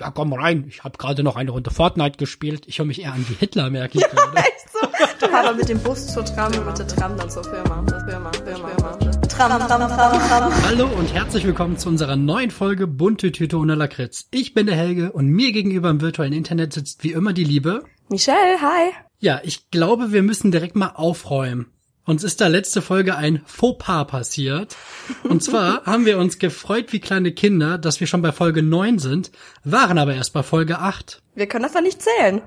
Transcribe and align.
Ja, 0.00 0.10
komm 0.10 0.32
rein. 0.32 0.64
Ich 0.66 0.82
habe 0.82 0.98
gerade 0.98 1.22
noch 1.22 1.36
eine 1.36 1.52
Runde 1.52 1.70
Fortnite 1.70 2.18
gespielt. 2.18 2.64
Ich 2.66 2.78
höre 2.78 2.86
mich 2.86 3.00
eher 3.00 3.12
an 3.12 3.24
wie 3.28 3.34
Hitler, 3.34 3.70
merke 3.70 3.98
ich 3.98 4.04
gerade. 4.04 4.36
Echt 4.38 4.72
so? 4.72 4.88
Du 5.20 5.32
aber 5.32 5.54
mit 5.54 5.68
dem 5.68 5.78
Bus 5.78 6.08
zur 6.08 6.24
Tram 6.24 6.52
und 6.52 6.66
mit 6.66 6.76
der 6.76 6.88
Tram 6.88 7.16
dann 7.16 7.30
zur 7.30 7.44
Firma. 7.44 7.84
Firma, 8.08 8.32
Firma, 8.32 8.68
Firma. 8.72 8.96
Tram, 9.28 9.68
Tram, 9.68 9.88
Tram, 9.88 10.28
Tram. 10.28 10.64
Hallo 10.64 10.86
und 10.98 11.14
herzlich 11.14 11.44
willkommen 11.44 11.78
zu 11.78 11.88
unserer 11.88 12.16
neuen 12.16 12.50
Folge 12.50 12.88
Bunte 12.88 13.30
Tüte 13.30 13.56
ohne 13.56 13.76
Lakritz. 13.76 14.26
Ich 14.32 14.52
bin 14.52 14.66
der 14.66 14.74
Helge 14.74 15.12
und 15.12 15.28
mir 15.28 15.52
gegenüber 15.52 15.90
im 15.90 16.00
virtuellen 16.00 16.32
Internet 16.32 16.72
sitzt 16.72 17.04
wie 17.04 17.12
immer 17.12 17.32
die 17.32 17.44
Liebe. 17.44 17.84
Michelle, 18.08 18.60
hi. 18.60 18.90
Ja, 19.20 19.42
ich 19.44 19.70
glaube, 19.70 20.10
wir 20.10 20.24
müssen 20.24 20.50
direkt 20.50 20.74
mal 20.74 20.90
aufräumen. 20.96 21.73
Uns 22.06 22.22
ist 22.22 22.42
da 22.42 22.48
letzte 22.48 22.82
Folge 22.82 23.16
ein 23.16 23.40
Fauxpas 23.46 24.06
passiert. 24.06 24.76
Und 25.22 25.42
zwar 25.42 25.82
haben 25.86 26.04
wir 26.04 26.18
uns 26.18 26.38
gefreut 26.38 26.92
wie 26.92 27.00
kleine 27.00 27.32
Kinder, 27.32 27.78
dass 27.78 27.98
wir 27.98 28.06
schon 28.06 28.20
bei 28.20 28.30
Folge 28.30 28.62
9 28.62 28.98
sind, 28.98 29.30
waren 29.64 29.96
aber 29.96 30.14
erst 30.14 30.34
bei 30.34 30.42
Folge 30.42 30.80
8. 30.80 31.22
Wir 31.34 31.46
können 31.46 31.62
das 31.62 31.72
doch 31.72 31.80
nicht 31.80 32.02
zählen. 32.02 32.42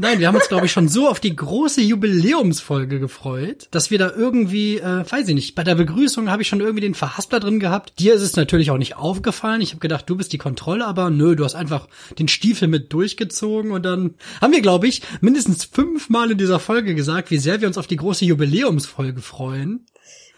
Nein, 0.00 0.20
wir 0.20 0.28
haben 0.28 0.36
uns, 0.36 0.46
glaube 0.46 0.64
ich, 0.64 0.70
schon 0.70 0.86
so 0.86 1.08
auf 1.08 1.18
die 1.18 1.34
große 1.34 1.80
Jubiläumsfolge 1.80 3.00
gefreut, 3.00 3.66
dass 3.72 3.90
wir 3.90 3.98
da 3.98 4.12
irgendwie, 4.14 4.78
äh, 4.78 5.04
weiß 5.10 5.26
ich 5.26 5.34
nicht, 5.34 5.56
bei 5.56 5.64
der 5.64 5.74
Begrüßung 5.74 6.30
habe 6.30 6.40
ich 6.40 6.46
schon 6.46 6.60
irgendwie 6.60 6.82
den 6.82 6.94
Verhaspler 6.94 7.40
drin 7.40 7.58
gehabt. 7.58 7.94
Dir 7.98 8.14
ist 8.14 8.22
es 8.22 8.36
natürlich 8.36 8.70
auch 8.70 8.78
nicht 8.78 8.96
aufgefallen. 8.96 9.60
Ich 9.60 9.70
habe 9.70 9.80
gedacht, 9.80 10.08
du 10.08 10.14
bist 10.14 10.32
die 10.32 10.38
Kontrolle, 10.38 10.86
aber 10.86 11.10
nö, 11.10 11.34
du 11.34 11.44
hast 11.44 11.56
einfach 11.56 11.88
den 12.16 12.28
Stiefel 12.28 12.68
mit 12.68 12.92
durchgezogen 12.92 13.72
und 13.72 13.82
dann 13.84 14.14
haben 14.40 14.52
wir, 14.52 14.62
glaube 14.62 14.86
ich, 14.86 15.02
mindestens 15.20 15.64
fünfmal 15.64 16.30
in 16.30 16.38
dieser 16.38 16.60
Folge 16.60 16.94
gesagt, 16.94 17.32
wie 17.32 17.38
sehr 17.38 17.60
wir 17.60 17.66
uns 17.66 17.76
auf 17.76 17.88
die 17.88 17.96
große 17.96 18.24
Jubiläumsfolge 18.24 19.20
freuen. 19.20 19.84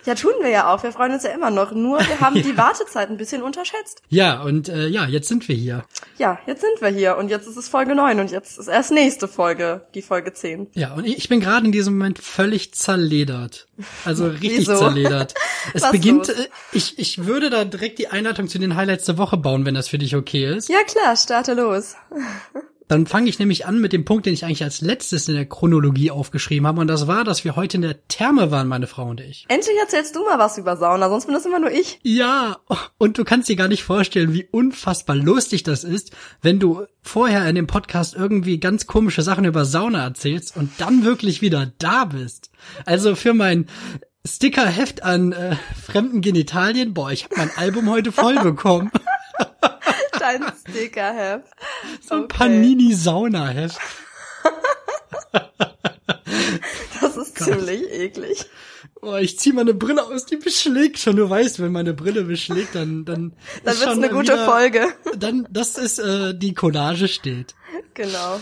Ja, 0.07 0.15
tun 0.15 0.33
wir 0.41 0.49
ja 0.51 0.73
auch. 0.73 0.83
Wir 0.83 0.93
freuen 0.93 1.13
uns 1.13 1.23
ja 1.25 1.31
immer 1.31 1.51
noch. 1.51 1.73
Nur 1.73 1.99
wir 1.99 2.21
haben 2.21 2.37
die 2.37 2.57
Wartezeit 2.57 3.11
ein 3.11 3.17
bisschen 3.17 3.43
unterschätzt. 3.43 4.03
Ja, 4.09 4.43
und 4.43 4.69
äh, 4.69 4.87
ja, 4.87 5.07
jetzt 5.07 5.29
sind 5.29 5.49
wir 5.49 5.55
hier. 5.55 5.85
Ja, 6.19 6.39
jetzt 6.47 6.63
sind 6.63 6.81
wir 6.81 6.89
hier 6.89 7.17
und 7.17 7.29
jetzt 7.29 7.47
ist 7.47 7.57
es 7.57 7.69
Folge 7.69 7.95
9 7.95 8.21
und 8.21 8.31
jetzt 8.31 8.59
ist 8.59 8.69
erst 8.69 8.93
nächste 8.93 9.29
Folge, 9.29 9.87
die 9.95 10.03
Folge 10.03 10.33
10. 10.33 10.69
Ja, 10.75 10.95
und 10.95 11.07
ich 11.07 11.29
bin 11.29 11.41
gerade 11.41 11.67
in 11.67 11.73
diesem 11.73 11.99
Moment 11.99 12.19
völlig 12.19 12.73
zerledert. 12.75 13.67
Also 14.05 14.27
richtig 14.43 14.67
zerledert. 14.67 15.35
Es 15.75 15.83
Was 15.83 15.93
beginnt, 15.93 16.29
los? 16.29 16.39
äh, 16.39 16.49
ich, 16.73 16.99
ich 16.99 17.27
würde 17.27 17.51
da 17.51 17.65
direkt 17.65 17.99
die 17.99 18.09
Einleitung 18.09 18.49
zu 18.49 18.59
den 18.59 18.77
Highlights 18.77 19.05
der 19.05 19.19
Woche 19.19 19.37
bauen, 19.37 19.65
wenn 19.67 19.75
das 19.75 19.89
für 19.89 19.99
dich 19.99 20.17
okay 20.17 20.55
ist. 20.57 20.69
Ja 20.69 20.83
klar, 20.87 21.17
starte 21.17 21.55
los. 21.55 21.95
Dann 22.91 23.07
fange 23.07 23.31
ich 23.31 23.39
nämlich 23.39 23.67
an 23.67 23.81
mit 23.81 23.93
dem 23.93 24.05
Punkt, 24.05 24.27
den 24.27 24.35
ich 24.35 24.45
eigentlich 24.45 24.65
als 24.65 24.81
letztes 24.81 25.29
in 25.29 25.37
der 25.37 25.47
Chronologie 25.47 26.11
aufgeschrieben 26.11 26.67
habe. 26.67 26.81
Und 26.81 26.89
das 26.89 27.07
war, 27.07 27.23
dass 27.23 27.45
wir 27.45 27.55
heute 27.55 27.77
in 27.77 27.83
der 27.83 28.09
Therme 28.09 28.51
waren, 28.51 28.67
meine 28.67 28.89
Frau 28.89 29.07
und 29.09 29.21
ich. 29.21 29.45
Endlich 29.47 29.77
erzählst 29.79 30.17
du 30.17 30.25
mal 30.25 30.41
was 30.41 30.59
über 30.59 30.77
Sauna, 30.77 31.09
sonst 31.09 31.27
bin 31.27 31.35
das 31.35 31.47
immer 31.47 31.61
nur 31.61 31.71
ich. 31.71 32.01
Ja, 32.03 32.57
und 32.99 33.17
du 33.17 33.23
kannst 33.23 33.49
dir 33.49 33.55
gar 33.55 33.69
nicht 33.69 33.85
vorstellen, 33.85 34.35
wie 34.35 34.49
unfassbar 34.51 35.15
lustig 35.15 35.63
das 35.63 35.85
ist, 35.85 36.11
wenn 36.43 36.59
du 36.59 36.85
vorher 37.01 37.49
in 37.49 37.55
dem 37.55 37.69
Podcast 37.69 38.17
irgendwie 38.17 38.59
ganz 38.59 38.89
komische 38.89 39.23
Sachen 39.23 39.45
über 39.45 39.65
Sauna 39.65 40.03
erzählst 40.03 40.57
und 40.57 40.73
dann 40.79 41.05
wirklich 41.05 41.43
wieder 41.43 41.73
da 41.79 42.07
bist. 42.07 42.51
Also 42.87 43.15
für 43.15 43.35
mein 43.35 43.69
Stickerheft 44.27 45.05
an 45.05 45.31
äh, 45.31 45.55
fremden 45.81 46.23
Genitalien, 46.23 46.93
boah, 46.93 47.13
ich 47.13 47.23
habe 47.23 47.37
mein 47.37 47.53
Album 47.57 47.89
heute 47.89 48.11
voll 48.11 48.35
bekommen. 48.43 48.91
Dein 50.21 50.45
Stickerheft. 50.69 51.47
So 52.07 52.15
ein 52.15 52.21
Okay. 52.25 52.37
Panini-Sauna-Heft. 52.39 53.79
Das 57.01 57.17
ist 57.17 57.39
ziemlich 57.39 57.83
eklig. 57.91 58.45
Boah, 59.01 59.19
ich 59.21 59.39
zieh 59.39 59.53
meine 59.53 59.73
Brille 59.75 60.05
aus, 60.05 60.27
die 60.27 60.37
beschlägt 60.37 60.99
schon. 60.99 61.17
Du 61.17 61.29
weißt, 61.29 61.61
wenn 61.61 61.73
meine 61.73 61.95
Brille 61.95 62.25
beschlägt, 62.25 62.75
dann 62.75 63.05
dann 63.05 63.33
Dann 63.65 63.75
ist 63.75 63.81
wird's 63.81 63.93
eine 63.97 64.11
gute 64.11 64.33
wieder- 64.35 64.45
Folge. 64.45 64.89
Dann, 65.17 65.47
das 65.51 65.77
ist 65.79 65.99
äh, 65.99 66.35
die 66.37 66.53
Collage 66.55 67.09
steht. 67.09 67.55
Genau. 67.95 68.41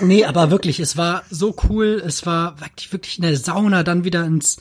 Nee, 0.00 0.24
aber 0.24 0.50
wirklich, 0.50 0.80
es 0.80 0.96
war 0.96 1.24
so 1.30 1.54
cool. 1.68 2.02
Es 2.04 2.26
war 2.26 2.60
wirklich, 2.60 2.92
wirklich 2.92 3.18
in 3.18 3.22
der 3.22 3.36
Sauna, 3.36 3.82
dann 3.82 4.04
wieder 4.04 4.24
ins 4.24 4.58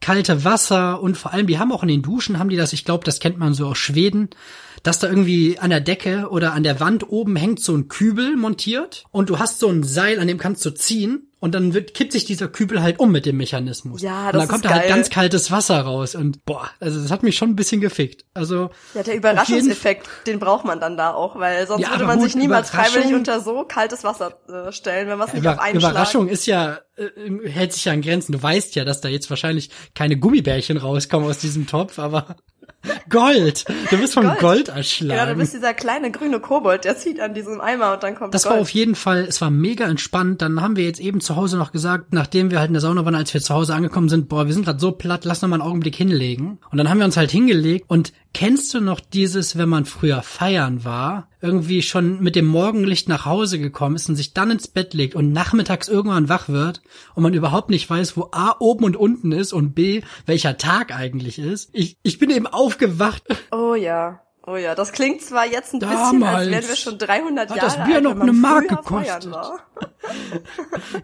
kalte 0.00 0.44
Wasser 0.44 1.00
und 1.02 1.16
vor 1.18 1.32
allem, 1.34 1.46
die 1.46 1.58
haben 1.58 1.72
auch 1.72 1.82
in 1.82 1.88
den 1.88 2.02
Duschen, 2.02 2.38
haben 2.38 2.48
die 2.48 2.56
das, 2.56 2.72
ich 2.72 2.86
glaube, 2.86 3.04
das 3.04 3.20
kennt 3.20 3.38
man 3.38 3.52
so 3.52 3.66
aus 3.66 3.76
Schweden, 3.78 4.30
dass 4.82 4.98
da 4.98 5.08
irgendwie 5.08 5.58
an 5.58 5.70
der 5.70 5.80
Decke 5.80 6.28
oder 6.30 6.52
an 6.52 6.62
der 6.62 6.80
Wand 6.80 7.08
oben 7.08 7.36
hängt 7.36 7.60
so 7.60 7.74
ein 7.74 7.88
Kübel 7.88 8.36
montiert 8.36 9.04
und 9.10 9.30
du 9.30 9.38
hast 9.38 9.58
so 9.58 9.68
ein 9.68 9.82
Seil, 9.82 10.18
an 10.18 10.28
dem 10.28 10.38
kannst 10.38 10.64
du 10.64 10.70
ziehen 10.70 11.30
und 11.40 11.54
dann 11.54 11.72
wird, 11.72 11.94
kippt 11.94 12.12
sich 12.12 12.26
dieser 12.26 12.48
Kübel 12.48 12.82
halt 12.82 12.98
um 12.98 13.10
mit 13.10 13.24
dem 13.24 13.38
Mechanismus. 13.38 14.02
Ja, 14.02 14.26
und 14.26 14.34
das 14.34 14.42
dann 14.42 14.48
kommt 14.48 14.64
da 14.66 14.70
halt 14.70 14.88
ganz 14.88 15.08
kaltes 15.10 15.50
Wasser 15.50 15.80
raus 15.80 16.14
und 16.14 16.44
boah, 16.44 16.70
also 16.80 17.00
das 17.00 17.10
hat 17.10 17.22
mich 17.22 17.36
schon 17.36 17.50
ein 17.50 17.56
bisschen 17.56 17.80
gefickt. 17.80 18.24
Also 18.34 18.70
Ja, 18.94 19.02
der 19.02 19.14
auf 19.14 19.18
Überraschungseffekt, 19.18 20.06
den 20.26 20.38
braucht 20.38 20.64
man 20.64 20.80
dann 20.80 20.96
da 20.96 21.12
auch, 21.14 21.36
weil 21.36 21.66
sonst 21.66 21.82
Ja, 21.82 21.92
würde 21.92 22.04
man 22.04 22.18
gut, 22.18 22.26
sich 22.26 22.36
niemals 22.36 22.70
freiwillig 22.70 23.14
unter 23.14 23.40
so 23.40 23.64
kaltes 23.64 24.04
Wasser 24.04 24.38
äh, 24.48 24.70
stellen, 24.70 25.08
wenn 25.08 25.18
man 25.18 25.28
es 25.28 25.34
nicht 25.34 25.46
auf 25.46 25.54
Über 25.54 25.62
einen 25.62 25.78
Überraschung 25.78 26.28
ist 26.28 26.46
ja, 26.46 26.78
äh, 26.96 27.48
hält 27.48 27.72
sich 27.72 27.86
ja 27.86 27.92
an 27.92 28.02
Grenzen. 28.02 28.32
Du 28.32 28.42
weißt 28.42 28.74
ja, 28.76 28.84
dass 28.84 29.00
da 29.00 29.08
jetzt 29.08 29.30
wahrscheinlich 29.30 29.70
keine 29.94 30.18
Gummibärchen 30.18 30.76
rauskommen 30.76 31.28
aus 31.28 31.38
diesem 31.38 31.66
Topf, 31.66 31.98
aber 31.98 32.36
Gold. 33.10 33.64
Du 33.90 33.98
bist 33.98 34.14
vom 34.14 34.24
Gold, 34.24 34.38
Gold. 34.38 34.66
Schlag. 34.66 34.76
erschlagen. 34.76 35.18
Ja, 35.18 35.26
du 35.26 35.38
bist 35.38 35.52
dieser 35.52 35.74
kleine 35.74 36.10
grüne 36.10 36.40
Kobold, 36.40 36.84
der 36.84 36.96
zieht 36.96 37.20
an 37.20 37.34
diesem 37.34 37.60
Eimer 37.60 37.94
und 37.94 38.02
dann 38.02 38.14
kommt 38.14 38.32
das 38.34 38.44
Gold. 38.44 38.54
war 38.54 38.62
auf 38.62 38.70
jeden 38.70 38.94
Fall, 38.94 39.24
es 39.28 39.40
war 39.40 39.50
mega 39.50 39.86
entspannt. 39.86 40.40
Dann 40.42 40.62
haben 40.62 40.76
wir 40.76 40.84
jetzt 40.84 41.00
eben 41.00 41.20
zu 41.20 41.36
Hause 41.36 41.58
noch 41.58 41.72
gesagt, 41.72 42.12
nachdem 42.12 42.50
wir 42.50 42.58
halt 42.58 42.68
in 42.68 42.74
der 42.74 42.80
Sauna 42.80 43.04
waren, 43.04 43.14
als 43.14 43.34
wir 43.34 43.40
zu 43.40 43.54
Hause 43.54 43.74
angekommen 43.74 44.08
sind, 44.08 44.28
boah, 44.28 44.46
wir 44.46 44.54
sind 44.54 44.64
gerade 44.64 44.80
so 44.80 44.92
platt, 44.92 45.24
lass 45.24 45.42
noch 45.42 45.48
mal 45.48 45.56
einen 45.56 45.68
Augenblick 45.68 45.94
hinlegen. 45.94 46.58
Und 46.70 46.78
dann 46.78 46.88
haben 46.88 46.98
wir 46.98 47.04
uns 47.04 47.16
halt 47.16 47.30
hingelegt. 47.30 47.84
Und 47.88 48.12
kennst 48.32 48.72
du 48.74 48.80
noch 48.80 49.00
dieses, 49.00 49.58
wenn 49.58 49.68
man 49.68 49.84
früher 49.84 50.22
feiern 50.22 50.84
war, 50.84 51.28
irgendwie 51.40 51.82
schon 51.82 52.20
mit 52.22 52.36
dem 52.36 52.46
Morgenlicht 52.46 53.08
nach 53.08 53.24
Hause 53.24 53.58
gekommen 53.58 53.96
ist 53.96 54.08
und 54.08 54.16
sich 54.16 54.34
dann 54.34 54.50
ins 54.50 54.68
Bett 54.68 54.94
legt 54.94 55.14
und 55.14 55.32
nachmittags 55.32 55.88
irgendwann 55.88 56.28
wach 56.28 56.48
wird 56.48 56.82
und 57.14 57.22
man 57.22 57.34
überhaupt 57.34 57.70
nicht 57.70 57.88
weiß, 57.88 58.16
wo 58.16 58.28
A 58.32 58.56
oben 58.58 58.84
und 58.84 58.96
unten 58.96 59.32
ist 59.32 59.52
und 59.52 59.74
B, 59.74 60.02
welcher 60.26 60.58
Tag 60.58 60.94
eigentlich 60.94 61.38
ist? 61.38 61.70
Ich, 61.72 61.96
ich 62.02 62.18
bin 62.18 62.30
eben 62.30 62.46
aufgewacht. 62.46 63.24
Oh 63.50 63.74
ja. 63.74 64.20
Oh 64.50 64.56
ja, 64.56 64.74
das 64.74 64.90
klingt 64.90 65.22
zwar 65.22 65.46
jetzt 65.46 65.74
ein 65.74 65.78
bisschen, 65.78 65.94
Damals 65.94 66.38
als 66.38 66.50
wären 66.50 66.68
wir 66.68 66.76
schon 66.76 66.98
300 66.98 67.50
hat 67.50 67.56
Jahre 67.56 67.76
das 67.76 67.86
Bier 67.86 67.96
alt, 67.96 68.04
noch 68.04 68.18
eine 68.18 68.32
Mark 68.32 68.68
gekostet. 68.68 69.28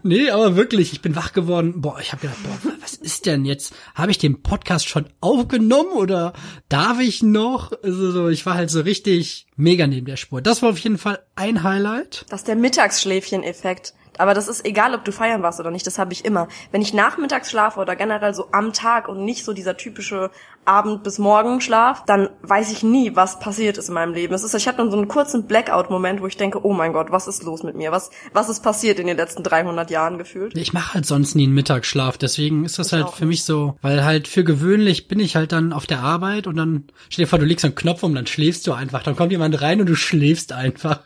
Nee, 0.03 0.29
aber 0.31 0.55
wirklich, 0.55 0.91
ich 0.91 1.01
bin 1.01 1.15
wach 1.15 1.31
geworden. 1.31 1.81
Boah, 1.81 1.99
ich 2.01 2.11
habe 2.11 2.23
gedacht, 2.23 2.39
boah, 2.43 2.71
was 2.81 2.95
ist 2.95 3.25
denn 3.25 3.45
jetzt? 3.45 3.73
Habe 3.95 4.11
ich 4.11 4.17
den 4.17 4.41
Podcast 4.41 4.89
schon 4.89 5.07
aufgenommen 5.21 5.91
oder 5.91 6.33
darf 6.67 6.99
ich 6.99 7.23
noch? 7.23 7.71
Also 7.83 8.11
so, 8.11 8.27
ich 8.27 8.45
war 8.45 8.55
halt 8.55 8.69
so 8.69 8.81
richtig 8.81 9.47
mega 9.55 9.87
neben 9.87 10.07
der 10.07 10.17
Spur. 10.17 10.41
Das 10.41 10.61
war 10.61 10.71
auf 10.71 10.79
jeden 10.79 10.97
Fall 10.97 11.19
ein 11.35 11.63
Highlight. 11.63 12.25
Das 12.29 12.41
ist 12.41 12.47
der 12.47 12.55
Mittagsschläfchen-Effekt. 12.55 13.93
Aber 14.17 14.33
das 14.33 14.47
ist 14.47 14.65
egal, 14.65 14.93
ob 14.93 15.05
du 15.05 15.11
feiern 15.11 15.43
warst 15.43 15.59
oder 15.59 15.71
nicht, 15.71 15.87
das 15.87 15.99
habe 15.99 16.13
ich 16.13 16.25
immer. 16.25 16.47
Wenn 16.71 16.81
ich 16.81 16.93
nachmittags 16.93 17.49
schlafe 17.51 17.79
oder 17.79 17.95
generell 17.95 18.33
so 18.33 18.47
am 18.51 18.73
Tag 18.73 19.07
und 19.07 19.23
nicht 19.23 19.45
so 19.45 19.53
dieser 19.53 19.77
typische 19.77 20.31
Abend 20.65 21.03
bis 21.03 21.17
Morgen 21.17 21.61
Schlaf, 21.61 22.03
dann 22.05 22.29
weiß 22.41 22.71
ich 22.71 22.83
nie, 22.83 23.15
was 23.15 23.39
passiert 23.39 23.77
ist 23.77 23.87
in 23.87 23.93
meinem 23.93 24.13
Leben. 24.13 24.33
Es 24.33 24.43
ist, 24.43 24.53
ich 24.53 24.67
habe 24.67 24.77
dann 24.77 24.91
so 24.91 24.97
einen 24.97 25.07
kurzen 25.07 25.47
Blackout-Moment, 25.47 26.21
wo 26.21 26.27
ich 26.27 26.35
denke, 26.35 26.65
oh 26.65 26.73
mein 26.73 26.91
Gott, 26.91 27.09
was 27.09 27.27
ist 27.27 27.43
los 27.43 27.63
mit 27.63 27.75
mir? 27.75 27.91
Was, 27.91 28.11
was 28.33 28.49
ist 28.49 28.61
passiert 28.61 28.99
in 28.99 29.07
den 29.07 29.15
letzten 29.15 29.43
300 29.43 29.89
Jahren 29.89 30.17
gefühlt? 30.17 30.57
Ich 30.57 30.73
mache 30.73 30.95
halt 30.95 31.05
sonst 31.05 31.35
nie 31.35 31.45
einen 31.45 31.53
Mittagsschlaf, 31.53 32.17
deswegen 32.17 32.65
ist 32.65 32.79
das 32.79 32.87
Ich 32.87 32.93
halt 32.93 33.09
für 33.11 33.25
mich 33.25 33.45
so, 33.45 33.77
weil 33.81 34.03
halt 34.03 34.27
für 34.27 34.43
gewöhnlich 34.43 35.07
bin 35.07 35.19
ich 35.19 35.37
halt 35.37 35.53
dann 35.53 35.71
auf 35.71 35.85
der 35.85 36.01
Arbeit 36.01 36.47
und 36.47 36.57
dann 36.57 36.85
stell 37.09 37.23
dir 37.23 37.29
vor, 37.29 37.39
du 37.39 37.45
legst 37.45 37.63
einen 37.63 37.75
Knopf 37.75 38.03
um, 38.03 38.13
dann 38.13 38.27
schläfst 38.27 38.67
du 38.67 38.73
einfach. 38.73 39.03
Dann 39.03 39.15
kommt 39.15 39.31
jemand 39.31 39.61
rein 39.61 39.79
und 39.79 39.87
du 39.87 39.95
schläfst 39.95 40.51
einfach. 40.51 40.99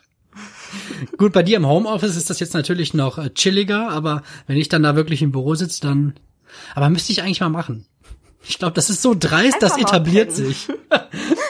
Gut, 1.18 1.32
bei 1.32 1.42
dir 1.42 1.56
im 1.56 1.66
Homeoffice 1.66 2.16
ist 2.16 2.30
das 2.30 2.40
jetzt 2.40 2.54
natürlich 2.54 2.94
noch 2.94 3.18
äh, 3.18 3.30
chilliger, 3.30 3.88
aber 3.90 4.22
wenn 4.46 4.56
ich 4.56 4.68
dann 4.68 4.82
da 4.82 4.96
wirklich 4.96 5.22
im 5.22 5.32
Büro 5.32 5.54
sitze, 5.54 5.80
dann. 5.80 6.14
Aber 6.74 6.90
müsste 6.90 7.12
ich 7.12 7.22
eigentlich 7.22 7.40
mal 7.40 7.48
machen. 7.48 7.86
Ich 8.44 8.58
glaube, 8.58 8.74
das 8.74 8.90
ist 8.90 9.02
so 9.02 9.14
dreist, 9.18 9.56
das 9.60 9.72
Einfach 9.72 9.92
mal 9.92 9.96
etabliert 9.96 10.32
sich. 10.32 10.68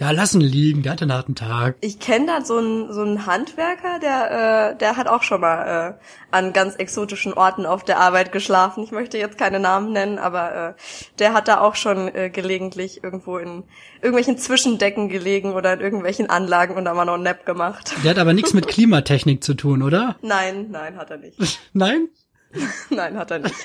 ja, 0.00 0.10
lassen 0.10 0.40
liegen, 0.40 0.82
der 0.82 0.92
hat 0.92 1.02
einen 1.02 1.12
harten 1.12 1.34
Tag. 1.34 1.76
Ich 1.80 1.98
kenne 1.98 2.26
da 2.26 2.44
so 2.44 2.58
einen 2.58 2.92
so 2.92 3.02
einen 3.02 3.26
Handwerker, 3.26 3.98
der 4.00 4.72
äh, 4.72 4.76
der 4.78 4.96
hat 4.96 5.08
auch 5.08 5.22
schon 5.22 5.40
mal 5.40 5.98
äh, 5.98 6.04
an 6.30 6.52
ganz 6.52 6.76
exotischen 6.76 7.32
Orten 7.32 7.66
auf 7.66 7.84
der 7.84 7.98
Arbeit 7.98 8.32
geschlafen. 8.32 8.82
Ich 8.84 8.90
möchte 8.90 9.18
jetzt 9.18 9.38
keine 9.38 9.60
Namen 9.60 9.92
nennen, 9.92 10.18
aber 10.18 10.76
äh, 10.76 10.82
der 11.18 11.32
hat 11.32 11.48
da 11.48 11.60
auch 11.60 11.74
schon 11.74 12.14
äh, 12.14 12.30
gelegentlich 12.30 13.02
irgendwo 13.02 13.38
in 13.38 13.64
irgendwelchen 13.96 14.38
Zwischendecken 14.38 15.08
gelegen 15.08 15.52
oder 15.52 15.74
in 15.74 15.80
irgendwelchen 15.80 16.30
Anlagen 16.30 16.74
und 16.74 16.84
da 16.84 16.94
mal 16.94 17.04
noch 17.04 17.14
einen 17.14 17.22
Nap 17.22 17.46
gemacht. 17.46 17.94
Der 18.04 18.10
hat 18.10 18.18
aber 18.18 18.32
nichts 18.32 18.54
mit 18.54 18.68
Klimatechnik 18.68 19.42
zu 19.42 19.54
tun, 19.54 19.82
oder? 19.82 20.16
Nein, 20.22 20.68
nein, 20.70 20.96
hat 20.96 21.10
er 21.10 21.18
nicht. 21.18 21.60
Nein? 21.72 22.08
Nein, 22.90 23.16
hat 23.18 23.30
er 23.30 23.38
nicht. 23.40 23.54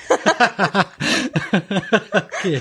Okay. 2.44 2.60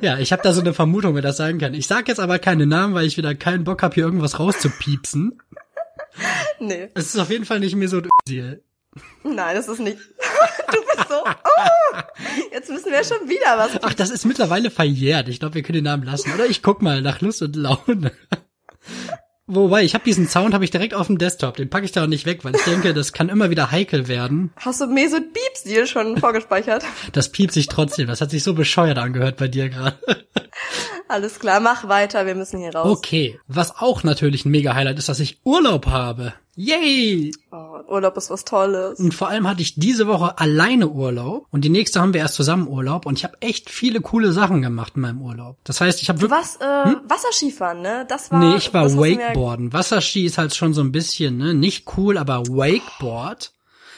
Ja, 0.00 0.18
ich 0.18 0.32
habe 0.32 0.42
da 0.42 0.52
so 0.52 0.60
eine 0.60 0.74
Vermutung, 0.74 1.14
wer 1.14 1.22
das 1.22 1.36
sein 1.36 1.58
kann. 1.58 1.74
Ich 1.74 1.86
sag 1.86 2.08
jetzt 2.08 2.18
aber 2.18 2.38
keine 2.38 2.66
Namen, 2.66 2.94
weil 2.94 3.06
ich 3.06 3.16
wieder 3.16 3.34
keinen 3.34 3.62
Bock 3.64 3.82
habe, 3.82 3.94
hier 3.94 4.04
irgendwas 4.04 4.38
rauszupiepsen. 4.40 5.40
Nee, 6.58 6.88
Es 6.94 7.06
ist 7.14 7.18
auf 7.20 7.30
jeden 7.30 7.44
Fall 7.44 7.60
nicht 7.60 7.76
mehr 7.76 7.88
so 7.88 8.02
Özil. 8.26 8.62
nein, 9.22 9.54
das 9.56 9.68
ist 9.68 9.80
nicht. 9.80 9.98
Du 10.72 10.78
bist 10.80 11.08
so. 11.08 11.22
Oh, 11.24 11.96
jetzt 12.52 12.70
müssen 12.70 12.90
wir 12.90 13.04
schon 13.04 13.28
wieder 13.28 13.58
was. 13.58 13.72
Ach, 13.82 13.92
das 13.94 14.10
ist 14.10 14.24
mittlerweile 14.24 14.70
verjährt. 14.70 15.28
Ich 15.28 15.38
glaube, 15.38 15.54
wir 15.54 15.62
können 15.62 15.76
den 15.76 15.84
Namen 15.84 16.02
lassen. 16.04 16.32
Oder 16.32 16.46
ich 16.46 16.62
guck 16.62 16.80
mal 16.82 17.02
nach 17.02 17.20
Lust 17.20 17.42
und 17.42 17.54
Laune. 17.56 18.10
Wobei, 19.54 19.84
ich 19.84 19.92
habe 19.92 20.02
diesen 20.04 20.28
Sound 20.28 20.54
habe 20.54 20.64
ich 20.64 20.70
direkt 20.70 20.94
auf 20.94 21.08
dem 21.08 21.18
Desktop. 21.18 21.56
Den 21.56 21.68
packe 21.68 21.84
ich 21.84 21.92
da 21.92 22.04
auch 22.04 22.08
nicht 22.08 22.24
weg, 22.24 22.42
weil 22.42 22.56
ich 22.56 22.62
denke, 22.64 22.94
das 22.94 23.12
kann 23.12 23.28
immer 23.28 23.50
wieder 23.50 23.70
heikel 23.70 24.08
werden. 24.08 24.50
Hast 24.56 24.80
du 24.80 24.86
Mesut 24.86 25.34
Beep-Stil 25.34 25.86
schon 25.86 26.16
vorgespeichert? 26.20 26.84
Das 27.12 27.30
piept 27.30 27.52
sich 27.52 27.66
trotzdem. 27.66 28.06
Das 28.06 28.22
hat 28.22 28.30
sich 28.30 28.42
so 28.42 28.54
bescheuert 28.54 28.96
angehört 28.96 29.36
bei 29.36 29.48
dir 29.48 29.68
gerade. 29.68 29.98
Alles 31.08 31.38
klar, 31.38 31.60
mach 31.60 31.86
weiter, 31.86 32.24
wir 32.24 32.34
müssen 32.34 32.60
hier 32.60 32.74
raus. 32.74 32.86
Okay, 32.86 33.38
was 33.46 33.76
auch 33.78 34.04
natürlich 34.04 34.46
ein 34.46 34.50
Mega-Highlight 34.50 34.98
ist, 34.98 35.10
dass 35.10 35.20
ich 35.20 35.38
Urlaub 35.44 35.86
habe. 35.86 36.32
Yay! 36.54 37.32
Oh, 37.50 37.80
Urlaub 37.88 38.16
ist 38.18 38.28
was 38.30 38.44
Tolles. 38.44 38.98
Und 39.00 39.14
vor 39.14 39.28
allem 39.28 39.48
hatte 39.48 39.62
ich 39.62 39.74
diese 39.76 40.06
Woche 40.06 40.38
alleine 40.38 40.88
Urlaub 40.88 41.46
und 41.50 41.62
die 41.64 41.70
nächste 41.70 42.00
haben 42.00 42.12
wir 42.12 42.20
erst 42.20 42.34
zusammen 42.34 42.68
Urlaub 42.68 43.06
und 43.06 43.16
ich 43.18 43.24
habe 43.24 43.38
echt 43.40 43.70
viele 43.70 44.00
coole 44.02 44.32
Sachen 44.32 44.60
gemacht 44.60 44.92
in 44.96 45.02
meinem 45.02 45.22
Urlaub. 45.22 45.56
Das 45.64 45.80
heißt, 45.80 46.02
ich 46.02 46.08
habe 46.10 46.18
Du 46.18 46.28
wirklich 46.30 46.38
warst 46.38 46.60
äh, 46.60 46.84
Hm? 46.90 47.00
Wasserskifahren, 47.08 47.80
ne? 47.80 48.04
Das 48.08 48.30
war 48.30 48.38
Nee, 48.38 48.56
ich 48.56 48.74
war 48.74 48.82
das 48.84 48.94
du 48.94 49.00
mir- 49.00 49.18
Wakeboarden. 49.18 49.72
Wasserski 49.72 50.26
ist 50.26 50.36
halt 50.36 50.54
schon 50.54 50.74
so 50.74 50.82
ein 50.82 50.92
bisschen, 50.92 51.38
ne, 51.38 51.54
nicht 51.54 51.86
cool, 51.96 52.18
aber 52.18 52.40
Wakeboard. 52.46 53.52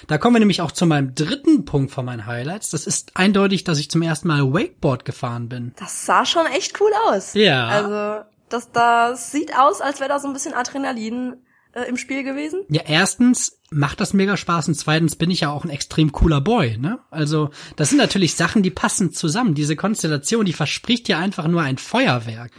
Da 0.06 0.18
kommen 0.18 0.36
wir 0.36 0.40
nämlich 0.40 0.60
auch 0.60 0.70
zu 0.72 0.86
meinem 0.86 1.14
dritten 1.14 1.64
Punkt 1.64 1.90
von 1.90 2.04
meinen 2.04 2.26
Highlights. 2.26 2.70
Das 2.70 2.86
ist 2.86 3.12
eindeutig, 3.14 3.64
dass 3.64 3.78
ich 3.78 3.90
zum 3.90 4.02
ersten 4.02 4.28
Mal 4.28 4.52
Wakeboard 4.52 5.04
gefahren 5.04 5.48
bin. 5.48 5.72
Das 5.78 6.04
sah 6.06 6.24
schon 6.26 6.46
echt 6.46 6.78
cool 6.80 6.90
aus. 7.08 7.32
Ja. 7.34 7.66
Also, 7.68 8.24
das, 8.50 8.70
das 8.70 9.32
sieht 9.32 9.58
aus, 9.58 9.80
als 9.80 10.00
wäre 10.00 10.10
da 10.10 10.18
so 10.20 10.28
ein 10.28 10.34
bisschen 10.34 10.52
Adrenalin 10.54 11.36
äh, 11.74 11.88
im 11.88 11.96
Spiel 11.96 12.22
gewesen. 12.22 12.62
Ja, 12.68 12.82
erstens 12.86 13.60
macht 13.70 14.00
das 14.00 14.12
mega 14.12 14.36
Spaß 14.36 14.68
und 14.68 14.74
zweitens 14.74 15.16
bin 15.16 15.30
ich 15.30 15.40
ja 15.40 15.50
auch 15.50 15.64
ein 15.64 15.70
extrem 15.70 16.12
cooler 16.12 16.40
Boy, 16.40 16.78
ne? 16.78 17.00
Also, 17.10 17.50
das 17.76 17.90
sind 17.90 17.98
natürlich 17.98 18.34
Sachen, 18.34 18.62
die 18.62 18.70
passen 18.70 19.12
zusammen. 19.12 19.54
Diese 19.54 19.74
Konstellation, 19.74 20.44
die 20.44 20.52
verspricht 20.52 21.08
ja 21.08 21.18
einfach 21.18 21.48
nur 21.48 21.62
ein 21.62 21.78
Feuerwerk. 21.78 22.52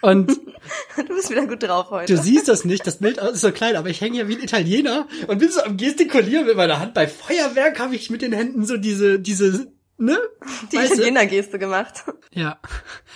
Und 0.00 0.36
Du 0.96 1.14
bist 1.14 1.30
wieder 1.30 1.46
gut 1.46 1.62
drauf 1.62 1.90
heute. 1.90 2.12
du 2.12 2.20
siehst 2.20 2.48
das 2.48 2.64
nicht, 2.64 2.86
das 2.86 2.98
Bild 2.98 3.18
ist 3.18 3.40
so 3.40 3.52
klein, 3.52 3.76
aber 3.76 3.88
ich 3.88 4.00
hänge 4.00 4.18
ja 4.18 4.28
wie 4.28 4.36
ein 4.36 4.42
Italiener 4.42 5.06
und 5.28 5.38
bin 5.38 5.50
so 5.50 5.62
am 5.62 5.76
gestikulieren 5.76 6.46
mit 6.46 6.56
meiner 6.56 6.80
Hand. 6.80 6.94
Bei 6.94 7.06
Feuerwerk 7.06 7.78
habe 7.78 7.94
ich 7.94 8.10
mit 8.10 8.22
den 8.22 8.32
Händen 8.32 8.64
so 8.64 8.76
diese, 8.76 9.20
diese, 9.20 9.68
ne? 9.98 10.18
Die? 10.72 10.76
Italiener-Geste 10.76 11.58
gemacht. 11.58 12.04
Ja. 12.32 12.58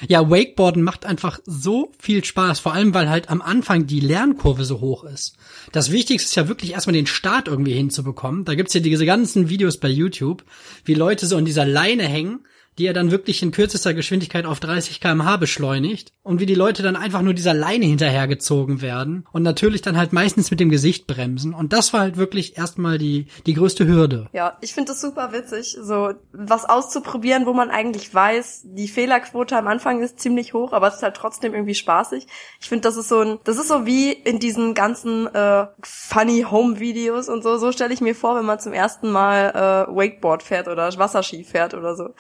Ja, 0.09 0.31
Wakeboarden 0.31 0.83
macht 0.83 1.05
einfach 1.05 1.41
so 1.45 1.93
viel 1.99 2.25
Spaß, 2.25 2.61
vor 2.61 2.73
allem 2.73 2.95
weil 2.95 3.09
halt 3.11 3.29
am 3.29 3.43
Anfang 3.43 3.87
die 3.87 4.01
Lernkurve 4.01 4.65
so 4.65 4.81
hoch 4.81 5.05
ist. 5.05 5.37
Das 5.73 5.91
Wichtigste 5.91 6.29
ist 6.29 6.37
ja 6.37 6.49
wirklich 6.49 6.73
erstmal 6.73 6.95
den 6.95 7.07
Start 7.07 7.49
irgendwie 7.49 7.75
hinzubekommen. 7.75 8.45
Da 8.45 8.55
gibt's 8.55 8.75
ja 8.75 8.81
diese 8.81 9.07
ganzen 9.07 9.49
Videos 9.49 9.79
bei 9.79 9.89
YouTube, 9.89 10.45
wie 10.85 10.95
Leute 10.95 11.27
so 11.27 11.37
an 11.37 11.45
dieser 11.45 11.67
Leine 11.67 12.05
hängen, 12.05 12.41
die 12.79 12.87
er 12.87 12.93
dann 12.93 13.11
wirklich 13.11 13.43
in 13.43 13.51
kürzester 13.51 13.95
Geschwindigkeit 13.95 14.47
auf 14.47 14.61
30 14.61 15.01
kmh 15.01 15.37
beschleunigt 15.37 16.13
und 16.23 16.41
wie 16.41 16.47
die 16.47 16.55
Leute 16.55 16.83
dann 16.83 16.97
einfach 16.97 17.23
nur 17.23 17.35
dieser 17.35 17.55
Leine 17.55 17.87
hinterhergezogen 17.87 18.81
werden 18.81 19.27
und 19.33 19.43
natürlich 19.43 19.83
dann 19.83 19.97
halt 19.97 20.13
meistens 20.13 20.51
mit 20.51 20.61
dem 20.61 20.71
Gesicht 20.71 21.07
bremsen 21.07 21.55
und 21.55 21.73
das 21.73 21.93
war 21.93 22.01
halt 22.01 22.17
wirklich 22.17 22.57
erstmal 22.57 22.99
die 22.99 23.27
die 23.47 23.55
größte 23.55 23.87
Hürde. 23.87 24.29
Ja, 24.33 24.57
ich 24.61 24.75
finde 24.75 24.93
das 24.93 25.01
super 25.01 25.33
witzig, 25.33 25.77
so 25.81 26.13
was 26.33 26.65
auszuprobieren, 26.65 27.47
wo 27.47 27.53
man 27.53 27.71
eigentlich 27.71 28.15
weiß, 28.15 28.63
die 28.65 28.89
Fehlerquote 28.89 29.57
am 29.57 29.67
Anfang 29.67 30.03
ist 30.03 30.21
ziemlich 30.21 30.55
hoch, 30.55 30.73
aber 30.73 30.89
es 30.89 30.97
ist 30.97 31.03
halt 31.03 31.17
trotzdem 31.17 31.55
irgendwie 31.55 31.75
spaßig. 31.75 32.27
Ich 32.61 32.69
finde, 32.69 32.83
das 32.83 32.97
ist 32.97 33.09
so 33.09 33.21
ein, 33.21 33.39
das 33.45 33.59
ist 33.59 33.69
so 33.69 33.87
wie 33.87 34.13
in 34.13 34.39
diesen 34.39 34.75
ganzen 34.75 35.27
äh, 35.35 35.67
funny 35.83 36.47
Home 36.51 36.81
Videos 36.81 37.29
und 37.29 37.43
so. 37.43 37.57
So 37.59 37.73
stelle 37.73 37.93
ich 37.93 38.01
mir 38.01 38.15
vor, 38.15 38.37
wenn 38.37 38.45
man 38.45 38.61
zum 38.61 38.73
ersten 38.73 39.11
Mal 39.11 39.51
äh, 39.51 39.95
Wakeboard 39.95 40.43
fährt 40.43 40.69
oder 40.69 40.91
Wasserski 40.97 41.45
fährt 41.45 41.75
oder 41.75 41.95
so, 41.95 42.11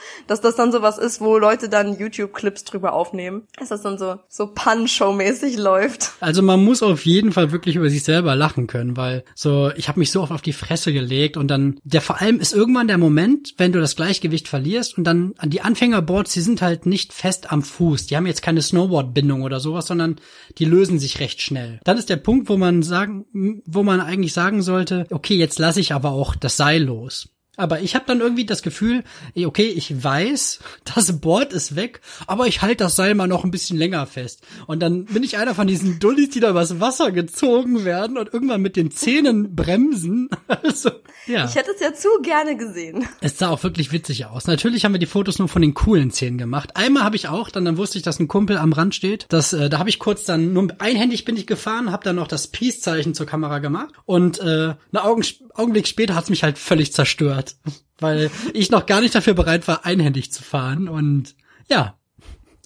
dass 0.40 0.50
das 0.50 0.56
dann 0.56 0.72
sowas 0.72 0.98
ist, 0.98 1.20
wo 1.20 1.38
Leute 1.38 1.68
dann 1.68 1.98
YouTube 1.98 2.32
Clips 2.32 2.64
drüber 2.64 2.92
aufnehmen, 2.92 3.42
dass 3.58 3.68
das 3.68 3.82
dann 3.82 3.98
so 3.98 4.16
so 4.28 4.48
Pun-Show 4.48 5.12
mäßig 5.12 5.58
läuft. 5.58 6.12
Also 6.20 6.42
man 6.42 6.64
muss 6.64 6.82
auf 6.82 7.04
jeden 7.04 7.32
Fall 7.32 7.52
wirklich 7.52 7.76
über 7.76 7.90
sich 7.90 8.02
selber 8.02 8.34
lachen 8.34 8.66
können, 8.66 8.96
weil 8.96 9.24
so 9.34 9.70
ich 9.76 9.88
habe 9.88 9.98
mich 9.98 10.10
so 10.10 10.22
oft 10.22 10.32
auf 10.32 10.42
die 10.42 10.52
Fresse 10.52 10.92
gelegt 10.92 11.36
und 11.36 11.48
dann 11.48 11.78
der 11.84 12.00
vor 12.00 12.20
allem 12.20 12.40
ist 12.40 12.52
irgendwann 12.52 12.88
der 12.88 12.98
Moment, 12.98 13.54
wenn 13.58 13.72
du 13.72 13.80
das 13.80 13.96
Gleichgewicht 13.96 14.48
verlierst 14.48 14.96
und 14.96 15.04
dann 15.04 15.34
an 15.38 15.50
die 15.50 15.60
Anfängerboards, 15.60 16.32
die 16.32 16.40
sind 16.40 16.62
halt 16.62 16.86
nicht 16.86 17.12
fest 17.12 17.52
am 17.52 17.62
Fuß, 17.62 18.06
die 18.06 18.16
haben 18.16 18.26
jetzt 18.26 18.42
keine 18.42 18.62
Snowboard-Bindung 18.62 19.42
oder 19.42 19.60
sowas, 19.60 19.86
sondern 19.86 20.16
die 20.58 20.64
lösen 20.64 20.98
sich 20.98 21.20
recht 21.20 21.40
schnell. 21.42 21.80
Dann 21.84 21.98
ist 21.98 22.10
der 22.10 22.16
Punkt, 22.16 22.48
wo 22.48 22.56
man 22.56 22.82
sagen, 22.82 23.62
wo 23.66 23.82
man 23.82 24.00
eigentlich 24.00 24.32
sagen 24.32 24.62
sollte, 24.62 25.06
okay, 25.10 25.34
jetzt 25.34 25.58
lasse 25.58 25.80
ich 25.80 25.92
aber 25.92 26.10
auch 26.10 26.34
das 26.34 26.56
Seil 26.56 26.82
los. 26.82 27.28
Aber 27.60 27.80
ich 27.80 27.94
habe 27.94 28.06
dann 28.06 28.20
irgendwie 28.20 28.46
das 28.46 28.62
Gefühl, 28.62 29.04
okay, 29.36 29.68
ich 29.68 30.02
weiß, 30.02 30.60
das 30.94 31.20
Board 31.20 31.52
ist 31.52 31.76
weg, 31.76 32.00
aber 32.26 32.46
ich 32.46 32.62
halte 32.62 32.84
das 32.84 32.96
Seil 32.96 33.14
mal 33.14 33.28
noch 33.28 33.44
ein 33.44 33.50
bisschen 33.50 33.76
länger 33.76 34.06
fest. 34.06 34.42
Und 34.66 34.80
dann 34.80 35.04
bin 35.04 35.22
ich 35.22 35.36
einer 35.36 35.54
von 35.54 35.66
diesen 35.66 35.98
Dullis, 35.98 36.30
die 36.30 36.40
da 36.40 36.50
übers 36.50 36.80
Wasser 36.80 37.12
gezogen 37.12 37.84
werden 37.84 38.16
und 38.16 38.32
irgendwann 38.32 38.62
mit 38.62 38.76
den 38.76 38.90
Zähnen 38.90 39.54
bremsen. 39.54 40.28
Also, 40.62 40.90
ja. 41.26 41.46
Ich 41.46 41.54
hätte 41.54 41.70
es 41.74 41.80
ja 41.80 41.94
zu 41.94 42.08
gerne 42.22 42.56
gesehen. 42.56 43.06
Es 43.20 43.38
sah 43.38 43.48
auch 43.48 43.62
wirklich 43.62 43.92
witzig 43.92 44.26
aus. 44.26 44.46
Natürlich 44.46 44.84
haben 44.84 44.92
wir 44.92 44.98
die 44.98 45.06
Fotos 45.06 45.38
nur 45.38 45.48
von 45.48 45.62
den 45.62 45.74
coolen 45.74 46.10
Szenen 46.10 46.38
gemacht. 46.38 46.76
Einmal 46.76 47.04
habe 47.04 47.16
ich 47.16 47.28
auch, 47.28 47.50
dann, 47.50 47.64
dann 47.64 47.76
wusste 47.76 47.98
ich, 47.98 48.04
dass 48.04 48.18
ein 48.18 48.28
Kumpel 48.28 48.58
am 48.58 48.72
Rand 48.72 48.94
steht. 48.94 49.26
Das, 49.28 49.52
äh, 49.52 49.70
da 49.70 49.78
habe 49.78 49.88
ich 49.88 49.98
kurz 49.98 50.24
dann 50.24 50.52
nur 50.52 50.68
einhändig 50.78 51.24
bin 51.24 51.36
ich 51.36 51.46
gefahren, 51.46 51.92
habe 51.92 52.04
dann 52.04 52.16
noch 52.16 52.28
das 52.28 52.48
Peace-Zeichen 52.48 53.14
zur 53.14 53.26
Kamera 53.26 53.58
gemacht 53.58 53.94
und 54.06 54.38
äh, 54.40 54.42
einen 54.42 54.76
Augen, 54.94 55.24
Augenblick 55.54 55.86
später 55.86 56.14
hat's 56.14 56.30
mich 56.30 56.42
halt 56.42 56.58
völlig 56.58 56.92
zerstört, 56.92 57.49
weil 57.98 58.30
ich 58.54 58.70
noch 58.70 58.86
gar 58.86 59.00
nicht 59.00 59.14
dafür 59.14 59.34
bereit 59.34 59.68
war, 59.68 59.84
einhändig 59.84 60.32
zu 60.32 60.42
fahren 60.42 60.88
und 60.88 61.34
ja. 61.68 61.96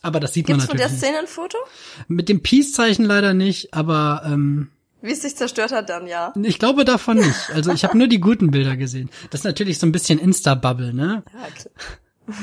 Aber 0.03 0.21
das 0.21 0.35
sieht 0.35 0.47
Gibt's 0.47 0.65
man 0.65 0.69
von 0.69 0.77
der 0.77 0.87
natürlich. 0.87 1.03
Szene 1.03 1.19
ein 1.21 1.27
Foto? 1.27 1.57
Mit 2.09 2.29
dem 2.29 2.43
Peace-Zeichen 2.43 3.05
leider 3.05 3.33
nicht, 3.33 3.73
aber 3.73 4.23
ähm, 4.27 4.69
Wie 5.01 5.13
es 5.13 5.23
sich 5.23 5.35
zerstört 5.35 5.73
hat, 5.73 5.89
dann 5.89 6.07
ja. 6.07 6.33
ich 6.43 6.59
glaube 6.59 6.85
davon 6.85 7.17
nicht. 7.17 7.51
Also 7.55 7.73
ich 7.73 7.85
habe 7.85 7.97
nur 7.97 8.07
die 8.07 8.21
guten 8.21 8.51
Bilder 8.51 8.77
gesehen. 8.77 9.09
Das 9.31 9.41
ist 9.41 9.45
natürlich 9.45 9.79
so 9.79 9.87
ein 9.87 9.93
bisschen 9.93 10.19
Insta-Bubble, 10.19 10.93
ne? 10.93 11.23
Ja, 11.33 11.49
klar. 11.51 12.37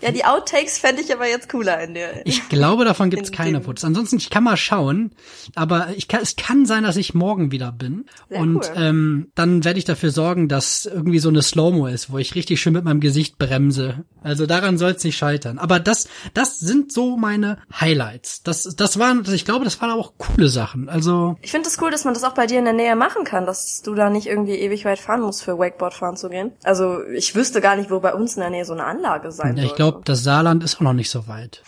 Ja, 0.00 0.10
die 0.12 0.24
Outtakes 0.24 0.78
fände 0.78 1.02
ich 1.02 1.12
aber 1.12 1.28
jetzt 1.28 1.48
cooler 1.48 1.82
in 1.82 1.94
der. 1.94 2.26
Ich 2.26 2.48
glaube, 2.48 2.84
davon 2.84 3.10
gibt's 3.10 3.30
In 3.30 3.34
keine 3.34 3.62
Fotos. 3.62 3.84
Ansonsten, 3.84 4.16
ich 4.16 4.30
kann 4.30 4.44
mal 4.44 4.56
schauen, 4.56 5.14
aber 5.54 5.88
ich 5.96 6.08
kann, 6.08 6.22
es 6.22 6.36
kann 6.36 6.66
sein, 6.66 6.84
dass 6.84 6.96
ich 6.96 7.14
morgen 7.14 7.50
wieder 7.50 7.72
bin. 7.72 8.06
Sehr 8.28 8.40
und 8.40 8.56
cool. 8.56 8.72
ähm, 8.76 9.32
dann 9.34 9.64
werde 9.64 9.78
ich 9.78 9.84
dafür 9.84 10.10
sorgen, 10.10 10.48
dass 10.48 10.86
irgendwie 10.86 11.18
so 11.18 11.28
eine 11.28 11.42
Slow-Mo 11.42 11.86
ist, 11.86 12.10
wo 12.10 12.18
ich 12.18 12.34
richtig 12.34 12.60
schön 12.60 12.72
mit 12.72 12.84
meinem 12.84 13.00
Gesicht 13.00 13.38
bremse. 13.38 14.04
Also 14.22 14.46
daran 14.46 14.78
soll's 14.78 15.02
nicht 15.04 15.16
scheitern. 15.16 15.58
Aber 15.58 15.80
das, 15.80 16.08
das 16.34 16.58
sind 16.60 16.92
so 16.92 17.16
meine 17.16 17.58
Highlights. 17.80 18.42
Das, 18.42 18.62
das 18.76 18.98
waren, 18.98 19.24
ich 19.32 19.44
glaube, 19.44 19.64
das 19.64 19.80
waren 19.80 19.90
auch 19.90 20.12
coole 20.18 20.48
Sachen. 20.48 20.88
Also 20.88 21.36
Ich 21.42 21.50
finde 21.50 21.68
es 21.68 21.80
cool, 21.80 21.90
dass 21.90 22.04
man 22.04 22.14
das 22.14 22.24
auch 22.24 22.34
bei 22.34 22.46
dir 22.46 22.58
in 22.58 22.64
der 22.64 22.74
Nähe 22.74 22.96
machen 22.96 23.24
kann, 23.24 23.46
dass 23.46 23.82
du 23.82 23.94
da 23.94 24.10
nicht 24.10 24.26
irgendwie 24.26 24.54
ewig 24.54 24.84
weit 24.84 24.98
fahren 24.98 25.20
musst, 25.20 25.42
für 25.42 25.58
Wakeboard 25.58 25.94
fahren 25.94 26.16
zu 26.16 26.28
gehen. 26.28 26.52
Also 26.62 27.02
ich 27.04 27.34
wüsste 27.34 27.60
gar 27.60 27.76
nicht, 27.76 27.90
wo 27.90 28.00
bei 28.00 28.14
uns 28.14 28.36
in 28.36 28.40
der 28.40 28.50
Nähe 28.50 28.64
so 28.64 28.72
eine 28.72 28.84
Anlage 28.84 29.32
sein 29.32 29.56
ja, 29.56 29.64
soll. 29.64 29.71
Ich 29.72 29.76
glaube, 29.76 30.00
das 30.04 30.22
Saarland 30.22 30.62
ist 30.64 30.76
auch 30.76 30.80
noch 30.80 30.92
nicht 30.92 31.10
so 31.10 31.26
weit. 31.28 31.62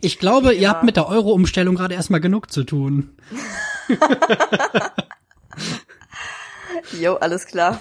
Ich 0.00 0.18
glaube, 0.18 0.52
ihr 0.54 0.60
Ja. 0.62 0.68
habt 0.70 0.84
mit 0.84 0.96
der 0.96 1.08
Euro-Umstellung 1.08 1.74
gerade 1.74 1.94
erstmal 1.94 2.20
genug 2.20 2.50
zu 2.52 2.64
tun. 2.64 3.16
Jo, 6.98 7.14
alles 7.14 7.46
klar. 7.46 7.80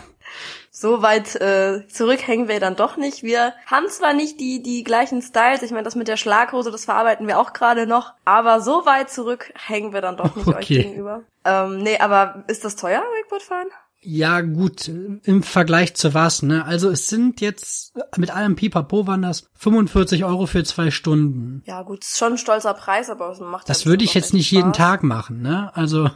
So 0.71 1.01
weit 1.01 1.35
äh, 1.37 1.87
zurück 1.87 2.27
hängen 2.27 2.47
wir 2.47 2.59
dann 2.59 2.75
doch 2.75 2.97
nicht. 2.97 3.23
Wir 3.23 3.53
haben 3.65 3.87
zwar 3.89 4.13
nicht 4.13 4.39
die 4.39 4.61
die 4.61 4.83
gleichen 4.83 5.21
Styles, 5.23 5.63
ich 5.63 5.71
meine, 5.71 5.83
das 5.83 5.95
mit 5.95 6.07
der 6.07 6.17
Schlaghose, 6.17 6.69
das 6.71 6.85
verarbeiten 6.85 7.25
wir 7.27 7.39
auch 7.39 7.53
gerade 7.53 7.87
noch, 7.87 8.13
aber 8.25 8.61
so 8.61 8.85
weit 8.85 9.09
zurück 9.09 9.51
hängen 9.55 9.91
wir 9.93 10.01
dann 10.01 10.17
doch 10.17 10.35
nicht 10.35 10.47
euch 10.47 10.55
Okay. 10.65 10.83
gegenüber. 10.83 11.21
Ähm, 11.45 11.79
nee, 11.79 11.97
aber 11.97 12.43
ist 12.47 12.63
das 12.63 12.75
teuer, 12.75 13.01
Wakeboard 13.01 13.41
fahren? 13.41 13.67
Ja, 14.01 14.41
gut, 14.41 14.87
im 14.87 15.43
Vergleich 15.43 15.95
zu 15.95 16.13
was, 16.13 16.43
ne? 16.43 16.63
Also 16.63 16.89
es 16.89 17.07
sind 17.07 17.41
jetzt, 17.41 17.93
mit 18.15 18.29
allem 18.29 18.55
Pipapo 18.55 19.07
waren 19.07 19.23
das 19.23 19.49
45 19.55 20.23
Euro 20.23 20.45
für 20.45 20.63
zwei 20.63 20.91
Stunden. 20.91 21.63
Ja, 21.65 21.81
gut, 21.81 22.03
ist 22.03 22.17
schon 22.17 22.33
ein 22.33 22.37
stolzer 22.37 22.73
Preis, 22.73 23.09
aber 23.09 23.31
es 23.31 23.39
macht 23.39 23.67
Das 23.67 23.85
würde 23.85 24.03
ich 24.03 24.13
jetzt 24.13 24.33
nicht 24.33 24.47
echt 24.47 24.51
jeden 24.51 24.73
Spaß. 24.73 24.77
Tag 24.77 25.03
machen, 25.03 25.41
ne? 25.41 25.71
Also, 25.75 26.09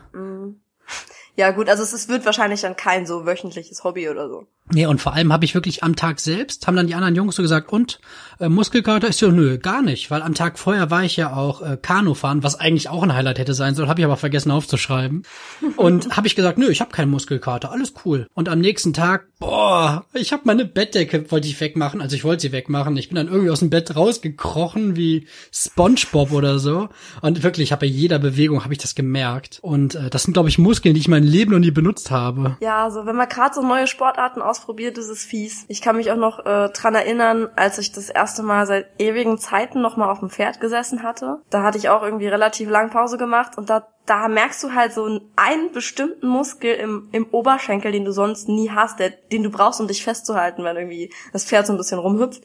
Ja, 1.35 1.51
gut, 1.51 1.69
also 1.69 1.81
es, 1.81 1.93
es 1.93 2.07
wird 2.07 2.25
wahrscheinlich 2.25 2.61
dann 2.61 2.75
kein 2.75 3.05
so 3.05 3.25
wöchentliches 3.25 3.83
Hobby 3.83 4.09
oder 4.09 4.27
so. 4.29 4.47
Nee, 4.73 4.85
und 4.85 5.01
vor 5.01 5.13
allem 5.13 5.31
habe 5.31 5.45
ich 5.45 5.55
wirklich 5.55 5.83
am 5.83 5.95
Tag 5.95 6.19
selbst, 6.19 6.67
haben 6.67 6.75
dann 6.75 6.87
die 6.87 6.95
anderen 6.95 7.15
Jungs 7.15 7.35
so 7.35 7.41
gesagt, 7.41 7.71
und, 7.71 7.99
äh, 8.39 8.49
Muskelkater 8.49 9.07
ist 9.07 9.21
ja, 9.21 9.29
nö, 9.29 9.57
gar 9.57 9.81
nicht, 9.81 10.09
weil 10.11 10.21
am 10.21 10.33
Tag 10.33 10.57
vorher 10.57 10.89
war 10.89 11.03
ich 11.03 11.17
ja 11.17 11.35
auch 11.35 11.61
äh, 11.61 11.77
Kanu 11.81 12.13
fahren, 12.13 12.43
was 12.43 12.59
eigentlich 12.59 12.89
auch 12.89 13.03
ein 13.03 13.13
Highlight 13.13 13.39
hätte 13.39 13.53
sein 13.53 13.75
sollen, 13.75 13.89
habe 13.89 13.99
ich 13.99 14.05
aber 14.05 14.17
vergessen 14.17 14.51
aufzuschreiben. 14.51 15.23
Und 15.77 16.17
habe 16.17 16.27
ich 16.27 16.35
gesagt, 16.35 16.57
nö, 16.57 16.69
ich 16.69 16.81
habe 16.81 16.91
keinen 16.91 17.11
Muskelkater, 17.11 17.71
alles 17.71 17.93
cool. 18.05 18.27
Und 18.33 18.49
am 18.49 18.59
nächsten 18.59 18.93
Tag, 18.93 19.27
boah, 19.39 20.05
ich 20.13 20.33
habe 20.33 20.43
meine 20.45 20.65
Bettdecke, 20.65 21.29
wollte 21.31 21.47
ich 21.47 21.59
wegmachen, 21.59 22.01
also 22.01 22.15
ich 22.15 22.23
wollte 22.23 22.41
sie 22.41 22.51
wegmachen. 22.51 22.97
Ich 22.97 23.09
bin 23.09 23.15
dann 23.15 23.27
irgendwie 23.27 23.51
aus 23.51 23.59
dem 23.59 23.69
Bett 23.69 23.95
rausgekrochen 23.95 24.95
wie 24.95 25.27
SpongeBob 25.51 26.31
oder 26.31 26.59
so. 26.59 26.89
Und 27.21 27.43
wirklich, 27.43 27.69
ich 27.69 27.71
habe 27.71 27.81
bei 27.81 27.87
jeder 27.87 28.19
Bewegung 28.19 28.63
habe 28.63 28.73
ich 28.73 28.79
das 28.79 28.95
gemerkt. 28.95 29.59
Und 29.61 29.95
äh, 29.95 30.09
das 30.09 30.23
sind, 30.23 30.33
glaube 30.33 30.49
ich, 30.49 30.57
Muskeln, 30.57 30.95
die 30.95 31.01
ich 31.01 31.07
mein 31.07 31.23
Leben 31.23 31.51
noch 31.51 31.59
nie 31.59 31.71
benutzt 31.71 32.11
habe. 32.11 32.57
Ja, 32.61 32.89
so 32.89 33.05
wenn 33.05 33.15
man 33.15 33.29
gerade 33.29 33.53
so 33.53 33.61
neue 33.61 33.87
Sportarten 33.87 34.41
ausprobiert, 34.41 34.60
ausprobiert, 34.61 34.97
das 34.97 35.07
ist 35.07 35.23
fies. 35.23 35.65
Ich 35.67 35.81
kann 35.81 35.97
mich 35.97 36.11
auch 36.11 36.17
noch 36.17 36.45
äh, 36.45 36.69
dran 36.69 36.93
erinnern, 36.93 37.49
als 37.55 37.79
ich 37.79 37.91
das 37.91 38.09
erste 38.09 38.43
Mal 38.43 38.67
seit 38.67 38.87
ewigen 38.99 39.37
Zeiten 39.37 39.81
noch 39.81 39.97
mal 39.97 40.09
auf 40.09 40.19
dem 40.19 40.29
Pferd 40.29 40.59
gesessen 40.59 41.01
hatte. 41.03 41.41
Da 41.49 41.63
hatte 41.63 41.77
ich 41.79 41.89
auch 41.89 42.03
irgendwie 42.03 42.27
relativ 42.27 42.69
lang 42.69 42.91
Pause 42.91 43.17
gemacht 43.17 43.57
und 43.57 43.69
da 43.69 43.87
da 44.07 44.27
merkst 44.27 44.63
du 44.63 44.73
halt 44.73 44.93
so 44.93 45.21
einen 45.35 45.71
bestimmten 45.71 46.27
Muskel 46.27 46.73
im, 46.73 47.07
im 47.11 47.27
Oberschenkel, 47.27 47.91
den 47.91 48.03
du 48.03 48.11
sonst 48.11 48.49
nie 48.49 48.71
hast, 48.71 48.99
der, 48.99 49.11
den 49.11 49.43
du 49.43 49.51
brauchst, 49.51 49.79
um 49.79 49.87
dich 49.87 50.03
festzuhalten, 50.03 50.63
wenn 50.63 50.75
irgendwie 50.75 51.13
das 51.33 51.45
Pferd 51.45 51.67
so 51.67 51.73
ein 51.73 51.77
bisschen 51.77 51.99
rumhüpft. 51.99 52.41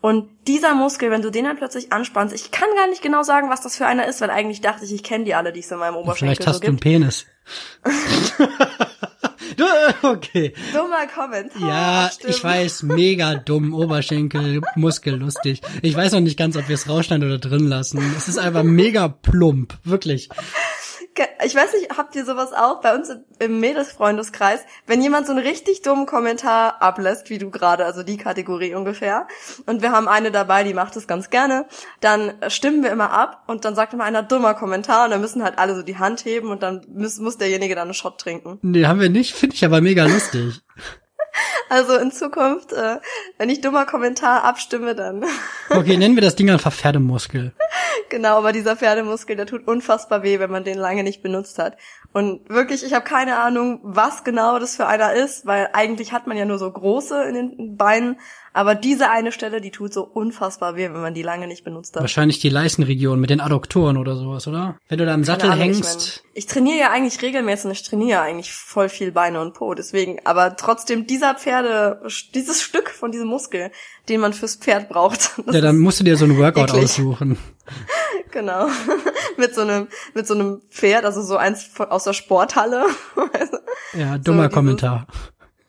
Und 0.00 0.28
dieser 0.46 0.74
Muskel, 0.74 1.10
wenn 1.10 1.22
du 1.22 1.30
den 1.30 1.46
dann 1.46 1.56
plötzlich 1.56 1.92
anspannst, 1.92 2.34
ich 2.34 2.50
kann 2.50 2.68
gar 2.76 2.88
nicht 2.88 3.02
genau 3.02 3.22
sagen, 3.22 3.48
was 3.48 3.62
das 3.62 3.76
für 3.76 3.86
einer 3.86 4.06
ist, 4.06 4.20
weil 4.20 4.30
eigentlich 4.30 4.60
dachte 4.60 4.84
ich, 4.84 4.92
ich 4.92 5.02
kenne 5.02 5.24
die 5.24 5.34
alle, 5.34 5.50
die 5.50 5.60
es 5.60 5.70
in 5.70 5.78
meinem 5.78 5.96
Oberschenkel 5.96 6.36
Vielleicht 6.36 6.46
hast 6.46 6.56
so 6.56 6.60
du 6.60 6.68
einen. 6.68 6.78
Penis. 6.78 7.26
Du, 9.58 9.64
okay. 10.08 10.54
Dummer 10.72 11.06
Kommentar. 11.12 11.68
Ja, 11.68 12.10
stimmt. 12.12 12.34
ich 12.34 12.44
weiß, 12.44 12.84
mega 12.84 13.34
dumm, 13.34 13.74
Oberschenkel, 13.74 14.60
Muskel, 14.76 15.16
lustig. 15.16 15.60
Ich 15.82 15.96
weiß 15.96 16.12
noch 16.12 16.20
nicht 16.20 16.38
ganz, 16.38 16.56
ob 16.56 16.68
wir 16.68 16.74
es 16.74 16.88
rausschneiden 16.88 17.26
oder 17.26 17.38
drin 17.38 17.66
lassen. 17.66 18.00
Es 18.16 18.28
ist 18.28 18.38
einfach 18.38 18.62
mega 18.62 19.08
plump, 19.08 19.76
wirklich. 19.82 20.28
Ich 21.44 21.54
weiß 21.54 21.72
nicht, 21.74 21.96
habt 21.96 22.14
ihr 22.16 22.24
sowas 22.24 22.52
auch 22.52 22.80
bei 22.80 22.94
uns 22.94 23.10
im 23.38 23.60
Mädelsfreundeskreis, 23.60 24.60
wenn 24.86 25.02
jemand 25.02 25.26
so 25.26 25.32
einen 25.32 25.44
richtig 25.44 25.82
dummen 25.82 26.06
Kommentar 26.06 26.82
ablässt, 26.82 27.30
wie 27.30 27.38
du 27.38 27.50
gerade, 27.50 27.84
also 27.84 28.02
die 28.02 28.16
Kategorie 28.16 28.74
ungefähr, 28.74 29.26
und 29.66 29.82
wir 29.82 29.92
haben 29.92 30.08
eine 30.08 30.30
dabei, 30.30 30.64
die 30.64 30.74
macht 30.74 30.96
es 30.96 31.06
ganz 31.06 31.30
gerne, 31.30 31.66
dann 32.00 32.34
stimmen 32.48 32.82
wir 32.82 32.90
immer 32.90 33.10
ab 33.12 33.44
und 33.46 33.64
dann 33.64 33.74
sagt 33.74 33.94
immer 33.94 34.04
einer 34.04 34.22
dummer 34.22 34.54
Kommentar 34.54 35.04
und 35.04 35.10
dann 35.10 35.20
müssen 35.20 35.42
halt 35.42 35.58
alle 35.58 35.74
so 35.74 35.82
die 35.82 35.98
Hand 35.98 36.24
heben 36.24 36.50
und 36.50 36.62
dann 36.62 36.86
muss, 36.88 37.18
muss 37.18 37.36
derjenige 37.38 37.74
dann 37.74 37.88
einen 37.88 37.94
Shot 37.94 38.18
trinken. 38.18 38.58
Nee, 38.62 38.86
haben 38.86 39.00
wir 39.00 39.10
nicht, 39.10 39.34
finde 39.34 39.56
ich 39.56 39.64
aber 39.64 39.80
mega 39.80 40.04
lustig. 40.04 40.60
Also 41.70 41.96
in 41.96 42.10
Zukunft, 42.12 42.72
äh, 42.72 42.98
wenn 43.36 43.50
ich 43.50 43.60
dummer 43.60 43.84
Kommentar 43.84 44.44
abstimme, 44.44 44.94
dann 44.94 45.24
Okay, 45.70 45.96
nennen 45.96 46.14
wir 46.14 46.22
das 46.22 46.34
Ding 46.34 46.50
einfach 46.50 46.72
Pferdemuskel. 46.72 47.52
Genau, 48.08 48.38
aber 48.38 48.52
dieser 48.52 48.74
Pferdemuskel, 48.74 49.36
der 49.36 49.44
tut 49.44 49.68
unfassbar 49.68 50.22
weh, 50.22 50.38
wenn 50.38 50.50
man 50.50 50.64
den 50.64 50.78
lange 50.78 51.02
nicht 51.02 51.22
benutzt 51.22 51.58
hat. 51.58 51.76
Und 52.12 52.48
wirklich, 52.48 52.84
ich 52.84 52.94
habe 52.94 53.04
keine 53.04 53.36
Ahnung, 53.36 53.80
was 53.82 54.24
genau 54.24 54.58
das 54.58 54.76
für 54.76 54.86
einer 54.86 55.12
ist, 55.12 55.44
weil 55.44 55.68
eigentlich 55.74 56.12
hat 56.12 56.26
man 56.26 56.36
ja 56.38 56.46
nur 56.46 56.58
so 56.58 56.70
große 56.70 57.22
in 57.24 57.34
den 57.34 57.76
Beinen, 57.76 58.18
aber 58.52 58.74
diese 58.74 59.10
eine 59.10 59.32
Stelle, 59.32 59.60
die 59.60 59.70
tut 59.70 59.92
so 59.92 60.02
unfassbar 60.04 60.76
weh, 60.76 60.84
wenn 60.84 61.00
man 61.00 61.14
die 61.14 61.22
lange 61.22 61.46
nicht 61.46 61.64
benutzt 61.64 61.94
hat. 61.94 62.02
Wahrscheinlich 62.02 62.38
die 62.40 62.48
Leistenregion 62.48 63.20
mit 63.20 63.30
den 63.30 63.40
Adduktoren 63.40 63.96
oder 63.96 64.16
sowas, 64.16 64.46
oder? 64.48 64.76
Wenn 64.88 64.98
du 64.98 65.06
da 65.06 65.14
im 65.14 65.24
Sattel 65.24 65.50
Ahnung, 65.50 65.64
hängst. 65.64 65.80
Ich, 65.80 66.22
mein, 66.24 66.30
ich 66.34 66.46
trainiere 66.46 66.78
ja 66.78 66.90
eigentlich 66.90 67.20
regelmäßig 67.22 67.64
und 67.66 67.70
ich 67.72 67.82
trainiere 67.82 68.10
ja 68.10 68.22
eigentlich 68.22 68.52
voll 68.52 68.88
viel 68.88 69.12
Beine 69.12 69.40
und 69.40 69.54
Po, 69.54 69.74
deswegen, 69.74 70.18
aber 70.24 70.56
trotzdem 70.56 71.06
dieser 71.06 71.34
Pferde, 71.34 72.02
dieses 72.34 72.62
Stück 72.62 72.90
von 72.90 73.12
diesem 73.12 73.28
Muskel, 73.28 73.70
den 74.08 74.20
man 74.20 74.32
fürs 74.32 74.56
Pferd 74.56 74.88
braucht. 74.88 75.30
Ja, 75.52 75.60
dann 75.60 75.78
musst 75.78 76.00
du 76.00 76.04
dir 76.04 76.16
so 76.16 76.24
ein 76.26 76.36
Workout 76.38 76.70
eklig. 76.70 76.84
aussuchen. 76.84 77.38
Genau. 78.30 78.68
mit 79.38 79.54
so 79.54 79.62
einem, 79.62 79.88
mit 80.14 80.26
so 80.26 80.34
einem 80.34 80.60
Pferd, 80.70 81.04
also 81.06 81.22
so 81.22 81.36
eins 81.38 81.70
aus 81.78 82.04
der 82.04 82.12
Sporthalle. 82.12 82.84
Ja, 83.94 84.18
dummer 84.18 84.44
dieses- 84.44 84.54
Kommentar. 84.54 85.06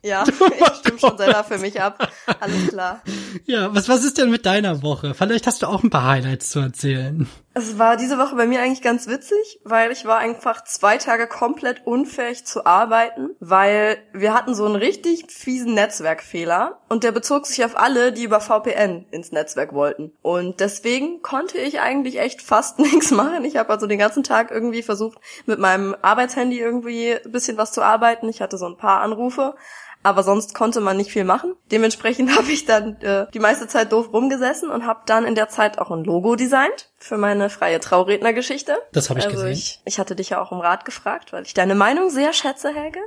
Ja, 0.03 0.23
ich 0.59 0.75
stimme 0.77 0.99
schon 0.99 1.17
selber 1.17 1.43
für 1.43 1.57
mich 1.57 1.81
ab. 1.81 2.07
Alles 2.39 2.67
klar. 2.69 3.01
Ja, 3.45 3.73
was, 3.73 3.89
was 3.89 4.03
ist 4.03 4.17
denn 4.17 4.29
mit 4.29 4.45
deiner 4.45 4.81
Woche? 4.81 5.13
Vielleicht 5.13 5.47
hast 5.47 5.61
du 5.61 5.67
auch 5.67 5.83
ein 5.83 5.89
paar 5.89 6.05
Highlights 6.05 6.49
zu 6.49 6.59
erzählen. 6.59 7.27
Es 7.53 7.77
war 7.77 7.97
diese 7.97 8.17
Woche 8.17 8.35
bei 8.35 8.47
mir 8.47 8.61
eigentlich 8.61 8.81
ganz 8.81 9.07
witzig, 9.07 9.59
weil 9.65 9.91
ich 9.91 10.05
war 10.05 10.19
einfach 10.19 10.63
zwei 10.63 10.97
Tage 10.97 11.27
komplett 11.27 11.85
unfähig 11.85 12.45
zu 12.45 12.65
arbeiten, 12.65 13.31
weil 13.39 13.97
wir 14.13 14.33
hatten 14.33 14.55
so 14.55 14.65
einen 14.65 14.75
richtig 14.75 15.29
fiesen 15.29 15.73
Netzwerkfehler 15.73 16.79
und 16.87 17.03
der 17.03 17.11
bezog 17.11 17.47
sich 17.47 17.65
auf 17.65 17.77
alle, 17.77 18.13
die 18.13 18.23
über 18.23 18.39
VPN 18.39 19.05
ins 19.11 19.33
Netzwerk 19.33 19.73
wollten. 19.73 20.13
Und 20.21 20.61
deswegen 20.61 21.21
konnte 21.21 21.57
ich 21.57 21.81
eigentlich 21.81 22.19
echt 22.19 22.41
fast 22.41 22.79
nichts 22.79 23.11
machen. 23.11 23.43
Ich 23.43 23.57
habe 23.57 23.69
also 23.71 23.87
den 23.87 23.99
ganzen 23.99 24.23
Tag 24.23 24.51
irgendwie 24.51 24.83
versucht, 24.83 25.17
mit 25.45 25.59
meinem 25.59 25.95
Arbeitshandy 26.01 26.59
irgendwie 26.59 27.13
ein 27.13 27.31
bisschen 27.31 27.57
was 27.57 27.73
zu 27.73 27.81
arbeiten. 27.81 28.29
Ich 28.29 28.41
hatte 28.41 28.57
so 28.57 28.67
ein 28.67 28.77
paar 28.77 29.01
Anrufe. 29.01 29.55
Aber 30.01 30.23
sonst 30.23 30.55
konnte 30.55 30.79
man 30.79 30.97
nicht 30.97 31.11
viel 31.11 31.23
machen. 31.23 31.55
Dementsprechend 31.71 32.35
habe 32.37 32.51
ich 32.51 32.65
dann 32.65 33.01
äh, 33.01 33.27
die 33.33 33.39
meiste 33.39 33.67
Zeit 33.67 33.91
doof 33.91 34.11
rumgesessen 34.13 34.69
und 34.69 34.85
habe 34.85 35.01
dann 35.05 35.25
in 35.25 35.35
der 35.35 35.49
Zeit 35.49 35.77
auch 35.79 35.91
ein 35.91 36.03
Logo 36.03 36.35
designt 36.35 36.89
für 36.97 37.17
meine 37.17 37.49
freie 37.49 37.79
Traurednergeschichte. 37.79 38.77
Das 38.91 39.09
habe 39.09 39.19
ich 39.19 39.25
also 39.25 39.37
gesehen. 39.37 39.53
Ich, 39.53 39.81
ich 39.85 39.99
hatte 39.99 40.15
dich 40.15 40.29
ja 40.29 40.41
auch 40.41 40.51
um 40.51 40.59
Rat 40.59 40.85
gefragt, 40.85 41.33
weil 41.33 41.43
ich 41.43 41.53
deine 41.53 41.75
Meinung 41.75 42.09
sehr 42.09 42.33
schätze, 42.33 42.73
Helge. 42.73 42.99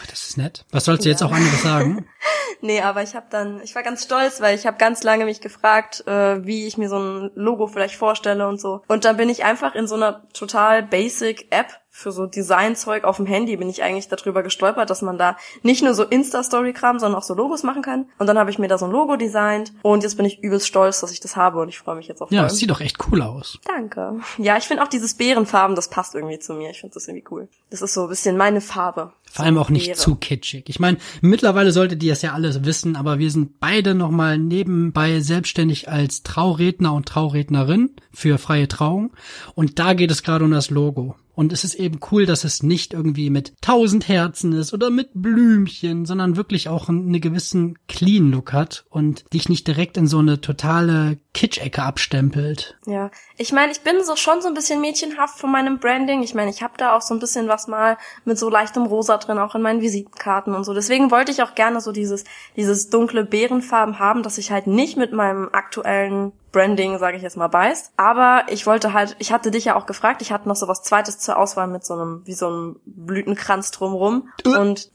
Ach, 0.00 0.06
das 0.06 0.22
ist 0.28 0.36
nett. 0.36 0.64
Was 0.70 0.84
sollst 0.84 1.04
du 1.04 1.08
jetzt 1.08 1.22
auch 1.22 1.32
anderes 1.32 1.62
sagen? 1.62 2.06
Nee, 2.60 2.80
aber 2.80 3.02
ich 3.04 3.14
habe 3.14 3.26
dann, 3.30 3.62
ich 3.62 3.76
war 3.76 3.84
ganz 3.84 4.02
stolz, 4.02 4.40
weil 4.40 4.56
ich 4.56 4.66
habe 4.66 4.78
ganz 4.78 5.04
lange 5.04 5.26
mich 5.26 5.40
gefragt, 5.40 6.04
äh, 6.08 6.44
wie 6.44 6.66
ich 6.66 6.76
mir 6.76 6.88
so 6.88 6.98
ein 6.98 7.30
Logo 7.36 7.68
vielleicht 7.68 7.94
vorstelle 7.94 8.48
und 8.48 8.60
so. 8.60 8.82
Und 8.88 9.04
dann 9.04 9.16
bin 9.16 9.28
ich 9.28 9.44
einfach 9.44 9.76
in 9.76 9.86
so 9.86 9.94
einer 9.94 10.26
total 10.32 10.82
basic 10.82 11.52
App 11.52 11.68
für 11.98 12.12
so 12.12 12.26
Designzeug 12.26 13.02
auf 13.02 13.16
dem 13.16 13.26
Handy 13.26 13.56
bin 13.56 13.68
ich 13.68 13.82
eigentlich 13.82 14.06
darüber 14.06 14.44
gestolpert, 14.44 14.88
dass 14.88 15.02
man 15.02 15.18
da 15.18 15.36
nicht 15.64 15.82
nur 15.82 15.94
so 15.94 16.04
Insta-Story-Kram, 16.04 17.00
sondern 17.00 17.18
auch 17.18 17.24
so 17.24 17.34
Logos 17.34 17.64
machen 17.64 17.82
kann. 17.82 18.06
Und 18.18 18.28
dann 18.28 18.38
habe 18.38 18.52
ich 18.52 18.58
mir 18.60 18.68
da 18.68 18.78
so 18.78 18.84
ein 18.84 18.92
Logo 18.92 19.16
designt 19.16 19.72
und 19.82 20.04
jetzt 20.04 20.16
bin 20.16 20.24
ich 20.24 20.38
übelst 20.38 20.68
stolz, 20.68 21.00
dass 21.00 21.10
ich 21.10 21.18
das 21.18 21.34
habe 21.34 21.60
und 21.60 21.68
ich 21.68 21.78
freue 21.78 21.96
mich 21.96 22.06
jetzt 22.06 22.22
auch 22.22 22.30
Ja, 22.30 22.46
es 22.46 22.56
sieht 22.56 22.70
doch 22.70 22.80
echt 22.80 22.98
cool 23.08 23.20
aus. 23.20 23.58
Danke. 23.66 24.20
Ja, 24.38 24.56
ich 24.56 24.64
finde 24.64 24.84
auch 24.84 24.88
dieses 24.88 25.14
Bärenfarben, 25.14 25.74
das 25.74 25.90
passt 25.90 26.14
irgendwie 26.14 26.38
zu 26.38 26.54
mir. 26.54 26.70
Ich 26.70 26.78
finde 26.80 26.94
das 26.94 27.08
irgendwie 27.08 27.26
cool. 27.32 27.48
Das 27.70 27.82
ist 27.82 27.94
so 27.94 28.02
ein 28.04 28.08
bisschen 28.08 28.36
meine 28.36 28.60
Farbe. 28.60 29.12
Vor 29.32 29.44
allem 29.44 29.58
auch 29.58 29.68
nicht 29.68 29.86
Beere. 29.86 29.98
zu 29.98 30.14
kitschig. 30.14 30.68
Ich 30.68 30.78
meine, 30.78 30.98
mittlerweile 31.20 31.72
solltet 31.72 32.02
ihr 32.04 32.12
es 32.12 32.22
ja 32.22 32.32
alles 32.32 32.64
wissen, 32.64 32.94
aber 32.94 33.18
wir 33.18 33.30
sind 33.32 33.58
beide 33.58 33.96
nochmal 33.96 34.38
nebenbei 34.38 35.18
selbstständig 35.18 35.88
als 35.88 36.22
Trauredner 36.22 36.94
und 36.94 37.06
Traurednerin 37.06 37.90
für 38.12 38.38
freie 38.38 38.68
Trauung. 38.68 39.10
Und 39.56 39.80
da 39.80 39.94
geht 39.94 40.12
es 40.12 40.22
gerade 40.22 40.44
um 40.44 40.52
das 40.52 40.70
Logo. 40.70 41.16
Und 41.38 41.52
es 41.52 41.62
ist 41.62 41.76
eben 41.76 42.00
cool, 42.10 42.26
dass 42.26 42.42
es 42.42 42.64
nicht 42.64 42.94
irgendwie 42.94 43.30
mit 43.30 43.52
tausend 43.60 44.08
Herzen 44.08 44.52
ist 44.54 44.74
oder 44.74 44.90
mit 44.90 45.10
Blümchen, 45.14 46.04
sondern 46.04 46.34
wirklich 46.34 46.68
auch 46.68 46.88
einen 46.88 47.20
gewissen 47.20 47.78
clean 47.86 48.32
Look 48.32 48.52
hat 48.52 48.86
und 48.90 49.24
dich 49.32 49.48
nicht 49.48 49.68
direkt 49.68 49.96
in 49.96 50.08
so 50.08 50.18
eine 50.18 50.40
totale 50.40 51.20
Kitsch-Ecke 51.38 51.80
abstempelt. 51.80 52.76
Ja, 52.84 53.12
ich 53.36 53.52
meine, 53.52 53.70
ich 53.70 53.82
bin 53.82 54.02
so 54.02 54.16
schon 54.16 54.42
so 54.42 54.48
ein 54.48 54.54
bisschen 54.54 54.80
mädchenhaft 54.80 55.38
von 55.38 55.52
meinem 55.52 55.78
Branding. 55.78 56.24
Ich 56.24 56.34
meine, 56.34 56.50
ich 56.50 56.64
habe 56.64 56.74
da 56.76 56.96
auch 56.96 57.00
so 57.00 57.14
ein 57.14 57.20
bisschen 57.20 57.46
was 57.46 57.68
mal 57.68 57.96
mit 58.24 58.40
so 58.40 58.50
leichtem 58.50 58.86
Rosa 58.86 59.18
drin, 59.18 59.38
auch 59.38 59.54
in 59.54 59.62
meinen 59.62 59.80
Visitenkarten 59.80 60.52
und 60.52 60.64
so. 60.64 60.74
Deswegen 60.74 61.12
wollte 61.12 61.30
ich 61.30 61.40
auch 61.44 61.54
gerne 61.54 61.80
so 61.80 61.92
dieses 61.92 62.24
dieses 62.56 62.90
dunkle 62.90 63.24
Beerenfarben 63.24 64.00
haben, 64.00 64.24
dass 64.24 64.36
ich 64.36 64.50
halt 64.50 64.66
nicht 64.66 64.96
mit 64.96 65.12
meinem 65.12 65.48
aktuellen 65.52 66.32
Branding, 66.50 66.98
sage 66.98 67.16
ich 67.16 67.22
jetzt 67.22 67.36
mal, 67.36 67.46
beißt. 67.46 67.92
Aber 67.96 68.46
ich 68.48 68.66
wollte 68.66 68.92
halt, 68.92 69.14
ich 69.20 69.30
hatte 69.30 69.52
dich 69.52 69.66
ja 69.66 69.76
auch 69.76 69.86
gefragt, 69.86 70.22
ich 70.22 70.32
hatte 70.32 70.48
noch 70.48 70.56
so 70.56 70.66
was 70.66 70.82
Zweites 70.82 71.20
zur 71.20 71.36
Auswahl 71.36 71.68
mit 71.68 71.84
so 71.84 71.94
einem, 71.94 72.22
wie 72.24 72.34
so 72.34 72.48
einem 72.48 72.80
Blütenkranz 72.84 73.70
drumrum. 73.70 74.30
Und 74.44 74.90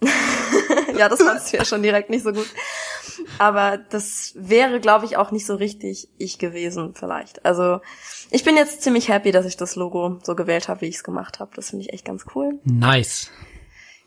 ja, 0.97 1.07
das 1.07 1.23
fandst 1.23 1.53
du 1.53 1.57
ja 1.57 1.63
schon 1.63 1.83
direkt 1.83 2.09
nicht 2.09 2.23
so 2.23 2.33
gut. 2.33 2.47
Aber 3.39 3.77
das 3.77 4.33
wäre, 4.35 4.79
glaube 4.79 5.05
ich, 5.05 5.17
auch 5.17 5.31
nicht 5.31 5.45
so 5.45 5.55
richtig 5.55 6.09
ich 6.17 6.39
gewesen, 6.39 6.93
vielleicht. 6.95 7.45
Also 7.45 7.79
ich 8.31 8.43
bin 8.43 8.55
jetzt 8.55 8.81
ziemlich 8.81 9.09
happy, 9.09 9.31
dass 9.31 9.45
ich 9.45 9.57
das 9.57 9.75
Logo 9.75 10.19
so 10.23 10.35
gewählt 10.35 10.67
habe, 10.67 10.81
wie 10.81 10.87
ich 10.87 10.95
es 10.95 11.03
gemacht 11.03 11.39
habe. 11.39 11.51
Das 11.55 11.69
finde 11.69 11.85
ich 11.85 11.93
echt 11.93 12.05
ganz 12.05 12.25
cool. 12.35 12.59
Nice. 12.63 13.29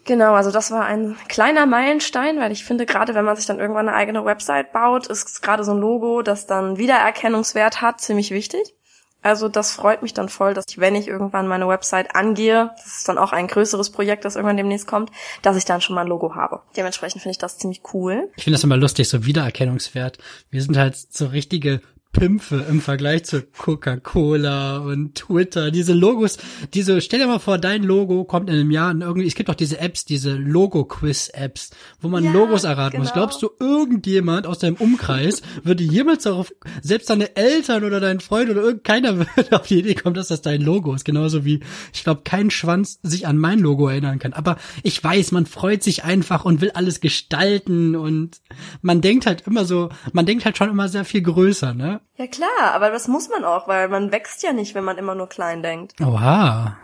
Genau, 0.07 0.35
also 0.35 0.53
das 0.53 0.71
war 0.71 0.85
ein 0.85 1.17
kleiner 1.29 1.67
Meilenstein, 1.67 2.39
weil 2.39 2.53
ich 2.53 2.65
finde, 2.65 2.87
gerade 2.87 3.15
wenn 3.15 3.25
man 3.25 3.35
sich 3.35 3.47
dann 3.47 3.59
irgendwann 3.59 3.89
eine 3.89 3.97
eigene 3.97 4.25
Website 4.25 4.73
baut, 4.73 5.09
ist 5.09 5.43
gerade 5.43 5.65
so 5.65 5.73
ein 5.73 5.81
Logo, 5.81 6.23
das 6.23 6.47
dann 6.47 6.79
Wiedererkennungswert 6.79 7.83
hat, 7.83 8.01
ziemlich 8.01 8.31
wichtig. 8.31 8.77
Also 9.23 9.49
das 9.49 9.73
freut 9.73 10.03
mich 10.03 10.15
dann 10.15 10.29
voll, 10.29 10.55
dass 10.55 10.65
ich, 10.69 10.79
wenn 10.79 10.95
ich 10.95 11.09
irgendwann 11.09 11.49
meine 11.49 11.67
Website 11.67 12.15
angehe, 12.15 12.71
das 12.77 12.99
ist 12.99 13.09
dann 13.09 13.19
auch 13.19 13.33
ein 13.33 13.49
größeres 13.49 13.91
Projekt, 13.91 14.25
das 14.25 14.37
irgendwann 14.37 14.57
demnächst 14.57 14.87
kommt, 14.87 15.11
dass 15.43 15.57
ich 15.57 15.65
dann 15.65 15.81
schon 15.81 15.97
mal 15.97 16.03
ein 16.03 16.07
Logo 16.07 16.35
habe. 16.35 16.63
Dementsprechend 16.77 17.23
finde 17.23 17.33
ich 17.33 17.39
das 17.39 17.59
ziemlich 17.59 17.83
cool. 17.93 18.31
Ich 18.37 18.45
finde 18.45 18.57
das 18.57 18.65
immer 18.65 18.77
lustig, 18.77 19.09
so 19.09 19.25
Wiedererkennungswert. 19.25 20.19
Wir 20.51 20.63
sind 20.63 20.77
halt 20.77 20.97
so 20.97 21.27
richtige 21.27 21.81
Pimpfe 22.17 22.65
im 22.71 22.81
Vergleich 22.81 23.25
zu 23.25 23.43
Coca-Cola 23.43 24.79
und 24.79 25.15
Twitter. 25.17 25.71
Diese 25.71 25.93
Logos, 25.93 26.39
diese, 26.73 27.03
stell 27.03 27.21
dir 27.21 27.27
mal 27.27 27.39
vor, 27.39 27.59
dein 27.59 27.83
Logo 27.83 28.25
kommt 28.25 28.49
in 28.49 28.57
einem 28.57 28.71
Jahr 28.71 28.91
und 28.91 29.03
irgendwie, 29.03 29.27
es 29.27 29.35
gibt 29.35 29.51
doch 29.51 29.55
diese 29.55 29.79
Apps, 29.81 30.07
diese 30.07 30.35
Logo-Quiz-Apps, 30.35 31.71
wo 32.01 32.09
man 32.09 32.25
Ja, 32.25 32.33
Logos 32.33 32.65
erraten 32.65 32.99
muss. 32.99 33.09
genau. 33.13 33.27
Glaubst 33.27 33.43
du, 33.43 33.51
irgendjemand 33.61 34.47
aus 34.47 34.61
deinem 34.61 34.77
Umkreis 34.77 35.43
würde 35.63 35.85
jemals 35.85 36.23
darauf, 36.23 36.53
selbst 36.81 37.11
deine 37.11 37.37
Eltern 37.37 37.85
oder 37.85 38.01
dein 38.01 38.21
Freund 38.21 38.49
oder 38.49 38.63
irgendeiner 38.63 39.19
würde 39.37 39.61
auf 39.61 39.67
die 39.67 39.81
Idee 39.81 39.95
kommen, 39.95 40.15
dass 40.15 40.29
das 40.29 40.41
dein 40.41 40.63
Logo 40.63 40.95
ist. 40.95 41.05
Genauso 41.05 41.45
wie, 41.45 41.61
ich 41.93 42.03
glaube, 42.03 42.23
kein 42.25 42.51
Schwanz 42.51 42.99
sich 43.03 43.27
an 43.27 43.37
mein 43.37 43.59
Logo 43.59 43.89
erinnern 43.89 44.19
kann. 44.19 44.33
Aber 44.33 44.57
ich 44.83 45.05
weiß, 45.05 45.33
man 45.33 45.45
freut 45.45 45.83
sich 45.83 46.05
einfach 46.05 46.47
und 46.47 46.63
will 46.63 46.71
alles 46.71 47.01
gestalten 47.01 47.95
und 47.95 48.41
man 48.81 49.03
denkt 49.03 49.27
halt 49.27 49.43
immer 49.47 49.67
so, 49.67 49.91
man 50.13 50.25
denkt 50.25 50.47
halt 50.47 50.57
schon 50.57 50.71
immer 50.71 50.89
sehr 50.89 51.05
viel 51.05 51.21
größer, 51.21 51.75
ne? 51.75 52.01
Ja 52.15 52.27
klar, 52.27 52.73
aber 52.73 52.91
das 52.91 53.09
muss 53.09 53.29
man 53.29 53.45
auch, 53.45 53.69
weil 53.69 53.89
man 53.89 54.13
wächst 54.13 54.43
ja 54.43 54.53
nicht, 54.53 54.75
wenn 54.75 54.85
man 54.85 54.99
immer 54.99 55.15
nur 55.15 55.29
klein 55.29 55.63
denkt. 55.63 55.95
Oha, 56.01 56.77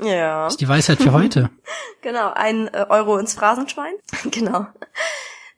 Ja. 0.00 0.46
ist 0.46 0.60
die 0.60 0.68
Weisheit 0.68 0.98
für 0.98 1.12
heute. 1.12 1.50
Genau, 2.02 2.32
ein 2.34 2.68
äh, 2.74 2.84
Euro 2.90 3.16
ins 3.16 3.32
Phrasenschwein. 3.32 3.94
genau. 4.30 4.66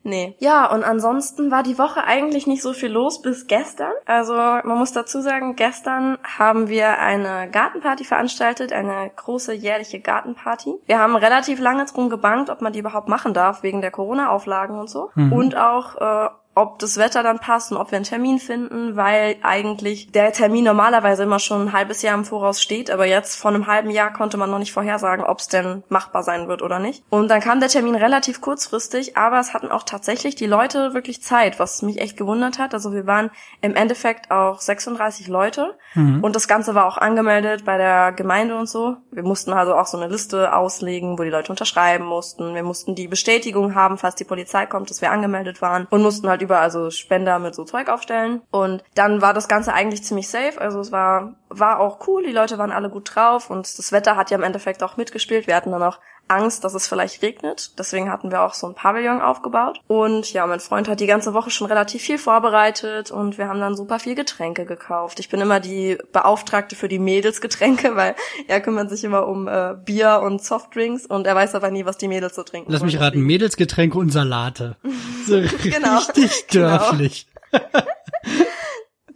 Nee. 0.05 0.37
Ja, 0.39 0.67
und 0.71 0.85
ansonsten 0.85 1.51
war 1.51 1.65
die 1.65 1.77
Woche 1.77 2.05
eigentlich 2.05 2.47
nicht 2.47 2.63
so 2.63 2.73
viel 2.73 2.93
los 2.93 3.21
bis 3.21 3.49
gestern. 3.49 3.91
Also 4.05 4.35
man 4.35 4.79
muss 4.79 4.93
dazu 4.93 5.21
sagen, 5.21 5.57
gestern 5.57 6.17
haben 6.23 6.69
wir 6.69 7.01
eine 7.01 7.51
Gartenparty 7.51 8.05
veranstaltet, 8.05 8.73
eine 8.73 9.11
große 9.17 9.53
jährliche 9.55 9.99
Gartenparty. 9.99 10.77
Wir 10.87 11.01
haben 11.01 11.17
relativ 11.17 11.59
lange 11.59 11.85
drum 11.87 12.09
gebankt, 12.11 12.49
ob 12.51 12.61
man 12.61 12.73
die 12.73 12.79
überhaupt 12.79 13.09
machen 13.09 13.35
darf, 13.35 13.65
wegen 13.65 13.81
der 13.81 13.91
Corona-Auflagen 13.91 14.79
und 14.79 14.89
so. 14.89 15.11
Mhm. 15.17 15.33
Und 15.33 15.57
auch 15.57 15.97
äh, 15.97 16.29
ob 16.57 16.79
das 16.79 16.97
Wetter 16.97 17.23
dann 17.23 17.39
passt 17.39 17.71
und 17.71 17.77
ob 17.77 17.91
wir 17.91 17.97
einen 17.97 18.07
Termin 18.07 18.39
finden, 18.39 18.97
weil 18.97 19.37
eigentlich 19.43 20.11
der 20.11 20.33
Termin 20.33 20.65
normalerweise 20.65 21.25
immer 21.25 21.39
schon 21.39 21.69
ein 21.69 21.73
halbes 21.75 22.01
Jahr 22.01 22.15
im 22.15 22.25
Voraus 22.25 22.63
steht, 22.63 22.91
aber 22.91 23.05
jetzt 23.05 23.37
vor 23.37 23.51
einem 23.51 23.67
halben 23.67 23.91
Jahr 23.91 24.11
konnte 24.11 24.39
man 24.39 24.51
noch 24.51 24.59
nicht 24.59 24.73
vorhersagen, 24.73 25.23
ob 25.23 25.41
es 25.41 25.49
denn 25.49 25.85
machbar 25.91 26.23
sein 26.23 26.49
wird 26.49 26.63
oder 26.63 26.79
nicht. 26.79 27.05
Und 27.11 27.31
dann 27.31 27.43
kam 27.43 27.61
der 27.61 27.69
Termin 27.69 27.95
relativ 27.95 28.41
kurzfristig, 28.41 29.19
aber 29.19 29.39
es 29.39 29.53
hatten 29.53 29.71
auch 29.71 29.83
tatsächlich 29.83 30.35
die 30.35 30.47
Leute 30.47 30.95
wirklich 30.95 31.23
Zeit, 31.23 31.61
was 31.61 31.83
mich 31.83 32.01
echt 32.01 32.17
gewundert 32.17 32.59
hat. 32.59 32.73
Also 32.73 32.95
wir 32.95 33.07
waren 33.07 33.31
im 33.61 33.77
Endeffekt 33.77 34.31
auch 34.31 34.59
36 34.59 35.29
Leute 35.29 35.75
mhm. 35.95 36.25
und 36.25 36.35
das 36.35 36.49
Ganze 36.49 36.75
war 36.75 36.87
auch 36.87 36.97
angemeldet 36.97 37.67
bei 37.67 37.77
der 37.77 38.13
Gemeinde 38.13 38.57
und 38.57 38.67
so. 38.67 38.97
Wir 39.11 39.25
mussten 39.25 39.53
also 39.53 39.75
auch 39.75 39.87
so 39.87 39.99
eine 39.99 40.09
Liste 40.09 40.55
auslegen, 40.55 41.19
wo 41.19 41.23
die 41.23 41.29
Leute 41.29 41.53
unterschreiben 41.53 42.07
mussten. 42.07 42.55
Wir 42.55 42.63
mussten 42.63 42.95
die 42.95 43.09
Bestätigung 43.09 43.75
haben, 43.75 43.99
falls 43.99 44.15
die 44.15 44.25
Polizei 44.25 44.65
kommt, 44.65 44.89
dass 44.89 45.03
wir 45.03 45.11
angemeldet 45.11 45.61
waren 45.61 45.87
und 45.91 46.01
mussten 46.01 46.31
halt 46.31 46.46
überall 46.47 46.63
also 46.63 46.91
Spender 46.91 47.39
mit 47.39 47.55
so 47.55 47.65
Zeug 47.65 47.89
aufstellen. 47.89 48.41
Und 48.51 48.83
dann 48.95 49.21
war 49.21 49.35
das 49.35 49.49
Ganze 49.49 49.73
eigentlich 49.73 50.03
ziemlich 50.03 50.29
safe. 50.29 50.61
Also 50.61 50.81
es 50.81 50.91
war, 50.91 51.35
war 51.49 51.81
auch 51.81 52.07
cool, 52.09 52.25
die 52.25 52.33
Leute 52.33 52.59
waren 52.59 52.73
alle 52.73 52.91
gut 52.91 53.15
drauf 53.15 53.51
und 53.51 53.79
das 53.79 53.93
Wetter 53.93 54.17
hat 54.17 54.31
ja 54.31 54.39
im 54.39 54.43
Endeffekt 54.43 54.83
auch 54.83 54.97
mitgespielt. 54.97 55.47
Wir 55.47 55.55
hatten 55.55 55.71
dann 55.71 55.83
auch 55.83 56.01
Angst, 56.29 56.65
dass 56.65 56.75
es 56.75 56.89
vielleicht 56.89 57.23
regnet. 57.23 57.79
Deswegen 57.79 58.11
hatten 58.11 58.31
wir 58.31 58.43
auch 58.43 58.55
so 58.55 58.67
ein 58.67 58.75
Pavillon 58.75 59.21
aufgebaut. 59.21 59.81
Und 59.87 60.33
ja, 60.33 60.47
mein 60.47 60.61
Freund 60.61 60.89
hat 60.89 61.01
die 61.01 61.07
ganze 61.07 61.35
Woche 61.35 61.51
schon 61.51 61.67
relativ 61.67 62.03
viel 62.03 62.19
vorbereitet 62.19 63.11
und 63.11 63.39
wir 63.39 63.49
haben 63.49 63.61
dann 63.61 63.77
super 63.77 63.99
viel 63.99 64.15
Getränke 64.15 64.67
gekauft. 64.67 65.21
Ich 65.21 65.29
bin 65.29 65.41
immer 65.41 65.61
die 65.61 65.99
Beauftragte 66.13 66.77
für 66.77 66.89
die 66.89 66.99
Mädelsgetränke, 66.99 67.97
weil 67.97 68.15
er 68.49 68.61
kümmert 68.61 68.91
sich 68.91 69.05
immer 69.05 69.27
um 69.27 69.49
äh, 69.49 69.75
Bier 69.85 70.21
und 70.25 70.43
Softdrinks 70.43 71.07
und 71.07 71.27
er 71.27 71.35
weiß 71.35 71.55
aber 71.55 71.71
nie, 71.71 71.85
was 71.85 71.99
die 71.99 72.09
Mädels 72.09 72.35
so 72.35 72.43
trinken. 72.43 72.73
Lass 72.73 72.83
mich 72.83 72.99
raten, 72.99 73.21
Mädelsgetränke 73.21 73.99
und 73.99 74.11
Salate. 74.11 74.77
So 75.27 75.43
genau. 75.65 75.99
richtig 75.99 76.47
dörflich. 76.53 77.27
Genau. 77.51 77.65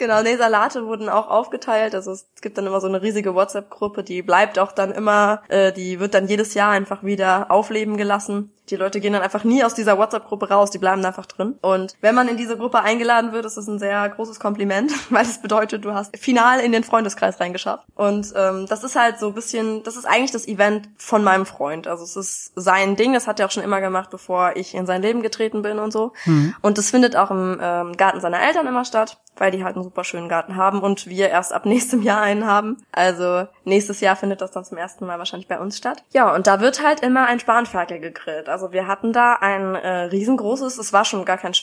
Genau, 0.01 0.23
nee, 0.23 0.35
Salate 0.37 0.87
wurden 0.87 1.11
auch 1.11 1.29
aufgeteilt. 1.29 1.95
Also 1.95 2.13
es 2.13 2.27
gibt 2.41 2.57
dann 2.57 2.67
immer 2.67 2.81
so 2.81 2.87
eine 2.87 3.03
riesige 3.03 3.35
WhatsApp-Gruppe, 3.35 4.03
die 4.03 4.23
bleibt 4.23 4.59
auch 4.59 4.73
dann 4.73 4.93
immer, 4.93 5.43
äh, 5.49 5.75
die 5.75 6.01
wird 6.01 6.15
dann 6.15 6.27
jedes 6.27 6.55
Jahr 6.55 6.71
einfach 6.71 7.03
wieder 7.03 7.51
aufleben 7.51 7.99
gelassen. 7.99 8.51
Die 8.71 8.77
Leute 8.77 9.01
gehen 9.01 9.13
dann 9.13 9.23
einfach 9.23 9.45
nie 9.45 9.65
aus 9.65 9.75
dieser 9.75 9.99
WhatsApp-Gruppe 9.99 10.49
raus, 10.49 10.71
die 10.71 10.79
bleiben 10.79 11.05
einfach 11.05 11.27
drin. 11.27 11.57
Und 11.61 11.97
wenn 12.01 12.15
man 12.15 12.29
in 12.29 12.37
diese 12.37 12.57
Gruppe 12.57 12.81
eingeladen 12.81 13.33
wird, 13.33 13.45
ist 13.45 13.57
das 13.57 13.67
ein 13.67 13.79
sehr 13.79 14.09
großes 14.09 14.41
Kompliment, 14.41 14.93
weil 15.11 15.25
es 15.25 15.41
bedeutet, 15.43 15.85
du 15.85 15.95
hast 15.95 16.17
final 16.17 16.61
in 16.61 16.73
den 16.73 16.85
Freundeskreis 16.85 17.41
reingeschafft. 17.41 17.87
Und 17.95 18.33
ähm, 18.37 18.67
das 18.69 18.85
ist 18.85 18.97
halt 18.97 19.19
so 19.19 19.29
ein 19.29 19.35
bisschen, 19.35 19.83
das 19.83 19.97
ist 19.97 20.05
eigentlich 20.05 20.33
das 20.33 20.47
Event 20.47 20.89
von 20.97 21.25
meinem 21.25 21.47
Freund. 21.47 21.87
Also 21.87 22.05
es 22.05 22.17
ist 22.17 22.53
sein 22.55 22.97
Ding, 22.97 23.13
das 23.13 23.27
hat 23.27 23.41
er 23.41 23.47
auch 23.47 23.51
schon 23.51 23.63
immer 23.65 23.81
gemacht, 23.81 24.11
bevor 24.11 24.57
ich 24.57 24.75
in 24.75 24.87
sein 24.87 25.03
Leben 25.03 25.23
getreten 25.23 25.63
bin 25.63 25.79
und 25.79 25.93
so. 25.93 26.13
Mhm. 26.25 26.55
Und 26.63 26.79
das 26.79 26.91
findet 26.91 27.17
auch 27.17 27.31
im 27.31 27.59
ähm, 27.61 27.97
Garten 27.97 28.21
seiner 28.21 28.41
Eltern 28.41 28.67
immer 28.67 28.85
statt, 28.85 29.19
weil 29.37 29.51
die 29.51 29.65
halt 29.65 29.75
einen 29.75 29.85
super 29.85 30.05
schönen 30.05 30.29
Garten 30.29 30.57
haben 30.57 30.81
und 30.81 31.07
wir 31.07 31.29
erst 31.29 31.53
ab 31.53 31.67
nächstem 31.71 32.03
Jahr 32.03 32.21
einen 32.21 32.47
haben. 32.47 32.77
Also 32.93 33.47
nächstes 33.65 34.01
Jahr 34.01 34.17
findet 34.17 34.41
das 34.41 34.53
dann 34.53 34.65
zum 34.65 34.79
ersten 34.79 35.07
Mal 35.07 35.19
wahrscheinlich 35.19 35.49
bei 35.49 35.59
uns 35.59 35.77
statt. 35.77 36.05
Ja, 36.13 36.35
und 36.35 36.47
da 36.47 36.61
wird 36.61 36.85
halt 36.85 37.01
immer 37.01 37.27
ein 37.27 37.41
Spanferkel 37.41 38.01
gegrillt. 38.01 38.49
Also 38.49 38.60
also 38.61 38.73
wir 38.73 38.87
hatten 38.87 39.15
da 39.15 39.39
ein 39.41 39.75
äh, 39.75 40.03
riesengroßes, 40.05 40.77
es 40.77 40.93
war 40.93 41.07
schon 41.07 41.25
gar 41.25 41.39
kein 41.39 41.55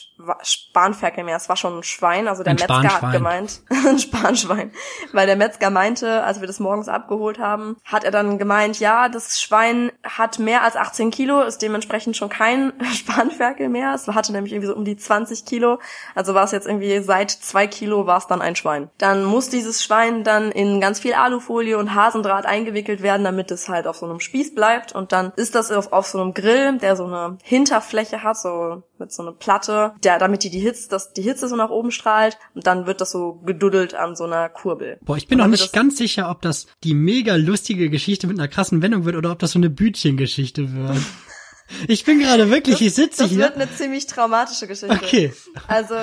Spanferkel 0.42 1.22
mehr, 1.22 1.36
es 1.36 1.48
war 1.48 1.56
schon 1.56 1.78
ein 1.78 1.82
Schwein. 1.84 2.26
Also 2.26 2.42
der 2.42 2.54
ein 2.54 2.56
Metzger 2.56 3.00
hat 3.00 3.12
gemeint, 3.12 3.60
ein 3.86 4.00
Spanschwein. 4.00 4.72
Weil 5.12 5.28
der 5.28 5.36
Metzger 5.36 5.70
meinte, 5.70 6.24
als 6.24 6.40
wir 6.40 6.48
das 6.48 6.58
morgens 6.58 6.88
abgeholt 6.88 7.38
haben, 7.38 7.76
hat 7.84 8.02
er 8.02 8.10
dann 8.10 8.36
gemeint, 8.36 8.80
ja, 8.80 9.08
das 9.08 9.40
Schwein 9.40 9.92
hat 10.02 10.40
mehr 10.40 10.64
als 10.64 10.74
18 10.74 11.12
Kilo, 11.12 11.42
ist 11.42 11.62
dementsprechend 11.62 12.16
schon 12.16 12.30
kein 12.30 12.72
Spanferkel 12.92 13.68
mehr. 13.68 13.94
Es 13.94 14.08
hatte 14.08 14.32
nämlich 14.32 14.52
irgendwie 14.52 14.68
so 14.68 14.74
um 14.74 14.84
die 14.84 14.96
20 14.96 15.44
Kilo. 15.44 15.78
Also 16.16 16.34
war 16.34 16.42
es 16.42 16.50
jetzt 16.50 16.66
irgendwie 16.66 16.98
seit 17.00 17.30
zwei 17.30 17.68
Kilo 17.68 18.06
war 18.06 18.18
es 18.18 18.26
dann 18.26 18.42
ein 18.42 18.56
Schwein. 18.56 18.90
Dann 18.98 19.22
muss 19.22 19.50
dieses 19.50 19.84
Schwein 19.84 20.24
dann 20.24 20.50
in 20.50 20.80
ganz 20.80 20.98
viel 20.98 21.14
Alufolie 21.14 21.78
und 21.78 21.94
Hasendraht 21.94 22.44
eingewickelt 22.44 23.02
werden, 23.02 23.22
damit 23.22 23.52
es 23.52 23.68
halt 23.68 23.86
auf 23.86 23.96
so 23.96 24.06
einem 24.06 24.18
Spieß 24.18 24.56
bleibt. 24.56 24.92
Und 24.92 25.12
dann 25.12 25.32
ist 25.36 25.54
das 25.54 25.70
auf, 25.70 25.92
auf 25.92 26.08
so 26.08 26.20
einem 26.20 26.34
Grill, 26.34 26.78
der 26.88 26.96
der 26.96 26.96
so 26.96 27.04
eine 27.04 27.36
Hinterfläche 27.42 28.22
hat, 28.22 28.38
so 28.38 28.82
mit 28.98 29.12
so 29.12 29.22
einer 29.22 29.32
Platte, 29.32 29.92
der, 30.02 30.18
damit 30.18 30.42
die 30.42 30.48
die 30.48 30.58
Hitze, 30.58 30.88
dass 30.88 31.12
die 31.12 31.20
Hitze 31.20 31.46
so 31.46 31.54
nach 31.54 31.68
oben 31.68 31.90
strahlt 31.90 32.38
und 32.54 32.66
dann 32.66 32.86
wird 32.86 33.02
das 33.02 33.10
so 33.10 33.34
geduddelt 33.44 33.94
an 33.94 34.16
so 34.16 34.24
einer 34.24 34.48
Kurbel. 34.48 34.98
Boah, 35.02 35.18
ich 35.18 35.28
bin 35.28 35.36
noch 35.36 35.48
nicht 35.48 35.74
ganz 35.74 35.98
sicher, 35.98 36.30
ob 36.30 36.40
das 36.40 36.66
die 36.84 36.94
mega 36.94 37.34
lustige 37.34 37.90
Geschichte 37.90 38.26
mit 38.26 38.38
einer 38.38 38.48
krassen 38.48 38.80
Wendung 38.80 39.04
wird 39.04 39.16
oder 39.16 39.32
ob 39.32 39.38
das 39.38 39.52
so 39.52 39.58
eine 39.58 39.68
Bütchengeschichte 39.68 40.72
wird. 40.74 40.96
Ich 41.86 42.06
bin 42.06 42.18
gerade 42.18 42.50
wirklich, 42.50 42.80
ich 42.80 42.94
sitze 42.94 43.26
hier. 43.26 43.40
Das 43.40 43.48
wird 43.50 43.60
eine 43.60 43.76
ziemlich 43.76 44.06
traumatische 44.06 44.66
Geschichte. 44.66 44.94
Okay. 44.94 45.34
Also, 45.66 45.96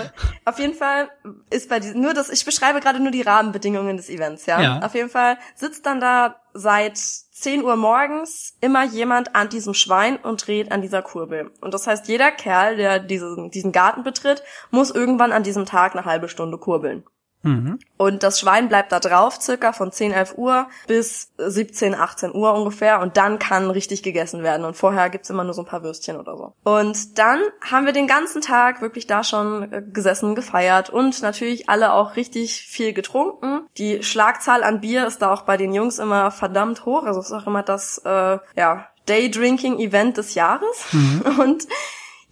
auf 0.46 0.60
jeden 0.60 0.76
Fall 0.76 1.10
ist 1.50 1.70
bei 1.70 1.80
diesem, 1.80 2.02
nur 2.02 2.14
das, 2.14 2.30
ich 2.30 2.46
beschreibe 2.46 2.82
gerade 2.82 3.00
nur 3.00 3.10
die 3.10 3.24
Rahmenbedingungen 3.24 3.98
des 3.98 4.08
Events, 4.10 4.46
ja? 4.46 4.62
ja. 4.62 4.80
Auf 4.84 4.94
jeden 4.94 5.10
Fall 5.10 5.40
sitzt 5.56 5.88
dann 5.88 6.00
da 6.00 6.40
seit 6.54 7.00
10 7.36 7.64
Uhr 7.66 7.76
morgens 7.76 8.58
immer 8.62 8.86
jemand 8.86 9.36
an 9.36 9.50
diesem 9.50 9.74
Schwein 9.74 10.16
und 10.16 10.48
dreht 10.48 10.72
an 10.72 10.82
dieser 10.82 11.02
Kurbel. 11.02 11.52
Und 11.60 11.74
das 11.74 11.86
heißt, 11.86 12.08
jeder 12.08 12.32
Kerl, 12.32 12.78
der 12.78 13.00
diesen, 13.00 13.52
diesen 13.52 13.74
Garten 13.74 14.04
betritt, 14.04 14.42
muss 14.72 14.90
irgendwann 14.90 15.34
an 15.34 15.44
diesem 15.44 15.66
Tag 15.66 15.96
eine 15.96 16.06
halbe 16.06 16.30
Stunde 16.30 16.58
kurbeln. 16.58 17.04
Mhm. 17.46 17.80
Und 17.98 18.24
das 18.24 18.40
Schwein 18.40 18.68
bleibt 18.68 18.92
da 18.92 19.00
drauf, 19.00 19.40
circa 19.40 19.72
von 19.72 19.92
10, 19.92 20.12
11 20.12 20.38
Uhr 20.38 20.68
bis 20.88 21.32
17, 21.38 21.96
18 21.96 22.34
Uhr 22.34 22.54
ungefähr. 22.54 23.00
Und 23.02 23.18
dann 23.18 23.40
kann 23.40 23.70
richtig 23.70 24.04
gegessen 24.04 24.44
werden. 24.44 24.66
Und 24.66 24.76
vorher 24.76 25.10
gibt's 25.10 25.30
immer 25.30 25.44
nur 25.44 25.54
so 25.54 25.62
ein 25.62 25.68
paar 25.68 25.84
Würstchen 25.84 26.18
oder 26.18 26.36
so. 26.36 26.54
Und 26.64 27.18
dann 27.20 27.40
haben 27.62 27.86
wir 27.86 27.94
den 27.94 28.08
ganzen 28.08 28.42
Tag 28.42 28.82
wirklich 28.82 29.08
da 29.08 29.24
schon 29.24 29.72
äh, 29.72 29.84
gesessen, 29.94 30.36
gefeiert 30.36 30.90
und 30.90 31.22
natürlich 31.22 31.70
alle 31.70 31.94
auch 31.94 32.16
richtig 32.16 32.62
viel 32.62 32.94
getrunken. 32.94 33.68
Die 33.78 34.04
Schlagzahl 34.04 34.64
an 34.64 34.82
Bier 34.82 35.06
ist 35.06 35.22
da 35.22 35.32
auch 35.32 35.44
bei 35.44 35.56
den 35.56 35.74
Jungs 35.74 36.00
immer 36.00 36.32
verdammt 36.32 36.86
hoch. 36.86 37.04
Also 37.04 37.20
es 37.20 37.28
ist 37.28 37.32
auch 37.32 37.48
immer 37.48 37.64
das, 37.64 38.00
äh, 38.04 38.40
ja, 38.56 38.88
Day-Drinking-Event 39.08 40.18
des 40.18 40.34
Jahres. 40.34 40.88
Mhm. 40.92 41.22
Und 41.40 41.68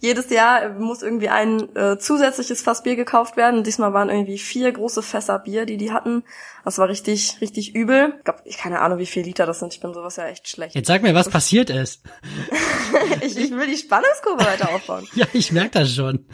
jedes 0.04 0.28
Jahr 0.28 0.68
muss 0.74 1.02
irgendwie 1.02 1.30
ein 1.30 1.74
äh, 1.74 1.98
zusätzliches 1.98 2.60
Fass 2.60 2.82
Bier 2.82 2.94
gekauft 2.94 3.36
werden. 3.36 3.64
Diesmal 3.64 3.94
waren 3.94 4.10
irgendwie 4.10 4.38
vier 4.38 4.70
große 4.70 5.02
Fässer 5.02 5.38
Bier, 5.38 5.64
die 5.64 5.78
die 5.78 5.92
hatten. 5.92 6.24
Das 6.62 6.78
war 6.78 6.88
richtig, 6.88 7.38
richtig 7.40 7.74
übel. 7.74 8.14
Ich 8.18 8.24
glaube, 8.24 8.40
ich 8.44 8.58
keine 8.58 8.80
Ahnung, 8.80 8.98
wie 8.98 9.06
viel 9.06 9.22
Liter 9.22 9.46
das 9.46 9.60
sind. 9.60 9.72
Ich 9.72 9.80
bin 9.80 9.94
sowas 9.94 10.16
ja 10.16 10.26
echt 10.26 10.46
schlecht. 10.46 10.74
Jetzt 10.74 10.88
sag 10.88 11.02
mir, 11.02 11.14
was 11.14 11.30
passiert 11.30 11.70
ist. 11.70 12.02
ich, 13.22 13.36
ich 13.36 13.50
will 13.50 13.66
die 13.66 13.78
Spannungskurve 13.78 14.44
weiter 14.44 14.74
aufbauen. 14.74 15.08
ja, 15.14 15.26
ich 15.32 15.50
merk 15.52 15.72
das 15.72 15.94
schon. 15.94 16.26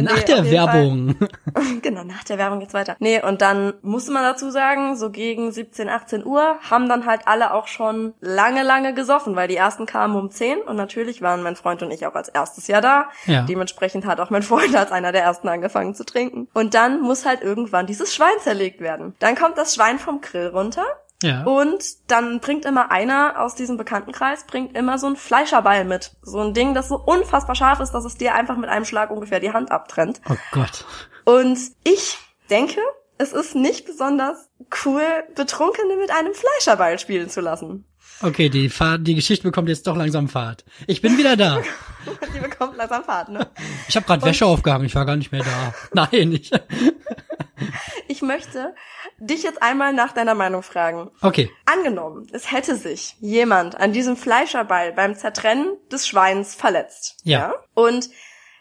Nach 0.00 0.16
nee, 0.16 0.24
der 0.24 0.50
Werbung. 0.50 1.16
genau, 1.82 2.04
nach 2.04 2.22
der 2.24 2.38
Werbung 2.38 2.60
geht's 2.60 2.74
weiter. 2.74 2.96
Nee, 3.00 3.20
und 3.22 3.42
dann 3.42 3.74
musste 3.82 4.12
man 4.12 4.22
dazu 4.22 4.50
sagen, 4.50 4.96
so 4.96 5.10
gegen 5.10 5.50
17, 5.50 5.88
18 5.88 6.24
Uhr 6.24 6.56
haben 6.70 6.88
dann 6.88 7.04
halt 7.04 7.22
alle 7.26 7.52
auch 7.52 7.66
schon 7.66 8.14
lange, 8.20 8.62
lange 8.62 8.94
gesoffen, 8.94 9.34
weil 9.34 9.48
die 9.48 9.56
ersten 9.56 9.86
kamen 9.86 10.14
um 10.16 10.30
10 10.30 10.60
und 10.60 10.76
natürlich 10.76 11.20
waren 11.20 11.42
mein 11.42 11.56
Freund 11.56 11.82
und 11.82 11.90
ich 11.90 12.06
auch 12.06 12.14
als 12.14 12.28
erstes 12.28 12.68
Jahr 12.68 12.80
da. 12.80 13.08
Ja. 13.26 13.42
Dementsprechend 13.42 14.06
hat 14.06 14.20
auch 14.20 14.30
mein 14.30 14.42
Freund 14.42 14.74
als 14.76 14.92
einer 14.92 15.12
der 15.12 15.22
ersten 15.22 15.48
angefangen 15.48 15.94
zu 15.94 16.04
trinken. 16.04 16.48
Und 16.54 16.74
dann 16.74 17.00
muss 17.00 17.26
halt 17.26 17.42
irgendwann 17.42 17.86
dieses 17.86 18.14
Schwein 18.14 18.38
zerlegt 18.40 18.80
werden. 18.80 19.14
Dann 19.18 19.34
kommt 19.34 19.58
das 19.58 19.74
Schwein 19.74 19.98
vom 19.98 20.20
Grill 20.20 20.48
runter 20.48 20.84
ja. 21.22 21.42
Und 21.44 22.10
dann 22.10 22.40
bringt 22.40 22.64
immer 22.64 22.90
einer 22.90 23.40
aus 23.40 23.54
diesem 23.54 23.76
Bekanntenkreis, 23.76 24.44
bringt 24.44 24.76
immer 24.76 24.98
so 24.98 25.08
ein 25.08 25.16
Fleischerball 25.16 25.84
mit. 25.84 26.12
So 26.22 26.38
ein 26.40 26.54
Ding, 26.54 26.74
das 26.74 26.88
so 26.88 26.96
unfassbar 26.96 27.56
scharf 27.56 27.80
ist, 27.80 27.92
dass 27.92 28.04
es 28.04 28.16
dir 28.16 28.34
einfach 28.34 28.56
mit 28.56 28.70
einem 28.70 28.84
Schlag 28.84 29.10
ungefähr 29.10 29.40
die 29.40 29.52
Hand 29.52 29.72
abtrennt. 29.72 30.20
Oh 30.28 30.36
Gott. 30.52 30.84
Und 31.24 31.58
ich 31.82 32.18
denke, 32.50 32.80
es 33.18 33.32
ist 33.32 33.56
nicht 33.56 33.86
besonders 33.86 34.48
cool, 34.84 35.02
Betrunkene 35.34 35.96
mit 35.96 36.10
einem 36.12 36.34
Fleischerball 36.34 36.98
spielen 36.98 37.28
zu 37.28 37.40
lassen. 37.40 37.84
Okay, 38.20 38.48
die 38.48 38.68
Fahrt, 38.68 39.06
die 39.06 39.14
Geschichte 39.14 39.44
bekommt 39.44 39.68
jetzt 39.68 39.86
doch 39.86 39.96
langsam 39.96 40.28
Fahrt. 40.28 40.64
Ich 40.86 41.00
bin 41.00 41.16
wieder 41.18 41.36
da. 41.36 41.62
die 42.34 42.40
bekommt 42.40 42.76
langsam 42.76 43.04
Fahrt, 43.04 43.28
ne? 43.28 43.48
Ich 43.88 43.94
habe 43.96 44.06
gerade 44.06 44.24
Wäsche 44.24 44.46
aufgehangen, 44.46 44.86
ich 44.86 44.94
war 44.94 45.06
gar 45.06 45.16
nicht 45.16 45.30
mehr 45.30 45.44
da. 45.44 45.74
Nein, 46.10 46.32
ich. 46.32 46.50
ich 48.08 48.22
möchte 48.22 48.74
dich 49.18 49.44
jetzt 49.44 49.62
einmal 49.62 49.92
nach 49.92 50.12
deiner 50.12 50.34
Meinung 50.34 50.62
fragen. 50.62 51.10
Okay. 51.20 51.50
Angenommen, 51.66 52.26
es 52.32 52.50
hätte 52.50 52.74
sich 52.74 53.14
jemand 53.20 53.76
an 53.76 53.92
diesem 53.92 54.16
Fleischerball 54.16 54.92
beim 54.92 55.14
Zertrennen 55.14 55.76
des 55.92 56.08
Schweins 56.08 56.54
verletzt. 56.54 57.18
Ja. 57.22 57.38
ja? 57.38 57.54
Und 57.74 58.10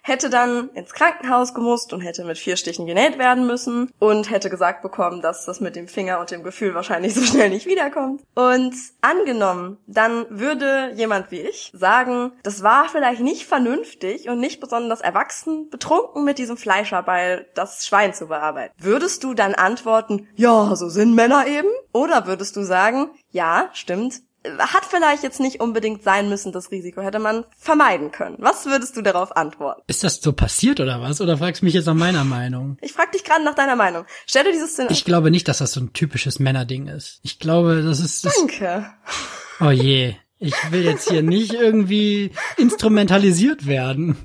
hätte 0.07 0.29
dann 0.29 0.69
ins 0.69 0.93
Krankenhaus 0.93 1.53
gemusst 1.53 1.93
und 1.93 2.01
hätte 2.01 2.23
mit 2.23 2.37
vier 2.37 2.55
Stichen 2.55 2.85
genäht 2.85 3.17
werden 3.17 3.45
müssen 3.45 3.91
und 3.99 4.29
hätte 4.29 4.49
gesagt 4.49 4.81
bekommen, 4.81 5.21
dass 5.21 5.45
das 5.45 5.59
mit 5.59 5.75
dem 5.75 5.87
Finger 5.87 6.19
und 6.19 6.31
dem 6.31 6.43
Gefühl 6.43 6.73
wahrscheinlich 6.73 7.13
so 7.13 7.21
schnell 7.21 7.49
nicht 7.49 7.65
wiederkommt. 7.65 8.21
Und 8.33 8.73
angenommen, 9.01 9.77
dann 9.87 10.25
würde 10.29 10.93
jemand 10.95 11.31
wie 11.31 11.41
ich 11.41 11.71
sagen, 11.75 12.31
das 12.43 12.63
war 12.63 12.87
vielleicht 12.89 13.21
nicht 13.21 13.45
vernünftig 13.45 14.29
und 14.29 14.39
nicht 14.39 14.59
besonders 14.59 15.01
erwachsen, 15.01 15.69
betrunken 15.69 16.23
mit 16.23 16.37
diesem 16.37 16.57
Fleischerbeil 16.57 17.47
das 17.53 17.85
Schwein 17.85 18.13
zu 18.13 18.27
bearbeiten. 18.27 18.73
Würdest 18.77 19.23
du 19.23 19.33
dann 19.33 19.55
antworten, 19.55 20.27
ja, 20.35 20.75
so 20.75 20.89
sind 20.89 21.15
Männer 21.15 21.47
eben? 21.47 21.69
Oder 21.91 22.27
würdest 22.27 22.55
du 22.55 22.63
sagen, 22.63 23.09
ja, 23.31 23.69
stimmt, 23.73 24.21
hat 24.59 24.85
vielleicht 24.85 25.23
jetzt 25.23 25.39
nicht 25.39 25.59
unbedingt 25.59 26.03
sein 26.03 26.29
müssen, 26.29 26.51
das 26.51 26.71
Risiko 26.71 27.01
hätte 27.01 27.19
man 27.19 27.45
vermeiden 27.57 28.11
können. 28.11 28.37
Was 28.39 28.65
würdest 28.65 28.95
du 28.97 29.01
darauf 29.01 29.35
antworten? 29.35 29.81
Ist 29.87 30.03
das 30.03 30.21
so 30.21 30.33
passiert 30.33 30.79
oder 30.79 31.01
was? 31.01 31.21
Oder 31.21 31.37
fragst 31.37 31.61
du 31.61 31.65
mich 31.65 31.73
jetzt 31.73 31.85
nach 31.85 31.93
meiner 31.93 32.23
Meinung? 32.23 32.77
Ich 32.81 32.93
frag 32.93 33.11
dich 33.11 33.23
gerade 33.23 33.43
nach 33.43 33.55
deiner 33.55 33.75
Meinung. 33.75 34.05
Stell 34.25 34.43
dir 34.43 34.51
dieses 34.51 34.73
Szenario. 34.73 34.93
Ich 34.93 35.05
glaube 35.05 35.31
nicht, 35.31 35.47
dass 35.47 35.59
das 35.59 35.71
so 35.71 35.79
ein 35.79 35.93
typisches 35.93 36.39
Männerding 36.39 36.87
ist. 36.87 37.19
Ich 37.23 37.39
glaube, 37.39 37.83
das 37.83 37.99
ist 37.99 38.25
das 38.25 38.35
Danke. 38.35 38.89
Oh 39.59 39.71
je. 39.71 40.15
Ich 40.39 40.53
will 40.71 40.83
jetzt 40.83 41.09
hier 41.09 41.23
nicht 41.23 41.53
irgendwie 41.53 42.31
instrumentalisiert 42.57 43.65
werden. 43.65 44.17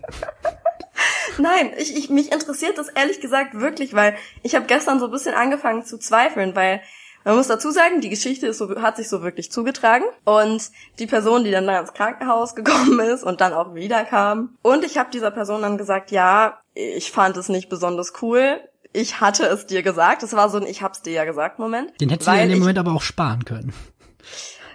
Nein, 1.39 1.73
ich, 1.79 1.97
ich, 1.97 2.11
mich 2.11 2.33
interessiert 2.33 2.77
das 2.77 2.89
ehrlich 2.89 3.21
gesagt 3.21 3.55
wirklich, 3.55 3.95
weil 3.95 4.17
ich 4.43 4.55
habe 4.55 4.67
gestern 4.67 4.99
so 5.01 5.07
ein 5.07 5.11
bisschen 5.11 5.35
angefangen 5.35 5.85
zu 5.85 5.99
zweifeln, 5.99 6.55
weil 6.55 6.83
man 7.25 7.37
muss 7.37 7.49
dazu 7.49 7.71
sagen, 7.71 8.01
die 8.01 8.11
Geschichte 8.11 8.47
ist 8.47 8.59
so, 8.59 8.81
hat 8.81 8.97
sich 8.97 9.09
so 9.09 9.23
wirklich 9.23 9.51
zugetragen 9.53 10.05
und 10.25 10.71
die 10.99 11.07
Person, 11.07 11.45
die 11.45 11.51
dann 11.51 11.67
da 11.67 11.81
ins 11.81 11.93
Krankenhaus 11.93 12.55
gekommen 12.57 13.01
ist 13.01 13.23
und 13.23 13.41
dann 13.41 13.53
auch 13.53 13.75
wiederkam 13.75 14.57
und 14.63 14.85
ich 14.85 14.99
habe 14.99 15.11
dieser 15.11 15.31
Person 15.31 15.63
dann 15.63 15.79
gesagt, 15.79 16.11
ja, 16.11 16.59
ich 16.75 17.13
fand 17.13 17.37
es 17.37 17.49
nicht 17.49 17.69
besonders 17.69 18.15
cool. 18.23 18.61
Ich 18.95 19.21
hatte 19.21 19.47
es 19.47 19.67
dir 19.67 19.83
gesagt. 19.83 20.23
Es 20.23 20.35
war 20.35 20.51
so 20.51 20.59
ein 20.59 20.67
Ich 20.67 20.83
hab's 20.83 21.01
dir 21.01 21.13
ja 21.15 21.25
gesagt 21.25 21.59
Moment. 21.59 21.99
Den 22.01 22.11
hättest 22.11 22.29
du 22.29 22.33
ja 22.33 22.43
in 22.43 22.51
dem 22.51 22.59
Moment 22.59 22.79
aber 22.79 22.93
auch 22.93 23.03
sparen 23.03 23.45
können 23.45 23.73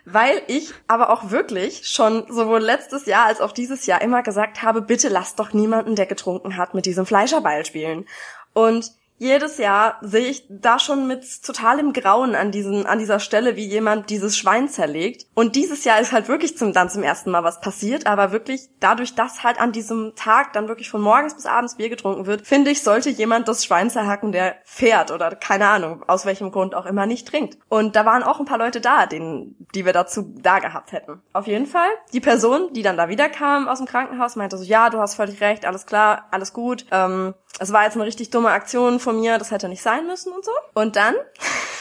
weil 0.10 0.41
ich 0.47 0.73
aber 0.88 1.10
auch 1.10 1.31
wirklich 1.31 1.86
schon 1.86 2.25
sowohl 2.29 2.62
letztes 2.62 3.07
Jahr 3.07 3.25
als 3.25 3.41
auch 3.41 3.51
dieses 3.51 3.86
Jahr 3.88 4.01
immer 4.01 4.23
gesagt 4.23 4.63
habe, 4.63 4.81
bitte 4.81 5.10
lass 5.10 5.36
doch 5.36 5.51
niemanden, 5.51 5.95
der 5.95 6.05
getrunken 6.05 6.55
hat, 6.55 6.73
mit 6.73 6.86
diesem 6.86 7.05
Fleischerball 7.05 7.65
spielen. 7.65 8.05
Und 8.53 8.93
jedes 9.17 9.58
Jahr 9.58 9.97
sehe 10.01 10.27
ich 10.27 10.45
da 10.49 10.80
schon 10.80 11.08
mit 11.08 11.43
totalem 11.43 11.93
Grauen 11.93 12.36
an 12.36 12.51
diesen, 12.51 12.86
an 12.86 12.99
dieser 12.99 13.19
Stelle, 13.19 13.56
wie 13.56 13.65
jemand 13.65 14.10
dieses 14.10 14.38
Schwein 14.38 14.69
zerlegt. 14.69 15.25
Und 15.34 15.56
dieses 15.56 15.84
Jahr 15.84 15.99
ist 15.99 16.12
halt 16.12 16.27
wirklich 16.27 16.58
zum, 16.58 16.73
dann 16.73 16.89
zum 16.89 17.03
ersten 17.03 17.32
Mal 17.32 17.43
was 17.43 17.60
passiert, 17.60 18.06
aber 18.06 18.32
wirklich 18.32 18.69
dadurch, 18.80 19.15
dass 19.15 19.43
halt 19.43 19.60
an 19.60 19.71
diesem 19.71 20.13
Tag 20.15 20.53
dann 20.53 20.67
wirklich 20.67 20.89
von 20.89 21.01
morgens 21.01 21.36
bis 21.36 21.45
abends 21.45 21.75
Bier 21.75 21.89
getrunken 21.89 22.25
wird, 22.25 22.45
finde 22.45 22.71
ich, 22.71 22.84
sollte 22.84 23.10
jemand 23.10 23.47
das 23.47 23.65
Schwein 23.65 23.89
zerhacken, 23.89 24.32
der 24.32 24.56
fährt 24.63 25.12
oder 25.12 25.36
keine 25.36 25.67
Ahnung, 25.67 26.03
aus 26.08 26.25
welchem 26.25 26.51
Grund 26.51 26.75
auch 26.75 26.86
immer 26.86 27.06
nicht 27.06 27.27
trinkt. 27.27 27.58
Und 27.69 27.95
da 27.95 28.06
waren 28.06 28.23
auch 28.23 28.39
ein 28.39 28.45
paar 28.45 28.60
Leute 28.60 28.82
da, 28.82 29.08
denen, 29.08 29.56
die 29.73 29.86
wir 29.86 29.93
dazu 29.93 30.34
da 30.41 30.60
gehabt 30.60 30.91
hätten. 30.91 31.21
Auf 31.34 31.47
jeden 31.47 31.65
Fall, 31.65 31.89
die 32.13 32.19
Person, 32.19 32.73
die 32.73 32.84
dann 32.84 32.97
da 32.97 33.10
wiederkam 33.10 33.67
aus 33.67 33.80
dem 33.80 33.88
Krankenhaus, 33.88 34.36
meinte 34.36 34.58
so, 34.58 34.63
ja, 34.63 34.89
du 34.89 34.99
hast 34.99 35.15
völlig 35.15 35.41
recht, 35.41 35.65
alles 35.65 35.86
klar, 35.86 36.27
alles 36.32 36.53
gut, 36.53 36.86
ähm, 36.91 37.34
es 37.60 37.73
war 37.73 37.83
jetzt 37.83 37.95
eine 37.95 38.05
richtig 38.05 38.29
dumme 38.29 38.49
Aktion 38.49 38.99
von 38.99 39.19
mir, 39.19 39.38
das 39.38 39.51
hätte 39.51 39.69
nicht 39.69 39.81
sein 39.81 40.05
müssen 40.05 40.31
und 40.33 40.45
so. 40.45 40.51
Und 40.73 40.95
dann 40.95 41.15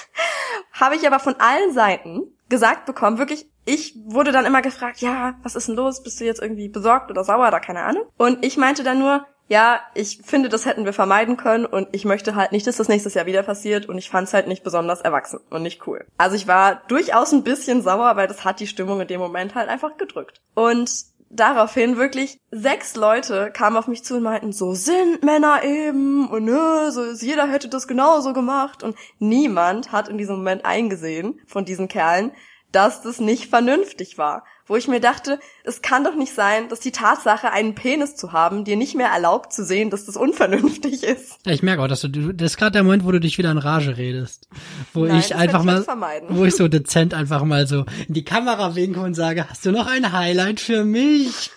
habe 0.73 0.97
ich 0.97 1.07
aber 1.07 1.19
von 1.19 1.37
allen 1.39 1.73
Seiten 1.73 2.23
gesagt 2.49 2.87
bekommen, 2.87 3.19
wirklich, 3.19 3.51
ich 3.65 3.97
wurde 4.07 4.33
dann 4.33 4.47
immer 4.47 4.63
gefragt, 4.63 5.01
ja, 5.01 5.35
was 5.43 5.57
ist 5.57 5.69
denn 5.69 5.75
los? 5.75 6.03
Bist 6.03 6.21
du 6.21 6.25
jetzt 6.25 6.41
irgendwie 6.41 6.69
besorgt 6.69 7.11
oder 7.11 7.25
sauer 7.25 7.49
oder 7.49 7.61
keine 7.61 7.83
Ahnung? 7.83 8.05
Und 8.17 8.45
ich 8.45 8.57
meinte 8.57 8.85
dann 8.85 8.99
nur, 8.99 9.27
ja, 9.49 9.81
ich 9.95 10.23
finde, 10.25 10.49
das 10.49 10.67
hätten 10.67 10.85
wir 10.85 10.93
vermeiden 10.93 11.37
können 11.37 11.67
und 11.67 11.89
ich 11.93 12.05
möchte 12.05 12.35
halt 12.35 12.53
nicht, 12.53 12.67
dass 12.67 12.79
das 12.79 12.89
nächstes 12.89 13.15
Jahr 13.15 13.27
wieder 13.27 13.43
passiert 13.43 13.87
und 13.87 13.97
ich 13.97 14.11
fand 14.11 14.27
es 14.27 14.35
halt 14.35 14.49
nicht 14.49 14.65
besonders 14.65 15.01
erwachsen 15.01 15.41
und 15.51 15.63
nicht 15.63 15.87
cool. 15.87 16.05
Also 16.19 16.35
ich 16.35 16.49
war 16.49 16.83
durchaus 16.89 17.33
ein 17.33 17.45
bisschen 17.45 17.83
sauer, 17.83 18.17
weil 18.17 18.27
das 18.27 18.45
hat 18.45 18.59
die 18.59 18.67
Stimmung 18.67 19.01
in 19.01 19.09
dem 19.09 19.21
Moment 19.21 19.55
halt 19.55 19.69
einfach 19.69 19.97
gedrückt. 19.97 20.41
Und 20.55 20.91
daraufhin 21.37 21.97
wirklich 21.97 22.41
sechs 22.51 22.97
Leute 22.97 23.51
kamen 23.53 23.77
auf 23.77 23.87
mich 23.87 24.05
zu 24.05 24.17
und 24.17 24.23
meinten, 24.23 24.53
so 24.53 24.75
sind 24.75 25.23
Männer 25.23 25.63
eben 25.63 26.29
und 26.29 26.45
nö, 26.45 26.91
so 26.91 27.03
ist, 27.03 27.23
jeder 27.23 27.47
hätte 27.47 27.69
das 27.69 27.87
genauso 27.87 28.33
gemacht. 28.33 28.83
Und 28.83 28.97
niemand 29.19 29.93
hat 29.93 30.09
in 30.09 30.19
diesem 30.19 30.37
Moment 30.37 30.65
eingesehen 30.65 31.41
von 31.47 31.65
diesen 31.65 31.89
Kerlen, 31.89 32.33
dass 32.73 33.03
das 33.03 33.21
nicht 33.21 33.49
vernünftig 33.49 34.19
war 34.19 34.45
wo 34.67 34.77
ich 34.77 34.89
mir 34.89 35.01
dachte, 35.01 35.39
es 35.65 35.81
kann 35.81 36.05
doch 36.05 36.17
nicht 36.17 36.35
sein, 36.35 36.69
dass 36.69 36.81
die 36.81 36.91
Tatsache, 36.91 37.51
einen 37.53 37.75
Penis 37.75 38.17
zu 38.17 38.33
haben, 38.33 38.65
dir 38.65 38.77
nicht 38.77 38.95
mehr 38.95 39.09
erlaubt 39.09 39.53
zu 39.53 39.65
sehen, 39.65 39.91
dass 39.91 40.07
das 40.07 40.17
unvernünftig 40.17 41.05
ist. 41.05 41.39
Ja, 41.47 41.53
ich 41.53 41.63
merke 41.63 41.83
auch, 41.83 41.89
dass 41.89 42.01
du, 42.01 42.33
das 42.33 42.53
ist 42.53 42.57
gerade 42.57 42.73
der 42.73 42.83
Moment, 42.83 43.05
wo 43.05 43.13
du 43.13 43.21
dich 43.21 43.39
wieder 43.39 43.51
in 43.51 43.59
Rage 43.59 43.97
redest. 43.97 44.49
Wo 44.93 45.05
Nein, 45.05 45.21
ich 45.21 45.35
einfach 45.35 45.63
mal, 45.63 45.85
wo 46.29 46.45
ich 46.45 46.57
so 46.57 46.67
dezent 46.67 47.15
einfach 47.15 47.45
mal 47.45 47.67
so 47.67 47.85
in 48.09 48.15
die 48.15 48.25
Kamera 48.25 48.75
winke 48.75 49.01
und 49.01 49.15
sage, 49.15 49.49
hast 49.49 49.65
du 49.65 49.71
noch 49.71 49.87
ein 49.87 50.13
Highlight 50.13 50.59
für 50.59 50.85
mich? 50.85 51.53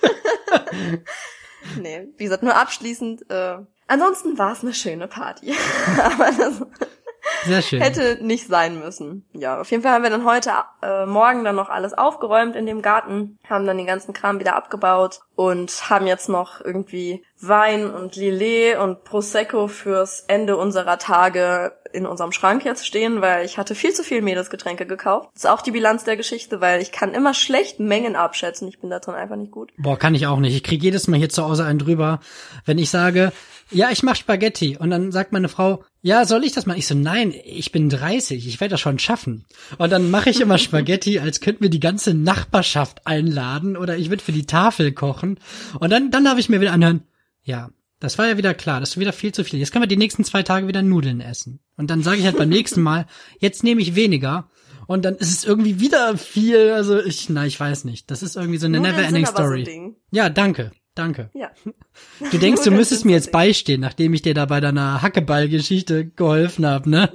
nee, 1.82 2.08
wie 2.18 2.24
gesagt, 2.24 2.44
nur 2.44 2.56
abschließend, 2.56 3.30
äh, 3.32 3.58
ansonsten 3.88 4.38
war 4.38 4.54
es 4.54 4.62
eine 4.62 4.74
schöne 4.76 5.08
Party. 5.08 5.54
Aber 6.04 6.30
das, 6.38 6.62
sehr 7.46 7.62
schön. 7.62 7.82
Hätte 7.82 8.20
nicht 8.22 8.48
sein 8.48 8.80
müssen. 8.80 9.26
Ja, 9.34 9.60
auf 9.60 9.70
jeden 9.72 9.84
Fall 9.84 9.94
haben 9.94 10.04
wir 10.04 10.10
dann 10.10 10.26
heute 10.26 10.52
äh, 10.82 11.06
Morgen 11.06 11.44
dann 11.44 11.56
noch 11.56 11.70
alles 11.70 11.94
aufgeräumt 11.94 12.56
in 12.56 12.66
dem 12.66 12.82
Garten, 12.82 13.38
haben 13.50 13.66
dann 13.66 13.78
den 13.78 13.86
ganzen 13.88 14.14
Kram 14.14 14.40
wieder 14.40 14.56
abgebaut 14.56 15.22
und 15.40 15.90
haben 15.90 16.06
jetzt 16.06 16.28
noch 16.28 16.60
irgendwie 16.60 17.24
Wein 17.40 17.90
und 17.90 18.18
Lillet 18.18 18.78
und 18.78 19.06
Prosecco 19.06 19.70
fürs 19.70 20.26
Ende 20.28 20.58
unserer 20.58 20.98
Tage 20.98 21.72
in 21.94 22.06
unserem 22.06 22.34
Schrank 22.34 22.66
jetzt 22.66 22.86
stehen, 22.86 23.22
weil 23.22 23.46
ich 23.46 23.58
hatte 23.58 23.74
viel 23.74 23.94
zu 23.94 24.04
viel 24.04 24.22
Mädelsgetränke 24.22 24.86
gekauft. 24.86 25.30
Das 25.34 25.46
ist 25.46 25.50
auch 25.50 25.62
die 25.62 25.72
Bilanz 25.72 26.04
der 26.04 26.18
Geschichte, 26.18 26.60
weil 26.60 26.82
ich 26.82 26.92
kann 26.92 27.14
immer 27.14 27.34
schlecht 27.34 27.80
Mengen 27.80 28.18
abschätzen. 28.18 28.68
Ich 28.68 28.80
bin 28.80 28.90
da 28.90 29.00
drin 29.00 29.16
einfach 29.16 29.38
nicht 29.38 29.54
gut. 29.54 29.72
Boah, 29.78 29.98
kann 29.98 30.14
ich 30.14 30.28
auch 30.28 30.40
nicht. 30.40 30.58
Ich 30.58 30.64
krieg 30.64 30.84
jedes 30.84 31.08
Mal 31.08 31.16
hier 31.16 31.30
zu 31.30 31.46
Hause 31.46 31.64
einen 31.64 31.80
drüber, 31.80 32.20
wenn 32.66 32.78
ich 32.78 32.90
sage, 32.90 33.32
ja, 33.72 33.92
ich 33.92 34.04
mach 34.04 34.16
Spaghetti. 34.16 34.78
Und 34.78 34.90
dann 34.90 35.12
sagt 35.12 35.32
meine 35.32 35.48
Frau, 35.48 35.84
ja, 36.02 36.26
soll 36.26 36.44
ich 36.44 36.54
das 36.54 36.66
mal? 36.66 36.78
Ich 36.78 36.88
so, 36.88 36.96
nein, 36.96 37.34
ich 37.46 37.72
bin 37.72 37.90
30, 37.90 38.48
ich 38.48 38.60
werde 38.60 38.72
das 38.72 38.80
schon 38.80 39.00
schaffen. 39.00 39.46
Und 39.78 39.92
dann 39.92 40.10
mache 40.10 40.30
ich 40.30 40.42
immer 40.42 40.58
Spaghetti, 40.58 41.20
als 41.20 41.40
könnten 41.40 41.64
wir 41.64 41.70
die 41.70 41.80
ganze 41.80 42.14
Nachbarschaft 42.14 43.06
einladen 43.06 43.78
oder 43.78 43.98
ich 43.98 44.10
würde 44.10 44.24
für 44.24 44.32
die 44.32 44.46
Tafel 44.46 44.92
kochen. 44.92 45.29
Und 45.80 45.90
dann, 45.90 46.12
dann 46.12 46.24
darf 46.24 46.38
ich 46.38 46.50
mir 46.50 46.62
wieder 46.62 46.74
anhören, 46.74 47.04
ja, 47.44 47.70
das 48.00 48.18
war 48.18 48.28
ja 48.28 48.38
wieder 48.38 48.54
klar, 48.54 48.80
das 48.80 48.92
ist 48.92 49.00
wieder 49.00 49.14
viel 49.14 49.34
zu 49.34 49.44
viel. 49.44 49.60
Jetzt 49.60 49.72
können 49.72 49.84
wir 49.84 49.88
die 49.88 49.98
nächsten 49.98 50.24
zwei 50.24 50.44
Tage 50.44 50.68
wieder 50.68 50.82
Nudeln 50.82 51.20
essen. 51.20 51.60
Und 51.76 51.90
dann 51.90 52.02
sage 52.02 52.20
ich 52.20 52.26
halt 52.26 52.38
beim 52.38 52.50
nächsten 52.50 52.82
Mal, 52.82 53.06
jetzt 53.40 53.64
nehme 53.64 53.82
ich 53.82 53.96
weniger. 53.96 54.50
Und 54.88 55.06
dann 55.06 55.16
ist 55.16 55.32
es 55.32 55.46
irgendwie 55.46 55.80
wieder 55.80 56.18
viel, 56.18 56.72
also 56.72 57.00
ich, 57.00 57.30
na, 57.30 57.46
ich 57.46 57.60
weiß 57.60 57.84
nicht. 57.86 58.10
Das 58.10 58.24
ist 58.24 58.38
irgendwie 58.38 58.58
so 58.58 58.66
eine 58.66 58.80
never-ending 58.80 59.26
Story. 59.26 59.66
So 59.66 59.96
ja, 60.12 60.30
danke. 60.30 60.72
Danke. 60.96 61.30
Ja. 61.34 61.52
Du 62.32 62.38
denkst, 62.38 62.64
du 62.64 62.72
müsstest 62.72 63.06
mir 63.06 63.12
jetzt 63.12 63.32
beistehen, 63.32 63.80
nachdem 63.80 64.14
ich 64.14 64.22
dir 64.22 64.34
da 64.34 64.46
bei 64.46 64.60
deiner 64.60 65.02
Hackeball-Geschichte 65.02 66.08
geholfen 66.08 66.66
habe, 66.66 66.90
ne? 66.90 67.12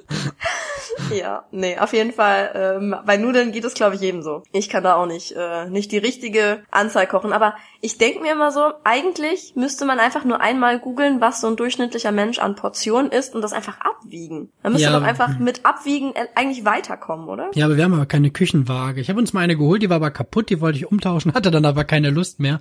Ja, 1.15 1.45
nee, 1.51 1.79
auf 1.79 1.93
jeden 1.93 2.13
Fall. 2.13 2.51
Ähm, 2.55 2.97
bei 3.07 3.17
Nudeln 3.17 3.53
geht 3.53 3.65
es, 3.65 3.75
glaube 3.75 3.95
ich, 3.95 4.01
jedem 4.01 4.23
so. 4.23 4.43
Ich 4.53 4.69
kann 4.69 4.83
da 4.83 4.97
auch 4.97 5.07
nicht, 5.07 5.33
äh, 5.33 5.69
nicht 5.69 5.93
die 5.93 5.99
richtige 5.99 6.63
Anzahl 6.71 7.07
kochen. 7.07 7.33
Aber 7.33 7.55
ich 7.81 7.99
denke 7.99 8.21
mir 8.21 8.33
immer 8.33 8.51
so, 8.51 8.73
eigentlich 8.83 9.53
müsste 9.57 9.85
man 9.85 9.99
einfach 9.99 10.25
nur 10.25 10.41
einmal 10.41 10.79
googeln, 10.79 11.21
was 11.21 11.41
so 11.41 11.49
ein 11.49 11.57
durchschnittlicher 11.57 12.13
Mensch 12.13 12.39
an 12.39 12.55
Portionen 12.57 13.13
isst 13.13 13.35
und 13.35 13.43
das 13.43 13.53
einfach 13.53 13.79
abwiegen. 13.81 14.51
Man 14.63 14.73
müsste 14.73 14.89
ja, 14.89 14.99
doch 14.99 15.07
einfach 15.07 15.39
mit 15.39 15.67
Abwiegen 15.67 16.15
eigentlich 16.35 16.65
weiterkommen, 16.65 17.29
oder? 17.29 17.51
Ja, 17.55 17.67
aber 17.67 17.77
wir 17.77 17.85
haben 17.85 17.95
aber 17.95 18.07
keine 18.07 18.31
Küchenwaage. 18.31 19.01
Ich 19.01 19.11
habe 19.11 19.21
uns 19.21 19.33
mal 19.33 19.41
eine 19.41 19.57
geholt, 19.57 19.83
die 19.83 19.91
war 19.91 19.97
aber 19.97 20.11
kaputt, 20.11 20.51
die 20.51 20.61
wollte 20.61 20.79
ich 20.79 20.91
umtauschen, 20.91 21.35
hatte 21.35 21.51
dann 21.51 21.65
aber 21.65 21.85
keine 21.85 22.11
Lust 22.11 22.41
mehr. 22.41 22.61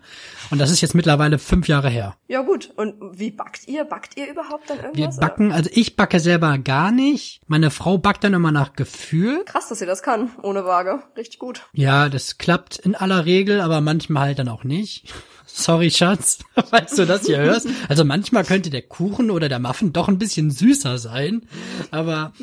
Und 0.51 0.59
das 0.59 0.71
ist 0.71 0.81
jetzt 0.81 0.93
mittlerweile 0.93 1.39
fünf 1.39 1.67
Jahre 1.67 1.89
her. 1.89 2.15
Ja 2.27 2.41
gut. 2.41 2.71
Und 2.75 2.95
wie 3.13 3.31
backt 3.31 3.67
ihr? 3.67 3.85
Backt 3.85 4.17
ihr 4.17 4.29
überhaupt 4.29 4.69
dann 4.69 4.77
irgendwas? 4.79 5.15
Wir 5.15 5.21
backen, 5.21 5.51
also 5.51 5.69
ich 5.73 5.95
backe 5.95 6.19
selber 6.19 6.57
gar 6.57 6.91
nicht. 6.91 7.41
Meine 7.47 7.71
Frau 7.71 7.97
backt 7.97 8.23
dann 8.23 8.32
immer 8.33 8.51
nach 8.51 8.73
Gefühl. 8.73 9.43
Krass, 9.45 9.69
dass 9.69 9.79
sie 9.79 9.85
das 9.85 10.03
kann, 10.03 10.31
ohne 10.41 10.65
Waage. 10.65 11.03
Richtig 11.17 11.39
gut. 11.39 11.63
Ja, 11.73 12.09
das 12.09 12.37
klappt 12.37 12.77
in 12.77 12.95
aller 12.95 13.25
Regel, 13.25 13.61
aber 13.61 13.81
manchmal 13.81 14.27
halt 14.27 14.39
dann 14.39 14.49
auch 14.49 14.63
nicht. 14.63 15.13
Sorry, 15.45 15.91
Schatz, 15.91 16.39
falls 16.69 16.95
du 16.95 17.05
das 17.05 17.25
hier 17.25 17.37
hörst. 17.37 17.67
Also 17.87 18.03
manchmal 18.05 18.43
könnte 18.43 18.69
der 18.69 18.81
Kuchen 18.81 19.29
oder 19.29 19.49
der 19.49 19.59
Muffin 19.59 19.93
doch 19.93 20.07
ein 20.07 20.17
bisschen 20.17 20.49
süßer 20.49 20.97
sein, 20.97 21.43
aber 21.91 22.33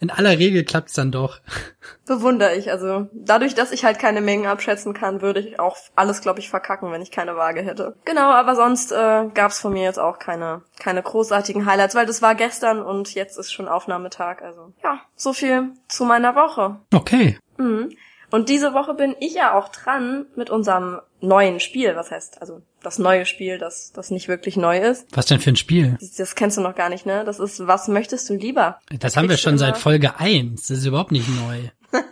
in 0.00 0.10
aller 0.10 0.38
Regel 0.38 0.64
klappt's 0.64 0.94
dann 0.94 1.12
doch. 1.12 1.40
Bewundere 2.06 2.54
ich. 2.54 2.70
Also 2.70 3.08
dadurch, 3.12 3.54
dass 3.54 3.70
ich 3.70 3.84
halt 3.84 3.98
keine 3.98 4.20
Mengen 4.20 4.46
abschätzen 4.46 4.94
kann, 4.94 5.22
würde 5.22 5.40
ich 5.40 5.60
auch 5.60 5.76
alles, 5.94 6.22
glaube 6.22 6.40
ich, 6.40 6.48
verkacken, 6.48 6.90
wenn 6.90 7.02
ich 7.02 7.10
keine 7.10 7.36
Waage 7.36 7.62
hätte. 7.62 7.94
Genau, 8.04 8.30
aber 8.30 8.56
sonst 8.56 8.92
äh, 8.92 9.28
gab's 9.34 9.60
von 9.60 9.72
mir 9.72 9.84
jetzt 9.84 9.98
auch 9.98 10.18
keine 10.18 10.62
keine 10.78 11.02
großartigen 11.02 11.66
Highlights, 11.66 11.94
weil 11.94 12.06
das 12.06 12.22
war 12.22 12.34
gestern 12.34 12.80
und 12.82 13.14
jetzt 13.14 13.38
ist 13.38 13.52
schon 13.52 13.68
Aufnahmetag. 13.68 14.42
Also 14.42 14.72
ja, 14.82 15.00
so 15.14 15.32
viel 15.32 15.72
zu 15.88 16.04
meiner 16.04 16.34
Woche. 16.34 16.80
Okay. 16.92 17.38
Mhm. 17.58 17.90
Und 18.30 18.48
diese 18.48 18.74
Woche 18.74 18.94
bin 18.94 19.14
ich 19.20 19.34
ja 19.34 19.54
auch 19.54 19.68
dran 19.68 20.26
mit 20.36 20.50
unserem 20.50 21.00
neuen 21.20 21.60
Spiel, 21.60 21.96
was 21.96 22.10
heißt, 22.10 22.40
also 22.40 22.62
das 22.82 22.98
neue 22.98 23.26
Spiel, 23.26 23.58
das, 23.58 23.92
das 23.92 24.10
nicht 24.10 24.28
wirklich 24.28 24.56
neu 24.56 24.78
ist. 24.78 25.06
Was 25.12 25.26
denn 25.26 25.40
für 25.40 25.50
ein 25.50 25.56
Spiel? 25.56 25.96
Das, 26.00 26.12
das 26.12 26.34
kennst 26.34 26.56
du 26.56 26.60
noch 26.60 26.74
gar 26.74 26.88
nicht, 26.88 27.06
ne? 27.06 27.24
Das 27.24 27.38
ist, 27.38 27.66
was 27.66 27.88
möchtest 27.88 28.28
du 28.30 28.34
lieber? 28.34 28.78
Das 28.98 29.16
haben 29.16 29.28
wir 29.28 29.36
schon 29.36 29.58
seit 29.58 29.76
Folge 29.76 30.18
eins. 30.18 30.68
Das 30.68 30.78
ist 30.78 30.86
überhaupt 30.86 31.12
nicht 31.12 31.28
neu. 31.28 31.58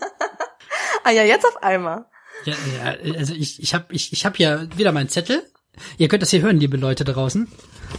ah 1.04 1.10
ja, 1.10 1.22
jetzt 1.22 1.46
auf 1.46 1.62
einmal. 1.62 2.04
Ja, 2.44 2.54
ja 2.54 3.14
also 3.16 3.34
ich, 3.34 3.62
ich 3.62 3.74
habe 3.74 3.86
ich, 3.90 4.12
ich 4.12 4.26
hab 4.26 4.38
ja 4.38 4.66
wieder 4.76 4.92
meinen 4.92 5.08
Zettel. 5.08 5.42
Ihr 5.96 6.08
könnt 6.08 6.22
das 6.22 6.30
hier 6.30 6.42
hören, 6.42 6.58
liebe 6.58 6.76
Leute 6.76 7.04
draußen, 7.04 7.50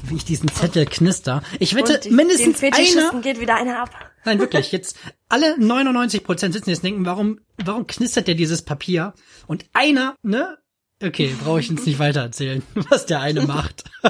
wie 0.03 0.15
ich 0.15 0.25
diesen 0.25 0.49
Zettel 0.49 0.85
knister. 0.85 1.41
Ich 1.59 1.75
wette, 1.75 1.99
die, 1.99 2.11
mindestens 2.11 2.61
einer... 2.61 3.21
geht 3.21 3.39
wieder 3.39 3.55
einer 3.55 3.79
ab. 3.79 4.08
Nein, 4.25 4.39
wirklich. 4.39 4.71
Jetzt 4.71 4.97
alle 5.29 5.57
99 5.59 6.23
Prozent 6.23 6.53
sitzen 6.53 6.69
jetzt 6.69 6.83
denken, 6.83 7.05
warum, 7.05 7.39
warum 7.57 7.87
knistert 7.87 8.27
der 8.27 8.35
dieses 8.35 8.61
Papier? 8.61 9.13
Und 9.47 9.65
einer, 9.73 10.15
ne? 10.21 10.57
Okay, 11.01 11.33
brauche 11.43 11.61
ich 11.61 11.69
jetzt 11.69 11.85
nicht 11.85 11.99
weiter 11.99 12.21
erzählen, 12.21 12.61
was 12.89 13.05
der 13.05 13.21
eine 13.21 13.45
macht. 13.45 13.83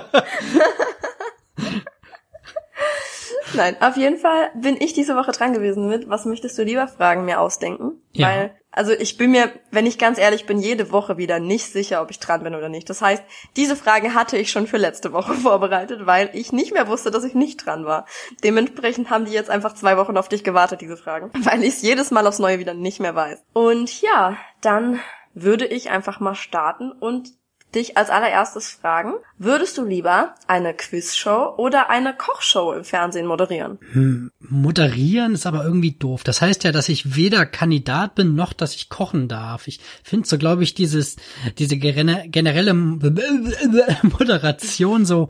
Nein, 3.54 3.78
auf 3.82 3.98
jeden 3.98 4.18
Fall 4.18 4.52
bin 4.56 4.78
ich 4.80 4.94
diese 4.94 5.16
Woche 5.16 5.32
dran 5.32 5.54
gewesen 5.54 5.88
mit, 5.88 6.10
was 6.10 6.26
möchtest 6.26 6.58
du 6.58 6.64
lieber 6.64 6.88
Fragen 6.88 7.26
mir 7.26 7.40
ausdenken? 7.40 8.02
Ja. 8.12 8.28
Weil, 8.28 8.56
also 8.72 8.92
ich 8.92 9.18
bin 9.18 9.32
mir, 9.32 9.52
wenn 9.72 9.86
ich 9.86 9.98
ganz 9.98 10.18
ehrlich 10.18 10.46
bin, 10.46 10.60
jede 10.60 10.92
Woche 10.92 11.18
wieder 11.18 11.40
nicht 11.40 11.72
sicher, 11.72 12.02
ob 12.02 12.12
ich 12.12 12.20
dran 12.20 12.44
bin 12.44 12.56
oder 12.56 12.70
nicht. 12.70 12.90
Das 12.90 13.02
heißt, 13.02 13.24
diese 13.56 13.76
Frage 13.76 14.14
hatte 14.14 14.38
ich 14.38 14.52
schon 14.52 14.68
für 14.68 14.78
letzte 14.78 15.12
Woche 15.12 15.34
vorbereitet, 15.36 16.06
weil 16.06 16.30
ich 16.34 16.52
nicht 16.52 16.74
mehr 16.74 16.88
wusste, 16.88 17.12
dass 17.12 17.24
ich 17.24 17.36
nicht 17.36 17.66
dran 17.66 17.86
war. 17.86 18.06
Dementsprechend 18.44 19.10
haben 19.10 19.26
die 19.26 19.34
jetzt 19.34 19.50
einfach 19.50 19.74
zwei 19.74 19.98
Wochen 19.98 20.18
auf 20.18 20.30
dich 20.30 20.44
gewartet, 20.44 20.82
diese 20.82 20.98
Fragen. 20.98 21.32
Weil 21.44 21.64
ich 21.64 21.76
es 21.76 21.82
jedes 21.82 22.12
Mal 22.12 22.28
aufs 22.28 22.40
Neue 22.40 22.60
wieder 22.60 22.74
nicht 22.74 23.00
mehr 23.00 23.16
weiß. 23.16 23.44
Und 23.54 24.02
ja, 24.02 24.38
dann 24.62 25.00
würde 25.34 25.66
ich 25.66 25.90
einfach 25.90 26.20
mal 26.20 26.36
starten 26.36 26.92
und 26.92 27.34
dich 27.76 27.98
als 27.98 28.10
allererstes 28.10 28.70
fragen, 28.70 29.14
würdest 29.38 29.78
du 29.78 29.86
lieber 29.86 30.34
eine 30.48 30.74
Quizshow 30.74 31.54
oder 31.58 31.90
eine 31.90 32.16
Kochshow 32.16 32.74
im 32.74 32.84
Fernsehen 32.84 33.28
moderieren? 33.28 33.78
Hm, 33.92 34.32
moderieren 34.40 35.34
ist 35.34 35.46
aber 35.46 35.64
irgendwie 35.64 35.92
doof. 35.92 36.24
Das 36.24 36.42
heißt 36.42 36.64
ja, 36.64 36.72
dass 36.72 36.90
ich 36.90 37.16
weder 37.16 37.46
Kandidat 37.46 38.16
bin, 38.16 38.36
noch 38.36 38.54
dass 38.54 38.76
ich 38.76 38.90
kochen 38.90 39.28
darf. 39.28 39.68
Ich 39.68 39.80
finde 40.04 40.28
so, 40.28 40.38
glaube 40.38 40.64
ich, 40.64 40.74
dieses, 40.74 41.18
diese 41.58 41.78
generelle 41.78 42.74
Moderation 44.04 45.06
so, 45.06 45.30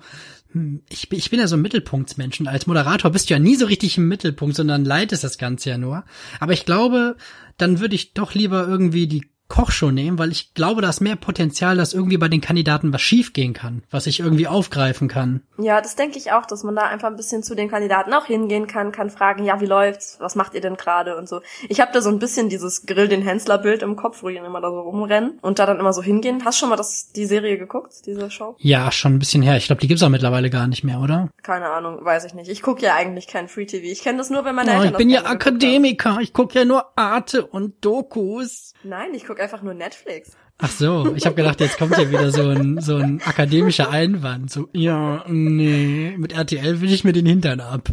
hm, 0.52 0.82
ich, 0.90 1.12
ich 1.12 1.30
bin 1.30 1.40
ja 1.40 1.48
so 1.48 1.58
ein 1.58 1.62
Mittelpunktsmensch. 1.62 2.42
Als 2.46 2.68
Moderator 2.68 3.12
bist 3.12 3.30
du 3.30 3.34
ja 3.34 3.40
nie 3.40 3.56
so 3.56 3.66
richtig 3.66 3.98
im 3.98 4.08
Mittelpunkt, 4.08 4.56
sondern 4.56 4.86
leitest 4.86 5.24
das 5.24 5.38
Ganze 5.38 5.72
ja 5.72 5.78
nur. 5.78 6.06
Aber 6.40 6.54
ich 6.54 6.66
glaube, 6.66 7.18
dann 7.58 7.80
würde 7.80 7.96
ich 7.96 8.14
doch 8.14 8.34
lieber 8.34 8.68
irgendwie 8.68 9.08
die 9.08 9.30
Kochshow 9.50 9.92
nehmen, 9.92 10.20
weil 10.20 10.32
ich 10.32 10.54
glaube, 10.54 10.82
da 10.82 10.90
ist 10.90 11.02
mehr 11.02 11.16
Potenzial, 11.16 11.76
dass 11.76 11.94
irgendwie 11.94 12.18
bei 12.18 12.30
den 12.30 12.40
Kandidaten 12.40 12.94
was 12.94 13.02
schiefgehen 13.02 13.54
kann, 13.54 13.84
was 13.90 14.08
ich 14.08 14.20
irgendwie 14.20 14.48
aufgreifen 14.48 15.08
kann. 15.08 15.42
Ja, 15.58 15.82
das 15.82 15.96
denke 15.96 16.18
ich 16.20 16.32
auch, 16.32 16.46
dass 16.46 16.64
man 16.64 16.76
da 16.76 16.84
einfach 16.84 17.08
ein 17.08 17.16
bisschen 17.16 17.42
zu 17.42 17.56
den 17.56 17.70
Kandidaten 17.70 18.14
auch 18.14 18.26
hingehen 18.26 18.68
kann, 18.68 18.92
kann 18.92 19.10
fragen, 19.10 19.44
ja, 19.44 19.60
wie 19.60 19.66
läuft's, 19.66 20.18
was 20.20 20.36
macht 20.36 20.54
ihr 20.54 20.62
denn 20.62 20.78
gerade 20.78 21.18
und 21.18 21.28
so. 21.28 21.42
Ich 21.68 21.82
habe 21.82 21.92
da 21.92 22.02
so 22.02 22.10
ein 22.10 22.20
bisschen 22.20 22.50
dieses 22.50 22.86
Grill 22.86 23.08
den 23.08 23.24
Hensler 23.24 23.58
Bild 23.58 23.82
im 23.82 23.96
Kopf, 23.96 24.22
wo 24.22 24.30
die 24.30 24.36
immer 24.36 24.62
da 24.62 24.70
so 24.70 24.82
rumrennen 24.82 25.40
und 25.42 25.58
da 25.58 25.66
dann 25.66 25.80
immer 25.80 25.94
so 25.94 26.04
hingehen. 26.04 26.46
Hast 26.46 26.60
schon 26.60 26.70
mal 26.70 26.76
das 26.76 27.12
die 27.12 27.26
Serie 27.26 27.58
geguckt, 27.58 28.06
diese 28.06 28.30
Show? 28.30 28.56
Ja, 28.60 28.92
schon 28.92 29.16
ein 29.16 29.20
bisschen 29.20 29.42
her. 29.42 29.58
Ich 29.58 29.66
glaube, 29.66 29.82
die 29.82 29.88
gibt's 29.88 30.04
auch 30.04 30.10
mittlerweile 30.10 30.52
gar 30.52 30.68
nicht 30.68 30.84
mehr, 30.84 31.00
oder? 31.00 31.30
Keine 31.42 31.70
Ahnung, 31.70 32.06
weiß 32.06 32.26
ich 32.26 32.36
nicht. 32.36 32.50
Ich 32.50 32.62
gucke 32.62 32.86
ja 32.86 32.96
eigentlich 32.96 33.28
kein 33.28 33.48
Free 33.48 33.66
TV. 33.66 33.86
Ich 33.86 34.04
kenne 34.04 34.20
das 34.20 34.30
nur, 34.30 34.46
wenn 34.46 34.54
meine 34.54 34.72
oh, 34.72 34.76
Eltern 34.76 34.92
Ich 34.92 34.98
bin 34.98 35.10
ja 35.10 35.26
Akademiker. 35.26 36.20
Ich 36.22 36.34
gucke 36.34 36.60
ja 36.60 36.66
nur 36.66 36.86
Arte 36.96 37.46
und 37.48 37.84
Dokus. 37.84 38.74
Nein, 38.84 39.14
ich 39.14 39.26
gucke 39.26 39.39
einfach 39.40 39.62
nur 39.62 39.74
Netflix. 39.74 40.32
Ach 40.58 40.70
so, 40.70 41.14
ich 41.16 41.26
habe 41.26 41.36
gedacht, 41.36 41.62
jetzt 41.62 41.78
kommt 41.78 41.98
ja 41.98 42.10
wieder 42.10 42.32
so 42.32 42.50
ein, 42.50 42.82
so 42.82 42.98
ein 42.98 43.22
akademischer 43.26 43.90
Einwand. 43.90 44.52
So, 44.52 44.68
ja, 44.74 45.24
nee, 45.28 46.16
mit 46.18 46.34
RTL 46.34 46.82
will 46.82 46.92
ich 46.92 47.04
mir 47.04 47.14
den 47.14 47.26
Hintern 47.26 47.62
ab. 47.62 47.90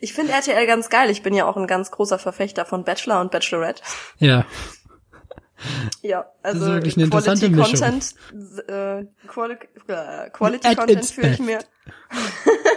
Ich 0.00 0.12
finde 0.12 0.32
RTL 0.32 0.66
ganz 0.66 0.88
geil. 0.88 1.10
Ich 1.10 1.22
bin 1.22 1.34
ja 1.34 1.46
auch 1.46 1.56
ein 1.56 1.66
ganz 1.66 1.90
großer 1.90 2.18
Verfechter 2.18 2.64
von 2.64 2.84
Bachelor 2.84 3.20
und 3.20 3.30
Bachelorette. 3.30 3.82
Ja. 4.18 4.46
Ja, 6.02 6.26
also 6.42 6.60
das 6.60 6.68
ist 6.68 6.74
wirklich 6.74 6.96
eine 6.96 7.04
interessante 7.06 7.50
Quality 7.50 7.80
Content, 7.80 8.14
äh, 8.68 9.04
Quali 9.26 9.54
äh, 9.88 10.30
Quality 10.30 10.76
Content 10.76 11.06
fühle 11.06 11.32
ich 11.32 11.40
mir 11.40 11.58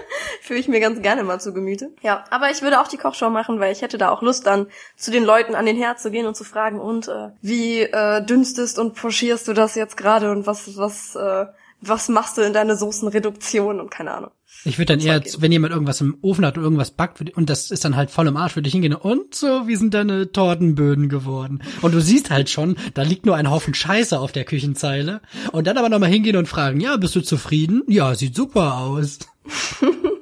fühle 0.51 0.59
ich 0.59 0.67
mir 0.67 0.81
ganz 0.81 1.01
gerne 1.01 1.23
mal 1.23 1.39
zu 1.39 1.53
Gemüte. 1.53 1.91
Ja, 2.01 2.25
aber 2.29 2.51
ich 2.51 2.61
würde 2.61 2.81
auch 2.81 2.89
die 2.89 2.97
Kochshow 2.97 3.29
machen, 3.29 3.61
weil 3.61 3.71
ich 3.71 3.81
hätte 3.81 3.97
da 3.97 4.09
auch 4.09 4.21
Lust 4.21 4.45
dann 4.45 4.67
zu 4.97 5.09
den 5.09 5.23
Leuten 5.23 5.55
an 5.55 5.65
den 5.65 5.77
Herd 5.77 6.01
zu 6.01 6.11
gehen 6.11 6.27
und 6.27 6.35
zu 6.35 6.43
fragen 6.43 6.77
und 6.77 7.07
äh, 7.07 7.29
wie 7.41 7.83
äh, 7.83 8.21
dünstest 8.25 8.77
und 8.77 8.93
pochierst 8.93 9.47
du 9.47 9.53
das 9.53 9.75
jetzt 9.75 9.95
gerade 9.95 10.29
und 10.29 10.47
was 10.47 10.75
was 10.75 11.15
äh, 11.15 11.45
was 11.79 12.09
machst 12.09 12.37
du 12.37 12.41
in 12.41 12.51
deine 12.51 12.75
Soßenreduktion 12.75 13.79
und 13.79 13.91
keine 13.91 14.11
Ahnung. 14.11 14.31
Ich 14.65 14.77
würde 14.77 14.97
dann 14.97 14.99
eher, 14.99 15.23
wenn 15.37 15.53
jemand 15.53 15.71
irgendwas 15.71 16.01
im 16.01 16.17
Ofen 16.21 16.45
hat 16.45 16.57
und 16.57 16.65
irgendwas 16.65 16.91
backt 16.91 17.21
und 17.37 17.49
das 17.49 17.71
ist 17.71 17.85
dann 17.85 17.95
halt 17.95 18.11
voll 18.11 18.27
im 18.27 18.35
Arsch, 18.35 18.57
würde 18.57 18.67
ich 18.67 18.73
hingehen 18.73 18.93
und 18.93 19.33
so, 19.33 19.67
wie 19.67 19.77
sind 19.77 19.93
deine 19.93 20.33
Tortenböden 20.33 21.07
geworden? 21.07 21.63
Und 21.81 21.93
du 21.93 22.01
siehst 22.01 22.29
halt 22.29 22.49
schon, 22.49 22.75
da 22.93 23.03
liegt 23.03 23.25
nur 23.25 23.37
ein 23.37 23.49
Haufen 23.49 23.73
Scheiße 23.73 24.19
auf 24.19 24.33
der 24.33 24.43
Küchenzeile 24.43 25.21
und 25.53 25.65
dann 25.65 25.77
aber 25.77 25.87
nochmal 25.87 26.09
hingehen 26.09 26.35
und 26.35 26.49
fragen, 26.49 26.81
ja, 26.81 26.97
bist 26.97 27.15
du 27.15 27.21
zufrieden? 27.21 27.83
Ja, 27.87 28.13
sieht 28.15 28.35
super 28.35 28.79
aus. 28.79 29.19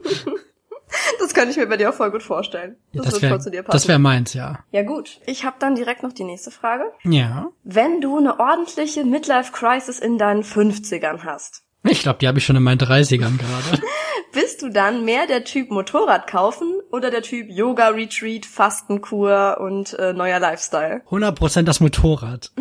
das 1.20 1.34
könnte 1.34 1.52
ich 1.52 1.58
mir 1.58 1.68
bei 1.68 1.78
dir 1.78 1.90
auch 1.90 1.94
voll 1.94 2.12
gut 2.12 2.24
vorstellen. 2.24 2.76
Das, 2.94 3.06
ja, 3.06 3.12
das 3.12 3.22
wird 3.22 3.30
voll 3.32 3.42
zu 3.42 3.52
dir 3.52 3.64
passen. 3.64 3.76
Das 3.76 3.88
wäre 3.88 4.00
meins, 4.00 4.34
ja. 4.34 4.60
Ja 4.72 4.84
gut, 4.84 5.20
ich 5.26 5.46
habe 5.46 5.58
dann 5.60 5.76
direkt 5.76 6.04
noch 6.04 6.14
die 6.14 6.24
nächste 6.24 6.52
Frage. 6.52 6.84
Ja. 7.04 7.50
Wenn 7.64 8.02
du 8.02 8.18
eine 8.18 8.40
ordentliche 8.40 9.04
Midlife-Crisis 9.04 10.00
in 10.00 10.18
deinen 10.18 10.44
50ern 10.44 11.24
hast, 11.24 11.64
ich 11.84 12.02
glaube, 12.02 12.20
die 12.20 12.28
habe 12.28 12.40
ich 12.40 12.46
schon 12.46 12.58
in 12.58 12.64
meinen 12.64 12.80
30ern 12.80 13.38
gerade. 13.38 13.82
Bist 14.34 14.62
du 14.62 14.70
dann 14.70 15.06
mehr 15.06 15.28
der 15.28 15.44
Typ 15.44 15.72
Motorrad 15.72 16.28
kaufen 16.28 16.74
oder 16.92 17.10
der 17.10 17.22
Typ 17.22 17.50
Yoga 17.50 17.88
Retreat, 17.90 18.46
Fastenkur 18.46 19.58
und 19.60 19.94
äh, 19.94 20.14
neuer 20.14 20.40
Lifestyle? 20.40 21.02
100% 21.10 21.64
das 21.64 21.80
Motorrad. 21.80 22.52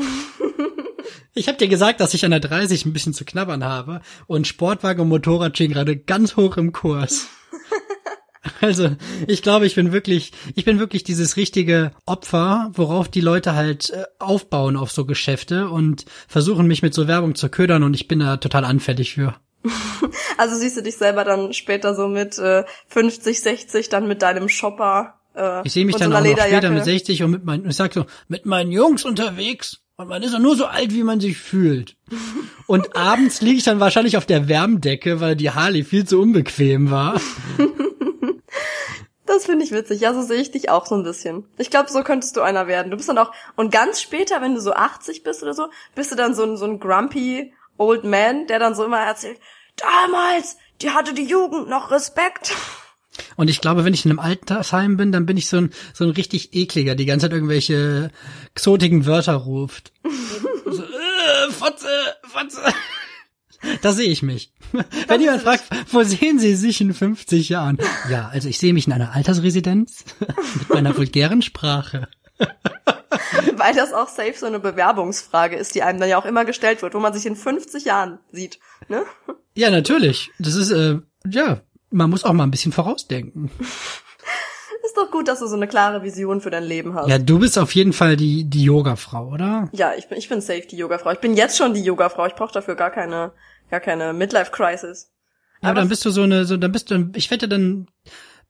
ich 1.34 1.48
habe 1.48 1.58
dir 1.58 1.68
gesagt, 1.68 2.00
dass 2.00 2.14
ich 2.14 2.24
an 2.24 2.30
der 2.30 2.40
30 2.40 2.86
ein 2.86 2.92
bisschen 2.92 3.12
zu 3.12 3.24
knabbern 3.24 3.64
habe 3.64 4.00
und 4.28 4.46
Sportwagen 4.46 5.02
und 5.02 5.08
Motorrad 5.08 5.56
stehen 5.56 5.72
gerade 5.72 5.96
ganz 5.96 6.36
hoch 6.36 6.56
im 6.56 6.72
Kurs. 6.72 7.28
Also, 8.60 8.90
ich 9.26 9.42
glaube, 9.42 9.66
ich 9.66 9.74
bin 9.74 9.92
wirklich, 9.92 10.32
ich 10.54 10.64
bin 10.64 10.78
wirklich 10.78 11.04
dieses 11.04 11.36
richtige 11.36 11.92
Opfer, 12.06 12.70
worauf 12.74 13.08
die 13.08 13.20
Leute 13.20 13.54
halt 13.54 13.90
äh, 13.90 14.04
aufbauen 14.18 14.76
auf 14.76 14.90
so 14.90 15.04
Geschäfte 15.04 15.68
und 15.68 16.04
versuchen 16.26 16.66
mich 16.66 16.82
mit 16.82 16.94
so 16.94 17.08
Werbung 17.08 17.34
zu 17.34 17.48
ködern 17.48 17.82
und 17.82 17.94
ich 17.94 18.08
bin 18.08 18.20
da 18.20 18.36
total 18.36 18.64
anfällig 18.64 19.14
für. 19.14 19.34
Also 20.36 20.54
siehst 20.54 20.76
du 20.76 20.82
dich 20.82 20.96
selber 20.96 21.24
dann 21.24 21.52
später 21.52 21.96
so 21.96 22.06
mit 22.06 22.38
äh, 22.38 22.62
50, 22.86 23.40
60 23.40 23.88
dann 23.88 24.06
mit 24.06 24.22
deinem 24.22 24.48
Shopper. 24.48 25.14
Äh, 25.34 25.62
ich 25.64 25.72
sehe 25.72 25.84
mich 25.84 25.96
dann 25.96 26.12
so 26.12 26.16
auch 26.16 26.22
noch 26.22 26.38
später 26.38 26.70
mit 26.70 26.84
60 26.84 27.24
und 27.24 27.32
mit 27.32 27.44
meinen, 27.44 27.68
ich 27.68 27.74
sag 27.74 27.92
so, 27.92 28.06
mit 28.28 28.46
meinen 28.46 28.70
Jungs 28.70 29.04
unterwegs. 29.04 29.80
Und 29.96 30.08
man 30.08 30.22
ist 30.22 30.32
ja 30.32 30.38
nur 30.38 30.54
so 30.54 30.66
alt, 30.66 30.94
wie 30.94 31.02
man 31.02 31.18
sich 31.18 31.36
fühlt. 31.36 31.96
Und 32.68 32.94
abends 32.94 33.40
liege 33.40 33.56
ich 33.56 33.64
dann 33.64 33.80
wahrscheinlich 33.80 34.16
auf 34.16 34.26
der 34.26 34.46
Wärmdecke, 34.46 35.20
weil 35.20 35.34
die 35.34 35.50
Harley 35.50 35.82
viel 35.84 36.04
zu 36.04 36.20
unbequem 36.20 36.90
war. 36.90 37.20
Das 39.28 39.44
finde 39.44 39.62
ich 39.62 39.72
witzig. 39.72 40.00
Ja, 40.00 40.14
so 40.14 40.22
sehe 40.22 40.40
ich 40.40 40.52
dich 40.52 40.70
auch 40.70 40.86
so 40.86 40.94
ein 40.94 41.02
bisschen. 41.02 41.44
Ich 41.58 41.68
glaube, 41.68 41.90
so 41.90 42.02
könntest 42.02 42.34
du 42.36 42.40
einer 42.40 42.66
werden. 42.66 42.90
Du 42.90 42.96
bist 42.96 43.10
dann 43.10 43.18
auch, 43.18 43.30
und 43.56 43.70
ganz 43.70 44.00
später, 44.00 44.40
wenn 44.40 44.54
du 44.54 44.60
so 44.62 44.72
80 44.72 45.22
bist 45.22 45.42
oder 45.42 45.52
so, 45.52 45.68
bist 45.94 46.10
du 46.10 46.16
dann 46.16 46.34
so 46.34 46.44
ein, 46.44 46.56
so 46.56 46.64
ein 46.64 46.80
grumpy 46.80 47.52
old 47.76 48.04
man, 48.04 48.46
der 48.46 48.58
dann 48.58 48.74
so 48.74 48.86
immer 48.86 49.00
erzählt, 49.00 49.38
damals, 49.76 50.56
die 50.80 50.90
hatte 50.90 51.12
die 51.12 51.26
Jugend 51.26 51.68
noch 51.68 51.90
Respekt. 51.90 52.54
Und 53.36 53.50
ich 53.50 53.60
glaube, 53.60 53.84
wenn 53.84 53.92
ich 53.92 54.06
in 54.06 54.12
einem 54.12 54.18
Altersheim 54.18 54.96
bin, 54.96 55.12
dann 55.12 55.26
bin 55.26 55.36
ich 55.36 55.48
so 55.48 55.58
ein, 55.58 55.74
so 55.92 56.04
ein 56.04 56.10
richtig 56.10 56.54
ekliger, 56.54 56.94
die 56.94 57.04
ganze 57.04 57.26
Zeit 57.26 57.34
irgendwelche 57.34 58.10
exotigen 58.54 59.04
Wörter 59.04 59.34
ruft. 59.34 59.92
so, 60.64 60.82
äh, 60.82 61.50
Fotze, 61.50 61.88
Fotze. 62.22 62.62
Da 63.82 63.92
sehe 63.92 64.10
ich 64.10 64.22
mich. 64.22 64.52
Wenn 65.08 65.20
jemand 65.20 65.42
fragt, 65.42 65.64
wo 65.90 66.02
sehen 66.02 66.38
Sie 66.38 66.54
sich 66.54 66.80
in 66.80 66.94
50 66.94 67.48
Jahren? 67.48 67.78
Ja, 68.10 68.28
also 68.32 68.48
ich 68.48 68.58
sehe 68.58 68.72
mich 68.72 68.86
in 68.86 68.92
einer 68.92 69.14
Altersresidenz 69.14 70.04
mit 70.58 70.68
meiner 70.70 70.96
vulgären 70.96 71.42
Sprache. 71.42 72.08
Weil 73.56 73.74
das 73.74 73.92
auch 73.92 74.08
safe 74.08 74.34
so 74.36 74.46
eine 74.46 74.60
Bewerbungsfrage 74.60 75.56
ist, 75.56 75.74
die 75.74 75.82
einem 75.82 75.98
dann 75.98 76.08
ja 76.08 76.18
auch 76.18 76.24
immer 76.24 76.44
gestellt 76.44 76.82
wird, 76.82 76.94
wo 76.94 77.00
man 77.00 77.12
sich 77.12 77.26
in 77.26 77.36
50 77.36 77.84
Jahren 77.84 78.18
sieht. 78.30 78.58
Ne? 78.88 79.02
Ja, 79.54 79.70
natürlich. 79.70 80.30
Das 80.38 80.54
ist, 80.54 80.70
äh, 80.70 80.98
ja, 81.26 81.60
man 81.90 82.10
muss 82.10 82.24
auch 82.24 82.32
mal 82.32 82.44
ein 82.44 82.50
bisschen 82.50 82.72
vorausdenken. 82.72 83.50
Ist 84.84 84.96
doch 84.96 85.10
gut, 85.10 85.28
dass 85.28 85.40
du 85.40 85.46
so 85.46 85.56
eine 85.56 85.68
klare 85.68 86.02
Vision 86.02 86.40
für 86.40 86.50
dein 86.50 86.64
Leben 86.64 86.94
hast. 86.94 87.08
Ja, 87.08 87.18
du 87.18 87.38
bist 87.38 87.58
auf 87.58 87.74
jeden 87.74 87.92
Fall 87.92 88.16
die, 88.16 88.44
die 88.44 88.64
Yoga-Frau, 88.64 89.28
oder? 89.28 89.68
Ja, 89.72 89.92
ich 89.96 90.08
bin, 90.08 90.16
ich 90.16 90.28
bin 90.28 90.40
safe 90.40 90.66
die 90.70 90.76
Yoga-Frau. 90.76 91.12
Ich 91.12 91.18
bin 91.18 91.34
jetzt 91.34 91.58
schon 91.58 91.74
die 91.74 91.82
Yoga-Frau. 91.82 92.26
Ich 92.26 92.34
brauche 92.34 92.52
dafür 92.52 92.74
gar 92.74 92.90
keine, 92.90 93.32
gar 93.70 93.80
keine 93.80 94.12
Midlife-Crisis. 94.12 95.10
Ja, 95.62 95.70
aber 95.70 95.80
dann 95.80 95.88
bist 95.88 96.04
du 96.04 96.10
so 96.10 96.22
eine, 96.22 96.44
so, 96.44 96.56
dann 96.56 96.72
bist 96.72 96.90
du, 96.90 97.10
ich 97.14 97.30
wette, 97.30 97.48
dann 97.48 97.88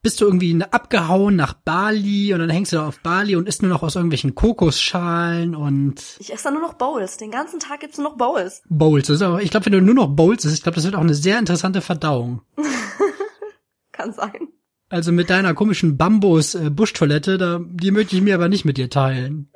bist 0.02 0.20
du 0.20 0.26
irgendwie 0.26 0.62
abgehauen 0.70 1.35
nach 1.35 1.54
Bali 1.54 2.33
und 2.33 2.40
dann 2.40 2.50
hängst 2.50 2.72
du 2.72 2.76
da 2.76 2.87
auf 2.87 3.00
Bali 3.00 3.35
und 3.35 3.48
isst 3.48 3.62
nur 3.62 3.70
noch 3.70 3.83
aus 3.83 3.96
irgendwelchen 3.96 4.35
Kokosschalen 4.35 5.57
und 5.57 6.00
Ich 6.20 6.33
esse 6.33 6.44
da 6.44 6.50
nur 6.50 6.62
noch 6.62 6.74
Bowls. 6.74 7.16
Den 7.16 7.31
ganzen 7.31 7.59
Tag 7.59 7.81
gibt's 7.81 7.98
nur 7.98 8.11
noch 8.11 8.16
Bowls. 8.16 8.62
Bowls. 8.68 9.09
Ist 9.09 9.22
aber, 9.22 9.42
ich 9.42 9.50
glaube, 9.50 9.66
wenn 9.66 9.72
du 9.72 9.81
nur 9.81 9.94
noch 9.94 10.09
Bowls 10.09 10.44
isst, 10.44 10.54
ich 10.54 10.62
glaube, 10.62 10.76
das 10.76 10.85
wird 10.85 10.94
auch 10.94 11.00
eine 11.00 11.14
sehr 11.14 11.38
interessante 11.38 11.81
Verdauung. 11.81 12.42
Kann 13.92 14.12
sein. 14.12 14.48
Also 14.88 15.12
mit 15.12 15.28
deiner 15.31 15.52
komischen 15.54 15.96
Bambus-Buschtoilette, 15.96 17.37
da, 17.37 17.61
die 17.62 17.90
möchte 17.90 18.16
ich 18.16 18.22
mir 18.22 18.35
aber 18.35 18.48
nicht 18.48 18.64
mit 18.64 18.78
dir 18.78 18.88
teilen. 18.88 19.50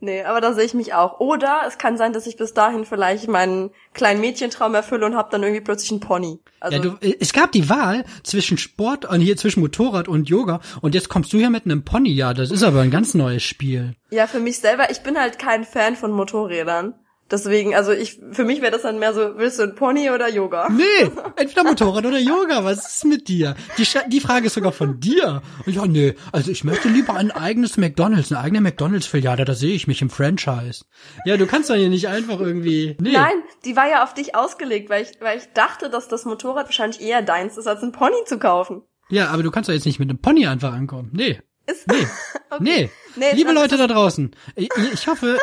Nee, 0.00 0.22
aber 0.22 0.40
da 0.40 0.52
sehe 0.52 0.64
ich 0.64 0.74
mich 0.74 0.94
auch. 0.94 1.18
Oder 1.18 1.62
es 1.66 1.76
kann 1.76 1.96
sein, 1.96 2.12
dass 2.12 2.26
ich 2.26 2.36
bis 2.36 2.54
dahin 2.54 2.84
vielleicht 2.84 3.26
meinen 3.26 3.70
kleinen 3.94 4.20
Mädchentraum 4.20 4.74
erfülle 4.74 5.04
und 5.06 5.16
hab 5.16 5.30
dann 5.30 5.42
irgendwie 5.42 5.60
plötzlich 5.60 5.90
einen 5.90 6.00
Pony. 6.00 6.38
Also 6.60 6.76
ja, 6.76 6.82
du, 6.82 6.96
es 7.00 7.32
gab 7.32 7.50
die 7.50 7.68
Wahl 7.68 8.04
zwischen 8.22 8.58
Sport 8.58 9.06
und 9.06 9.20
hier 9.20 9.36
zwischen 9.36 9.60
Motorrad 9.60 10.06
und 10.06 10.28
Yoga 10.28 10.60
und 10.82 10.94
jetzt 10.94 11.08
kommst 11.08 11.32
du 11.32 11.38
hier 11.38 11.50
mit 11.50 11.64
einem 11.64 11.84
Pony. 11.84 12.10
Ja, 12.10 12.32
das 12.32 12.52
ist 12.52 12.62
aber 12.62 12.80
ein 12.80 12.92
ganz 12.92 13.14
neues 13.14 13.42
Spiel. 13.42 13.96
ja, 14.10 14.28
für 14.28 14.40
mich 14.40 14.60
selber, 14.60 14.90
ich 14.90 15.00
bin 15.00 15.18
halt 15.18 15.38
kein 15.38 15.64
Fan 15.64 15.96
von 15.96 16.12
Motorrädern. 16.12 16.94
Deswegen, 17.30 17.74
also 17.74 17.92
ich, 17.92 18.20
für 18.32 18.44
mich 18.44 18.62
wäre 18.62 18.72
das 18.72 18.82
dann 18.82 18.98
mehr 18.98 19.12
so, 19.12 19.36
willst 19.36 19.58
du 19.58 19.64
ein 19.64 19.74
Pony 19.74 20.10
oder 20.10 20.30
Yoga? 20.30 20.68
Nee, 20.70 21.10
entweder 21.36 21.64
Motorrad 21.64 22.06
oder 22.06 22.18
Yoga. 22.18 22.64
Was 22.64 22.94
ist 22.94 23.04
mit 23.04 23.28
dir? 23.28 23.54
Die, 23.76 23.86
die 24.08 24.20
Frage 24.20 24.46
ist 24.46 24.54
sogar 24.54 24.72
von 24.72 24.98
dir. 24.98 25.42
Und 25.66 25.74
ja, 25.74 25.86
nee, 25.86 26.14
also 26.32 26.50
ich 26.50 26.64
möchte 26.64 26.88
lieber 26.88 27.14
ein 27.14 27.30
eigenes 27.30 27.76
McDonalds, 27.76 28.32
eine 28.32 28.40
eigene 28.40 28.62
McDonalds-Filiale. 28.62 29.44
Da 29.44 29.54
sehe 29.54 29.74
ich 29.74 29.86
mich 29.86 30.00
im 30.00 30.08
Franchise. 30.08 30.84
Ja, 31.26 31.36
du 31.36 31.46
kannst 31.46 31.68
doch 31.68 31.74
hier 31.74 31.90
nicht 31.90 32.08
einfach 32.08 32.40
irgendwie. 32.40 32.96
Nee. 33.00 33.12
Nein, 33.12 33.42
die 33.64 33.76
war 33.76 33.88
ja 33.88 34.04
auf 34.04 34.14
dich 34.14 34.34
ausgelegt, 34.34 34.88
weil 34.88 35.02
ich, 35.02 35.20
weil 35.20 35.38
ich 35.38 35.52
dachte, 35.52 35.90
dass 35.90 36.08
das 36.08 36.24
Motorrad 36.24 36.66
wahrscheinlich 36.66 37.00
eher 37.00 37.20
deins 37.20 37.58
ist, 37.58 37.66
als 37.66 37.82
ein 37.82 37.92
Pony 37.92 38.24
zu 38.24 38.38
kaufen. 38.38 38.82
Ja, 39.10 39.28
aber 39.28 39.42
du 39.42 39.50
kannst 39.50 39.68
doch 39.68 39.74
jetzt 39.74 39.86
nicht 39.86 39.98
mit 39.98 40.08
einem 40.08 40.20
Pony 40.20 40.46
einfach 40.46 40.72
ankommen. 40.72 41.10
Nee. 41.12 41.40
Ist, 41.70 41.86
Nee. 41.88 42.06
Nee. 42.60 42.90
Nee, 43.16 43.32
Liebe 43.34 43.52
Leute 43.52 43.76
da 43.76 43.86
draußen, 43.88 44.30
ich, 44.54 44.68
ich 44.92 45.06
hoffe, 45.08 45.38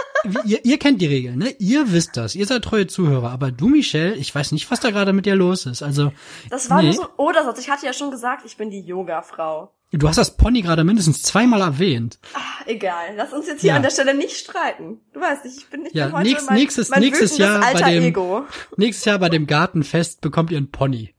ihr, 0.45 0.63
ihr 0.63 0.77
kennt 0.79 1.01
die 1.01 1.05
Regeln, 1.07 1.37
ne? 1.39 1.49
Ihr 1.59 1.91
wisst 1.91 2.15
das, 2.17 2.33
ihr 2.35 2.45
seid 2.45 2.63
treue 2.63 2.87
Zuhörer, 2.87 3.29
aber 3.31 3.51
du, 3.51 3.67
Michelle, 3.67 4.15
ich 4.15 4.33
weiß 4.33 4.53
nicht, 4.53 4.71
was 4.71 4.79
da 4.79 4.91
gerade 4.91 5.11
mit 5.13 5.25
dir 5.25 5.35
los 5.35 5.65
ist. 5.65 5.83
Also, 5.83 6.11
das 6.49 6.69
war 6.69 6.77
nee. 6.81 6.85
nur 6.87 6.93
so 6.93 7.01
ein 7.03 7.07
Odersatz. 7.17 7.59
Ich 7.59 7.69
hatte 7.69 7.85
ja 7.85 7.91
schon 7.93 8.11
gesagt, 8.11 8.43
ich 8.45 8.55
bin 8.57 8.69
die 8.71 8.79
Yoga-Frau. 8.81 9.71
du 9.91 10.07
hast 10.07 10.17
das 10.17 10.37
Pony 10.37 10.61
gerade 10.61 10.83
mindestens 10.85 11.21
zweimal 11.23 11.59
erwähnt. 11.61 12.17
Ach, 12.33 12.65
egal, 12.65 13.13
lass 13.17 13.33
uns 13.33 13.47
jetzt 13.47 13.61
hier 13.61 13.71
Ja. 13.71 13.75
an 13.75 13.83
der 13.83 13.91
Stelle 13.91 14.15
nicht 14.15 14.37
streiten. 14.37 15.01
Du 15.13 15.19
weißt 15.19 15.43
nicht, 15.45 15.57
ich 15.57 15.67
bin, 15.67 15.85
ich 15.85 15.93
Ja, 15.93 16.11
heute 16.13 16.29
nächst- 16.29 16.47
mein, 16.49 16.57
nächstes- 16.59 16.89
mein 16.89 17.01
nächstes 17.01 17.37
Jahr 17.37 17.59
bei 17.73 17.81
dem- 17.91 18.03
Ego. 18.03 18.45
Nächstes 18.77 19.05
Jahr 19.05 19.19
bei 19.19 19.29
dem 19.29 19.47
Gartenfest 19.47 20.21
bekommt 20.21 20.49
ihr 20.51 20.57
ein 20.57 20.71
Pony. 20.71 21.13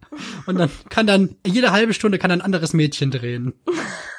Und 0.47 0.59
dann 0.59 0.71
kann 0.89 1.07
dann, 1.07 1.37
jede 1.47 1.73
halbe 1.73 1.93
Stunde 1.93 2.19
kann 2.19 2.31
ein 2.31 2.41
anderes 2.41 2.73
Mädchen 2.73 3.11
drehen. 3.11 3.53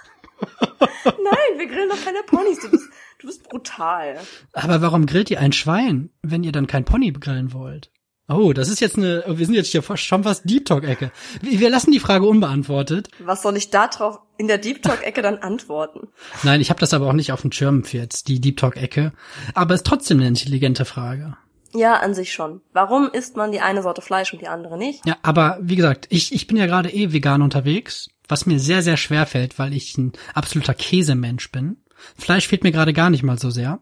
Nein, 0.80 1.58
wir 1.58 1.68
grillen 1.68 1.90
doch 1.90 2.04
keine 2.04 2.24
Ponys. 2.24 2.60
Du 2.60 2.70
bist, 2.70 2.90
du 3.20 3.28
bist 3.28 3.44
brutal. 3.50 4.20
Aber 4.54 4.82
warum 4.82 5.06
grillt 5.06 5.32
ihr 5.32 5.40
ein 5.40 5.54
Schwein, 5.54 6.10
wenn 6.22 6.44
ihr 6.44 6.52
dann 6.52 6.68
kein 6.68 6.86
Pony 6.86 7.12
grillen 7.12 7.54
wollt? 7.54 7.92
Oh, 8.30 8.52
das 8.52 8.68
ist 8.68 8.82
jetzt 8.82 8.98
eine, 8.98 9.24
wir 9.26 9.46
sind 9.46 9.56
jetzt 9.56 9.72
hier 9.72 9.82
schon 9.82 10.24
fast 10.24 10.50
Deep 10.50 10.66
Talk-Ecke. 10.66 11.12
Wir 11.42 11.60
wir 11.62 11.70
lassen 11.70 11.92
die 11.92 12.02
Frage 12.02 12.26
unbeantwortet. 12.26 13.08
Was 13.20 13.42
soll 13.42 13.56
ich 13.56 13.70
da 13.70 13.88
drauf 13.88 14.20
in 14.38 14.48
der 14.48 14.58
Deep 14.58 14.82
Talk-Ecke 14.82 15.22
dann 15.22 15.38
antworten? 15.38 16.10
Nein, 16.44 16.60
ich 16.60 16.70
habe 16.70 16.80
das 16.82 16.94
aber 16.94 17.08
auch 17.08 17.14
nicht 17.14 17.32
auf 17.32 17.42
dem 17.42 17.54
Schirm 17.54 17.86
für 17.86 17.98
jetzt, 17.98 18.28
die 18.28 18.42
Deep 18.42 18.58
Talk-Ecke. 18.58 19.14
Aber 19.54 19.76
ist 19.76 19.86
trotzdem 19.86 20.18
eine 20.18 20.28
intelligente 20.28 20.84
Frage. 20.84 21.38
Ja, 21.74 21.98
an 21.98 22.14
sich 22.14 22.34
schon. 22.34 22.62
Warum 22.74 23.10
isst 23.12 23.38
man 23.38 23.52
die 23.52 23.62
eine 23.62 23.82
Sorte 23.82 24.02
Fleisch 24.02 24.34
und 24.34 24.42
die 24.42 24.48
andere 24.48 24.78
nicht? 24.78 25.06
Ja, 25.06 25.16
aber 25.22 25.58
wie 25.62 25.76
gesagt, 25.76 26.08
ich, 26.10 26.34
ich 26.34 26.48
bin 26.48 26.58
ja 26.58 26.66
gerade 26.66 26.90
eh 26.90 27.14
vegan 27.14 27.42
unterwegs, 27.42 28.10
was 28.28 28.46
mir 28.46 28.60
sehr, 28.60 28.82
sehr 28.82 28.98
schwer 28.98 29.26
fällt, 29.26 29.60
weil 29.60 29.74
ich 29.74 29.98
ein 29.98 30.14
absoluter 30.34 30.74
Käsemensch 30.74 31.52
bin. 31.52 31.78
Fleisch 32.18 32.48
fehlt 32.48 32.64
mir 32.64 32.72
gerade 32.72 32.94
gar 32.94 33.10
nicht 33.10 33.24
mal 33.24 33.40
so 33.40 33.50
sehr. 33.50 33.80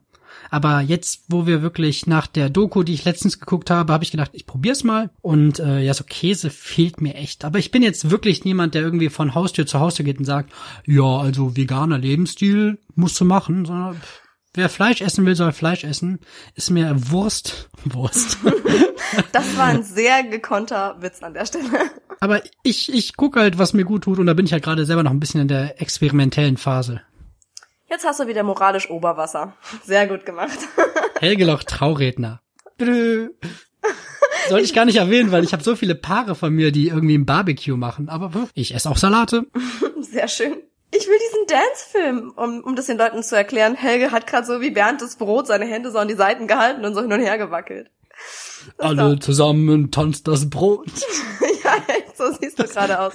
Aber 0.49 0.81
jetzt, 0.81 1.23
wo 1.27 1.47
wir 1.47 1.61
wirklich 1.61 2.07
nach 2.07 2.27
der 2.27 2.49
Doku, 2.49 2.83
die 2.83 2.93
ich 2.93 3.05
letztens 3.05 3.39
geguckt 3.39 3.69
habe, 3.69 3.91
habe 3.91 4.03
ich 4.03 4.11
gedacht, 4.11 4.31
ich 4.33 4.45
probier's 4.45 4.83
mal. 4.83 5.09
Und 5.21 5.59
äh, 5.59 5.81
ja, 5.81 5.93
so 5.93 6.03
Käse 6.03 6.49
fehlt 6.49 7.01
mir 7.01 7.15
echt. 7.15 7.45
Aber 7.45 7.59
ich 7.59 7.71
bin 7.71 7.81
jetzt 7.81 8.09
wirklich 8.09 8.45
niemand, 8.45 8.75
der 8.75 8.83
irgendwie 8.83 9.09
von 9.09 9.33
Haustür 9.33 9.65
zu 9.65 9.79
Haustür 9.79 10.05
geht 10.05 10.19
und 10.19 10.25
sagt, 10.25 10.51
ja, 10.85 11.17
also 11.17 11.57
veganer 11.57 11.97
Lebensstil 11.97 12.77
musst 12.95 13.19
du 13.19 13.25
machen, 13.25 13.65
sondern 13.65 13.95
pff, 13.95 14.21
wer 14.57 14.69
Fleisch 14.69 15.01
essen 15.01 15.25
will, 15.25 15.35
soll 15.35 15.51
Fleisch 15.51 15.83
essen. 15.83 16.19
Ist 16.55 16.69
mir 16.69 16.93
Wurst. 17.11 17.69
Wurst. 17.85 18.37
Das 19.31 19.55
war 19.55 19.65
ein 19.65 19.83
sehr 19.83 20.23
gekonter 20.23 20.97
Witz 20.99 21.21
an 21.21 21.33
der 21.33 21.45
Stelle. 21.45 21.91
Aber 22.19 22.41
ich, 22.63 22.91
ich 22.91 23.15
gucke 23.15 23.39
halt, 23.39 23.57
was 23.59 23.73
mir 23.73 23.85
gut 23.85 24.05
tut 24.05 24.17
und 24.19 24.25
da 24.25 24.33
bin 24.33 24.45
ich 24.45 24.51
halt 24.51 24.63
gerade 24.63 24.85
selber 24.85 25.03
noch 25.03 25.11
ein 25.11 25.19
bisschen 25.19 25.41
in 25.41 25.47
der 25.47 25.79
experimentellen 25.79 26.57
Phase. 26.57 27.01
Jetzt 27.87 28.03
hast 28.03 28.19
du 28.19 28.27
wieder 28.27 28.43
moralisch 28.43 28.89
Oberwasser. 28.89 29.53
Sehr 29.83 30.07
gut 30.07 30.25
gemacht. 30.25 30.57
Helgeloch 31.19 31.63
Trauredner. 31.63 32.41
Sollte 34.49 34.65
ich 34.65 34.73
gar 34.73 34.85
nicht 34.85 34.97
erwähnen, 34.97 35.31
weil 35.31 35.43
ich 35.43 35.53
habe 35.53 35.63
so 35.63 35.75
viele 35.75 35.95
Paare 35.95 36.35
von 36.35 36.53
mir, 36.53 36.71
die 36.71 36.87
irgendwie 36.87 37.17
ein 37.17 37.25
Barbecue 37.25 37.77
machen. 37.77 38.09
Aber 38.09 38.31
ich 38.53 38.73
esse 38.73 38.89
auch 38.89 38.97
Salate. 38.97 39.45
Sehr 40.01 40.27
schön. 40.27 40.57
Ich 40.97 41.07
will 41.07 41.17
diesen 41.17 41.47
Dance-Film, 41.47 42.33
um, 42.35 42.63
um 42.63 42.75
das 42.75 42.85
den 42.85 42.97
Leuten 42.97 43.23
zu 43.23 43.35
erklären. 43.35 43.75
Helge 43.75 44.11
hat 44.11 44.27
gerade 44.27 44.47
so 44.47 44.61
wie 44.61 44.71
Bernd 44.71 45.01
das 45.01 45.15
Brot 45.15 45.47
seine 45.47 45.65
Hände 45.65 45.91
so 45.91 45.97
an 45.97 46.07
die 46.07 46.15
Seiten 46.15 46.47
gehalten 46.47 46.85
und 46.85 46.93
so 46.93 47.01
hin 47.01 47.11
und 47.11 47.19
her 47.19 47.37
gewackelt. 47.37 47.89
Alle 48.77 49.19
zusammen 49.19 49.91
tanzt 49.91 50.27
das 50.27 50.49
Brot. 50.49 50.87
ja, 51.63 51.75
echt, 51.87 52.17
so 52.17 52.31
siehst 52.31 52.59
du 52.59 52.63
gerade 52.63 52.99
aus. 52.99 53.13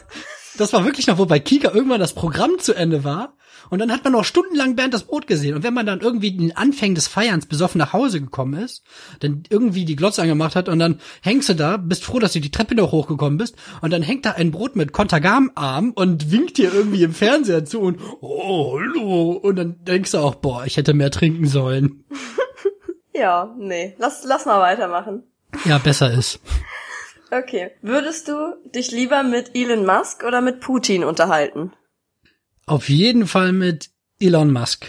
Das 0.56 0.72
war 0.72 0.84
wirklich 0.84 1.06
noch, 1.06 1.18
wo 1.18 1.26
bei 1.26 1.38
Kika 1.38 1.72
irgendwann 1.72 2.00
das 2.00 2.12
Programm 2.12 2.58
zu 2.58 2.74
Ende 2.74 3.04
war. 3.04 3.34
Und 3.70 3.78
dann 3.78 3.92
hat 3.92 4.04
man 4.04 4.12
noch 4.12 4.24
stundenlang 4.24 4.76
Bernd 4.76 4.92
das 4.92 5.04
Brot 5.04 5.26
gesehen. 5.26 5.54
Und 5.54 5.62
wenn 5.62 5.74
man 5.74 5.86
dann 5.86 6.00
irgendwie 6.00 6.28
in 6.28 6.38
den 6.38 6.56
Anfängen 6.56 6.94
des 6.94 7.08
Feierns 7.08 7.46
besoffen 7.46 7.78
nach 7.78 7.92
Hause 7.92 8.20
gekommen 8.20 8.60
ist, 8.60 8.82
dann 9.20 9.44
irgendwie 9.48 9.84
die 9.84 9.96
Glotze 9.96 10.22
angemacht 10.22 10.56
hat 10.56 10.68
und 10.68 10.78
dann 10.78 11.00
hängst 11.22 11.48
du 11.48 11.54
da, 11.54 11.76
bist 11.76 12.04
froh, 12.04 12.18
dass 12.18 12.32
du 12.32 12.40
die 12.40 12.50
Treppe 12.50 12.74
noch 12.74 12.92
hochgekommen 12.92 13.38
bist 13.38 13.56
und 13.80 13.92
dann 13.92 14.02
hängt 14.02 14.26
da 14.26 14.32
ein 14.32 14.50
Brot 14.50 14.76
mit 14.76 14.92
Kontergamarm 14.92 15.92
und 15.92 16.30
winkt 16.30 16.58
dir 16.58 16.74
irgendwie 16.74 17.04
im 17.04 17.14
Fernseher 17.14 17.64
zu 17.64 17.80
und 17.80 18.00
oh, 18.20 18.78
hallo. 18.78 19.32
Und 19.32 19.56
dann 19.56 19.84
denkst 19.84 20.12
du 20.12 20.18
auch, 20.18 20.34
boah, 20.34 20.64
ich 20.66 20.76
hätte 20.76 20.92
mehr 20.92 21.10
trinken 21.10 21.46
sollen. 21.46 22.04
Ja, 23.12 23.54
nee. 23.58 23.94
Lass, 23.98 24.24
lass 24.24 24.46
mal 24.46 24.60
weitermachen. 24.60 25.24
Ja, 25.64 25.78
besser 25.78 26.10
ist. 26.12 26.40
Okay. 27.30 27.72
Würdest 27.82 28.28
du 28.28 28.56
dich 28.64 28.90
lieber 28.90 29.22
mit 29.22 29.50
Elon 29.54 29.84
Musk 29.84 30.24
oder 30.24 30.40
mit 30.40 30.60
Putin 30.60 31.04
unterhalten? 31.04 31.72
Auf 32.70 32.88
jeden 32.88 33.26
Fall 33.26 33.50
mit 33.50 33.90
Elon 34.20 34.52
Musk. 34.52 34.86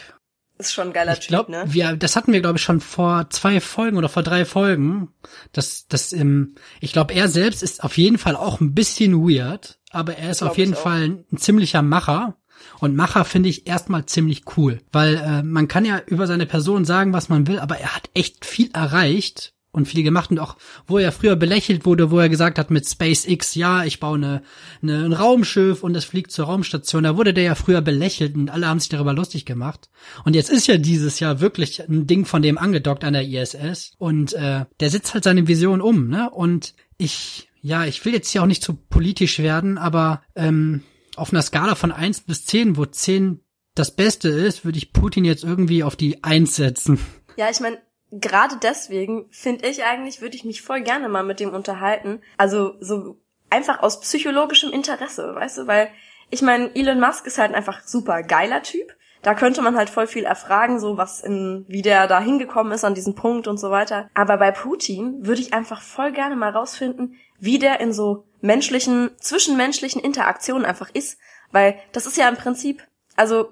Ist 0.59 0.71
schon 0.71 0.89
ein 0.89 0.93
geiler 0.93 1.17
Ich 1.17 1.27
glaube, 1.27 1.51
Typ, 1.51 1.65
ne? 1.65 1.73
wir, 1.73 1.95
das 1.95 2.15
hatten 2.15 2.31
wir 2.31 2.39
glaube 2.39 2.59
ich 2.59 2.63
schon 2.63 2.79
vor 2.79 3.31
zwei 3.31 3.59
Folgen 3.59 3.97
oder 3.97 4.07
vor 4.07 4.21
drei 4.21 4.45
Folgen. 4.45 5.09
Das, 5.51 5.87
das, 5.87 6.13
ähm, 6.13 6.53
ich 6.79 6.93
glaube, 6.93 7.15
er 7.15 7.27
selbst 7.27 7.63
ist 7.63 7.83
auf 7.83 7.97
jeden 7.97 8.19
Fall 8.19 8.35
auch 8.35 8.61
ein 8.61 8.75
bisschen 8.75 9.27
weird, 9.27 9.79
aber 9.89 10.15
er 10.15 10.29
ist 10.29 10.39
Glaub 10.39 10.51
auf 10.51 10.57
jeden. 10.59 10.75
Fall 10.75 11.01
ein, 11.01 11.25
ein 11.31 11.37
ziemlicher 11.37 11.81
Macher. 11.81 12.37
Und 12.79 12.95
Macher 12.95 13.25
finde 13.25 13.49
ich 13.49 13.65
erstmal 13.65 14.05
ziemlich 14.05 14.43
cool, 14.55 14.77
weil 14.91 15.15
äh, 15.15 15.41
man 15.41 15.67
kann 15.67 15.83
ja 15.83 16.03
über 16.05 16.27
seine 16.27 16.45
Person 16.45 16.85
sagen, 16.85 17.13
was 17.13 17.29
man 17.29 17.47
will, 17.47 17.57
aber 17.57 17.79
er 17.79 17.95
hat 17.95 18.11
echt 18.13 18.45
viel 18.45 18.69
erreicht 18.73 19.55
und 19.71 19.87
viel 19.87 20.03
gemacht 20.03 20.31
und 20.31 20.39
auch, 20.39 20.57
wo 20.85 20.97
er 20.97 21.11
früher 21.11 21.35
belächelt 21.35 21.85
wurde, 21.85 22.11
wo 22.11 22.19
er 22.19 22.29
gesagt 22.29 22.59
hat 22.59 22.71
mit 22.71 22.87
SpaceX, 22.87 23.55
ja, 23.55 23.83
ich 23.83 23.99
baue 23.99 24.17
eine, 24.17 24.43
eine, 24.81 25.05
ein 25.05 25.13
Raumschiff 25.13 25.83
und 25.83 25.95
es 25.95 26.05
fliegt 26.05 26.31
zur 26.31 26.45
Raumstation, 26.45 27.03
da 27.03 27.17
wurde 27.17 27.33
der 27.33 27.43
ja 27.43 27.55
früher 27.55 27.81
belächelt 27.81 28.35
und 28.35 28.49
alle 28.49 28.67
haben 28.67 28.79
sich 28.79 28.89
darüber 28.89 29.13
lustig 29.13 29.45
gemacht. 29.45 29.89
Und 30.25 30.35
jetzt 30.35 30.49
ist 30.49 30.67
ja 30.67 30.77
dieses 30.77 31.19
Jahr 31.19 31.39
wirklich 31.39 31.87
ein 31.87 32.05
Ding 32.07 32.25
von 32.25 32.41
dem 32.41 32.57
angedockt 32.57 33.03
an 33.03 33.13
der 33.13 33.27
ISS 33.27 33.93
und 33.97 34.33
äh, 34.33 34.65
der 34.79 34.89
setzt 34.89 35.13
halt 35.13 35.23
seine 35.23 35.47
Vision 35.47 35.81
um, 35.81 36.07
ne? 36.07 36.29
Und 36.29 36.73
ich, 36.97 37.49
ja, 37.61 37.85
ich 37.85 38.03
will 38.05 38.13
jetzt 38.13 38.29
hier 38.29 38.43
auch 38.43 38.47
nicht 38.47 38.63
zu 38.63 38.73
politisch 38.73 39.39
werden, 39.39 39.77
aber 39.77 40.21
ähm, 40.35 40.83
auf 41.15 41.31
einer 41.31 41.41
Skala 41.41 41.75
von 41.75 41.91
eins 41.91 42.21
bis 42.21 42.45
zehn, 42.45 42.77
wo 42.77 42.85
zehn 42.85 43.41
das 43.75 43.95
Beste 43.95 44.29
ist, 44.29 44.65
würde 44.65 44.77
ich 44.77 44.91
Putin 44.91 45.23
jetzt 45.23 45.43
irgendwie 45.43 45.83
auf 45.83 45.95
die 45.95 46.23
eins 46.23 46.55
setzen. 46.55 46.99
Ja, 47.37 47.49
ich 47.49 47.59
meine, 47.61 47.77
gerade 48.11 48.57
deswegen 48.61 49.27
finde 49.31 49.67
ich 49.67 49.83
eigentlich, 49.83 50.21
würde 50.21 50.35
ich 50.35 50.43
mich 50.43 50.61
voll 50.61 50.81
gerne 50.81 51.09
mal 51.09 51.23
mit 51.23 51.39
dem 51.39 51.53
unterhalten. 51.53 52.21
Also 52.37 52.75
so 52.79 53.17
einfach 53.49 53.81
aus 53.81 54.01
psychologischem 54.01 54.71
Interesse, 54.71 55.33
weißt 55.35 55.59
du, 55.59 55.67
weil 55.67 55.89
ich 56.29 56.41
meine, 56.41 56.73
Elon 56.75 56.99
Musk 56.99 57.27
ist 57.27 57.37
halt 57.37 57.53
einfach 57.53 57.83
super 57.83 58.23
geiler 58.23 58.63
Typ. 58.63 58.95
Da 59.21 59.35
könnte 59.35 59.61
man 59.61 59.77
halt 59.77 59.89
voll 59.89 60.07
viel 60.07 60.23
erfragen, 60.23 60.79
so 60.79 60.97
was 60.97 61.21
in, 61.21 61.65
wie 61.67 61.83
der 61.83 62.07
da 62.07 62.19
hingekommen 62.19 62.73
ist 62.73 62.83
an 62.83 62.95
diesen 62.95 63.13
Punkt 63.13 63.47
und 63.47 63.59
so 63.59 63.69
weiter. 63.69 64.09
Aber 64.15 64.37
bei 64.37 64.51
Putin 64.51 65.27
würde 65.27 65.41
ich 65.41 65.53
einfach 65.53 65.81
voll 65.81 66.11
gerne 66.11 66.35
mal 66.35 66.49
rausfinden, 66.49 67.15
wie 67.39 67.59
der 67.59 67.79
in 67.81 67.93
so 67.93 68.25
menschlichen, 68.39 69.11
zwischenmenschlichen 69.19 70.01
Interaktionen 70.01 70.65
einfach 70.65 70.89
ist. 70.93 71.19
Weil 71.51 71.77
das 71.91 72.07
ist 72.07 72.17
ja 72.17 72.27
im 72.29 72.37
Prinzip, 72.37 72.81
also 73.15 73.49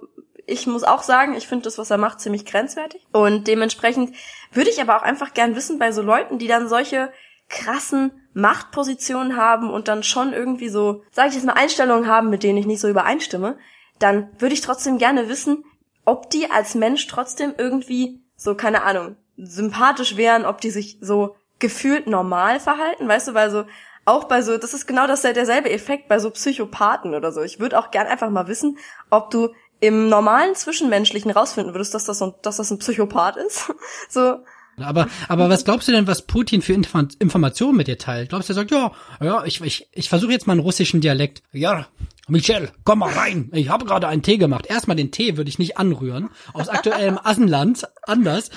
ich 0.49 0.67
muss 0.67 0.83
auch 0.83 1.03
sagen, 1.03 1.35
ich 1.35 1.47
finde 1.47 1.63
das, 1.63 1.77
was 1.77 1.91
er 1.91 1.97
macht, 1.97 2.19
ziemlich 2.19 2.45
grenzwertig. 2.45 3.05
Und 3.11 3.47
dementsprechend 3.47 4.15
würde 4.51 4.69
ich 4.69 4.81
aber 4.81 4.97
auch 4.97 5.03
einfach 5.03 5.33
gern 5.33 5.55
wissen, 5.55 5.79
bei 5.79 5.91
so 5.91 6.01
Leuten, 6.01 6.39
die 6.39 6.47
dann 6.47 6.69
solche 6.69 7.11
krassen 7.49 8.11
Machtpositionen 8.33 9.35
haben 9.35 9.69
und 9.69 9.87
dann 9.87 10.03
schon 10.03 10.33
irgendwie 10.33 10.69
so, 10.69 11.03
sage 11.11 11.29
ich 11.29 11.35
jetzt 11.35 11.45
mal, 11.45 11.53
Einstellungen 11.53 12.07
haben, 12.07 12.29
mit 12.29 12.43
denen 12.43 12.57
ich 12.57 12.67
nicht 12.67 12.79
so 12.79 12.87
übereinstimme, 12.87 13.57
dann 13.97 14.29
würde 14.37 14.53
ich 14.53 14.61
trotzdem 14.61 14.97
gerne 14.97 15.29
wissen, 15.29 15.63
ob 16.05 16.29
die 16.29 16.49
als 16.49 16.75
Mensch 16.75 17.07
trotzdem 17.07 17.53
irgendwie 17.57 18.21
so, 18.35 18.55
keine 18.55 18.83
Ahnung, 18.83 19.17
sympathisch 19.37 20.15
wären, 20.15 20.45
ob 20.45 20.61
die 20.61 20.71
sich 20.71 20.97
so 21.01 21.35
gefühlt 21.59 22.07
normal 22.07 22.59
verhalten, 22.59 23.07
weißt 23.07 23.29
du, 23.29 23.33
weil 23.33 23.51
so 23.51 23.65
auch 24.05 24.23
bei 24.23 24.41
so, 24.41 24.57
das 24.57 24.73
ist 24.73 24.87
genau 24.87 25.07
das 25.07 25.21
derselbe 25.21 25.69
Effekt 25.69 26.07
bei 26.07 26.19
so 26.19 26.31
Psychopathen 26.31 27.13
oder 27.13 27.31
so. 27.31 27.41
Ich 27.41 27.59
würde 27.59 27.77
auch 27.77 27.91
gern 27.91 28.07
einfach 28.07 28.29
mal 28.29 28.47
wissen, 28.47 28.77
ob 29.09 29.29
du 29.29 29.49
im 29.79 30.09
normalen 30.09 30.55
Zwischenmenschlichen 30.55 31.31
rausfinden 31.31 31.73
würdest, 31.73 31.93
dass 31.93 32.05
das, 32.05 32.19
so, 32.19 32.35
dass 32.41 32.57
das 32.57 32.71
ein 32.71 32.79
Psychopath 32.79 33.37
ist. 33.37 33.71
so, 34.09 34.39
aber, 34.81 35.07
aber 35.27 35.49
was 35.49 35.65
glaubst 35.65 35.87
du 35.87 35.91
denn, 35.91 36.07
was 36.07 36.21
Putin 36.23 36.61
für 36.61 36.73
Inf 36.73 36.93
Informationen 37.19 37.77
mit 37.77 37.87
dir 37.87 37.97
teilt? 37.97 38.29
Glaubst 38.29 38.49
du, 38.49 38.53
er 38.53 38.55
sagt, 38.55 38.71
ja, 38.71 38.91
ja, 39.21 39.43
ich, 39.45 39.61
ich, 39.61 39.89
ich 39.91 40.09
versuche 40.09 40.31
jetzt 40.31 40.47
mal 40.47 40.53
einen 40.53 40.61
russischen 40.61 41.01
Dialekt. 41.01 41.43
Ja, 41.51 41.87
Michel, 42.27 42.71
komm 42.83 42.99
mal 42.99 43.11
rein. 43.11 43.49
Ich 43.53 43.69
habe 43.69 43.85
gerade 43.85 44.07
einen 44.07 44.21
Tee 44.21 44.37
gemacht. 44.37 44.67
Erstmal 44.67 44.97
den 44.97 45.11
Tee 45.11 45.37
würde 45.37 45.49
ich 45.49 45.59
nicht 45.59 45.77
anrühren. 45.77 46.29
Aus 46.53 46.69
aktuellem 46.69 47.17
Assenland, 47.23 47.87
anders, 48.03 48.51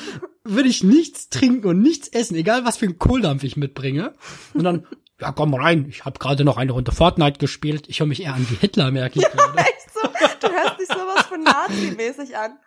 würde 0.44 0.68
ich 0.68 0.82
nichts 0.82 1.28
trinken 1.28 1.66
und 1.66 1.80
nichts 1.80 2.08
essen, 2.08 2.34
egal 2.36 2.64
was 2.64 2.76
für 2.76 2.86
einen 2.86 2.98
Kohldampf 2.98 3.44
ich 3.44 3.56
mitbringe. 3.56 4.12
Und 4.54 4.64
dann, 4.64 4.86
ja, 5.20 5.32
komm 5.32 5.54
rein. 5.54 5.86
Ich 5.88 6.04
habe 6.04 6.18
gerade 6.18 6.44
noch 6.44 6.56
eine 6.56 6.72
Runde 6.72 6.92
Fortnite 6.92 7.38
gespielt. 7.38 7.84
Ich 7.88 8.00
höre 8.00 8.06
mich 8.06 8.22
eher 8.22 8.34
an 8.34 8.46
wie 8.50 8.56
Hitler, 8.56 8.90
merke 8.90 9.20
ich 9.20 9.24
gerade. 9.30 9.52
Du 9.54 10.31
hörst 10.52 10.80
dich 10.80 10.88
sowas 10.88 11.22
von 11.26 11.42
Nazi-mäßig 11.42 12.36
an. 12.36 12.58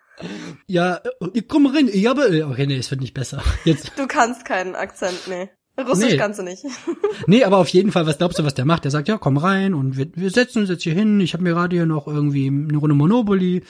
Ja, 0.66 1.00
ich 1.34 1.46
komme 1.46 1.74
rein. 1.74 1.88
Ich 1.92 2.06
habe, 2.06 2.46
okay, 2.50 2.66
nee, 2.66 2.78
es 2.78 2.90
wird 2.90 3.00
nicht 3.00 3.14
besser. 3.14 3.42
Jetzt. 3.64 3.92
Du 3.96 4.06
kannst 4.06 4.44
keinen 4.44 4.74
Akzent, 4.74 5.28
nee. 5.28 5.50
Russisch 5.78 6.12
nee. 6.12 6.16
kannst 6.16 6.38
du 6.38 6.42
nicht. 6.42 6.64
nee, 7.26 7.44
aber 7.44 7.58
auf 7.58 7.68
jeden 7.68 7.92
Fall, 7.92 8.06
was 8.06 8.16
glaubst 8.16 8.38
du, 8.38 8.44
was 8.44 8.54
der 8.54 8.64
macht? 8.64 8.84
Der 8.84 8.90
sagt, 8.90 9.08
ja, 9.08 9.18
komm 9.18 9.36
rein 9.36 9.74
und 9.74 9.98
wir, 9.98 10.06
wir 10.14 10.30
setzen 10.30 10.60
uns 10.60 10.70
jetzt 10.70 10.82
hier 10.84 10.94
hin. 10.94 11.20
Ich 11.20 11.34
habe 11.34 11.42
mir 11.42 11.52
gerade 11.52 11.76
hier 11.76 11.86
noch 11.86 12.06
irgendwie 12.06 12.46
eine 12.46 12.78
Runde 12.78 12.94
Monopoly. 12.94 13.62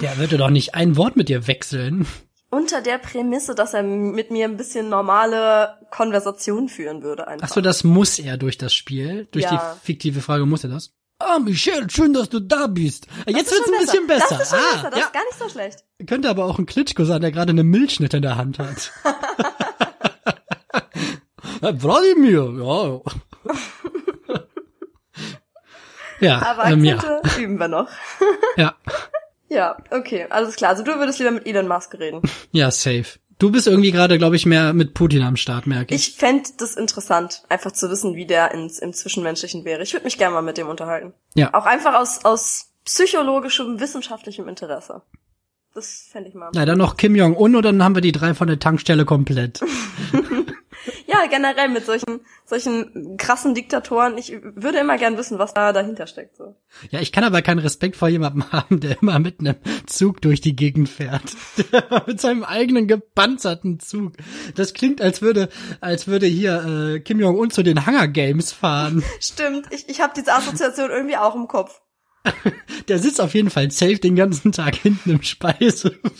Der 0.00 0.18
würde 0.18 0.38
doch 0.38 0.50
nicht 0.50 0.74
ein 0.74 0.96
Wort 0.96 1.16
mit 1.16 1.28
dir 1.28 1.46
wechseln. 1.46 2.06
Unter 2.50 2.82
der 2.82 2.98
Prämisse, 2.98 3.54
dass 3.54 3.74
er 3.74 3.82
mit 3.82 4.30
mir 4.30 4.44
ein 4.44 4.56
bisschen 4.56 4.88
normale 4.88 5.78
Konversation 5.90 6.68
führen 6.68 7.02
würde 7.02 7.28
einfach. 7.28 7.48
Ach 7.48 7.54
so, 7.54 7.60
das 7.60 7.84
muss 7.84 8.18
er 8.18 8.36
durch 8.36 8.58
das 8.58 8.74
Spiel. 8.74 9.28
Durch 9.30 9.44
ja. 9.44 9.50
die 9.52 9.86
fiktive 9.86 10.20
Frage 10.20 10.44
muss 10.46 10.64
er 10.64 10.70
das? 10.70 10.92
Ah, 11.24 11.38
Michelle, 11.38 11.88
schön, 11.88 12.12
dass 12.12 12.28
du 12.28 12.40
da 12.40 12.66
bist. 12.66 13.06
Jetzt 13.26 13.52
wird's 13.52 13.68
ein 13.68 13.78
bisschen 13.80 14.06
besser. 14.06 14.38
Das 14.38 14.42
ist 14.42 14.50
schon 14.50 14.58
ah, 14.58 14.72
besser, 14.74 14.90
das 14.90 14.98
ja. 14.98 15.06
ist 15.06 15.12
gar 15.12 15.24
nicht 15.24 15.38
so 15.38 15.48
schlecht. 15.48 15.84
Könnte 16.06 16.28
aber 16.28 16.44
auch 16.46 16.58
ein 16.58 16.66
Klitschko 16.66 17.04
sein, 17.04 17.20
der 17.20 17.30
gerade 17.30 17.50
eine 17.50 17.64
Milchschnitte 17.64 18.16
in 18.16 18.22
der 18.22 18.36
Hand 18.36 18.58
hat. 18.58 18.92
Wladimir, 21.60 22.52
ja. 22.58 23.00
ja, 26.20 26.42
aber 26.42 26.64
ähm, 26.66 26.84
ja. 26.84 27.20
üben 27.38 27.58
wir 27.58 27.68
noch. 27.68 27.88
ja. 28.56 28.74
Ja, 29.48 29.76
okay, 29.90 30.26
alles 30.30 30.56
klar. 30.56 30.70
Also 30.70 30.82
du 30.82 30.98
würdest 30.98 31.18
lieber 31.18 31.30
mit 31.30 31.46
Elon 31.46 31.68
Musk 31.68 31.92
reden. 31.98 32.22
Ja, 32.52 32.70
safe. 32.70 33.18
Du 33.38 33.50
bist 33.50 33.66
irgendwie 33.66 33.92
gerade, 33.92 34.18
glaube 34.18 34.36
ich, 34.36 34.46
mehr 34.46 34.72
mit 34.72 34.94
Putin 34.94 35.22
am 35.22 35.36
Start, 35.36 35.66
merke 35.66 35.94
ich. 35.94 36.08
Ich 36.08 36.16
fände 36.16 36.50
das 36.58 36.76
interessant, 36.76 37.42
einfach 37.48 37.72
zu 37.72 37.90
wissen, 37.90 38.14
wie 38.14 38.26
der 38.26 38.52
ins, 38.52 38.78
im 38.78 38.92
Zwischenmenschlichen 38.92 39.64
wäre. 39.64 39.82
Ich 39.82 39.92
würde 39.92 40.04
mich 40.04 40.18
gerne 40.18 40.34
mal 40.34 40.42
mit 40.42 40.58
dem 40.58 40.68
unterhalten. 40.68 41.12
Ja. 41.34 41.52
Auch 41.54 41.66
einfach 41.66 41.94
aus, 41.94 42.24
aus 42.24 42.72
psychologischem, 42.84 43.80
wissenschaftlichem 43.80 44.48
Interesse. 44.48 45.02
Das 45.74 46.08
fände 46.10 46.28
ich 46.28 46.34
mal. 46.34 46.50
Ja, 46.54 46.66
dann 46.66 46.78
noch 46.78 46.96
Kim 46.96 47.16
Jong-un 47.16 47.56
und 47.56 47.62
dann 47.64 47.82
haben 47.82 47.94
wir 47.94 48.02
die 48.02 48.12
drei 48.12 48.34
von 48.34 48.46
der 48.46 48.58
Tankstelle 48.58 49.04
komplett. 49.04 49.60
ja, 51.06 51.26
generell 51.28 51.68
mit 51.68 51.86
solchen, 51.86 52.20
solchen 52.44 53.16
krassen 53.16 53.54
Diktatoren. 53.54 54.18
Ich 54.18 54.32
würde 54.42 54.78
immer 54.78 54.98
gern 54.98 55.16
wissen, 55.16 55.38
was 55.38 55.54
da 55.54 55.72
dahinter 55.72 56.06
steckt, 56.06 56.36
so. 56.36 56.56
Ja, 56.90 57.00
ich 57.00 57.12
kann 57.12 57.24
aber 57.24 57.42
keinen 57.42 57.60
Respekt 57.60 57.96
vor 57.96 58.08
jemandem 58.08 58.44
haben, 58.52 58.80
der 58.80 59.00
immer 59.00 59.18
mit 59.18 59.40
einem 59.40 59.56
Zug 59.86 60.20
durch 60.22 60.40
die 60.40 60.56
Gegend 60.56 60.88
fährt. 60.88 61.22
mit 62.06 62.20
seinem 62.20 62.44
eigenen 62.44 62.86
gepanzerten 62.88 63.80
Zug. 63.80 64.14
Das 64.54 64.74
klingt, 64.74 65.00
als 65.00 65.22
würde, 65.22 65.48
als 65.80 66.06
würde 66.06 66.26
hier, 66.26 66.94
äh, 66.94 67.00
Kim 67.00 67.20
Jong-un 67.20 67.50
zu 67.50 67.62
den 67.62 67.86
Hunger 67.86 68.08
Games 68.08 68.52
fahren. 68.52 69.02
Stimmt. 69.20 69.66
Ich, 69.70 69.88
ich 69.88 70.00
habe 70.00 70.12
diese 70.16 70.32
Assoziation 70.32 70.90
irgendwie 70.90 71.16
auch 71.16 71.34
im 71.34 71.48
Kopf. 71.48 71.80
Der 72.88 72.98
sitzt 72.98 73.20
auf 73.20 73.34
jeden 73.34 73.50
Fall 73.50 73.70
safe 73.70 73.98
den 73.98 74.14
ganzen 74.14 74.52
Tag 74.52 74.76
hinten 74.76 75.10
im 75.10 75.22
Speisewagen. 75.22 76.12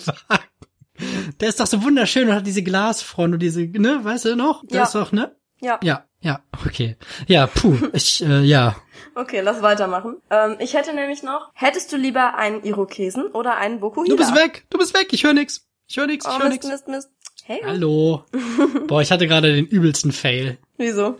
Der 1.40 1.48
ist 1.48 1.60
doch 1.60 1.66
so 1.66 1.82
wunderschön 1.82 2.28
und 2.28 2.34
hat 2.34 2.46
diese 2.46 2.62
Glasfront 2.62 3.34
und 3.34 3.40
diese, 3.40 3.62
ne, 3.62 4.00
weißt 4.02 4.26
du 4.26 4.36
noch? 4.36 4.64
Der 4.66 4.78
ja. 4.78 4.82
ist 4.84 4.94
doch, 4.94 5.12
ne? 5.12 5.34
Ja. 5.60 5.78
Ja, 5.82 6.04
ja, 6.20 6.40
okay. 6.66 6.96
Ja, 7.28 7.46
puh, 7.46 7.76
ich, 7.92 8.24
äh, 8.24 8.40
ja. 8.42 8.76
Okay, 9.14 9.40
lass 9.40 9.62
weitermachen. 9.62 10.16
Ähm, 10.30 10.56
ich 10.58 10.74
hätte 10.74 10.94
nämlich 10.94 11.22
noch, 11.22 11.50
hättest 11.54 11.92
du 11.92 11.96
lieber 11.96 12.34
einen 12.34 12.62
Irokesen 12.64 13.26
oder 13.26 13.56
einen 13.56 13.80
Bokuhila? 13.80 14.16
Du 14.16 14.16
bist 14.16 14.34
weg, 14.34 14.66
du 14.70 14.78
bist 14.78 14.94
weg, 14.94 15.08
ich 15.12 15.24
höre 15.24 15.34
nix. 15.34 15.66
Ich 15.88 15.96
höre 15.96 16.06
nix, 16.06 16.26
ich 16.26 16.32
oh, 16.32 16.40
höre 16.40 16.48
nix. 16.48 16.66
Mist, 16.66 16.88
Mist. 16.88 17.10
Hey. 17.44 17.60
Hallo. 17.64 18.24
Boah, 18.86 19.02
ich 19.02 19.10
hatte 19.10 19.26
gerade 19.26 19.52
den 19.52 19.66
übelsten 19.66 20.12
Fail. 20.12 20.58
Wieso? 20.76 21.18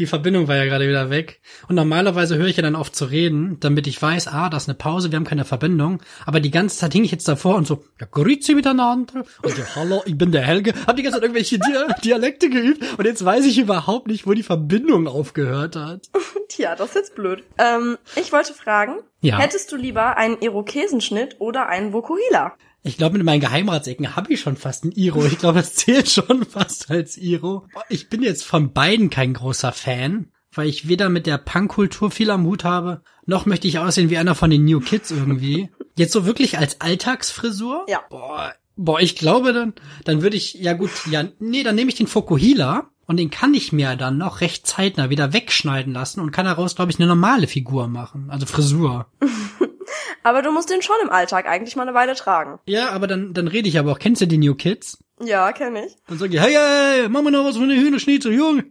Die 0.00 0.06
Verbindung 0.06 0.48
war 0.48 0.56
ja 0.56 0.64
gerade 0.64 0.88
wieder 0.88 1.10
weg. 1.10 1.40
Und 1.68 1.76
normalerweise 1.76 2.36
höre 2.36 2.46
ich 2.46 2.56
ja 2.56 2.62
dann 2.62 2.74
auf 2.74 2.90
zu 2.90 3.04
reden, 3.04 3.58
damit 3.60 3.86
ich 3.86 4.00
weiß, 4.00 4.28
ah, 4.28 4.48
das 4.48 4.64
ist 4.64 4.68
eine 4.68 4.78
Pause, 4.78 5.12
wir 5.12 5.16
haben 5.16 5.24
keine 5.24 5.44
Verbindung. 5.44 6.02
Aber 6.24 6.40
die 6.40 6.50
ganze 6.50 6.78
Zeit 6.78 6.94
hing 6.94 7.04
ich 7.04 7.10
jetzt 7.10 7.28
davor 7.28 7.56
und 7.56 7.66
so, 7.66 7.84
ja, 8.00 8.06
grüezi 8.10 8.54
miteinander. 8.54 9.24
Und 9.42 9.58
ja, 9.58 9.64
hallo, 9.76 10.02
ich 10.06 10.16
bin 10.16 10.32
der 10.32 10.42
Helge. 10.42 10.72
Hab 10.86 10.96
die 10.96 11.02
ganze 11.02 11.18
Zeit 11.18 11.24
irgendwelche 11.24 11.58
Dia 11.58 11.86
Dialekte 12.02 12.48
geübt 12.48 12.82
und 12.98 13.04
jetzt 13.04 13.24
weiß 13.24 13.44
ich 13.44 13.58
überhaupt 13.58 14.08
nicht, 14.08 14.26
wo 14.26 14.32
die 14.32 14.42
Verbindung 14.42 15.06
aufgehört 15.06 15.76
hat. 15.76 16.08
Tja, 16.48 16.74
das 16.74 16.88
ist 16.90 16.94
jetzt 16.94 17.14
blöd. 17.14 17.44
Ähm, 17.58 17.98
ich 18.16 18.32
wollte 18.32 18.54
fragen, 18.54 19.00
ja. 19.20 19.38
hättest 19.38 19.70
du 19.70 19.76
lieber 19.76 20.16
einen 20.16 20.40
Irokesenschnitt 20.40 21.36
oder 21.40 21.68
einen 21.68 21.92
Vokuhila? 21.92 22.54
Ich 22.82 22.96
glaube, 22.96 23.18
mit 23.18 23.26
meinen 23.26 23.40
Geheimratsecken 23.40 24.16
habe 24.16 24.32
ich 24.32 24.40
schon 24.40 24.56
fast 24.56 24.84
ein 24.84 24.92
Iro. 24.92 25.24
Ich 25.26 25.38
glaube, 25.38 25.58
das 25.58 25.74
zählt 25.74 26.08
schon 26.08 26.44
fast 26.44 26.90
als 26.90 27.18
Iro. 27.18 27.66
Ich 27.88 28.08
bin 28.08 28.22
jetzt 28.22 28.44
von 28.44 28.72
beiden 28.72 29.10
kein 29.10 29.34
großer 29.34 29.72
Fan, 29.72 30.30
weil 30.52 30.68
ich 30.68 30.88
weder 30.88 31.10
mit 31.10 31.26
der 31.26 31.38
Punkkultur 31.38 32.10
viel 32.10 32.30
am 32.30 32.44
Hut 32.44 32.64
habe, 32.64 33.02
noch 33.26 33.46
möchte 33.46 33.68
ich 33.68 33.78
aussehen 33.78 34.10
wie 34.10 34.18
einer 34.18 34.34
von 34.34 34.50
den 34.50 34.64
New 34.64 34.80
Kids 34.80 35.10
irgendwie. 35.10 35.68
Jetzt 35.96 36.12
so 36.12 36.24
wirklich 36.24 36.58
als 36.58 36.80
Alltagsfrisur? 36.80 37.84
Ja. 37.88 38.00
Boah, 38.08 38.54
boah 38.76 39.00
ich 39.00 39.14
glaube 39.14 39.52
dann, 39.52 39.74
dann 40.04 40.22
würde 40.22 40.36
ich, 40.36 40.54
ja 40.54 40.72
gut, 40.72 40.90
ja, 41.10 41.24
nee, 41.38 41.62
dann 41.62 41.74
nehme 41.74 41.90
ich 41.90 41.96
den 41.96 42.06
Fokuhila 42.06 42.88
und 43.06 43.18
den 43.18 43.30
kann 43.30 43.52
ich 43.54 43.72
mir 43.72 43.96
dann 43.96 44.16
noch 44.16 44.40
recht 44.40 44.66
zeitnah 44.66 45.10
wieder 45.10 45.32
wegschneiden 45.34 45.92
lassen 45.92 46.20
und 46.20 46.30
kann 46.30 46.46
daraus, 46.46 46.76
glaube 46.76 46.90
ich, 46.90 46.98
eine 46.98 47.08
normale 47.08 47.46
Figur 47.46 47.88
machen, 47.88 48.30
also 48.30 48.46
Frisur. 48.46 49.06
Aber 50.22 50.42
du 50.42 50.50
musst 50.52 50.70
den 50.70 50.82
schon 50.82 50.96
im 51.02 51.10
Alltag 51.10 51.46
eigentlich 51.46 51.76
mal 51.76 51.82
eine 51.82 51.94
Weile 51.94 52.14
tragen. 52.14 52.58
Ja, 52.66 52.90
aber 52.90 53.06
dann, 53.06 53.34
dann 53.34 53.48
rede 53.48 53.68
ich 53.68 53.78
aber 53.78 53.92
auch. 53.92 53.98
Kennst 53.98 54.20
du 54.20 54.26
die 54.26 54.38
New 54.38 54.54
Kids? 54.54 54.98
Ja, 55.22 55.52
kenn 55.52 55.76
ich. 55.76 55.96
Dann 56.08 56.18
sag 56.18 56.32
ich, 56.32 56.40
hey, 56.40 56.52
hey, 56.52 57.08
mach 57.08 57.22
mal 57.22 57.30
noch 57.30 57.44
was 57.44 57.56
von 57.56 57.68
der 57.68 57.78
Hühnerschnitzel, 57.78 58.32
Junge. 58.32 58.64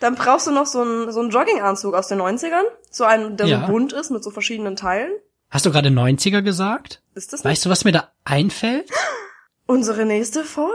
Dann 0.00 0.14
brauchst 0.14 0.46
du 0.46 0.52
noch 0.52 0.66
so 0.66 0.80
einen, 0.80 1.10
so 1.10 1.20
einen 1.20 1.30
Jogginganzug 1.30 1.94
aus 1.94 2.08
den 2.08 2.20
90ern. 2.20 2.64
So 2.90 3.04
einen, 3.04 3.36
der 3.36 3.46
ja. 3.46 3.60
so 3.60 3.72
bunt 3.72 3.92
ist 3.92 4.10
mit 4.10 4.22
so 4.22 4.30
verschiedenen 4.30 4.76
Teilen. 4.76 5.10
Hast 5.50 5.66
du 5.66 5.72
gerade 5.72 5.88
90er 5.88 6.42
gesagt? 6.42 7.02
Ist 7.14 7.32
das 7.32 7.42
nicht? 7.42 7.50
Weißt 7.50 7.66
du, 7.66 7.70
was 7.70 7.84
mir 7.84 7.92
da 7.92 8.12
einfällt? 8.24 8.90
Unsere 9.66 10.04
nächste 10.06 10.44
Folge. 10.44 10.72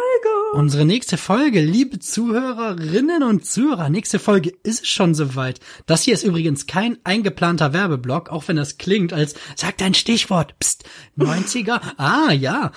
Unsere 0.54 0.86
nächste 0.86 1.18
Folge, 1.18 1.62
liebe 1.62 1.98
Zuhörerinnen 1.98 3.24
und 3.24 3.44
Zuhörer. 3.44 3.90
Nächste 3.90 4.20
Folge 4.20 4.52
ist 4.62 4.84
es 4.84 4.88
schon 4.88 5.16
soweit. 5.16 5.60
Das 5.88 6.04
hier 6.04 6.14
ist 6.14 6.22
übrigens 6.22 6.68
kein 6.68 7.00
eingeplanter 7.04 7.74
Werbeblock, 7.74 8.30
auch 8.30 8.48
wenn 8.48 8.58
das 8.58 8.78
klingt 8.78 9.14
als, 9.14 9.34
sag 9.56 9.80
dein 9.80 9.96
Stichwort, 9.96 10.54
pst, 10.60 10.84
90er. 11.18 11.82
ah, 11.98 12.32
ja. 12.32 12.72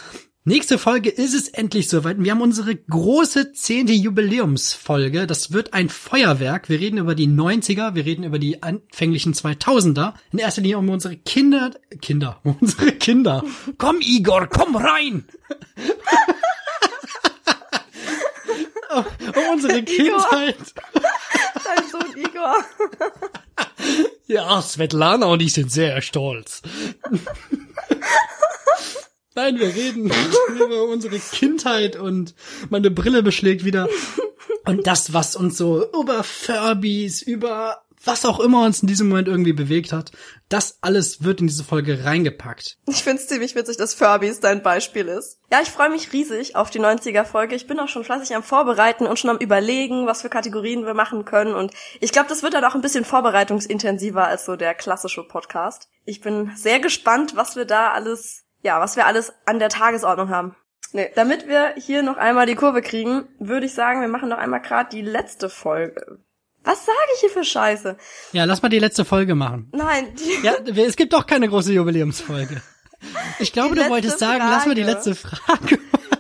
Nächste 0.45 0.79
Folge 0.79 1.11
ist 1.11 1.35
es 1.35 1.49
endlich 1.49 1.91
soweit. 1.91 2.17
Wir 2.19 2.31
haben 2.31 2.41
unsere 2.41 2.75
große 2.75 3.53
zehnte 3.53 3.93
Jubiläumsfolge. 3.93 5.27
Das 5.27 5.53
wird 5.53 5.75
ein 5.75 5.91
Feuerwerk. 5.91 6.71
Wir 6.71 6.81
reden 6.81 6.97
über 6.97 7.15
die 7.15 7.29
90er, 7.29 7.95
wir 7.95 8.07
reden 8.07 8.25
über 8.25 8.39
die 8.39 8.63
anfänglichen 8.63 9.35
2000er. 9.35 10.15
In 10.33 10.39
erster 10.39 10.63
Linie 10.63 10.79
um 10.79 10.89
unsere 10.89 11.19
Kinder, 11.19 11.73
Kinder, 12.01 12.41
unsere 12.43 12.93
Kinder. 12.93 13.45
Komm 13.77 13.97
Igor, 14.01 14.47
komm 14.47 14.77
rein! 14.77 15.27
um 18.99 19.53
unsere 19.53 19.83
Kindheit. 19.83 20.57
Dein 21.65 21.89
Sohn 21.91 22.17
Igor. 22.17 22.55
ja, 24.27 24.63
Svetlana 24.63 25.27
und 25.27 25.43
ich 25.43 25.53
sind 25.53 25.71
sehr 25.71 26.01
stolz. 26.03 26.63
Nein, 29.35 29.59
wir 29.59 29.75
reden 29.75 30.11
über 30.57 30.85
unsere 30.85 31.19
Kindheit 31.19 31.97
und 31.97 32.35
meine 32.71 32.91
Brille 32.91 33.23
beschlägt 33.23 33.65
wieder. 33.65 33.89
Und 34.65 34.87
das, 34.87 35.13
was 35.13 35.37
uns 35.37 35.59
so 35.59 35.87
über 35.93 36.25
Furbies, 36.25 37.23
über 37.23 37.86
was 38.07 38.25
auch 38.25 38.41
immer 38.41 38.65
uns 38.65 38.83
in 38.83 38.89
diesem 38.89 39.09
Moment 39.09 39.29
irgendwie 39.29 39.53
bewegt 39.53 39.93
hat, 39.93 40.13
das 40.49 40.79
alles 40.81 41.25
wird 41.25 41.41
in 41.41 41.47
diese 41.47 41.65
Folge 41.65 42.05
reingepackt. 42.05 42.79
Ich 42.87 43.03
find's 43.03 43.27
ziemlich 43.27 43.55
witzig, 43.55 43.77
dass 43.77 43.95
Furbies 43.95 44.41
dein 44.41 44.63
Beispiel 44.63 45.09
ist. 45.09 45.41
Ja, 45.51 45.61
ich 45.63 45.71
freue 45.71 45.91
mich 45.91 46.13
riesig 46.13 46.57
auf 46.57 46.71
die 46.71 46.81
90er-Folge. 46.81 47.55
Ich 47.55 47.67
bin 47.67 47.81
auch 47.81 47.89
schon 47.89 48.05
fleißig 48.05 48.35
am 48.37 48.43
Vorbereiten 48.43 49.07
und 49.07 49.19
schon 49.19 49.31
am 49.31 49.39
Überlegen, 49.39 50.07
was 50.07 50.23
für 50.23 50.29
Kategorien 50.29 50.87
wir 50.87 50.95
machen 50.95 51.25
können. 51.25 51.55
Und 51.55 51.73
ich 52.01 52.13
glaube, 52.13 52.29
das 52.29 52.43
wird 52.43 52.55
dann 52.55 52.65
auch 52.65 52.75
ein 52.75 52.81
bisschen 52.81 53.05
vorbereitungsintensiver 53.05 54.27
als 54.27 54.45
so 54.45 54.57
der 54.57 54.75
klassische 54.75 55.23
Podcast. 55.23 55.89
Ich 56.05 56.21
bin 56.21 56.53
sehr 56.57 56.81
gespannt, 56.81 57.37
was 57.37 57.57
wir 57.57 57.65
da 57.65 57.93
alles, 57.93 58.45
ja, 58.63 58.81
was 58.81 58.97
wir 58.97 59.07
alles 59.07 59.33
an 59.45 59.59
der 59.59 59.69
Tagesordnung 59.69 60.31
haben. 60.31 60.57
Nee, 60.93 61.11
damit 61.15 61.49
wir 61.49 61.75
hier 61.77 62.03
noch 62.03 62.17
einmal 62.17 62.47
die 62.47 62.55
Kurve 62.55 62.81
kriegen, 62.81 63.29
würde 63.39 63.67
ich 63.67 63.75
sagen, 63.75 64.01
wir 64.01 64.09
machen 64.09 64.29
noch 64.29 64.39
einmal 64.39 64.63
gerade 64.63 64.89
die 64.91 65.03
letzte 65.03 65.49
Folge. 65.49 66.21
Was 66.67 66.85
sage 66.85 66.99
ich 67.15 67.21
hier 67.21 67.31
für 67.31 67.45
Scheiße? 67.45 67.97
Ja, 68.33 68.45
lass 68.45 68.61
mal 68.61 68.69
die 68.69 68.81
letzte 68.81 69.05
Folge 69.05 69.35
machen. 69.37 69.71
Nein, 69.73 70.09
die 70.17 70.45
Ja, 70.45 70.57
es 70.85 70.97
gibt 70.97 71.13
doch 71.13 71.27
keine 71.27 71.49
große 71.49 71.73
Jubiläumsfolge. 71.73 72.61
Ich 73.39 73.53
glaube, 73.53 73.77
du 73.77 73.89
wolltest 73.89 74.19
sagen, 74.19 74.41
lass 74.41 74.67
mal 74.67 74.75
die 74.75 74.83
Frage. 74.83 74.95
letzte 74.95 75.15
Frage. 75.15 75.79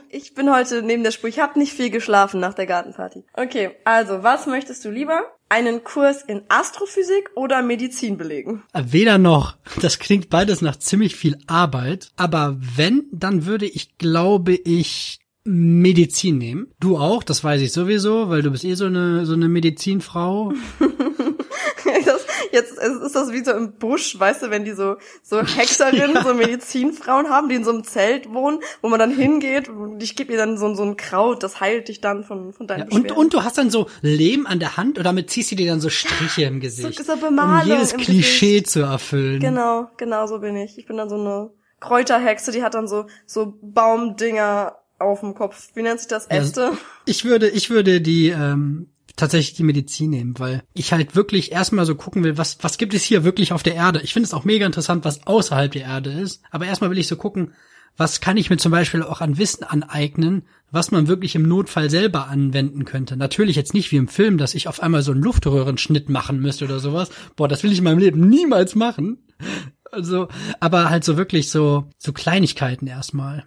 Ich 0.08 0.34
bin 0.34 0.50
heute 0.50 0.82
neben 0.82 1.02
der 1.02 1.10
Spur. 1.10 1.28
Ich 1.28 1.40
habe 1.40 1.58
nicht 1.58 1.72
viel 1.72 1.90
geschlafen 1.90 2.38
nach 2.40 2.54
der 2.54 2.66
Gartenparty. 2.66 3.24
Okay, 3.34 3.72
also, 3.84 4.22
was 4.22 4.46
möchtest 4.46 4.84
du 4.84 4.90
lieber? 4.90 5.24
Einen 5.48 5.84
Kurs 5.84 6.22
in 6.22 6.42
Astrophysik 6.48 7.30
oder 7.34 7.62
Medizin 7.62 8.16
belegen? 8.16 8.62
Weder 8.72 9.18
noch. 9.18 9.56
Das 9.80 9.98
klingt 9.98 10.30
beides 10.30 10.62
nach 10.62 10.76
ziemlich 10.76 11.16
viel 11.16 11.38
Arbeit. 11.46 12.12
Aber 12.16 12.56
wenn, 12.58 13.04
dann 13.12 13.46
würde 13.46 13.66
ich, 13.66 13.98
glaube 13.98 14.54
ich, 14.54 15.20
Medizin 15.46 16.38
nehmen. 16.38 16.68
Du 16.80 16.98
auch, 16.98 17.22
das 17.22 17.42
weiß 17.42 17.60
ich 17.62 17.72
sowieso, 17.72 18.28
weil 18.28 18.42
du 18.42 18.50
bist 18.50 18.64
eh 18.64 18.74
so 18.74 18.86
eine, 18.86 19.24
so 19.26 19.34
eine 19.34 19.48
Medizinfrau. 19.48 20.52
Das, 22.04 22.26
jetzt 22.52 22.78
ist 22.78 23.14
das 23.14 23.32
wie 23.32 23.44
so 23.44 23.52
im 23.52 23.78
Busch, 23.78 24.18
weißt 24.18 24.42
du, 24.42 24.50
wenn 24.50 24.64
die 24.64 24.72
so, 24.72 24.96
so 25.22 25.42
Hexerinnen, 25.42 26.22
so 26.22 26.34
Medizinfrauen 26.34 27.28
haben, 27.28 27.48
die 27.48 27.54
in 27.54 27.64
so 27.64 27.70
einem 27.70 27.84
Zelt 27.84 28.32
wohnen, 28.32 28.60
wo 28.82 28.88
man 28.88 28.98
dann 28.98 29.10
hingeht 29.10 29.68
und 29.68 30.02
ich 30.02 30.16
gebe 30.16 30.32
ihr 30.32 30.38
dann 30.38 30.58
so, 30.58 30.72
so 30.74 30.82
ein 30.82 30.96
Kraut, 30.96 31.42
das 31.42 31.60
heilt 31.60 31.88
dich 31.88 32.00
dann 32.00 32.24
von, 32.24 32.52
von 32.52 32.66
deinen 32.66 32.90
Ja, 32.90 32.96
und, 32.96 33.12
und 33.12 33.34
du 33.34 33.44
hast 33.44 33.58
dann 33.58 33.70
so 33.70 33.88
Lehm 34.02 34.46
an 34.46 34.58
der 34.58 34.76
Hand 34.76 34.98
und 34.98 35.04
damit 35.04 35.30
ziehst 35.30 35.50
du 35.52 35.56
dir 35.56 35.70
dann 35.70 35.80
so 35.80 35.88
Striche 35.88 36.42
im 36.44 36.60
Gesicht. 36.60 37.04
so 37.04 37.16
Bemalung 37.16 37.62
um 37.62 37.68
jedes 37.68 37.96
Klischee 37.96 38.62
zu 38.62 38.80
erfüllen. 38.80 39.40
Genau, 39.40 39.88
genau 39.96 40.26
so 40.26 40.40
bin 40.40 40.56
ich. 40.56 40.78
Ich 40.78 40.86
bin 40.86 40.96
dann 40.96 41.08
so 41.08 41.16
eine 41.16 41.50
Kräuterhexe, 41.80 42.52
die 42.52 42.62
hat 42.62 42.74
dann 42.74 42.88
so, 42.88 43.06
so 43.26 43.58
Baumdinger 43.62 44.76
auf 44.98 45.20
dem 45.20 45.34
Kopf. 45.34 45.70
Wie 45.74 45.82
nennt 45.82 46.00
sich 46.00 46.08
das? 46.08 46.26
Ja, 46.30 46.38
Äste? 46.38 46.72
Ich 47.04 47.24
würde, 47.24 47.48
ich 47.48 47.70
würde 47.70 48.00
die 48.00 48.28
ähm, 48.28 48.88
tatsächlich 49.16 49.54
die 49.54 49.64
Medizin 49.64 50.10
nehmen, 50.10 50.38
weil 50.38 50.62
ich 50.74 50.92
halt 50.92 51.16
wirklich 51.16 51.52
erstmal 51.52 51.86
so 51.86 51.94
gucken 51.94 52.22
will, 52.24 52.38
was 52.38 52.58
was 52.62 52.78
gibt 52.78 52.94
es 52.94 53.02
hier 53.02 53.24
wirklich 53.24 53.52
auf 53.52 53.62
der 53.62 53.74
Erde. 53.74 54.00
Ich 54.02 54.12
finde 54.12 54.26
es 54.26 54.34
auch 54.34 54.44
mega 54.44 54.66
interessant, 54.66 55.04
was 55.04 55.26
außerhalb 55.26 55.72
der 55.72 55.82
Erde 55.82 56.10
ist. 56.12 56.42
Aber 56.50 56.66
erstmal 56.66 56.90
will 56.90 56.98
ich 56.98 57.08
so 57.08 57.16
gucken, 57.16 57.52
was 57.96 58.20
kann 58.20 58.36
ich 58.36 58.50
mir 58.50 58.58
zum 58.58 58.72
Beispiel 58.72 59.02
auch 59.02 59.20
an 59.20 59.38
Wissen 59.38 59.64
aneignen, 59.64 60.42
was 60.70 60.90
man 60.90 61.08
wirklich 61.08 61.34
im 61.34 61.48
Notfall 61.48 61.88
selber 61.88 62.28
anwenden 62.28 62.84
könnte. 62.84 63.16
Natürlich 63.16 63.56
jetzt 63.56 63.72
nicht 63.72 63.90
wie 63.90 63.96
im 63.96 64.08
Film, 64.08 64.36
dass 64.36 64.54
ich 64.54 64.68
auf 64.68 64.82
einmal 64.82 65.02
so 65.02 65.12
einen 65.12 65.22
Luftröhrenschnitt 65.22 66.10
machen 66.10 66.40
müsste 66.40 66.66
oder 66.66 66.78
sowas. 66.78 67.10
Boah, 67.36 67.48
das 67.48 67.62
will 67.62 67.72
ich 67.72 67.78
in 67.78 67.84
meinem 67.84 67.98
Leben 67.98 68.28
niemals 68.28 68.74
machen. 68.74 69.18
Also, 69.92 70.28
aber 70.60 70.90
halt 70.90 71.04
so 71.04 71.16
wirklich 71.16 71.50
so 71.50 71.88
so 71.96 72.12
Kleinigkeiten 72.12 72.86
erstmal. 72.86 73.44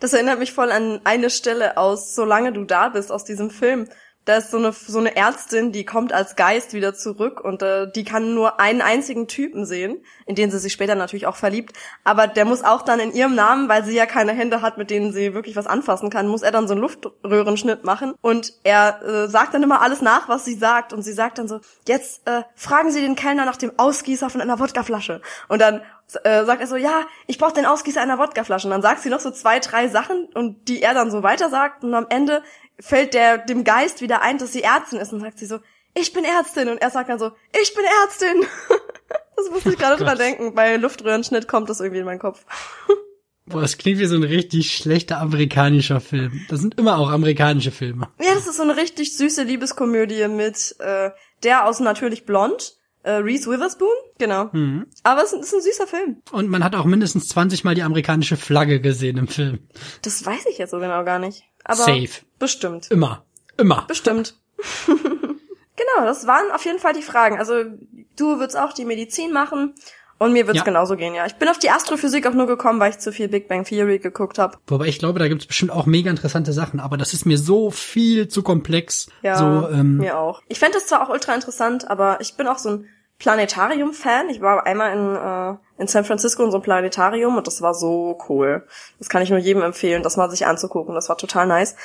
Das 0.00 0.12
erinnert 0.12 0.38
mich 0.38 0.52
voll 0.52 0.70
an 0.70 1.00
eine 1.04 1.30
Stelle 1.30 1.76
aus 1.76 2.14
Solange 2.14 2.52
du 2.52 2.64
da 2.64 2.88
bist, 2.88 3.10
aus 3.10 3.24
diesem 3.24 3.50
Film. 3.50 3.88
Da 4.24 4.36
ist 4.36 4.50
so 4.50 4.56
eine, 4.56 4.72
so 4.72 4.98
eine 4.98 5.16
Ärztin, 5.16 5.70
die 5.72 5.84
kommt 5.84 6.12
als 6.12 6.34
Geist 6.34 6.72
wieder 6.72 6.94
zurück 6.94 7.40
und 7.42 7.62
äh, 7.62 7.90
die 7.90 8.04
kann 8.04 8.34
nur 8.34 8.58
einen 8.58 8.80
einzigen 8.80 9.28
Typen 9.28 9.66
sehen, 9.66 10.02
in 10.26 10.34
den 10.34 10.50
sie 10.50 10.58
sich 10.58 10.72
später 10.72 10.94
natürlich 10.94 11.26
auch 11.26 11.36
verliebt. 11.36 11.76
Aber 12.04 12.26
der 12.26 12.46
muss 12.46 12.64
auch 12.64 12.82
dann 12.82 13.00
in 13.00 13.12
ihrem 13.12 13.34
Namen, 13.34 13.68
weil 13.68 13.84
sie 13.84 13.94
ja 13.94 14.06
keine 14.06 14.32
Hände 14.32 14.62
hat, 14.62 14.78
mit 14.78 14.90
denen 14.90 15.12
sie 15.12 15.34
wirklich 15.34 15.56
was 15.56 15.66
anfassen 15.66 16.08
kann, 16.08 16.26
muss 16.26 16.42
er 16.42 16.52
dann 16.52 16.66
so 16.66 16.72
einen 16.72 16.80
Luftröhrenschnitt 16.80 17.84
machen. 17.84 18.14
Und 18.22 18.54
er 18.62 19.02
äh, 19.02 19.28
sagt 19.28 19.52
dann 19.52 19.62
immer 19.62 19.82
alles 19.82 20.00
nach, 20.00 20.28
was 20.28 20.44
sie 20.44 20.54
sagt. 20.54 20.92
Und 20.92 21.02
sie 21.02 21.12
sagt 21.12 21.38
dann 21.38 21.48
so, 21.48 21.60
jetzt 21.86 22.26
äh, 22.26 22.42
fragen 22.54 22.90
Sie 22.90 23.02
den 23.02 23.16
Kellner 23.16 23.44
nach 23.44 23.56
dem 23.56 23.72
Ausgießer 23.76 24.30
von 24.30 24.40
einer 24.40 24.58
Wodkaflasche. 24.58 25.20
Und 25.48 25.60
dann 25.60 25.82
äh, 26.22 26.44
sagt 26.44 26.60
er 26.60 26.66
so, 26.66 26.76
ja, 26.76 27.02
ich 27.26 27.38
brauche 27.38 27.54
den 27.54 27.66
Ausgießer 27.66 28.00
einer 28.00 28.18
Wodkaflasche. 28.18 28.66
Und 28.66 28.72
dann 28.72 28.82
sagt 28.82 29.00
sie 29.00 29.08
noch 29.08 29.20
so 29.20 29.30
zwei, 29.30 29.58
drei 29.58 29.88
Sachen 29.88 30.28
und 30.34 30.68
die 30.68 30.82
er 30.82 30.94
dann 30.94 31.10
so 31.10 31.22
weiter 31.22 31.50
sagt. 31.50 31.82
Und 31.82 31.94
am 31.94 32.06
Ende 32.08 32.42
fällt 32.80 33.14
der 33.14 33.38
dem 33.38 33.64
Geist 33.64 34.00
wieder 34.00 34.22
ein, 34.22 34.38
dass 34.38 34.52
sie 34.52 34.62
Ärztin 34.62 35.00
ist 35.00 35.12
und 35.12 35.20
sagt 35.20 35.38
sie 35.38 35.46
so, 35.46 35.58
ich 35.94 36.12
bin 36.12 36.24
Ärztin. 36.24 36.68
Und 36.68 36.78
er 36.78 36.90
sagt 36.90 37.08
dann 37.08 37.18
so, 37.18 37.32
ich 37.60 37.74
bin 37.74 37.84
Ärztin. 38.02 38.44
das 39.36 39.50
musste 39.50 39.70
ich 39.70 39.78
gerade 39.78 40.02
Oh 40.02 40.04
dran 40.04 40.18
denken. 40.18 40.54
Bei 40.54 40.76
Luftröhrenschnitt 40.76 41.48
kommt 41.48 41.70
das 41.70 41.80
irgendwie 41.80 42.00
in 42.00 42.06
meinen 42.06 42.18
Kopf. 42.18 42.44
Boah, 43.46 43.60
das 43.60 43.76
klingt 43.76 43.98
wie 43.98 44.06
so 44.06 44.16
ein 44.16 44.22
richtig 44.22 44.74
schlechter 44.74 45.20
amerikanischer 45.20 46.00
Film. 46.00 46.46
Das 46.48 46.60
sind 46.60 46.78
immer 46.78 46.98
auch 46.98 47.10
amerikanische 47.10 47.72
Filme. 47.72 48.08
Ja, 48.18 48.34
das 48.34 48.46
ist 48.46 48.56
so 48.56 48.62
eine 48.62 48.76
richtig 48.76 49.16
süße 49.16 49.42
Liebeskomödie 49.42 50.28
mit 50.28 50.76
äh, 50.78 51.10
der 51.42 51.66
aus 51.66 51.78
Natürlich 51.78 52.24
Blond, 52.24 52.78
äh, 53.04 53.12
Reese 53.12 53.50
Witherspoon, 53.50 53.94
genau. 54.18 54.48
Mhm. 54.52 54.86
Aber 55.02 55.22
es 55.22 55.32
ist, 55.32 55.54
ein 55.54 55.60
süßer 55.60 55.86
Film. 55.86 56.22
Und 56.32 56.48
man 56.48 56.64
hat 56.64 56.74
auch 56.74 56.86
mindestens 56.86 57.28
20 57.28 57.62
Mal 57.62 57.74
die 57.74 57.82
amerikanische 57.82 58.36
Flagge 58.36 58.80
gesehen 58.80 59.18
im 59.18 59.28
Film. 59.28 59.60
Das 60.02 60.24
weiß 60.24 60.46
ich 60.50 60.58
jetzt 60.58 60.70
so 60.70 60.78
genau 60.80 61.04
gar 61.04 61.18
nicht. 61.18 61.44
Aber 61.64 61.76
Safe. 61.76 62.08
bestimmt. 62.38 62.90
Immer. 62.90 63.24
Immer. 63.56 63.84
Bestimmt. 63.86 64.34
genau, 64.86 66.04
das 66.06 66.26
waren 66.26 66.50
auf 66.52 66.64
jeden 66.64 66.78
Fall 66.78 66.92
die 66.94 67.02
Fragen. 67.02 67.38
Also 67.38 67.64
du 68.16 68.38
würdest 68.38 68.58
auch 68.58 68.72
die 68.72 68.84
Medizin 68.84 69.32
machen 69.32 69.74
und 70.18 70.32
mir 70.32 70.46
wird's 70.46 70.58
Ja. 70.58 70.64
genauso 70.64 70.96
gehen, 70.96 71.14
ja. 71.14 71.26
Ich 71.26 71.34
bin 71.34 71.48
auf 71.48 71.58
die 71.58 71.70
Astrophysik 71.70 72.26
auch 72.26 72.34
nur 72.34 72.46
gekommen, 72.46 72.80
weil 72.80 72.90
ich 72.90 72.98
zu 72.98 73.12
viel 73.12 73.28
Big 73.28 73.48
Bang 73.48 73.64
Theory 73.64 73.98
geguckt 73.98 74.38
habe. 74.38 74.58
Wobei 74.66 74.86
ich 74.86 74.98
glaube, 74.98 75.18
da 75.18 75.28
gibt's 75.28 75.46
bestimmt 75.46 75.72
auch 75.72 75.86
mega 75.86 76.10
interessante 76.10 76.52
Sachen, 76.52 76.80
aber 76.80 76.96
das 76.96 77.12
ist 77.12 77.26
mir 77.26 77.36
so 77.38 77.70
viel 77.70 78.28
zu 78.28 78.42
komplex. 78.42 79.08
Ja, 79.22 79.36
so, 79.36 79.68
ähm, 79.68 79.98
mir 79.98 80.18
auch. 80.18 80.42
Ich 80.48 80.58
fände 80.58 80.74
das 80.78 80.86
zwar 80.86 81.02
auch 81.02 81.10
ultra 81.10 81.34
interessant, 81.34 81.90
aber 81.90 82.20
ich 82.20 82.36
bin 82.36 82.46
auch 82.46 82.58
so 82.58 82.70
ein 82.70 82.88
Planetarium-Fan. 83.18 84.28
Ich 84.28 84.40
war 84.40 84.66
einmal 84.66 84.92
in, 84.92 85.16
äh, 85.16 85.82
in 85.82 85.86
San 85.86 86.04
Francisco 86.04 86.44
in 86.44 86.50
so 86.50 86.56
einem 86.56 86.64
Planetarium 86.64 87.36
und 87.36 87.46
das 87.46 87.62
war 87.62 87.74
so 87.74 88.18
cool. 88.28 88.66
Das 88.98 89.08
kann 89.08 89.22
ich 89.22 89.30
nur 89.30 89.38
jedem 89.38 89.62
empfehlen, 89.62 90.02
das 90.02 90.16
mal 90.16 90.30
sich 90.30 90.46
anzugucken. 90.46 90.94
Das 90.94 91.08
war 91.08 91.16
total 91.16 91.46
nice. 91.46 91.76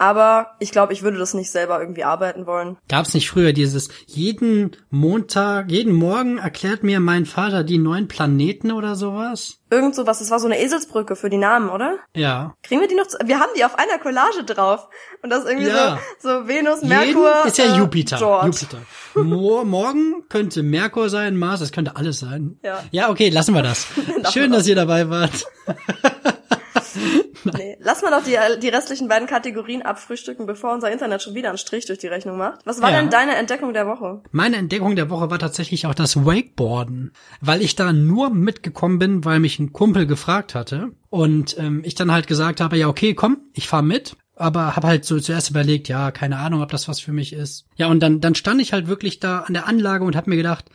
Aber 0.00 0.52
ich 0.60 0.70
glaube, 0.70 0.92
ich 0.92 1.02
würde 1.02 1.18
das 1.18 1.34
nicht 1.34 1.50
selber 1.50 1.80
irgendwie 1.80 2.04
arbeiten 2.04 2.46
wollen. 2.46 2.76
Gab's 2.88 3.14
nicht 3.14 3.28
früher 3.28 3.52
dieses 3.52 3.88
jeden 4.06 4.76
Montag, 4.90 5.70
jeden 5.72 5.92
Morgen 5.92 6.38
erklärt 6.38 6.84
mir 6.84 7.00
mein 7.00 7.26
Vater 7.26 7.64
die 7.64 7.78
neuen 7.78 8.06
Planeten 8.06 8.70
oder 8.70 8.94
sowas? 8.94 9.58
Irgend 9.70 9.96
sowas, 9.96 10.20
das 10.20 10.30
war 10.30 10.38
so 10.38 10.46
eine 10.46 10.60
Eselsbrücke 10.62 11.16
für 11.16 11.28
die 11.30 11.36
Namen, 11.36 11.68
oder? 11.68 11.96
Ja. 12.14 12.54
Kriegen 12.62 12.80
wir 12.80 12.86
die 12.88 12.94
noch? 12.94 13.06
Zu 13.08 13.18
wir 13.24 13.40
haben 13.40 13.50
die 13.56 13.64
auf 13.64 13.76
einer 13.76 13.98
Collage 13.98 14.44
drauf. 14.44 14.88
Und 15.22 15.30
das 15.30 15.44
irgendwie 15.44 15.66
Ja. 15.68 15.98
so, 16.20 16.28
so 16.42 16.48
Venus, 16.48 16.82
Jeden 16.82 16.88
Merkur. 16.88 17.44
ist 17.44 17.58
ja 17.58 17.74
äh, 17.74 17.76
Jupiter. 17.78 18.16
George. 18.18 18.46
Jupiter. 18.46 18.78
Mo 19.16 19.64
morgen 19.64 20.22
könnte 20.28 20.62
Merkur 20.62 21.10
sein, 21.10 21.36
Mars, 21.36 21.58
das 21.60 21.72
könnte 21.72 21.96
alles 21.96 22.20
sein. 22.20 22.58
Ja. 22.62 22.84
Ja, 22.92 23.10
okay, 23.10 23.30
lassen 23.30 23.52
wir 23.54 23.62
das. 23.62 23.88
Schön, 24.32 24.52
dass 24.52 24.66
ihr 24.68 24.76
dabei 24.76 25.10
wart. 25.10 25.44
Nee. 27.44 27.76
Lass 27.80 28.02
mal 28.02 28.10
doch 28.10 28.24
die, 28.24 28.36
die 28.60 28.68
restlichen 28.68 29.08
beiden 29.08 29.28
Kategorien 29.28 29.82
abfrühstücken, 29.82 30.46
bevor 30.46 30.74
unser 30.74 30.90
Internet 30.90 31.22
schon 31.22 31.34
wieder 31.34 31.48
einen 31.50 31.58
Strich 31.58 31.86
durch 31.86 31.98
die 31.98 32.08
Rechnung 32.08 32.36
macht. 32.36 32.60
Was 32.64 32.82
war 32.82 32.90
Ja. 32.90 33.00
denn 33.00 33.10
deine 33.10 33.36
Entdeckung 33.36 33.72
der 33.72 33.86
Woche? 33.86 34.22
Meine 34.32 34.56
Entdeckung 34.56 34.96
der 34.96 35.08
Woche 35.08 35.30
war 35.30 35.38
tatsächlich 35.38 35.86
auch 35.86 35.94
das 35.94 36.24
Wakeboarden, 36.26 37.12
weil 37.40 37.62
ich 37.62 37.76
da 37.76 37.92
nur 37.92 38.30
mitgekommen 38.30 38.98
bin, 38.98 39.24
weil 39.24 39.38
mich 39.40 39.58
ein 39.58 39.72
Kumpel 39.72 40.06
gefragt 40.06 40.54
hatte 40.54 40.90
und 41.10 41.56
ähm, 41.58 41.82
ich 41.84 41.94
dann 41.94 42.10
halt 42.12 42.26
gesagt 42.26 42.60
habe, 42.60 42.76
ja 42.76 42.88
okay, 42.88 43.14
komm, 43.14 43.38
ich 43.54 43.68
fahr 43.68 43.82
mit, 43.82 44.16
aber 44.34 44.74
habe 44.76 44.88
halt 44.88 45.04
so 45.04 45.18
zuerst 45.20 45.50
überlegt, 45.50 45.88
ja, 45.88 46.10
keine 46.10 46.38
Ahnung, 46.38 46.62
ob 46.62 46.70
das 46.70 46.88
was 46.88 47.00
für 47.00 47.12
mich 47.12 47.32
ist. 47.32 47.66
Ja, 47.76 47.86
und 47.86 48.00
dann 48.00 48.20
dann 48.20 48.34
stand 48.34 48.60
ich 48.60 48.72
halt 48.72 48.88
wirklich 48.88 49.20
da 49.20 49.40
an 49.40 49.54
der 49.54 49.66
Anlage 49.68 50.04
und 50.04 50.16
habe 50.16 50.30
mir 50.30 50.36
gedacht, 50.36 50.66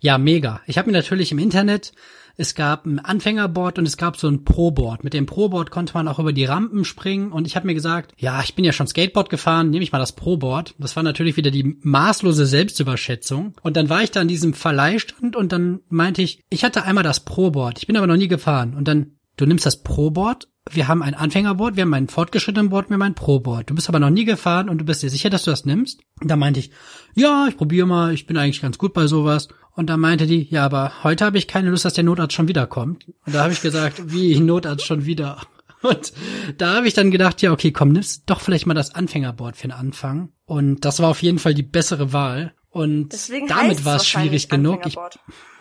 ja, 0.00 0.18
mega. 0.18 0.60
Ich 0.66 0.78
habe 0.78 0.90
mir 0.90 0.96
natürlich 0.96 1.30
im 1.32 1.38
Internet 1.38 1.92
es 2.36 2.54
gab 2.54 2.86
ein 2.86 2.98
Anfängerboard 2.98 3.78
und 3.78 3.86
es 3.86 3.96
gab 3.96 4.16
so 4.16 4.28
ein 4.28 4.44
Pro-Board. 4.44 5.04
Mit 5.04 5.14
dem 5.14 5.26
Pro-Board 5.26 5.70
konnte 5.70 5.94
man 5.94 6.08
auch 6.08 6.18
über 6.18 6.32
die 6.32 6.44
Rampen 6.44 6.84
springen 6.84 7.32
und 7.32 7.46
ich 7.46 7.56
habe 7.56 7.66
mir 7.66 7.74
gesagt, 7.74 8.12
ja, 8.16 8.40
ich 8.42 8.54
bin 8.54 8.64
ja 8.64 8.72
schon 8.72 8.86
Skateboard 8.86 9.30
gefahren, 9.30 9.70
nehme 9.70 9.82
ich 9.82 9.92
mal 9.92 9.98
das 9.98 10.12
Pro-Board. 10.12 10.74
Das 10.78 10.96
war 10.96 11.02
natürlich 11.02 11.36
wieder 11.36 11.50
die 11.50 11.76
maßlose 11.82 12.46
Selbstüberschätzung. 12.46 13.54
Und 13.62 13.76
dann 13.76 13.88
war 13.88 14.02
ich 14.02 14.10
da 14.10 14.20
an 14.20 14.28
diesem 14.28 14.54
Verleihstand 14.54 15.36
und 15.36 15.52
dann 15.52 15.80
meinte 15.88 16.22
ich, 16.22 16.42
ich 16.50 16.64
hatte 16.64 16.84
einmal 16.84 17.04
das 17.04 17.20
Pro-Board, 17.20 17.78
ich 17.78 17.86
bin 17.86 17.96
aber 17.96 18.06
noch 18.06 18.16
nie 18.16 18.28
gefahren. 18.28 18.74
Und 18.74 18.88
dann, 18.88 19.12
du 19.36 19.46
nimmst 19.46 19.66
das 19.66 19.82
Pro-Board, 19.82 20.48
wir 20.70 20.86
haben 20.86 21.02
ein 21.02 21.14
Anfängerboard, 21.14 21.76
wir 21.76 21.82
haben 21.82 21.94
ein 21.94 22.08
fortgeschrittenen 22.08 22.68
Board, 22.70 22.88
wir 22.88 22.94
haben 22.94 23.02
ein 23.02 23.14
Pro-Board. 23.14 23.68
Du 23.68 23.74
bist 23.74 23.88
aber 23.88 23.98
noch 23.98 24.10
nie 24.10 24.24
gefahren 24.24 24.68
und 24.68 24.78
du 24.78 24.84
bist 24.84 25.02
dir 25.02 25.10
sicher, 25.10 25.28
dass 25.28 25.44
du 25.44 25.50
das 25.50 25.64
nimmst? 25.64 26.00
Und 26.20 26.30
da 26.30 26.36
meinte 26.36 26.60
ich, 26.60 26.70
ja, 27.14 27.46
ich 27.48 27.56
probiere 27.56 27.86
mal, 27.86 28.14
ich 28.14 28.26
bin 28.26 28.36
eigentlich 28.36 28.62
ganz 28.62 28.78
gut 28.78 28.94
bei 28.94 29.06
sowas. 29.06 29.48
Und 29.74 29.88
dann 29.88 30.00
meinte 30.00 30.26
die, 30.26 30.48
ja, 30.50 30.64
aber 30.64 30.92
heute 31.02 31.24
habe 31.24 31.38
ich 31.38 31.48
keine 31.48 31.70
Lust, 31.70 31.84
dass 31.84 31.94
der 31.94 32.04
Notarzt 32.04 32.34
schon 32.34 32.48
wiederkommt. 32.48 33.08
Und 33.26 33.34
da 33.34 33.42
habe 33.42 33.52
ich 33.52 33.62
gesagt, 33.62 34.12
wie 34.12 34.38
Notarzt 34.38 34.84
schon 34.84 35.06
wieder? 35.06 35.40
Und 35.82 36.12
da 36.58 36.76
habe 36.76 36.86
ich 36.86 36.94
dann 36.94 37.10
gedacht, 37.10 37.42
ja, 37.42 37.52
okay, 37.52 37.72
komm, 37.72 37.90
nimmst 37.92 38.24
doch 38.26 38.40
vielleicht 38.40 38.66
mal 38.66 38.74
das 38.74 38.94
Anfängerboard 38.94 39.56
für 39.56 39.68
den 39.68 39.72
Anfang. 39.72 40.30
Und 40.44 40.84
das 40.84 41.00
war 41.00 41.08
auf 41.08 41.22
jeden 41.22 41.38
Fall 41.38 41.54
die 41.54 41.62
bessere 41.62 42.12
Wahl. 42.12 42.54
Und 42.70 43.12
Deswegen 43.12 43.48
damit 43.48 43.84
war 43.84 43.96
es 43.96 44.06
schwierig 44.06 44.48
genug. 44.48 44.86
Ich, 44.86 44.96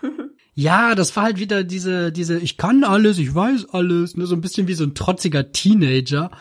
ja, 0.54 0.96
das 0.96 1.16
war 1.16 1.24
halt 1.24 1.40
wieder 1.40 1.64
diese, 1.64 2.12
diese, 2.12 2.38
ich 2.40 2.58
kann 2.58 2.84
alles, 2.84 3.18
ich 3.18 3.34
weiß 3.34 3.70
alles, 3.72 4.16
ne, 4.16 4.26
so 4.26 4.36
ein 4.36 4.42
bisschen 4.42 4.68
wie 4.68 4.76
so 4.76 4.84
ein 4.84 4.96
trotziger 4.96 5.52
Teenager. 5.52 6.32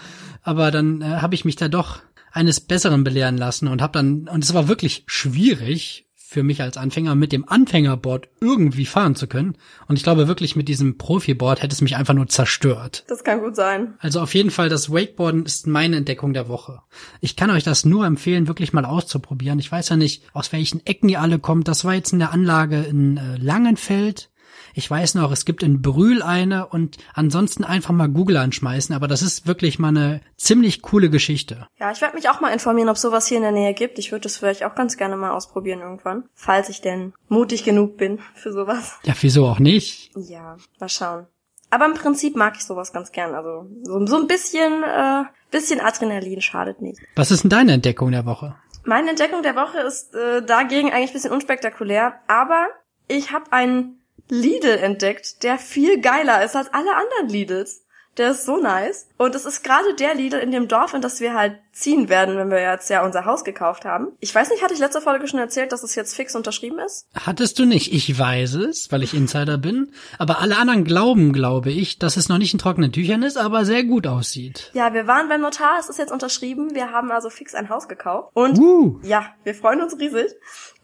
Aber 0.42 0.70
dann 0.70 1.02
äh, 1.02 1.06
habe 1.06 1.34
ich 1.34 1.44
mich 1.44 1.56
da 1.56 1.68
doch 1.68 2.00
eines 2.32 2.60
Besseren 2.60 3.02
belehren 3.02 3.36
lassen 3.36 3.66
und 3.66 3.82
habe 3.82 3.94
dann, 3.94 4.28
und 4.28 4.44
es 4.44 4.54
war 4.54 4.68
wirklich 4.68 5.04
schwierig, 5.06 6.06
für 6.30 6.44
mich 6.44 6.62
als 6.62 6.76
Anfänger 6.76 7.16
mit 7.16 7.32
dem 7.32 7.48
Anfängerboard 7.48 8.28
irgendwie 8.40 8.86
fahren 8.86 9.16
zu 9.16 9.26
können. 9.26 9.56
Und 9.88 9.96
ich 9.96 10.04
glaube 10.04 10.28
wirklich 10.28 10.54
mit 10.54 10.68
diesem 10.68 10.96
Profiboard 10.96 11.60
hätte 11.60 11.74
es 11.74 11.80
mich 11.80 11.96
einfach 11.96 12.14
nur 12.14 12.28
zerstört. 12.28 13.04
Das 13.08 13.24
kann 13.24 13.40
gut 13.40 13.56
sein. 13.56 13.94
Also 13.98 14.20
auf 14.20 14.32
jeden 14.32 14.52
Fall, 14.52 14.68
das 14.68 14.92
Wakeboarden 14.92 15.44
ist 15.44 15.66
meine 15.66 15.96
Entdeckung 15.96 16.32
der 16.32 16.48
Woche. 16.48 16.82
Ich 17.20 17.34
kann 17.34 17.50
euch 17.50 17.64
das 17.64 17.84
nur 17.84 18.06
empfehlen, 18.06 18.46
wirklich 18.46 18.72
mal 18.72 18.84
auszuprobieren. 18.84 19.58
Ich 19.58 19.72
weiß 19.72 19.88
ja 19.88 19.96
nicht, 19.96 20.22
aus 20.32 20.52
welchen 20.52 20.86
Ecken 20.86 21.08
ihr 21.08 21.20
alle 21.20 21.40
kommt. 21.40 21.66
Das 21.66 21.84
war 21.84 21.94
jetzt 21.94 22.12
in 22.12 22.20
der 22.20 22.30
Anlage 22.30 22.80
in 22.82 23.16
äh, 23.16 23.36
Langenfeld. 23.36 24.29
Ich 24.74 24.90
weiß 24.90 25.14
noch, 25.14 25.32
es 25.32 25.44
gibt 25.44 25.62
in 25.62 25.82
Brühl 25.82 26.22
eine 26.22 26.66
und 26.66 26.98
ansonsten 27.14 27.64
einfach 27.64 27.92
mal 27.92 28.08
Google 28.08 28.36
anschmeißen, 28.36 28.94
aber 28.94 29.08
das 29.08 29.22
ist 29.22 29.46
wirklich 29.46 29.78
mal 29.78 29.88
eine 29.88 30.20
ziemlich 30.36 30.82
coole 30.82 31.10
Geschichte. 31.10 31.66
Ja, 31.78 31.90
ich 31.90 32.00
werde 32.00 32.16
mich 32.16 32.28
auch 32.28 32.40
mal 32.40 32.52
informieren, 32.52 32.88
ob 32.88 32.98
sowas 32.98 33.26
hier 33.26 33.38
in 33.38 33.42
der 33.42 33.52
Nähe 33.52 33.74
gibt. 33.74 33.98
Ich 33.98 34.12
würde 34.12 34.22
das 34.22 34.36
vielleicht 34.36 34.64
auch 34.64 34.74
ganz 34.74 34.96
gerne 34.96 35.16
mal 35.16 35.30
ausprobieren 35.30 35.80
irgendwann, 35.80 36.24
falls 36.34 36.68
ich 36.68 36.80
denn 36.80 37.12
mutig 37.28 37.64
genug 37.64 37.96
bin 37.96 38.18
für 38.34 38.52
sowas. 38.52 38.98
Ja, 39.04 39.14
wieso 39.20 39.46
auch 39.46 39.58
nicht? 39.58 40.10
Ja, 40.16 40.56
mal 40.78 40.88
schauen. 40.88 41.26
Aber 41.70 41.86
im 41.86 41.94
Prinzip 41.94 42.36
mag 42.36 42.56
ich 42.56 42.64
sowas 42.64 42.92
ganz 42.92 43.12
gern. 43.12 43.34
Also 43.34 43.70
so, 43.84 44.04
so 44.06 44.16
ein 44.16 44.26
bisschen, 44.26 44.82
äh, 44.82 45.22
bisschen 45.50 45.80
Adrenalin 45.80 46.40
schadet 46.40 46.82
nicht. 46.82 47.00
Was 47.14 47.30
ist 47.30 47.44
denn 47.44 47.50
deine 47.50 47.72
Entdeckung 47.72 48.10
der 48.10 48.26
Woche? 48.26 48.56
Meine 48.84 49.10
Entdeckung 49.10 49.42
der 49.42 49.54
Woche 49.54 49.78
ist 49.78 50.14
äh, 50.14 50.42
dagegen 50.44 50.90
eigentlich 50.92 51.10
ein 51.10 51.14
bisschen 51.14 51.32
unspektakulär, 51.32 52.14
aber 52.26 52.66
ich 53.06 53.30
habe 53.32 53.52
einen 53.52 53.99
Lidl 54.30 54.78
entdeckt, 54.78 55.42
der 55.42 55.58
viel 55.58 56.00
geiler 56.00 56.44
ist 56.44 56.56
als 56.56 56.72
alle 56.72 56.94
anderen 56.94 57.28
Lidls. 57.28 57.82
Der 58.16 58.32
ist 58.32 58.44
so 58.44 58.56
nice. 58.56 59.06
Und 59.16 59.34
es 59.36 59.44
ist 59.44 59.62
gerade 59.62 59.94
der 59.94 60.14
Lidl 60.16 60.38
in 60.38 60.50
dem 60.50 60.66
Dorf, 60.66 60.94
in 60.94 61.00
das 61.00 61.20
wir 61.20 61.32
halt 61.32 61.58
ziehen 61.72 62.08
werden, 62.08 62.36
wenn 62.36 62.50
wir 62.50 62.60
jetzt 62.60 62.90
ja 62.90 63.04
unser 63.04 63.24
Haus 63.24 63.44
gekauft 63.44 63.84
haben. 63.84 64.08
Ich 64.18 64.34
weiß 64.34 64.50
nicht, 64.50 64.62
hatte 64.62 64.74
ich 64.74 64.80
letzte 64.80 65.00
Folge 65.00 65.28
schon 65.28 65.38
erzählt, 65.38 65.70
dass 65.70 65.84
es 65.84 65.94
jetzt 65.94 66.16
fix 66.16 66.34
unterschrieben 66.34 66.80
ist? 66.80 67.06
Hattest 67.14 67.58
du 67.60 67.64
nicht. 67.64 67.94
Ich 67.94 68.18
weiß 68.18 68.54
es, 68.54 68.90
weil 68.90 69.04
ich 69.04 69.14
Insider 69.14 69.56
bin. 69.58 69.92
Aber 70.18 70.40
alle 70.40 70.58
anderen 70.58 70.84
glauben, 70.84 71.32
glaube 71.32 71.70
ich, 71.70 71.98
dass 72.00 72.16
es 72.16 72.28
noch 72.28 72.38
nicht 72.38 72.52
in 72.52 72.58
trockenen 72.58 72.92
Tüchern 72.92 73.22
ist, 73.22 73.38
aber 73.38 73.64
sehr 73.64 73.84
gut 73.84 74.08
aussieht. 74.08 74.70
Ja, 74.74 74.92
wir 74.92 75.06
waren 75.06 75.28
beim 75.28 75.40
Notar, 75.40 75.78
es 75.78 75.88
ist 75.88 75.98
jetzt 75.98 76.12
unterschrieben. 76.12 76.74
Wir 76.74 76.90
haben 76.90 77.12
also 77.12 77.30
fix 77.30 77.54
ein 77.54 77.68
Haus 77.68 77.86
gekauft. 77.86 78.30
Und 78.34 78.58
Uh. 78.58 78.98
ja, 79.04 79.26
wir 79.44 79.54
freuen 79.54 79.80
uns 79.80 79.96
riesig. 79.98 80.32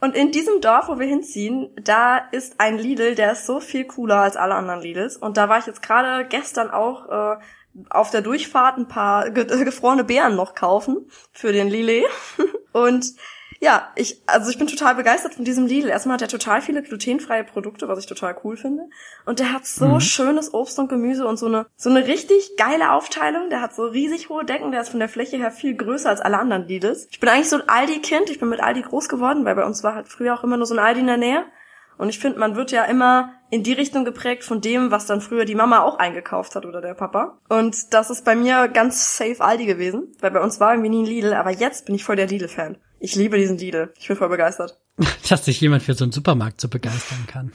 Und 0.01 0.15
in 0.15 0.31
diesem 0.31 0.61
Dorf, 0.61 0.89
wo 0.89 0.99
wir 0.99 1.07
hinziehen, 1.07 1.71
da 1.81 2.19
ist 2.19 2.61
ein 2.61 2.79
Lidl, 2.79 3.15
der 3.15 3.33
ist 3.33 3.47
so 3.47 3.61
viel 3.61 3.87
cooler 3.87 4.21
als 4.21 4.37
alle 4.37 4.55
anderen 4.55 4.81
Lidls. 4.81 5.17
Und 5.17 5.37
da 5.37 5.49
war 5.49 5.59
ich 5.59 5.67
jetzt 5.67 5.83
gerade 5.83 6.27
gestern 6.29 6.71
auch 6.71 7.09
äh, 7.09 7.37
auf 7.91 8.11
der 8.11 8.23
Durchfahrt 8.23 8.79
ein 8.79 8.89
paar 8.89 9.31
ge 9.31 9.47
gefrorene 9.65 10.05
Beeren 10.05 10.37
noch 10.37 10.55
kaufen 10.55 11.11
für 11.33 11.53
den 11.53 11.69
Lillet. 11.69 12.05
Und 12.73 13.15
ja, 13.61 13.91
ich, 13.95 14.23
also 14.27 14.51
ich 14.51 14.59
bin 14.59 14.67
total 14.67 14.95
begeistert 14.95 15.35
von 15.35 15.45
diesem 15.45 15.67
Lidl. 15.67 15.89
Erstmal 15.89 16.15
hat 16.15 16.23
er 16.23 16.29
total 16.29 16.61
viele 16.61 16.83
glutenfreie 16.83 17.45
Produkte, 17.45 17.89
was 17.89 17.99
ich 17.99 18.07
total 18.07 18.37
cool 18.45 18.57
finde. 18.57 18.85
Und 19.25 19.39
der 19.39 19.53
hat 19.53 19.67
so 19.67 19.87
Mhm. 19.87 20.01
schönes 20.01 20.53
Obst 20.53 20.79
und 20.79 20.89
Gemüse 20.89 21.27
und 21.27 21.39
so 21.39 21.47
eine, 21.47 21.67
so 21.77 21.89
eine 21.91 22.07
richtig 22.07 22.57
geile 22.57 22.93
Aufteilung. 22.93 23.51
Der 23.51 23.61
hat 23.61 23.75
so 23.75 23.85
riesig 23.87 24.29
hohe 24.29 24.45
Decken. 24.45 24.73
Der 24.73 24.83
ist 24.83 24.91
von 24.91 25.01
der 25.01 25.09
Fläche 25.09 25.37
her 25.39 25.51
viel 25.51 25.75
größer 25.75 26.09
als 26.11 26.21
alle 26.21 26.39
anderen 26.39 26.67
Lidls. 26.67 27.09
Ich 27.11 27.21
bin 27.21 27.29
eigentlich 27.29 27.49
so 27.49 27.57
ein 27.57 27.69
Aldi-Kind. 27.69 28.31
Ich 28.31 28.39
bin 28.41 28.49
mit 28.49 28.63
Aldi 28.63 28.83
groß 28.83 29.09
geworden, 29.09 29.45
weil 29.45 29.55
bei 29.55 29.65
uns 29.65 29.83
war 29.83 29.95
halt 29.95 30.09
früher 30.09 30.35
auch 30.35 30.45
immer 30.45 30.57
nur 30.57 30.67
so 30.67 30.75
ein 30.75 30.81
Aldi 30.81 31.01
in 31.01 31.07
der 31.07 31.17
Nähe. 31.17 31.45
Und 31.99 32.11
ich 32.11 32.19
finde, 32.19 32.39
man 32.39 32.57
wird 32.57 32.73
ja 32.73 32.85
immer 32.85 33.33
in 33.49 33.63
die 33.63 33.73
Richtung 33.73 34.05
geprägt 34.05 34.45
von 34.45 34.61
dem, 34.61 34.91
was 34.91 35.07
dann 35.07 35.23
früher 35.23 35.47
die 35.47 35.55
Mama 35.55 35.81
auch 35.81 35.99
eingekauft 35.99 36.55
hat 36.55 36.67
oder 36.67 36.83
der 36.83 36.93
Papa. 36.93 37.39
Und 37.49 37.95
das 37.95 38.11
ist 38.11 38.23
bei 38.25 38.37
mir 38.37 38.69
ganz 38.69 39.17
safe 39.17 39.41
Aldi 39.41 39.65
gewesen, 39.65 40.13
weil 40.21 40.31
bei 40.31 40.43
uns 40.43 40.61
war 40.61 40.73
irgendwie 40.75 40.91
nie 40.91 41.03
ein 41.05 41.07
Lidl, 41.07 41.33
aber 41.33 41.51
jetzt 41.53 41.87
bin 41.87 41.95
ich 41.95 42.05
voll 42.05 42.17
der 42.17 42.27
Lidl-Fan. 42.27 42.77
Ich 42.99 43.15
liebe 43.15 43.37
diesen 43.39 43.59
Lidl. 43.59 43.93
Ich 43.99 44.09
bin 44.09 44.17
voll 44.17 44.29
begeistert. 44.29 44.79
Dass 45.29 45.45
sich 45.45 45.61
jemand 45.61 45.83
für 45.83 45.95
so 45.95 46.05
einen 46.05 46.13
Supermarkt 46.13 46.61
so 46.61 46.69
begeistern 46.69 47.27
kann. 47.27 47.53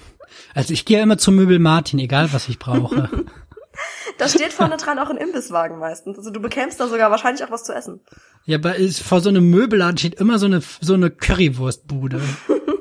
Also 0.53 0.73
ich 0.73 0.85
gehe 0.85 0.97
ja 0.97 1.03
immer 1.03 1.17
zum 1.17 1.35
Möbel 1.35 1.59
Martin, 1.59 1.99
egal 1.99 2.31
was 2.33 2.49
ich 2.49 2.59
brauche. 2.59 3.09
Da 4.17 4.27
steht 4.27 4.53
vorne 4.53 4.77
dran 4.77 4.99
auch 4.99 5.09
ein 5.09 5.17
Imbisswagen 5.17 5.79
meistens. 5.79 6.17
Also 6.17 6.29
du 6.29 6.39
bekämst 6.41 6.79
da 6.79 6.87
sogar 6.87 7.09
wahrscheinlich 7.09 7.43
auch 7.43 7.51
was 7.51 7.63
zu 7.63 7.73
essen. 7.73 8.01
ja, 8.45 8.57
aber 8.57 8.75
ist, 8.75 9.01
vor 9.01 9.21
so 9.21 9.29
einem 9.29 9.49
Möbelladen 9.49 9.97
steht 9.97 10.15
immer 10.15 10.37
so 10.39 10.45
eine, 10.45 10.61
so 10.81 10.93
eine 10.93 11.09
Currywurstbude. 11.09 12.21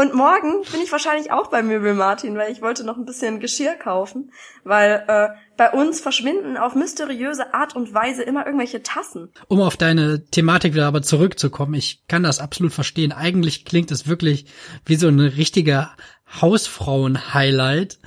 Und 0.00 0.14
morgen 0.14 0.62
bin 0.72 0.80
ich 0.80 0.90
wahrscheinlich 0.92 1.30
auch 1.30 1.48
bei 1.48 1.62
Möbel 1.62 1.92
Martin, 1.92 2.34
weil 2.38 2.50
ich 2.50 2.62
wollte 2.62 2.84
noch 2.84 2.96
ein 2.96 3.04
bisschen 3.04 3.38
Geschirr 3.38 3.74
kaufen, 3.74 4.32
weil 4.64 5.04
äh, 5.06 5.28
bei 5.58 5.72
uns 5.72 6.00
verschwinden 6.00 6.56
auf 6.56 6.74
mysteriöse 6.74 7.52
Art 7.52 7.76
und 7.76 7.92
Weise 7.92 8.22
immer 8.22 8.46
irgendwelche 8.46 8.82
Tassen. 8.82 9.30
Um 9.48 9.60
auf 9.60 9.76
deine 9.76 10.24
Thematik 10.24 10.72
wieder 10.72 10.86
aber 10.86 11.02
zurückzukommen, 11.02 11.74
ich 11.74 12.02
kann 12.08 12.22
das 12.22 12.40
absolut 12.40 12.72
verstehen. 12.72 13.12
Eigentlich 13.12 13.66
klingt 13.66 13.90
es 13.90 14.08
wirklich 14.08 14.46
wie 14.86 14.96
so 14.96 15.08
ein 15.08 15.20
richtiger 15.20 15.94
Hausfrauen-Highlight. 16.40 17.98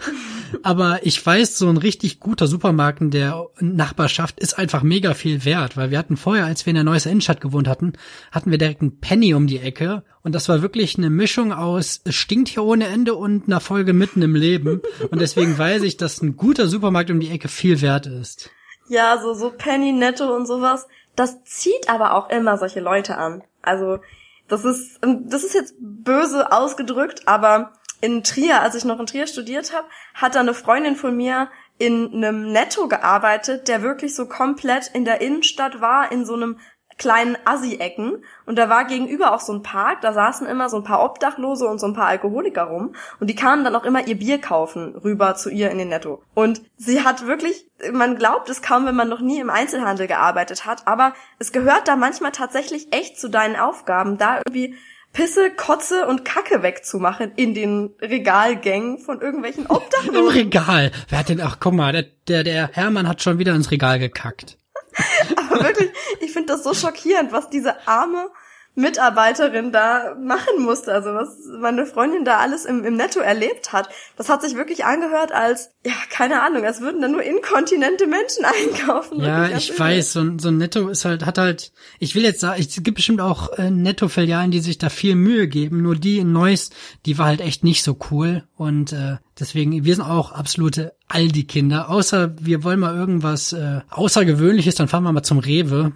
Aber 0.61 0.99
ich 1.03 1.25
weiß, 1.25 1.57
so 1.57 1.67
ein 1.67 1.77
richtig 1.77 2.19
guter 2.19 2.47
Supermarkt 2.47 3.01
in 3.01 3.11
der 3.11 3.47
Nachbarschaft 3.59 4.39
ist 4.39 4.57
einfach 4.57 4.83
mega 4.83 5.13
viel 5.13 5.45
wert, 5.45 5.75
weil 5.77 5.91
wir 5.91 5.97
hatten 5.97 6.15
vorher, 6.15 6.45
als 6.45 6.65
wir 6.65 6.71
in 6.71 6.75
der 6.75 6.83
Neues 6.83 7.05
Innenstadt 7.05 7.41
gewohnt 7.41 7.67
hatten, 7.67 7.93
hatten 8.31 8.51
wir 8.51 8.57
direkt 8.57 8.81
einen 8.81 8.99
Penny 8.99 9.33
um 9.33 9.47
die 9.47 9.59
Ecke 9.59 10.03
und 10.21 10.35
das 10.35 10.47
war 10.49 10.61
wirklich 10.61 10.97
eine 10.97 11.09
Mischung 11.09 11.51
aus 11.51 12.01
es 12.05 12.15
stinkt 12.15 12.49
hier 12.49 12.63
ohne 12.63 12.87
Ende 12.87 13.15
und 13.15 13.47
einer 13.47 13.59
Folge 13.59 13.93
mitten 13.93 14.21
im 14.21 14.35
Leben 14.35 14.81
und 15.09 15.19
deswegen 15.19 15.57
weiß 15.57 15.83
ich, 15.83 15.97
dass 15.97 16.21
ein 16.21 16.37
guter 16.37 16.67
Supermarkt 16.67 17.09
um 17.09 17.19
die 17.19 17.29
Ecke 17.29 17.47
viel 17.47 17.81
wert 17.81 18.05
ist. 18.05 18.49
Ja, 18.87 19.19
so, 19.21 19.33
so 19.33 19.49
Penny 19.49 19.91
Netto 19.91 20.33
und 20.35 20.45
sowas. 20.45 20.87
Das 21.15 21.43
zieht 21.43 21.89
aber 21.89 22.13
auch 22.15 22.29
immer 22.29 22.57
solche 22.57 22.79
Leute 22.79 23.17
an. 23.17 23.43
Also, 23.61 23.99
das 24.47 24.65
ist, 24.65 24.99
das 25.01 25.43
ist 25.43 25.53
jetzt 25.53 25.75
böse 25.79 26.51
ausgedrückt, 26.51 27.27
aber 27.27 27.73
in 28.03 28.21
Trier, 28.21 28.61
als 28.61 28.75
ich 28.75 28.83
noch 28.83 28.99
in 28.99 29.05
Trier 29.05 29.27
studiert 29.27 29.73
habe, 29.73 29.87
hat 30.13 30.35
da 30.35 30.41
eine 30.41 30.53
Freundin 30.53 30.97
von 30.97 31.15
mir 31.15 31.47
in 31.77 32.13
einem 32.13 32.51
Netto 32.51 32.89
gearbeitet, 32.89 33.69
der 33.69 33.81
wirklich 33.81 34.13
so 34.13 34.27
komplett 34.27 34.91
in 34.93 35.05
der 35.05 35.21
Innenstadt 35.21 35.79
war, 35.79 36.11
in 36.11 36.25
so 36.25 36.33
einem 36.33 36.59
kleinen 36.97 37.37
Assi-Ecken 37.45 38.23
und 38.45 38.57
da 38.57 38.69
war 38.69 38.85
gegenüber 38.85 39.33
auch 39.33 39.39
so 39.39 39.53
ein 39.53 39.63
Park, 39.63 40.01
da 40.01 40.11
saßen 40.11 40.45
immer 40.45 40.69
so 40.69 40.77
ein 40.77 40.83
paar 40.83 41.03
Obdachlose 41.03 41.65
und 41.65 41.79
so 41.79 41.87
ein 41.87 41.93
paar 41.93 42.07
Alkoholiker 42.07 42.63
rum 42.63 42.93
und 43.21 43.29
die 43.29 43.35
kamen 43.35 43.63
dann 43.63 43.75
auch 43.75 43.85
immer 43.85 44.05
ihr 44.05 44.19
Bier 44.19 44.39
kaufen 44.39 44.95
rüber 44.97 45.33
zu 45.35 45.49
ihr 45.49 45.71
in 45.71 45.77
den 45.77 45.87
Netto. 45.87 46.21
Und 46.35 46.61
sie 46.75 47.03
hat 47.03 47.25
wirklich, 47.25 47.67
man 47.93 48.17
glaubt 48.17 48.49
es 48.49 48.61
kaum, 48.61 48.85
wenn 48.85 48.95
man 48.95 49.09
noch 49.09 49.21
nie 49.21 49.39
im 49.39 49.49
Einzelhandel 49.49 50.07
gearbeitet 50.07 50.65
hat, 50.65 50.87
aber 50.87 51.13
es 51.39 51.53
gehört 51.53 51.87
da 51.87 51.95
manchmal 51.95 52.31
tatsächlich 52.31 52.93
echt 52.93 53.17
zu 53.17 53.29
deinen 53.29 53.55
Aufgaben, 53.55 54.17
da 54.17 54.41
irgendwie 54.45 54.75
Pisse, 55.13 55.51
Kotze 55.51 56.07
und 56.07 56.25
Kacke 56.25 56.63
wegzumachen 56.63 57.33
in 57.35 57.53
den 57.53 57.95
Regalgängen 58.01 58.97
von 58.97 59.21
irgendwelchen 59.21 59.65
Im 59.65 59.71
Obdachlosen. 59.71 60.35
Regal. 60.35 60.91
Wer 61.07 61.19
hat 61.19 61.29
denn, 61.29 61.39
ach 61.39 61.57
guck 61.59 61.73
mal, 61.73 61.91
der, 61.91 62.05
der, 62.27 62.43
der 62.43 62.69
Hermann 62.73 63.07
hat 63.07 63.21
schon 63.21 63.37
wieder 63.37 63.53
ins 63.53 63.69
Regal 63.69 63.99
gekackt. 63.99 64.57
Aber 65.37 65.63
wirklich, 65.63 65.91
ich 66.19 66.31
finde 66.31 66.53
das 66.53 66.63
so 66.63 66.73
schockierend, 66.73 67.31
was 67.31 67.49
diese 67.49 67.87
arme 67.87 68.29
Mitarbeiterin 68.75 69.71
da 69.71 70.15
machen 70.19 70.63
musste. 70.63 70.91
Also 70.91 71.13
was 71.13 71.37
meine 71.59 71.85
Freundin 71.85 72.25
da 72.25 72.37
alles 72.37 72.65
im, 72.65 72.83
im 72.83 72.95
Netto 72.95 73.19
erlebt 73.19 73.71
hat. 73.71 73.89
Das 74.17 74.29
hat 74.29 74.41
sich 74.41 74.55
wirklich 74.55 74.83
angehört 74.85 75.31
als, 75.31 75.69
ja, 75.85 75.93
keine 76.09 76.41
Ahnung, 76.41 76.65
als 76.65 76.81
würden 76.81 77.01
da 77.01 77.07
nur 77.07 77.21
inkontinente 77.21 78.07
Menschen 78.07 78.45
einkaufen. 78.45 79.21
Ja, 79.21 79.47
ich 79.49 79.69
übel. 79.69 79.79
weiß, 79.79 80.13
so 80.13 80.21
ein, 80.21 80.39
so 80.39 80.47
ein 80.49 80.57
Netto 80.57 80.89
ist 80.89 81.05
halt, 81.05 81.25
hat 81.25 81.37
halt, 81.37 81.71
ich 81.99 82.15
will 82.15 82.23
jetzt 82.23 82.39
sagen, 82.39 82.59
es 82.59 82.81
gibt 82.81 82.95
bestimmt 82.95 83.21
auch 83.21 83.53
äh, 83.59 83.69
Netto-Filialen, 83.69 84.49
die 84.49 84.59
sich 84.59 84.79
da 84.79 84.89
viel 84.89 85.15
Mühe 85.15 85.47
geben, 85.47 85.83
nur 85.83 85.95
die 85.95 86.17
in 86.17 86.31
Neuss, 86.31 86.71
die 87.05 87.17
war 87.19 87.27
halt 87.27 87.41
echt 87.41 87.63
nicht 87.63 87.83
so 87.83 87.97
cool 88.09 88.43
und 88.55 88.91
äh, 88.91 89.17
deswegen, 89.39 89.85
wir 89.85 89.95
sind 89.95 90.05
auch 90.05 90.31
absolute 90.31 90.93
Aldi-Kinder, 91.07 91.89
außer 91.89 92.33
wir 92.39 92.63
wollen 92.63 92.79
mal 92.79 92.95
irgendwas 92.95 93.53
äh, 93.53 93.81
Außergewöhnliches, 93.89 94.75
dann 94.75 94.87
fahren 94.87 95.03
wir 95.03 95.11
mal 95.11 95.23
zum 95.23 95.39
Rewe, 95.39 95.93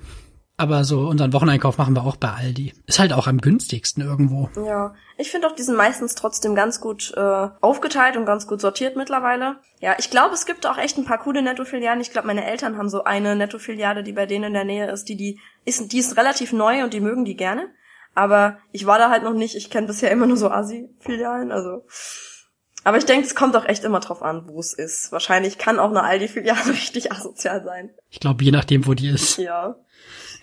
aber 0.58 0.84
so 0.84 1.01
unseren 1.01 1.34
Wocheneinkauf 1.34 1.78
machen 1.78 1.95
wir 1.95 2.03
auch 2.03 2.16
bei 2.16 2.30
Aldi. 2.30 2.74
Ist 2.88 2.97
halt 2.97 3.14
auch 3.14 3.28
am 3.28 3.38
günstigsten 3.38 4.03
irgendwo. 4.03 4.49
Ja, 4.55 4.95
ich 5.18 5.30
finde 5.30 5.47
auch, 5.47 5.51
die 5.53 5.62
sind 5.62 5.76
meistens 5.76 6.16
trotzdem 6.16 6.55
ganz 6.55 6.82
gut 6.82 7.14
äh, 7.16 7.47
aufgeteilt 7.62 8.18
und 8.18 8.26
ganz 8.26 8.47
gut 8.47 8.60
sortiert 8.60 8.95
mittlerweile. 8.95 9.58
Ja, 9.82 9.95
ich 9.99 10.10
glaube, 10.10 10.34
es 10.34 10.47
gibt 10.47 10.66
auch 10.66 10.80
echt 10.80 10.97
ein 10.97 11.05
paar 11.05 11.20
coole 11.20 11.43
Netto-Filialen. 11.43 12.01
Ich 12.01 12.12
glaube, 12.12 12.26
meine 12.26 12.43
Eltern 12.43 12.76
haben 12.76 12.89
so 12.89 13.03
eine 13.03 13.36
Netto-Filiale, 13.36 14.01
die 14.01 14.14
bei 14.14 14.26
denen 14.26 14.45
in 14.45 14.53
der 14.53 14.66
Nähe 14.66 14.91
ist, 14.91 15.08
die 15.10 15.16
die 15.16 15.39
ist, 15.64 15.91
die 15.91 15.99
ist 15.99 16.18
relativ 16.18 16.53
neu 16.53 16.84
und 16.84 16.93
die 16.93 17.01
mögen 17.01 17.24
die 17.24 17.36
gerne. 17.36 17.70
Aber 18.16 18.58
ich 18.72 18.88
war 18.88 18.97
da 18.97 19.12
halt 19.12 19.24
noch 19.24 19.36
nicht. 19.36 19.55
Ich 19.55 19.70
kenne 19.70 19.86
bisher 19.86 20.10
immer 20.10 20.26
nur 20.26 20.38
so 20.38 20.49
Assi-Filialen, 20.49 21.51
also. 21.51 21.86
Aber 22.84 22.97
ich 22.97 23.05
denke, 23.05 23.28
es 23.28 23.36
kommt 23.36 23.55
auch 23.55 23.66
echt 23.66 23.84
immer 23.84 23.99
drauf 23.99 24.24
an, 24.24 24.47
wo 24.47 24.60
es 24.60 24.74
ist. 24.74 25.12
Wahrscheinlich 25.12 25.60
kann 25.60 25.78
auch 25.78 25.91
eine 25.91 26.03
Aldi-Filiale 26.03 26.68
richtig 26.74 27.12
asozial 27.12 27.64
sein. 27.64 27.91
Ich 28.10 28.20
glaube, 28.20 28.43
je 28.43 28.49
nachdem, 28.49 28.88
wo 28.88 28.95
die 28.95 29.10
ist. 29.10 29.38
Ja. 29.38 29.76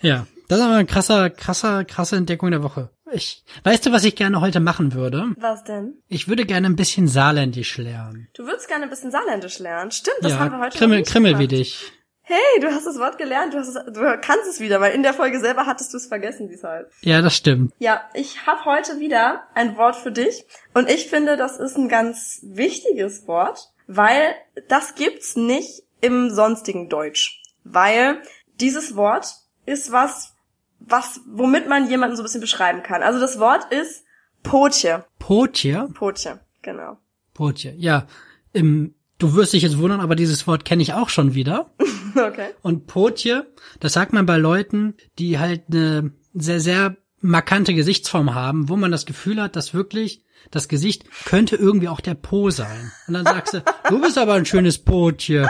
Ja. 0.01 0.27
Das 0.47 0.59
ist 0.59 0.65
aber 0.65 0.75
ein 0.75 0.87
krasser, 0.87 1.29
krasser, 1.29 1.85
krasse 1.85 2.17
Entdeckung 2.17 2.51
der 2.51 2.61
Woche. 2.61 2.89
Ich, 3.11 3.43
weißt 3.63 3.85
du, 3.85 3.91
was 3.91 4.03
ich 4.03 4.15
gerne 4.15 4.41
heute 4.41 4.59
machen 4.59 4.93
würde? 4.93 5.33
Was 5.37 5.63
denn? 5.63 5.95
Ich 6.07 6.27
würde 6.27 6.45
gerne 6.45 6.67
ein 6.67 6.75
bisschen 6.75 7.07
Saarländisch 7.07 7.77
lernen. 7.77 8.27
Du 8.33 8.45
würdest 8.45 8.67
gerne 8.67 8.83
ein 8.83 8.89
bisschen 8.89 9.11
Saarländisch 9.11 9.59
lernen. 9.59 9.91
Stimmt, 9.91 10.17
das 10.21 10.33
ja, 10.33 10.39
haben 10.39 10.51
wir 10.51 10.59
heute 10.59 10.77
Krimmel, 10.77 10.99
nicht 10.99 11.11
Krimmel 11.11 11.31
gemacht. 11.31 11.43
wie 11.43 11.55
dich. 11.55 11.91
Hey, 12.27 12.59
du 12.59 12.67
hast 12.71 12.87
das 12.87 12.97
Wort 12.97 13.19
gelernt, 13.19 13.53
du, 13.53 13.59
hast 13.59 13.67
es, 13.67 13.93
du 13.93 14.01
kannst 14.19 14.47
es 14.49 14.59
wieder, 14.59 14.81
weil 14.81 14.95
in 14.95 15.03
der 15.03 15.13
Folge 15.13 15.39
selber 15.39 15.67
hattest 15.67 15.93
du 15.93 15.97
es 15.97 16.07
vergessen, 16.07 16.49
wie 16.49 16.55
es 16.55 16.63
heißt. 16.63 16.89
Ja, 17.01 17.21
das 17.21 17.35
stimmt. 17.35 17.71
Ja, 17.77 18.01
ich 18.15 18.47
habe 18.47 18.65
heute 18.65 18.99
wieder 18.99 19.43
ein 19.53 19.77
Wort 19.77 19.95
für 19.95 20.11
dich 20.11 20.43
und 20.73 20.89
ich 20.89 21.07
finde, 21.07 21.37
das 21.37 21.57
ist 21.59 21.77
ein 21.77 21.87
ganz 21.87 22.39
wichtiges 22.41 23.27
Wort, 23.27 23.71
weil 23.85 24.33
das 24.67 24.95
gibt's 24.95 25.35
nicht 25.35 25.83
im 26.01 26.31
sonstigen 26.31 26.89
Deutsch, 26.89 27.43
weil 27.63 28.23
dieses 28.59 28.95
Wort 28.95 29.44
ist 29.65 29.91
was, 29.91 30.35
was 30.79 31.21
womit 31.27 31.67
man 31.67 31.89
jemanden 31.89 32.15
so 32.15 32.21
ein 32.21 32.25
bisschen 32.25 32.41
beschreiben 32.41 32.83
kann. 32.83 33.03
Also 33.03 33.19
das 33.19 33.39
Wort 33.39 33.71
ist 33.71 34.03
Potje. 34.43 35.05
Potje? 35.19 35.87
Potje, 35.93 36.39
genau. 36.61 36.97
Potje, 37.33 37.73
ja. 37.77 38.07
Im, 38.53 38.95
du 39.17 39.33
wirst 39.33 39.53
dich 39.53 39.63
jetzt 39.63 39.77
wundern, 39.77 39.99
aber 39.99 40.15
dieses 40.15 40.47
Wort 40.47 40.65
kenne 40.65 40.83
ich 40.83 40.93
auch 40.93 41.09
schon 41.09 41.33
wieder. 41.33 41.71
Okay. 42.17 42.51
Und 42.61 42.87
Potje, 42.87 43.45
das 43.81 43.91
sagt 43.91 44.13
man 44.13 44.25
bei 44.25 44.37
Leuten, 44.37 44.93
die 45.19 45.37
halt 45.37 45.63
eine 45.69 46.13
sehr, 46.33 46.61
sehr 46.61 46.95
markante 47.19 47.73
Gesichtsform 47.73 48.33
haben, 48.33 48.69
wo 48.69 48.77
man 48.77 48.89
das 48.89 49.05
Gefühl 49.05 49.41
hat, 49.41 49.57
dass 49.57 49.73
wirklich 49.73 50.23
das 50.49 50.67
Gesicht 50.67 51.03
könnte 51.25 51.55
irgendwie 51.55 51.89
auch 51.89 51.99
der 51.99 52.13
Po 52.13 52.51
sein. 52.51 52.91
Und 53.07 53.15
dann 53.15 53.25
sagst 53.25 53.55
du, 53.55 53.63
du 53.89 53.99
bist 53.99 54.17
aber 54.17 54.35
ein 54.35 54.45
schönes 54.45 54.77
Potje. 54.77 55.49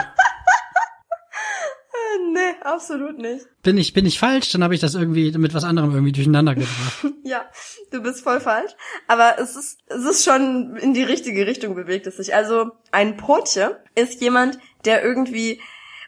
Nee, 2.36 2.54
absolut 2.64 3.16
nicht. 3.16 3.46
Bin 3.62 3.78
ich, 3.78 3.94
bin 3.94 4.04
ich 4.04 4.18
falsch? 4.18 4.52
Dann 4.52 4.62
habe 4.62 4.74
ich 4.74 4.80
das 4.80 4.94
irgendwie 4.94 5.32
mit 5.38 5.54
was 5.54 5.64
anderem 5.64 5.92
irgendwie 5.92 6.12
durcheinander 6.12 6.54
gebracht. 6.54 7.06
Ja, 7.24 7.44
du 7.90 8.02
bist 8.02 8.20
voll 8.20 8.40
falsch. 8.40 8.72
Aber 9.08 9.38
es 9.40 9.56
ist, 9.56 9.78
es 9.86 10.04
ist 10.04 10.24
schon 10.24 10.76
in 10.76 10.92
die 10.94 11.02
richtige 11.02 11.46
Richtung 11.46 11.74
bewegt 11.74 12.06
es 12.06 12.18
sich. 12.18 12.34
Also 12.34 12.72
ein 12.92 13.16
Potje 13.16 13.80
ist 13.96 14.20
jemand, 14.20 14.58
der 14.84 15.02
irgendwie 15.02 15.60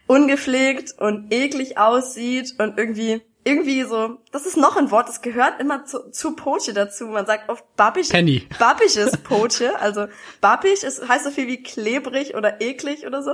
ungepflegt 0.07 0.95
und 0.99 1.33
eklig 1.33 1.77
aussieht 1.79 2.55
und 2.59 2.79
irgendwie 2.79 3.23
irgendwie 3.45 3.83
so, 3.85 4.19
das 4.33 4.47
ist 4.47 4.57
noch 4.57 4.77
ein 4.77 4.91
Wort, 4.91 5.09
das 5.09 5.23
gehört 5.23 5.61
immer 5.61 5.85
zu, 5.87 6.11
zu 6.11 6.37
Potje 6.37 6.75
dazu. 6.75 7.07
Man 7.07 7.25
sagt 7.25 7.49
oft 7.49 7.65
babbig, 7.77 8.11
Penny. 8.11 8.47
babbiges 8.59 9.17
Potje. 9.25 9.79
Also 9.81 10.07
babbig 10.41 10.83
ist, 10.83 11.09
heißt 11.09 11.25
so 11.25 11.31
viel 11.31 11.47
wie 11.47 11.63
klebrig 11.63 12.35
oder 12.35 12.61
eklig 12.61 13.07
oder 13.07 13.23
so. 13.23 13.33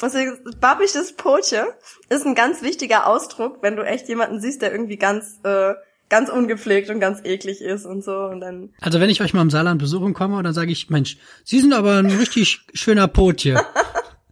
Deswegen, 0.00 0.38
babbiges 0.60 1.14
Potje 1.14 1.66
ist 2.08 2.24
ein 2.24 2.34
ganz 2.34 2.62
wichtiger 2.62 3.06
Ausdruck, 3.06 3.58
wenn 3.60 3.76
du 3.76 3.82
echt 3.82 4.08
jemanden 4.08 4.40
siehst, 4.40 4.62
der 4.62 4.72
irgendwie 4.72 4.96
ganz, 4.96 5.40
äh, 5.42 5.74
ganz 6.08 6.30
ungepflegt 6.30 6.90
und 6.90 7.00
ganz 7.00 7.20
eklig 7.24 7.60
ist 7.60 7.84
und 7.86 8.02
so 8.04 8.12
und 8.26 8.40
dann 8.40 8.72
Also 8.80 9.00
wenn 9.00 9.10
ich 9.10 9.20
euch 9.20 9.34
mal 9.34 9.42
im 9.42 9.50
Saarland 9.50 9.80
besuchen 9.80 10.14
komme, 10.14 10.42
dann 10.42 10.54
sage 10.54 10.70
ich, 10.70 10.88
Mensch, 10.88 11.18
Sie 11.44 11.60
sind 11.60 11.72
aber 11.72 11.98
ein 11.98 12.06
richtig 12.06 12.60
schöner 12.72 13.08
Potje. 13.08 13.60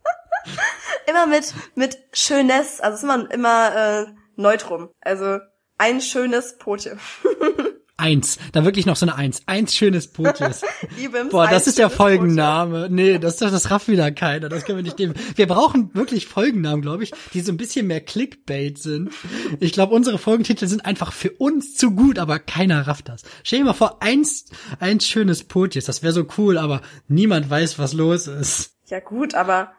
immer 1.08 1.26
mit 1.26 1.52
mit 1.74 1.98
schönes, 2.12 2.80
also 2.80 2.94
es 2.94 3.02
ist 3.02 3.04
immer 3.04 3.30
immer 3.30 3.76
äh, 3.76 4.06
neutrum. 4.42 4.90
Also 5.00 5.38
ein 5.78 6.00
schönes 6.00 6.58
Potje. 6.58 6.98
Eins. 8.02 8.38
Da 8.50 8.64
wirklich 8.64 8.84
noch 8.84 8.96
so 8.96 9.06
eine 9.06 9.14
Eins. 9.14 9.42
Eins 9.46 9.76
schönes. 9.76 10.06
Ibims, 10.06 10.62
Boah, 11.30 11.46
das 11.46 11.68
ist 11.68 11.78
der 11.78 11.88
Folgenname. 11.88 12.88
Nee, 12.90 13.18
das, 13.18 13.36
das 13.36 13.70
rafft 13.70 13.86
wieder 13.86 14.10
keiner. 14.10 14.48
Das 14.48 14.64
können 14.64 14.78
wir 14.78 14.82
nicht 14.82 14.98
nehmen. 14.98 15.14
Wir 15.36 15.46
brauchen 15.46 15.94
wirklich 15.94 16.26
Folgennamen, 16.26 16.82
glaube 16.82 17.04
ich, 17.04 17.12
die 17.32 17.40
so 17.42 17.52
ein 17.52 17.56
bisschen 17.56 17.86
mehr 17.86 18.00
Clickbait 18.00 18.76
sind. 18.78 19.12
Ich 19.60 19.72
glaube, 19.72 19.94
unsere 19.94 20.18
Folgentitel 20.18 20.66
sind 20.66 20.84
einfach 20.84 21.12
für 21.12 21.30
uns 21.30 21.76
zu 21.76 21.92
gut, 21.92 22.18
aber 22.18 22.40
keiner 22.40 22.88
rafft 22.88 23.08
das. 23.08 23.22
Stell 23.44 23.60
dir 23.60 23.66
mal 23.66 23.72
vor, 23.72 24.02
eins, 24.02 24.46
eins 24.80 25.06
schönes 25.06 25.44
Potjes. 25.44 25.84
Das 25.84 26.02
wäre 26.02 26.12
so 26.12 26.26
cool, 26.38 26.58
aber 26.58 26.80
niemand 27.06 27.48
weiß, 27.50 27.78
was 27.78 27.92
los 27.92 28.26
ist. 28.26 28.72
Ja 28.88 28.98
gut, 28.98 29.34
aber 29.34 29.72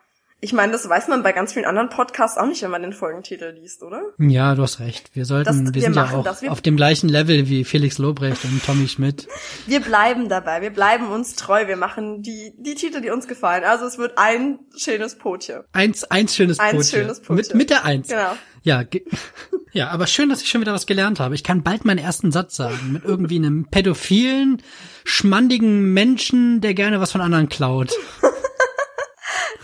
ich 0.44 0.52
meine, 0.52 0.74
das 0.74 0.88
weiß 0.88 1.08
man 1.08 1.24
bei 1.24 1.32
ganz 1.32 1.54
vielen 1.54 1.64
anderen 1.66 1.88
Podcasts 1.90 2.38
auch 2.38 2.46
nicht, 2.46 2.62
wenn 2.62 2.70
man 2.70 2.82
den 2.82 2.92
Folgentitel 2.92 3.52
liest, 3.58 3.82
oder? 3.82 4.02
Ja, 4.20 4.56
du 4.56 4.62
hast 4.62 4.80
recht. 4.82 5.12
Wir 5.14 5.24
sollten, 5.24 5.46
Das- 5.46 5.64
wir, 5.66 5.74
wir 5.74 5.82
sind 5.82 5.96
ja 5.96 6.12
auch 6.12 6.24
das. 6.24 6.44
Auf 6.44 6.62
dem 6.62 6.76
gleichen 6.76 7.08
Level 7.08 7.48
wie 7.48 7.64
Felix 7.64 7.98
Lobrecht 7.98 8.44
und 8.44 8.62
Tommy 8.66 8.88
Schmidt. 8.90 9.28
Wir 9.68 9.80
bleiben 9.80 10.28
dabei, 10.28 10.62
wir 10.62 10.72
bleiben 10.72 11.08
uns 11.08 11.36
treu, 11.36 11.68
wir 11.68 11.78
machen 11.78 12.22
die 12.22 12.54
die 12.58 12.76
Titel, 12.76 13.00
die 13.02 13.10
uns 13.10 13.28
gefallen. 13.28 13.64
Also 13.64 13.86
es 13.86 13.98
wird 13.98 14.18
ein 14.18 14.60
schönes 14.76 15.16
Potje. 15.18 15.64
Eins, 15.72 16.04
eins 16.04 16.36
schönes 16.36 16.60
Eins 16.60 16.90
Potje. 16.90 17.00
schönes 17.00 17.22
Potje. 17.22 17.36
Mit, 17.36 17.56
mit 17.56 17.70
der 17.70 17.86
Eins. 17.86 18.10
Genau. 18.10 18.36
Ja, 18.64 18.84
ja, 19.72 19.88
aber 19.90 20.08
schön, 20.08 20.28
dass 20.30 20.42
ich 20.42 20.50
schon 20.50 20.60
wieder 20.62 20.74
was 20.74 20.86
gelernt 20.86 21.20
habe. 21.22 21.36
Ich 21.36 21.44
kann 21.44 21.64
bald 21.64 21.86
meinen 21.86 21.98
ersten 22.00 22.32
Satz 22.34 22.56
sagen. 22.58 22.92
Mit 22.92 23.06
irgendwie 23.06 23.38
einem 23.38 23.68
pädophilen, 23.70 24.62
schmandigen 25.06 25.94
Menschen, 25.94 26.60
der 26.62 26.74
gerne 26.74 27.00
was 27.00 27.12
von 27.14 27.22
anderen 27.22 27.48
klaut. 27.50 27.92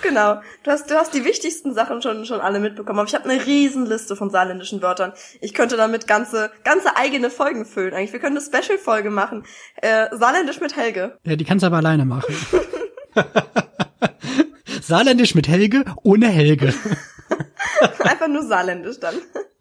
Genau. 0.01 0.41
Du 0.63 0.71
hast, 0.71 0.89
du 0.89 0.95
hast 0.95 1.13
die 1.13 1.25
wichtigsten 1.25 1.73
Sachen 1.73 2.01
schon, 2.01 2.25
schon 2.25 2.41
alle 2.41 2.59
mitbekommen. 2.59 2.99
Aber 2.99 3.07
ich 3.07 3.15
habe 3.15 3.29
eine 3.29 3.45
Riesenliste 3.45 4.15
von 4.15 4.29
saarländischen 4.29 4.81
Wörtern. 4.81 5.13
Ich 5.41 5.53
könnte 5.53 5.77
damit 5.77 6.07
ganze, 6.07 6.51
ganze 6.63 6.95
eigene 6.95 7.29
Folgen 7.29 7.65
füllen. 7.65 7.93
Eigentlich, 7.93 8.13
wir 8.13 8.19
können 8.19 8.37
eine 8.37 8.45
Special-Folge 8.45 9.09
machen. 9.09 9.45
Äh, 9.75 10.07
Saarländisch 10.15 10.61
mit 10.61 10.75
Helge. 10.75 11.17
Ja, 11.23 11.35
die 11.35 11.45
kannst 11.45 11.63
du 11.63 11.67
aber 11.67 11.77
alleine 11.77 12.05
machen. 12.05 12.33
Saarländisch 14.81 15.35
mit 15.35 15.47
Helge, 15.47 15.83
ohne 16.03 16.27
Helge. 16.27 16.73
Einfach 17.99 18.27
nur 18.27 18.43
Saarländisch 18.43 18.99
dann. 18.99 19.15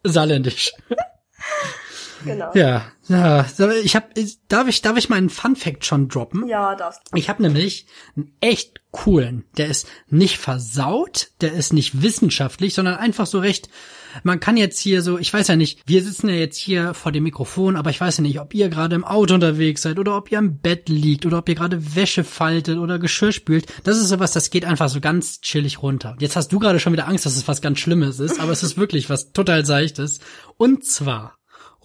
Saarländisch. 0.05 0.73
genau. 2.25 2.51
Ja, 2.55 2.87
ja. 3.09 3.47
Ich 3.83 3.97
hab, 3.97 4.11
darf 4.49 4.69
ich, 4.69 4.83
darf 4.83 4.97
ich 4.97 5.09
meinen 5.09 5.31
Fun 5.31 5.57
Fact 5.57 5.85
schon 5.85 6.09
droppen? 6.09 6.47
Ja, 6.49 6.75
darfst. 6.75 7.03
Ich 7.15 7.29
habe 7.29 7.43
nämlich 7.43 7.87
einen 8.17 8.33
echt 8.41 8.81
coolen. 8.91 9.45
Der 9.57 9.69
ist 9.69 9.87
nicht 10.09 10.39
versaut, 10.39 11.29
der 11.41 11.53
ist 11.53 11.73
nicht 11.73 12.03
wissenschaftlich, 12.03 12.75
sondern 12.75 12.97
einfach 12.97 13.27
so 13.27 13.39
recht. 13.39 13.69
Man 14.23 14.41
kann 14.41 14.57
jetzt 14.57 14.79
hier 14.79 15.03
so, 15.03 15.19
ich 15.19 15.33
weiß 15.33 15.49
ja 15.49 15.57
nicht, 15.57 15.83
wir 15.87 16.03
sitzen 16.03 16.29
ja 16.29 16.35
jetzt 16.35 16.57
hier 16.57 16.95
vor 16.95 17.13
dem 17.13 17.25
Mikrofon, 17.25 17.77
aber 17.77 17.91
ich 17.91 18.01
weiß 18.01 18.17
ja 18.17 18.23
nicht, 18.23 18.41
ob 18.41 18.55
ihr 18.55 18.71
gerade 18.71 18.97
im 18.97 19.05
Auto 19.05 19.35
unterwegs 19.35 19.83
seid 19.83 19.99
oder 19.99 20.17
ob 20.17 20.33
ihr 20.33 20.39
im 20.39 20.59
Bett 20.59 20.89
liegt 20.89 21.27
oder 21.27 21.39
ob 21.39 21.49
ihr 21.49 21.55
gerade 21.55 21.95
Wäsche 21.95 22.25
faltet 22.25 22.79
oder 22.79 22.99
Geschirr 22.99 23.33
spült. 23.33 23.67
Das 23.85 23.99
ist 23.99 24.09
sowas, 24.09 24.33
das 24.33 24.51
geht 24.51 24.65
einfach 24.65 24.89
so 24.89 25.01
ganz 25.01 25.43
chillig 25.43 25.83
runter. 25.83 26.17
Jetzt 26.19 26.37
hast 26.37 26.51
du 26.53 26.59
gerade 26.59 26.81
schon 26.81 26.95
wieder 26.95 27.07
Angst, 27.07 27.27
dass 27.27 27.37
es 27.37 27.47
was 27.47 27.61
ganz 27.61 27.79
Schlimmes 27.79 28.19
ist, 28.19 28.41
aber 28.41 28.53
es 28.53 28.63
ist 28.63 28.79
wirklich 28.79 29.11
was 29.11 29.33
total 29.33 29.67
Seichtes. 29.67 30.21
Und 30.57 30.85
zwar 30.85 31.38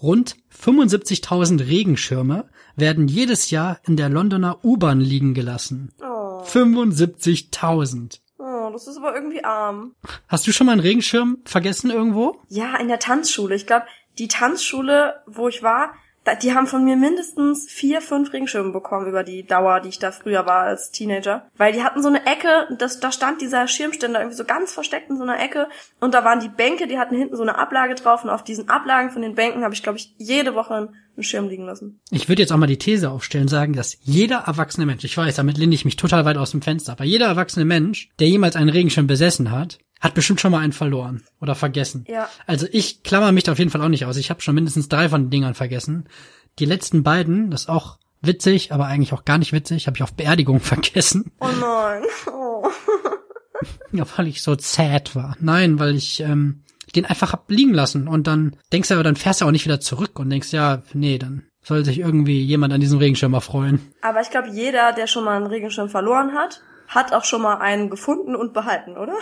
Rund 0.04 0.36
75.000 0.54 1.66
Regenschirme 1.66 2.49
werden 2.76 3.08
jedes 3.08 3.51
Jahr 3.51 3.80
in 3.88 3.95
der 3.95 4.10
Londoner 4.10 4.64
U-Bahn 4.64 4.99
liegen 4.99 5.34
gelassen. 5.34 5.93
Oh, 6.01 6.43
75.000. 6.43 8.20
oh, 8.38 8.70
das 8.74 8.88
ist 8.88 8.97
aber 8.97 9.16
irgendwie 9.16 9.45
arm. 9.45 9.95
Hast 10.28 10.45
du 10.45 10.51
schon 10.51 10.68
mal 10.68 10.74
einen 10.74 10.82
Regenschirm 10.82 11.38
vergessen 11.45 11.89
irgendwo? 11.89 12.41
Ja, 12.49 12.76
in 12.76 12.89
der 12.89 12.99
Tanzschule. 12.99 13.56
Ich 13.56 13.66
glaube, 13.66 13.86
die 14.20 14.28
Tanzschule, 14.28 15.24
wo 15.26 15.47
ich 15.47 15.64
war, 15.64 15.93
die 16.41 16.53
haben 16.53 16.67
von 16.67 16.86
mir 16.86 16.95
mindestens 16.95 17.69
vier, 17.69 18.01
fünf 18.01 18.32
Regenschirme 18.32 18.71
bekommen 18.71 19.07
über 19.07 19.24
die 19.24 19.45
Dauer, 19.45 19.82
die 19.82 19.89
ich 19.89 19.99
da 19.99 20.11
früher 20.11 20.45
war 20.45 20.63
als 20.63 20.91
Teenager. 20.91 21.47
Weil 21.57 21.74
die 21.74 21.84
hatten 21.84 22.01
so 22.01 22.07
eine 22.07 22.26
Ecke, 22.26 22.67
das, 22.78 22.99
da 22.99 23.11
stand 23.11 23.41
dieser 23.41 23.67
Schirmständer 23.67 24.19
irgendwie 24.19 24.38
so 24.38 24.45
ganz 24.45 24.71
versteckt 24.71 25.09
in 25.09 25.17
so 25.17 25.24
einer 25.24 25.39
Ecke. 25.39 25.67
Und 25.99 26.13
da 26.13 26.24
waren 26.24 26.39
die 26.39 26.49
Bänke, 26.49 26.88
die 26.88 26.97
hatten 26.97 27.15
hinten 27.15 27.36
so 27.36 27.41
eine 27.41 27.57
Ablage 27.57 27.95
drauf. 27.95 28.24
Und 28.24 28.30
auf 28.30 28.43
diesen 28.43 28.69
Ablagen 28.69 29.11
von 29.11 29.21
den 29.21 29.36
Bänken 29.36 29.63
habe 29.63 29.74
ich, 29.74 29.84
glaube 29.84 29.97
ich, 29.97 30.13
jede 30.17 30.55
Woche 30.55 30.91
einen 31.15 31.24
Schirm 31.24 31.49
liegen 31.49 31.65
lassen. 31.65 31.99
Ich 32.09 32.30
würde 32.30 32.41
jetzt 32.41 32.51
auch 32.51 32.57
mal 32.57 32.67
die 32.67 32.78
These 32.78 33.11
aufstellen, 33.11 33.47
sagen, 33.47 33.74
dass 33.74 33.97
jeder 34.01 34.43
erwachsene 34.47 34.86
Mensch, 34.86 35.03
ich 35.03 35.17
weiß, 35.17 35.36
damit 35.36 35.57
lehne 35.57 35.76
ich 35.76 35.86
mich 35.86 35.97
total 35.97 36.26
weit 36.26 36.38
aus 36.38 36.51
dem 36.51 36.61
Fenster, 36.61 36.93
aber 36.93 37.03
jeder 37.03 37.28
erwachsene 37.28 37.65
Mensch, 37.65 38.09
der 38.19 38.28
jemals 38.28 38.55
einen 38.55 38.69
Regenschirm 38.69 39.07
besessen 39.07 39.51
hat, 39.51 39.80
hat 40.04 40.16
bestimmt 40.16 40.41
schon 40.41 40.51
mal 40.51 40.60
einen 40.60 40.74
verloren 40.74 41.24
oder 41.39 41.56
vergessen. 41.56 42.04
Ja. 42.10 42.30
Also 42.45 42.68
ich 42.72 43.04
klammer 43.04 43.32
mich 43.32 43.45
da 43.45 43.54
auf 43.54 43.60
jeden 43.60 43.72
Fall 43.72 43.82
auch 43.82 43.88
nicht 43.88 44.06
aus. 44.06 44.18
Ich 44.18 44.30
habe 44.30 44.41
schon 44.41 44.54
mindestens 44.54 44.89
drei 44.89 45.08
von 45.08 45.24
den 45.24 45.30
Dingern 45.30 45.54
vergessen. 45.54 46.10
Die 46.60 46.66
letzten 46.66 47.04
beiden, 47.04 47.49
das 47.49 47.62
ist 47.62 47.70
auch 47.70 47.99
witzig, 48.22 48.74
aber 48.74 48.88
eigentlich 48.88 49.14
auch 49.14 49.24
gar 49.24 49.38
nicht 49.38 49.54
witzig, 49.54 49.88
habe 49.88 49.95
ich 49.95 50.04
auf 50.04 50.14
Beerdigung 50.14 50.60
vergessen. 50.60 51.32
Oh 51.39 51.47
nein. 51.60 52.04
Oh. 52.28 52.68
Ja, 53.93 54.06
weil 54.18 54.28
ich 54.28 54.41
so 54.41 54.58
sad 54.60 55.16
war. 55.16 55.38
Nein, 55.39 55.80
weil 55.80 55.95
ich 55.95 56.20
ähm, 56.20 56.64
den 56.95 57.06
einfach 57.06 57.32
hab 57.32 57.49
liegen 57.49 57.74
lassen 57.74 58.10
und 58.10 58.28
dann 58.28 58.58
denkst 58.74 58.89
du 58.89 58.95
aber, 58.95 59.04
dann 59.04 59.16
fährst 59.16 59.39
du 59.39 59.45
auch 59.45 59.51
nicht 59.51 59.66
wieder 59.66 59.80
zurück 59.80 60.20
und 60.20 60.30
denkst, 60.30 60.51
ja, 60.51 60.84
nee, 60.93 61.18
dann 61.18 61.43
soll 61.62 61.86
sich 61.86 61.99
irgendwie 61.99 62.43
jemand 62.43 62.74
an 62.74 62.82
diesem 62.82 62.99
Regenschirm 62.99 63.34
erfreuen. 63.34 63.93
Aber 64.01 64.20
ich 64.20 64.30
glaube, 64.30 64.49
jeder, 64.49 64.91
der 64.91 65.08
schon 65.08 65.24
mal 65.24 65.38
einen 65.38 65.47
Regenschirm 65.47 65.88
verloren 65.88 66.34
hat, 66.34 66.62
hat 66.96 67.14
auch 67.14 67.26
schon 67.26 67.41
mal 67.41 67.58
einen 67.58 67.89
gefunden 67.89 68.36
und 68.36 68.54
behalten, 68.54 68.98
oder? 68.98 69.16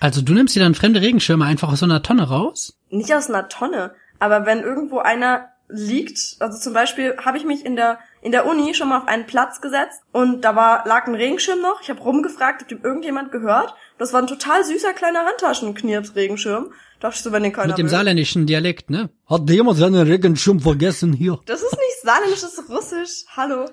Also 0.00 0.22
du 0.22 0.32
nimmst 0.34 0.54
dir 0.54 0.60
dann 0.60 0.74
fremde 0.74 1.00
Regenschirme 1.00 1.44
einfach 1.44 1.70
aus 1.72 1.80
so 1.80 1.86
einer 1.86 2.02
Tonne 2.02 2.28
raus? 2.28 2.78
Nicht 2.90 3.14
aus 3.14 3.28
einer 3.28 3.48
Tonne, 3.48 3.94
aber 4.18 4.46
wenn 4.46 4.62
irgendwo 4.62 4.98
einer 4.98 5.50
liegt. 5.68 6.36
Also 6.40 6.58
zum 6.58 6.72
Beispiel 6.72 7.16
habe 7.24 7.38
ich 7.38 7.44
mich 7.44 7.64
in 7.64 7.76
der 7.76 7.98
in 8.22 8.32
der 8.32 8.46
Uni 8.46 8.74
schon 8.74 8.88
mal 8.88 8.98
auf 8.98 9.08
einen 9.08 9.26
Platz 9.26 9.60
gesetzt 9.60 10.00
und 10.12 10.42
da 10.42 10.56
war 10.56 10.86
lag 10.86 11.06
ein 11.06 11.14
Regenschirm 11.14 11.60
noch. 11.60 11.80
Ich 11.82 11.90
habe 11.90 12.00
rumgefragt, 12.00 12.62
ob 12.62 12.68
dem 12.68 12.82
irgendjemand 12.82 13.32
gehört. 13.32 13.74
Das 13.98 14.12
war 14.12 14.20
ein 14.20 14.26
total 14.26 14.64
süßer 14.64 14.92
kleiner 14.92 15.24
Handtaschenknirps-Regenschirm. 15.24 16.72
Dachte 17.00 17.16
ich 17.16 17.22
so, 17.22 17.32
wenn 17.32 17.42
den 17.42 17.52
keiner 17.52 17.68
Mit 17.68 17.78
dem 17.78 17.86
will. 17.86 17.90
saarländischen 17.90 18.46
Dialekt, 18.46 18.90
ne? 18.90 19.10
Hat 19.28 19.48
jemand 19.50 19.78
seinen 19.78 20.06
Regenschirm 20.06 20.60
vergessen 20.60 21.12
hier? 21.12 21.38
Das 21.46 21.62
ist 21.62 21.72
nicht 21.72 22.02
saarländisch, 22.02 22.40
das 22.40 22.54
ist 22.58 22.70
russisch. 22.70 23.24
Hallo. 23.36 23.66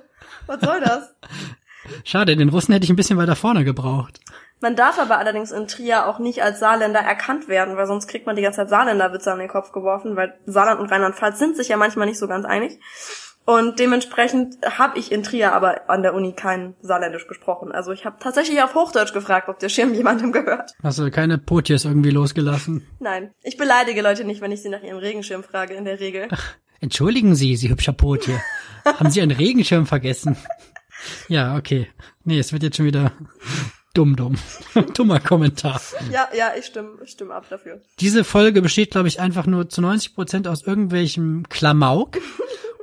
Was 0.45 0.61
soll 0.61 0.81
das? 0.81 1.15
Schade, 2.03 2.35
den 2.35 2.49
Russen 2.49 2.73
hätte 2.73 2.85
ich 2.85 2.89
ein 2.89 2.95
bisschen 2.95 3.17
weiter 3.17 3.35
vorne 3.35 3.63
gebraucht. 3.63 4.19
Man 4.61 4.75
darf 4.75 4.97
aber 4.97 5.17
allerdings 5.17 5.51
in 5.51 5.67
Trier 5.67 6.07
auch 6.07 6.19
nicht 6.19 6.41
als 6.41 6.59
Saarländer 6.59 7.01
erkannt 7.01 7.49
werden, 7.49 7.75
weil 7.75 7.85
sonst 7.85 8.07
kriegt 8.07 8.25
man 8.25 8.37
die 8.37 8.41
ganze 8.41 8.57
Zeit 8.57 8.69
Saarländerwitze 8.69 9.31
an 9.31 9.39
den 9.39 9.49
Kopf 9.49 9.73
geworfen, 9.73 10.15
weil 10.15 10.35
Saarland 10.45 10.79
und 10.79 10.89
Rheinland-Pfalz 10.89 11.37
sind 11.37 11.57
sich 11.57 11.67
ja 11.67 11.75
manchmal 11.75 12.07
nicht 12.07 12.17
so 12.17 12.27
ganz 12.27 12.45
einig. 12.45 12.79
Und 13.45 13.77
dementsprechend 13.79 14.55
habe 14.65 14.97
ich 14.97 15.11
in 15.11 15.21
Trier 15.21 15.51
aber 15.51 15.89
an 15.89 16.01
der 16.01 16.13
Uni 16.13 16.31
kein 16.31 16.75
Saarländisch 16.81 17.27
gesprochen. 17.27 17.73
Also 17.73 17.91
ich 17.91 18.05
habe 18.05 18.15
tatsächlich 18.19 18.61
auf 18.63 18.73
Hochdeutsch 18.73 19.11
gefragt, 19.11 19.49
ob 19.49 19.59
der 19.59 19.67
Schirm 19.67 19.93
jemandem 19.95 20.31
gehört. 20.31 20.71
Hast 20.81 20.99
du 20.99 21.11
keine 21.11 21.37
Potjes 21.37 21.83
irgendwie 21.83 22.11
losgelassen? 22.11 22.87
Nein, 22.99 23.31
ich 23.41 23.57
beleidige 23.57 24.01
Leute 24.01 24.23
nicht, 24.23 24.39
wenn 24.39 24.53
ich 24.53 24.61
sie 24.61 24.69
nach 24.69 24.81
ihrem 24.81 24.99
Regenschirm 24.99 25.43
frage, 25.43 25.73
in 25.73 25.83
der 25.83 25.99
Regel. 25.99 26.29
Entschuldigen 26.79 27.35
Sie, 27.35 27.55
Sie 27.57 27.69
hübscher 27.69 27.93
Potje. 27.93 28.39
Haben 28.85 29.09
Sie 29.09 29.21
einen 29.21 29.31
Regenschirm 29.31 29.85
vergessen? 29.85 30.37
Ja, 31.27 31.55
okay. 31.57 31.87
Nee, 32.23 32.39
es 32.39 32.53
wird 32.53 32.63
jetzt 32.63 32.77
schon 32.77 32.85
wieder 32.85 33.11
dumm, 33.93 34.15
dumm. 34.15 34.35
Dummer 34.95 35.19
Kommentar. 35.19 35.81
Ja, 36.11 36.27
ja, 36.35 36.51
ich 36.57 36.65
stimme, 36.65 36.97
ich 37.03 37.11
stimme 37.11 37.33
ab 37.33 37.45
dafür. 37.49 37.81
Diese 37.99 38.23
Folge 38.23 38.61
besteht, 38.61 38.91
glaube 38.91 39.07
ich, 39.07 39.19
einfach 39.19 39.45
nur 39.45 39.69
zu 39.69 39.81
90 39.81 40.15
Prozent 40.15 40.47
aus 40.47 40.63
irgendwelchem 40.63 41.47
Klamauk 41.49 42.17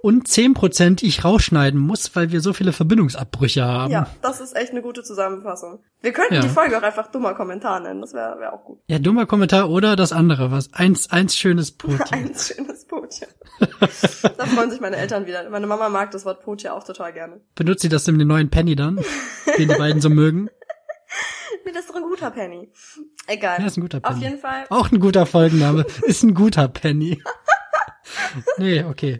und 0.02 0.26
10 0.28 0.54
Prozent 0.54 1.02
ich 1.02 1.24
rausschneiden 1.24 1.78
muss, 1.78 2.14
weil 2.16 2.32
wir 2.32 2.40
so 2.40 2.52
viele 2.52 2.72
Verbindungsabbrüche 2.72 3.64
haben. 3.64 3.92
Ja, 3.92 4.06
das 4.22 4.40
ist 4.40 4.56
echt 4.56 4.70
eine 4.70 4.82
gute 4.82 5.02
Zusammenfassung. 5.02 5.82
Wir 6.02 6.12
könnten 6.12 6.34
Ja. 6.34 6.40
die 6.40 6.48
Folge 6.48 6.78
auch 6.78 6.82
einfach 6.82 7.10
dummer 7.10 7.34
Kommentar 7.34 7.80
nennen, 7.80 8.00
das 8.00 8.14
wäre 8.14 8.38
wär 8.40 8.52
auch 8.54 8.64
gut. 8.64 8.80
Ja, 8.86 8.98
dummer 8.98 9.26
Kommentar 9.26 9.68
oder 9.70 9.96
das 9.96 10.12
andere, 10.12 10.50
was 10.50 10.72
eins, 10.72 11.10
eins 11.10 11.36
schönes 11.36 11.72
Potje. 11.76 11.98
Ein 12.12 12.34
schönes 12.34 12.86
Potje. 12.86 13.28
da 14.38 14.46
freuen 14.46 14.70
sich 14.70 14.80
meine 14.80 14.96
Eltern 14.96 15.26
wieder. 15.26 15.48
Meine 15.50 15.66
Mama 15.66 15.88
mag 15.88 16.10
das 16.12 16.24
Wort 16.24 16.42
Potje 16.42 16.72
auch 16.72 16.84
total 16.84 17.12
gerne. 17.12 17.40
Benutzt 17.54 17.82
sie 17.82 17.88
das 17.88 18.08
in 18.08 18.18
den 18.18 18.28
neuen 18.28 18.48
Penny 18.50 18.76
dann, 18.76 18.96
den 19.58 19.68
die 19.68 19.74
beiden 19.74 20.00
so 20.00 20.08
mögen? 20.10 20.48
Nee, 21.64 21.72
das 21.72 21.82
ist 21.84 21.90
doch 21.90 21.96
ein 21.96 22.02
guter 22.04 22.30
Penny. 22.30 22.72
Egal. 23.26 23.60
Ja, 23.60 23.66
ist 23.66 23.76
ein 23.76 23.82
guter 23.82 24.00
Penny. 24.00 24.14
Auf 24.16 24.22
jeden 24.22 24.38
Fall. 24.38 24.64
Auch 24.70 24.90
ein 24.90 24.98
guter 24.98 25.26
Folgenname. 25.26 25.84
Ist 26.04 26.22
ein 26.22 26.32
guter 26.34 26.68
Penny. 26.68 27.22
Nee, 28.58 28.84
okay. 28.84 29.18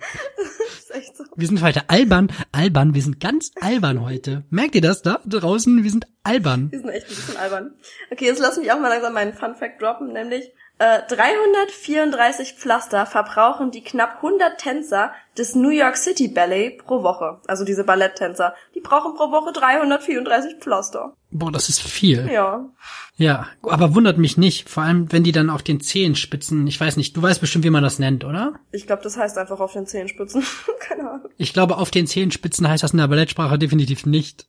so. 1.15 1.25
Wir 1.37 1.47
sind 1.47 1.63
heute 1.63 1.89
albern, 1.89 2.33
albern, 2.53 2.95
wir 2.95 3.03
sind 3.03 3.21
ganz 3.21 3.53
albern 3.61 4.03
heute. 4.03 4.45
Merkt 4.51 4.75
ihr 4.75 4.81
das 4.81 5.03
da 5.03 5.21
draußen? 5.27 5.83
Wir 5.83 5.91
sind 5.91 6.07
albern. 6.23 6.71
Die 6.71 6.79
sind 6.79 6.89
echt 6.89 7.07
ein 7.07 7.15
bisschen 7.15 7.37
albern. 7.37 7.75
Okay, 8.11 8.27
jetzt 8.27 8.41
lass 8.41 8.59
mich 8.59 8.71
auch 8.73 8.79
mal 8.79 8.89
langsam 8.89 9.15
meinen 9.15 9.33
Fun 9.33 9.55
Fact 9.55 9.81
droppen, 9.81 10.13
nämlich 10.13 10.53
äh, 10.79 11.03
334 11.09 12.55
Pflaster 12.55 13.05
verbrauchen 13.05 13.71
die 13.71 13.85
knapp 13.85 14.17
100 14.17 14.59
Tänzer 14.59 15.13
des 15.41 15.55
New 15.55 15.71
York 15.71 15.97
City 15.97 16.29
Ballet 16.29 16.79
pro 16.79 17.03
Woche. 17.03 17.41
Also 17.47 17.65
diese 17.65 17.83
Balletttänzer. 17.83 18.55
Die 18.75 18.81
brauchen 18.81 19.15
pro 19.15 19.33
Woche 19.33 19.53
334 19.53 20.57
Pflaster. 20.61 21.15
Boah, 21.31 21.51
das 21.51 21.69
ist 21.69 21.81
viel. 21.81 22.29
Ja. 22.31 22.69
Ja, 23.17 23.47
aber 23.63 23.95
wundert 23.95 24.19
mich 24.19 24.37
nicht. 24.37 24.69
Vor 24.69 24.83
allem, 24.83 25.13
wenn 25.13 25.25
die 25.25 25.33
dann 25.33 25.51
auf 25.51 25.63
den 25.63 25.81
Zehenspitzen, 25.81 26.67
ich 26.67 26.81
weiß 26.81 26.97
nicht, 26.97 27.17
du 27.17 27.23
weißt 27.23 27.41
bestimmt, 27.41 27.65
wie 27.65 27.71
man 27.71 27.83
das 27.83 27.99
nennt, 27.99 28.25
oder? 28.25 28.55
Ich 28.73 28.87
glaube, 28.87 29.03
das 29.03 29.17
heißt 29.17 29.39
einfach 29.39 29.61
auf 29.61 29.73
den 29.73 29.87
Zehenspitzen. 29.87 30.43
Keine 30.81 31.09
Ahnung. 31.09 31.29
Ich 31.37 31.53
glaube, 31.53 31.77
auf 31.79 31.91
den 31.91 32.07
Zehenspitzen 32.07 32.69
heißt 32.69 32.83
das 32.83 32.93
in 32.93 32.99
der 32.99 33.09
Ballettsprache 33.09 33.59
definitiv 33.59 34.07
nicht. 34.07 34.47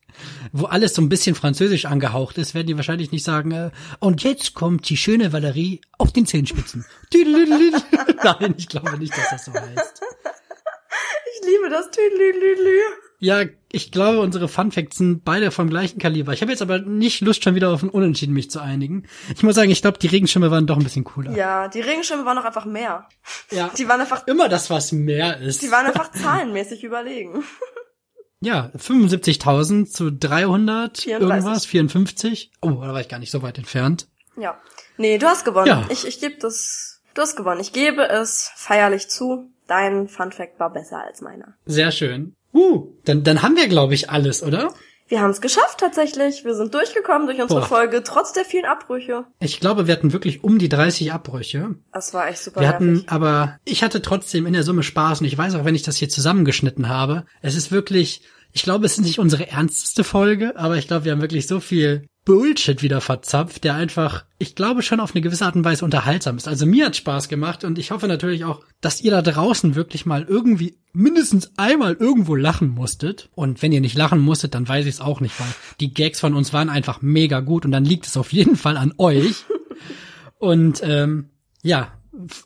Wo 0.51 0.65
alles 0.65 0.93
so 0.93 1.01
ein 1.01 1.09
bisschen 1.09 1.35
französisch 1.35 1.85
angehaucht 1.85 2.37
ist, 2.37 2.53
werden 2.53 2.67
die 2.67 2.75
wahrscheinlich 2.75 3.11
nicht 3.11 3.23
sagen, 3.23 3.51
äh, 3.51 3.71
und 3.99 4.23
jetzt 4.23 4.53
kommt 4.55 4.89
die 4.89 4.97
schöne 4.97 5.31
Valerie 5.31 5.81
auf 5.97 6.11
den 6.11 6.25
Zehenspitzen. 6.25 6.85
Nein, 8.23 8.55
ich 8.57 8.67
glaube 8.67 8.97
nicht, 8.97 9.15
dass 9.15 9.29
das 9.29 9.45
so 9.45 9.53
heißt. 9.53 10.01
Ich 11.41 11.47
liebe 11.47 11.69
das 11.69 11.89
Tüdelüdelü. 11.91 12.79
Ja, 13.19 13.43
ich 13.71 13.91
glaube, 13.91 14.19
unsere 14.19 14.47
Fun 14.47 14.71
Facts 14.71 14.97
sind 14.97 15.23
beide 15.23 15.51
vom 15.51 15.69
gleichen 15.69 15.99
Kaliber. 15.99 16.33
Ich 16.33 16.41
habe 16.41 16.51
jetzt 16.51 16.61
aber 16.63 16.79
nicht 16.79 17.21
Lust, 17.21 17.43
schon 17.43 17.53
wieder 17.55 17.69
auf 17.69 17.83
ein 17.83 17.89
Unentschieden 17.89 18.33
mich 18.33 18.49
zu 18.49 18.59
einigen. 18.59 19.07
Ich 19.35 19.43
muss 19.43 19.55
sagen, 19.55 19.69
ich 19.69 19.81
glaube, 19.81 19.99
die 19.99 20.07
Regenschirme 20.07 20.49
waren 20.49 20.65
doch 20.65 20.77
ein 20.77 20.83
bisschen 20.83 21.03
cooler. 21.03 21.31
Ja, 21.35 21.67
die 21.67 21.81
Regenschirme 21.81 22.25
waren 22.25 22.35
noch 22.35 22.45
einfach 22.45 22.65
mehr. 22.65 23.07
Ja. 23.51 23.69
Die 23.77 23.87
waren 23.87 24.01
einfach, 24.01 24.25
Immer 24.27 24.49
das, 24.49 24.69
was 24.71 24.91
mehr 24.91 25.39
ist. 25.39 25.61
die 25.61 25.71
waren 25.71 25.85
einfach 25.85 26.11
zahlenmäßig 26.11 26.83
überlegen. 26.83 27.43
ja, 28.41 28.71
75.000 28.75 29.85
zu 29.85 30.11
300 30.11 31.01
34. 31.01 31.07
irgendwas, 31.21 31.65
54. 31.65 32.51
Oh, 32.61 32.69
da 32.71 32.93
war 32.93 33.01
ich 33.01 33.07
gar 33.07 33.19
nicht 33.19 33.31
so 33.31 33.43
weit 33.43 33.57
entfernt. 33.59 34.07
Ja. 34.35 34.59
Nee, 34.97 35.19
du 35.19 35.27
hast 35.27 35.45
gewonnen. 35.45 35.67
Ja. 35.67 35.85
Ich, 35.89 36.07
ich 36.07 36.19
gebe 36.19 36.35
das, 36.39 37.01
du 37.13 37.21
hast 37.21 37.35
gewonnen. 37.35 37.61
Ich 37.61 37.71
gebe 37.71 38.01
es 38.09 38.51
feierlich 38.55 39.09
zu. 39.09 39.51
Dein 39.71 40.09
Fun 40.09 40.33
Fact 40.33 40.59
war 40.59 40.73
besser 40.73 41.01
als 41.01 41.21
meiner. 41.21 41.53
Sehr 41.65 41.93
schön. 41.93 42.35
Uh, 42.53 42.89
dann, 43.05 43.23
dann 43.23 43.41
haben 43.41 43.55
wir, 43.55 43.69
glaube 43.69 43.93
ich, 43.93 44.09
alles, 44.09 44.43
oder? 44.43 44.73
Wir 45.07 45.21
haben 45.21 45.31
es 45.31 45.39
geschafft 45.39 45.77
tatsächlich. 45.77 46.43
Wir 46.43 46.55
sind 46.55 46.73
durchgekommen 46.73 47.25
durch 47.25 47.41
unsere 47.41 47.61
Boah. 47.61 47.67
Folge, 47.67 48.03
trotz 48.03 48.33
der 48.33 48.43
vielen 48.43 48.65
Abbrüche. 48.65 49.23
Ich 49.39 49.61
glaube, 49.61 49.87
wir 49.87 49.93
hatten 49.93 50.11
wirklich 50.11 50.43
um 50.43 50.59
die 50.59 50.67
30 50.67 51.13
Abbrüche. 51.13 51.75
Das 51.93 52.13
war 52.13 52.27
echt 52.27 52.39
super 52.43 52.59
Wir 52.59 52.67
hatten, 52.67 52.91
nervig. 52.91 53.09
aber 53.09 53.59
ich 53.63 53.81
hatte 53.81 54.01
trotzdem 54.01 54.45
in 54.45 54.51
der 54.51 54.63
Summe 54.63 54.83
Spaß 54.83 55.21
und 55.21 55.27
ich 55.27 55.37
weiß 55.37 55.55
auch, 55.55 55.63
wenn 55.63 55.75
ich 55.75 55.83
das 55.83 55.95
hier 55.95 56.09
zusammengeschnitten 56.09 56.89
habe, 56.89 57.25
es 57.41 57.55
ist 57.55 57.71
wirklich, 57.71 58.23
ich 58.51 58.63
glaube, 58.63 58.85
es 58.85 58.97
ist 58.97 59.05
nicht 59.05 59.19
unsere 59.19 59.47
ernsteste 59.47 60.03
Folge, 60.03 60.57
aber 60.57 60.75
ich 60.75 60.89
glaube, 60.89 61.05
wir 61.05 61.13
haben 61.13 61.21
wirklich 61.21 61.47
so 61.47 61.61
viel 61.61 62.09
Bullshit 62.23 62.83
wieder 62.83 63.01
verzapft, 63.01 63.63
der 63.63 63.73
einfach, 63.73 64.25
ich 64.37 64.55
glaube, 64.55 64.83
schon 64.83 64.99
auf 64.99 65.15
eine 65.15 65.21
gewisse 65.21 65.45
Art 65.45 65.55
und 65.55 65.65
Weise 65.65 65.83
unterhaltsam 65.83 66.37
ist. 66.37 66.47
Also 66.47 66.65
mir 66.65 66.85
hat 66.85 66.95
Spaß 66.95 67.29
gemacht 67.29 67.63
und 67.63 67.79
ich 67.79 67.91
hoffe 67.91 68.07
natürlich 68.07 68.45
auch, 68.45 68.63
dass 68.79 69.01
ihr 69.01 69.11
da 69.11 69.21
draußen 69.21 69.73
wirklich 69.75 70.05
mal 70.05 70.23
irgendwie 70.27 70.77
mindestens 70.93 71.51
einmal 71.57 71.93
irgendwo 71.93 72.35
lachen 72.35 72.69
musstet. 72.69 73.29
Und 73.33 73.61
wenn 73.61 73.71
ihr 73.71 73.81
nicht 73.81 73.97
lachen 73.97 74.19
musstet, 74.19 74.53
dann 74.53 74.67
weiß 74.67 74.85
ich 74.85 74.95
es 74.95 75.01
auch 75.01 75.19
nicht, 75.19 75.39
weil 75.39 75.47
die 75.79 75.93
Gags 75.93 76.19
von 76.19 76.35
uns 76.35 76.53
waren 76.53 76.69
einfach 76.69 77.01
mega 77.01 77.39
gut 77.39 77.65
und 77.65 77.71
dann 77.71 77.85
liegt 77.85 78.05
es 78.05 78.17
auf 78.17 78.33
jeden 78.33 78.55
Fall 78.55 78.77
an 78.77 78.93
euch. 78.97 79.45
Und 80.37 80.81
ähm, 80.83 81.29
ja, 81.63 81.91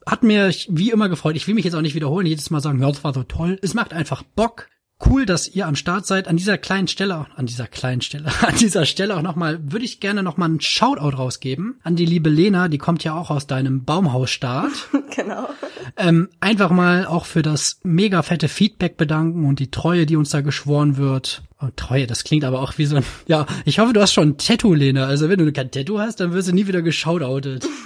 hat 0.05 0.23
mir 0.23 0.53
wie 0.69 0.91
immer 0.91 1.09
gefreut. 1.09 1.35
Ich 1.35 1.47
will 1.47 1.55
mich 1.55 1.65
jetzt 1.65 1.75
auch 1.75 1.81
nicht 1.81 1.95
wiederholen, 1.95 2.27
jedes 2.27 2.49
Mal 2.49 2.61
sagen, 2.61 2.81
ja, 2.81 2.87
das 2.87 3.03
war 3.03 3.13
so 3.13 3.23
toll. 3.23 3.59
Es 3.61 3.73
macht 3.73 3.93
einfach 3.93 4.23
Bock. 4.23 4.67
Cool, 5.03 5.25
dass 5.25 5.47
ihr 5.47 5.67
am 5.67 5.75
Start 5.75 6.05
seid. 6.05 6.27
An 6.27 6.37
dieser 6.37 6.57
kleinen 6.57 6.87
Stelle, 6.87 7.27
an 7.35 7.45
dieser 7.45 7.67
kleinen 7.67 8.01
Stelle, 8.01 8.31
an 8.41 8.55
dieser 8.55 8.85
Stelle 8.85 9.17
auch 9.17 9.21
nochmal, 9.21 9.59
würde 9.71 9.83
ich 9.83 9.99
gerne 9.99 10.23
nochmal 10.23 10.49
einen 10.49 10.61
Shoutout 10.61 11.17
rausgeben 11.17 11.79
an 11.83 11.95
die 11.95 12.05
liebe 12.05 12.29
Lena, 12.29 12.67
die 12.67 12.77
kommt 12.77 13.03
ja 13.03 13.13
auch 13.13 13.29
aus 13.29 13.45
deinem 13.47 13.83
Baumhausstart. 13.83 14.71
genau. 15.15 15.49
ähm, 15.97 16.29
einfach 16.39 16.71
mal 16.71 17.05
auch 17.05 17.25
für 17.25 17.41
das 17.41 17.79
mega 17.83 18.21
fette 18.21 18.47
Feedback 18.47 18.95
bedanken 18.97 19.45
und 19.45 19.59
die 19.59 19.71
Treue, 19.71 20.05
die 20.05 20.15
uns 20.15 20.29
da 20.29 20.41
geschworen 20.41 20.97
wird. 20.97 21.43
Oh, 21.65 21.71
Treue, 21.75 22.05
das 22.05 22.23
klingt 22.23 22.43
aber 22.43 22.61
auch 22.61 22.77
wie 22.77 22.85
so 22.85 22.97
ein, 22.97 23.03
ja, 23.27 23.45
ich 23.65 23.79
hoffe, 23.79 23.93
du 23.93 24.01
hast 24.01 24.13
schon 24.13 24.29
ein 24.29 24.37
Tattoo, 24.37 24.73
Lena. 24.73 25.05
Also 25.05 25.29
wenn 25.29 25.39
du 25.39 25.51
kein 25.51 25.71
Tattoo 25.71 25.99
hast, 25.99 26.19
dann 26.19 26.33
wirst 26.33 26.47
du 26.47 26.53
nie 26.53 26.67
wieder 26.67 26.81
geshoutoutet. 26.81 27.65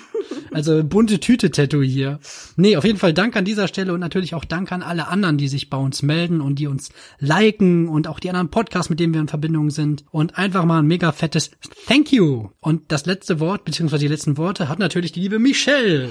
Also 0.51 0.83
bunte 0.83 1.19
Tüte-Tattoo 1.19 1.83
hier. 1.83 2.19
Nee, 2.55 2.75
auf 2.75 2.83
jeden 2.83 2.97
Fall 2.97 3.13
Dank 3.13 3.35
an 3.35 3.45
dieser 3.45 3.67
Stelle 3.67 3.93
und 3.93 3.99
natürlich 3.99 4.33
auch 4.33 4.45
Dank 4.45 4.71
an 4.71 4.81
alle 4.81 5.07
anderen, 5.07 5.37
die 5.37 5.47
sich 5.47 5.69
bei 5.69 5.77
uns 5.77 6.01
melden 6.01 6.41
und 6.41 6.57
die 6.57 6.65
uns 6.65 6.89
liken 7.19 7.87
und 7.87 8.07
auch 8.07 8.19
die 8.19 8.29
anderen 8.29 8.49
Podcasts, 8.49 8.89
mit 8.89 8.99
denen 8.99 9.13
wir 9.13 9.21
in 9.21 9.27
Verbindung 9.27 9.69
sind. 9.69 10.05
Und 10.09 10.39
einfach 10.39 10.65
mal 10.65 10.79
ein 10.79 10.87
mega 10.87 11.11
fettes 11.11 11.51
Thank 11.87 12.11
you. 12.11 12.49
Und 12.61 12.91
das 12.91 13.05
letzte 13.05 13.39
Wort, 13.39 13.63
beziehungsweise 13.63 14.01
die 14.01 14.11
letzten 14.11 14.37
Worte, 14.37 14.69
hat 14.69 14.79
natürlich 14.79 15.11
die 15.11 15.21
liebe 15.21 15.37
Michelle. 15.37 16.09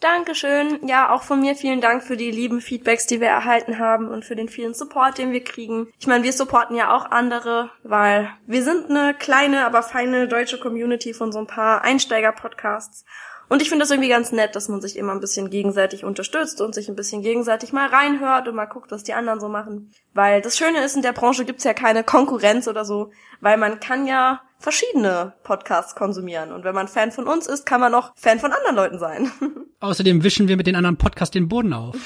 Dankeschön. 0.00 0.86
Ja, 0.86 1.10
auch 1.10 1.22
von 1.22 1.40
mir 1.40 1.54
vielen 1.54 1.80
Dank 1.80 2.02
für 2.02 2.18
die 2.18 2.30
lieben 2.30 2.60
Feedbacks, 2.60 3.06
die 3.06 3.20
wir 3.20 3.28
erhalten 3.28 3.78
haben 3.78 4.08
und 4.08 4.26
für 4.26 4.36
den 4.36 4.48
vielen 4.48 4.74
Support, 4.74 5.16
den 5.16 5.32
wir 5.32 5.42
kriegen. 5.42 5.88
Ich 5.98 6.06
meine, 6.06 6.22
wir 6.22 6.34
supporten 6.34 6.76
ja 6.76 6.94
auch 6.94 7.10
andere, 7.10 7.70
weil 7.82 8.30
wir 8.46 8.62
sind 8.62 8.90
eine 8.90 9.14
kleine, 9.14 9.64
aber 9.64 9.82
feine 9.82 10.28
deutsche 10.28 10.60
Community 10.60 11.14
von 11.14 11.32
so 11.32 11.38
ein 11.38 11.46
paar 11.46 11.82
Einsteiger-Podcasts. 11.82 13.06
Und 13.48 13.62
ich 13.62 13.68
finde 13.68 13.84
das 13.84 13.90
irgendwie 13.90 14.08
ganz 14.08 14.32
nett, 14.32 14.56
dass 14.56 14.68
man 14.68 14.80
sich 14.80 14.96
immer 14.96 15.12
ein 15.12 15.20
bisschen 15.20 15.50
gegenseitig 15.50 16.04
unterstützt 16.04 16.60
und 16.60 16.74
sich 16.74 16.88
ein 16.88 16.96
bisschen 16.96 17.22
gegenseitig 17.22 17.72
mal 17.72 17.88
reinhört 17.88 18.48
und 18.48 18.56
mal 18.56 18.66
guckt, 18.66 18.90
was 18.90 19.04
die 19.04 19.14
anderen 19.14 19.40
so 19.40 19.48
machen. 19.48 19.92
Weil 20.14 20.42
das 20.42 20.58
Schöne 20.58 20.84
ist, 20.84 20.96
in 20.96 21.02
der 21.02 21.12
Branche 21.12 21.44
gibt's 21.44 21.64
ja 21.64 21.72
keine 21.72 22.02
Konkurrenz 22.02 22.66
oder 22.66 22.84
so, 22.84 23.12
weil 23.40 23.56
man 23.56 23.78
kann 23.78 24.06
ja 24.06 24.42
verschiedene 24.58 25.34
Podcasts 25.42 25.94
konsumieren. 25.94 26.52
Und 26.52 26.64
wenn 26.64 26.74
man 26.74 26.88
Fan 26.88 27.12
von 27.12 27.26
uns 27.26 27.46
ist, 27.46 27.66
kann 27.66 27.80
man 27.80 27.94
auch 27.94 28.12
Fan 28.16 28.40
von 28.40 28.52
anderen 28.52 28.76
Leuten 28.76 28.98
sein. 28.98 29.30
Außerdem 29.80 30.24
wischen 30.24 30.48
wir 30.48 30.56
mit 30.56 30.66
den 30.66 30.76
anderen 30.76 30.96
Podcasts 30.96 31.32
den 31.32 31.48
Boden 31.48 31.72
auf. 31.72 31.96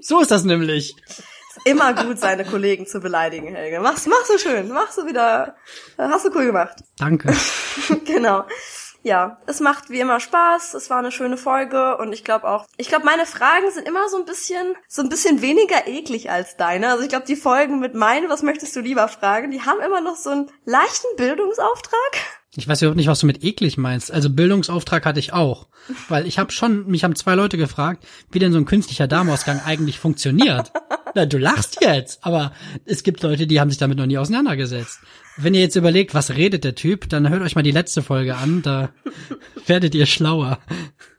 So 0.00 0.20
ist 0.20 0.30
das 0.30 0.44
nämlich. 0.44 0.94
Immer 1.64 1.92
gut, 1.92 2.18
seine 2.18 2.44
Kollegen 2.44 2.86
zu 2.86 3.00
beleidigen, 3.00 3.54
Helge. 3.54 3.80
Mach's, 3.80 4.06
machst 4.06 4.30
du 4.30 4.38
schön. 4.38 4.68
Machst 4.68 4.96
du 4.96 5.06
wieder, 5.06 5.56
hast 5.96 6.24
du 6.24 6.30
cool 6.34 6.46
gemacht. 6.46 6.76
Danke. 6.98 7.34
genau. 8.04 8.44
Ja, 9.02 9.38
es 9.46 9.60
macht 9.60 9.90
wie 9.90 10.00
immer 10.00 10.20
Spaß. 10.20 10.74
Es 10.74 10.90
war 10.90 10.98
eine 10.98 11.12
schöne 11.12 11.36
Folge 11.36 11.96
und 11.98 12.12
ich 12.12 12.24
glaube 12.24 12.48
auch, 12.48 12.66
ich 12.76 12.88
glaube, 12.88 13.04
meine 13.04 13.26
Fragen 13.26 13.70
sind 13.70 13.86
immer 13.86 14.08
so 14.08 14.18
ein 14.18 14.24
bisschen, 14.24 14.74
so 14.88 15.02
ein 15.02 15.08
bisschen 15.08 15.40
weniger 15.40 15.86
eklig 15.86 16.30
als 16.30 16.56
deine. 16.56 16.90
Also 16.90 17.02
ich 17.02 17.08
glaube, 17.08 17.26
die 17.26 17.36
Folgen 17.36 17.78
mit 17.78 17.94
meinen, 17.94 18.28
was 18.28 18.42
möchtest 18.42 18.74
du 18.76 18.80
lieber 18.80 19.08
fragen, 19.08 19.50
die 19.50 19.62
haben 19.62 19.80
immer 19.80 20.00
noch 20.00 20.16
so 20.16 20.30
einen 20.30 20.50
leichten 20.64 21.16
Bildungsauftrag. 21.16 22.37
Ich 22.56 22.66
weiß 22.66 22.82
überhaupt 22.82 22.96
nicht, 22.96 23.08
was 23.08 23.20
du 23.20 23.26
mit 23.26 23.44
eklig 23.44 23.76
meinst. 23.76 24.10
Also 24.10 24.30
Bildungsauftrag 24.30 25.04
hatte 25.04 25.20
ich 25.20 25.32
auch. 25.32 25.68
Weil 26.08 26.26
ich 26.26 26.38
habe 26.38 26.50
schon, 26.50 26.86
mich 26.86 27.04
haben 27.04 27.14
zwei 27.14 27.34
Leute 27.34 27.58
gefragt, 27.58 28.06
wie 28.30 28.38
denn 28.38 28.52
so 28.52 28.58
ein 28.58 28.64
künstlicher 28.64 29.06
Darmausgang 29.06 29.60
eigentlich 29.64 29.98
funktioniert. 29.98 30.72
Na, 31.14 31.26
du 31.26 31.38
lachst 31.38 31.78
jetzt, 31.82 32.24
aber 32.24 32.52
es 32.84 33.02
gibt 33.02 33.22
Leute, 33.22 33.46
die 33.46 33.60
haben 33.60 33.70
sich 33.70 33.78
damit 33.78 33.98
noch 33.98 34.06
nie 34.06 34.18
auseinandergesetzt. 34.18 35.00
Wenn 35.36 35.54
ihr 35.54 35.60
jetzt 35.60 35.76
überlegt, 35.76 36.14
was 36.14 36.30
redet 36.30 36.64
der 36.64 36.74
Typ, 36.74 37.08
dann 37.08 37.28
hört 37.28 37.42
euch 37.42 37.54
mal 37.54 37.62
die 37.62 37.70
letzte 37.70 38.02
Folge 38.02 38.36
an, 38.36 38.62
da 38.62 38.90
werdet 39.66 39.94
ihr 39.94 40.06
schlauer. 40.06 40.58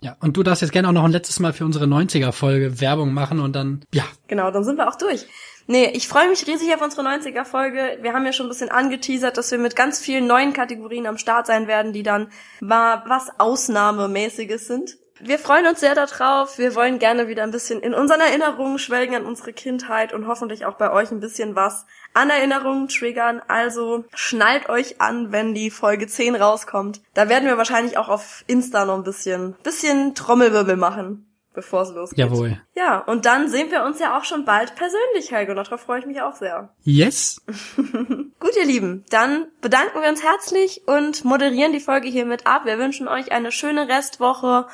Ja, 0.02 0.18
und 0.20 0.36
du 0.36 0.44
darfst 0.44 0.62
jetzt 0.62 0.72
gerne 0.72 0.90
auch 0.90 0.94
noch 0.94 1.06
ein 1.06 1.12
letztes 1.12 1.40
Mal 1.40 1.54
für 1.54 1.66
unsere 1.66 1.86
90er-Folge 1.86 2.82
Werbung 2.82 3.14
machen 3.14 3.40
und 3.40 3.56
dann, 3.56 3.82
ja. 3.94 4.04
Genau, 4.28 4.52
dann 4.52 4.64
sind 4.64 4.78
wir 4.78 4.88
auch 4.88 4.98
durch. 4.98 5.26
Nee, 5.72 5.92
ich 5.94 6.08
freue 6.08 6.28
mich 6.28 6.48
riesig 6.48 6.74
auf 6.74 6.82
unsere 6.82 7.04
90er-Folge. 7.04 8.00
Wir 8.02 8.14
haben 8.14 8.26
ja 8.26 8.34
schon 8.34 8.48
ein 8.48 8.50
bisschen 8.50 8.72
angeteasert, 8.72 9.38
dass 9.38 9.52
wir 9.52 9.60
mit 9.60 9.76
ganz 9.76 10.00
vielen 10.00 10.26
neuen 10.26 10.52
Kategorien 10.52 11.06
am 11.06 11.20
Start 11.20 11.46
sein 11.46 11.68
werden, 11.68 11.94
die 11.94 12.02
dann 12.02 12.32
mal 12.60 13.04
was 13.06 13.40
Ausnahmemäßiges 13.40 14.66
sind. 14.66 14.98
Wir 15.20 15.38
freuen 15.38 15.68
uns 15.68 15.80
sehr 15.80 15.94
darauf. 15.94 16.58
Wir 16.58 16.74
wollen 16.74 16.98
gerne 16.98 17.28
wieder 17.28 17.44
ein 17.44 17.52
bisschen 17.52 17.82
in 17.82 17.94
unseren 17.94 18.20
Erinnerungen 18.20 18.80
schwelgen 18.80 19.14
an 19.14 19.28
unsere 19.28 19.54
Kindheit 19.54 20.12
und 20.12 20.26
hoffentlich 20.26 20.66
auch 20.66 20.74
bei 20.74 20.92
euch 20.92 21.12
ein 21.12 21.20
bisschen 21.20 21.56
was 21.56 21.86
an 22.16 22.32
Erinnerungen 22.32 22.88
triggern. 22.88 23.40
Also 23.48 24.06
schnallt 24.16 24.70
euch 24.70 25.00
an, 25.02 25.32
wenn 25.32 25.54
die 25.54 25.70
Folge 25.70 26.08
10 26.08 26.36
rauskommt. 26.36 27.00
Da 27.14 27.30
werden 27.30 27.46
wir 27.46 27.60
wahrscheinlich 27.60 27.96
auch 28.00 28.10
auf 28.10 28.44
Insta 28.48 28.86
noch 28.86 28.96
ein 28.96 29.04
bisschen, 29.04 29.54
bisschen 29.62 30.16
Trommelwirbel 30.16 30.78
machen 30.78 31.29
bevor 31.54 31.82
es 31.82 31.92
losgeht. 31.92 32.20
Jawohl. 32.20 32.62
Ja, 32.76 33.00
und 33.00 33.26
dann 33.26 33.50
sehen 33.50 33.72
wir 33.72 33.84
uns 33.84 34.00
ja 34.00 34.18
auch 34.18 34.24
schon 34.24 34.46
bald 34.46 34.76
persönlich, 34.76 35.32
Helge, 35.32 35.52
und 35.52 35.58
darauf 35.58 35.82
freue 35.82 36.00
ich 36.00 36.06
mich 36.06 36.22
auch 36.22 36.36
sehr. 36.36 36.74
Yes. 36.84 37.42
Gut, 37.76 38.56
ihr 38.58 38.66
Lieben, 38.66 39.06
dann 39.10 39.48
bedanken 39.62 40.02
wir 40.02 40.10
uns 40.10 40.24
herzlich 40.24 40.88
und 40.88 41.26
moderieren 41.26 41.74
die 41.74 41.80
Folge 41.80 42.08
hiermit 42.08 42.46
ab. 42.48 42.66
Wir 42.66 42.78
wünschen 42.78 43.08
euch 43.08 43.32
eine 43.32 43.52
schöne 43.52 43.88
Restwoche 43.88 44.68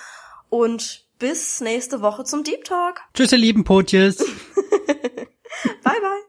und 0.49 1.05
bis 1.19 1.61
nächste 1.61 2.01
Woche 2.01 2.23
zum 2.23 2.43
Deep 2.43 2.65
Talk. 2.65 3.01
Tschüss, 3.13 3.31
ihr 3.31 3.37
lieben 3.37 3.63
Potjes. 3.63 4.17
bye, 5.83 5.99
bye. 6.01 6.25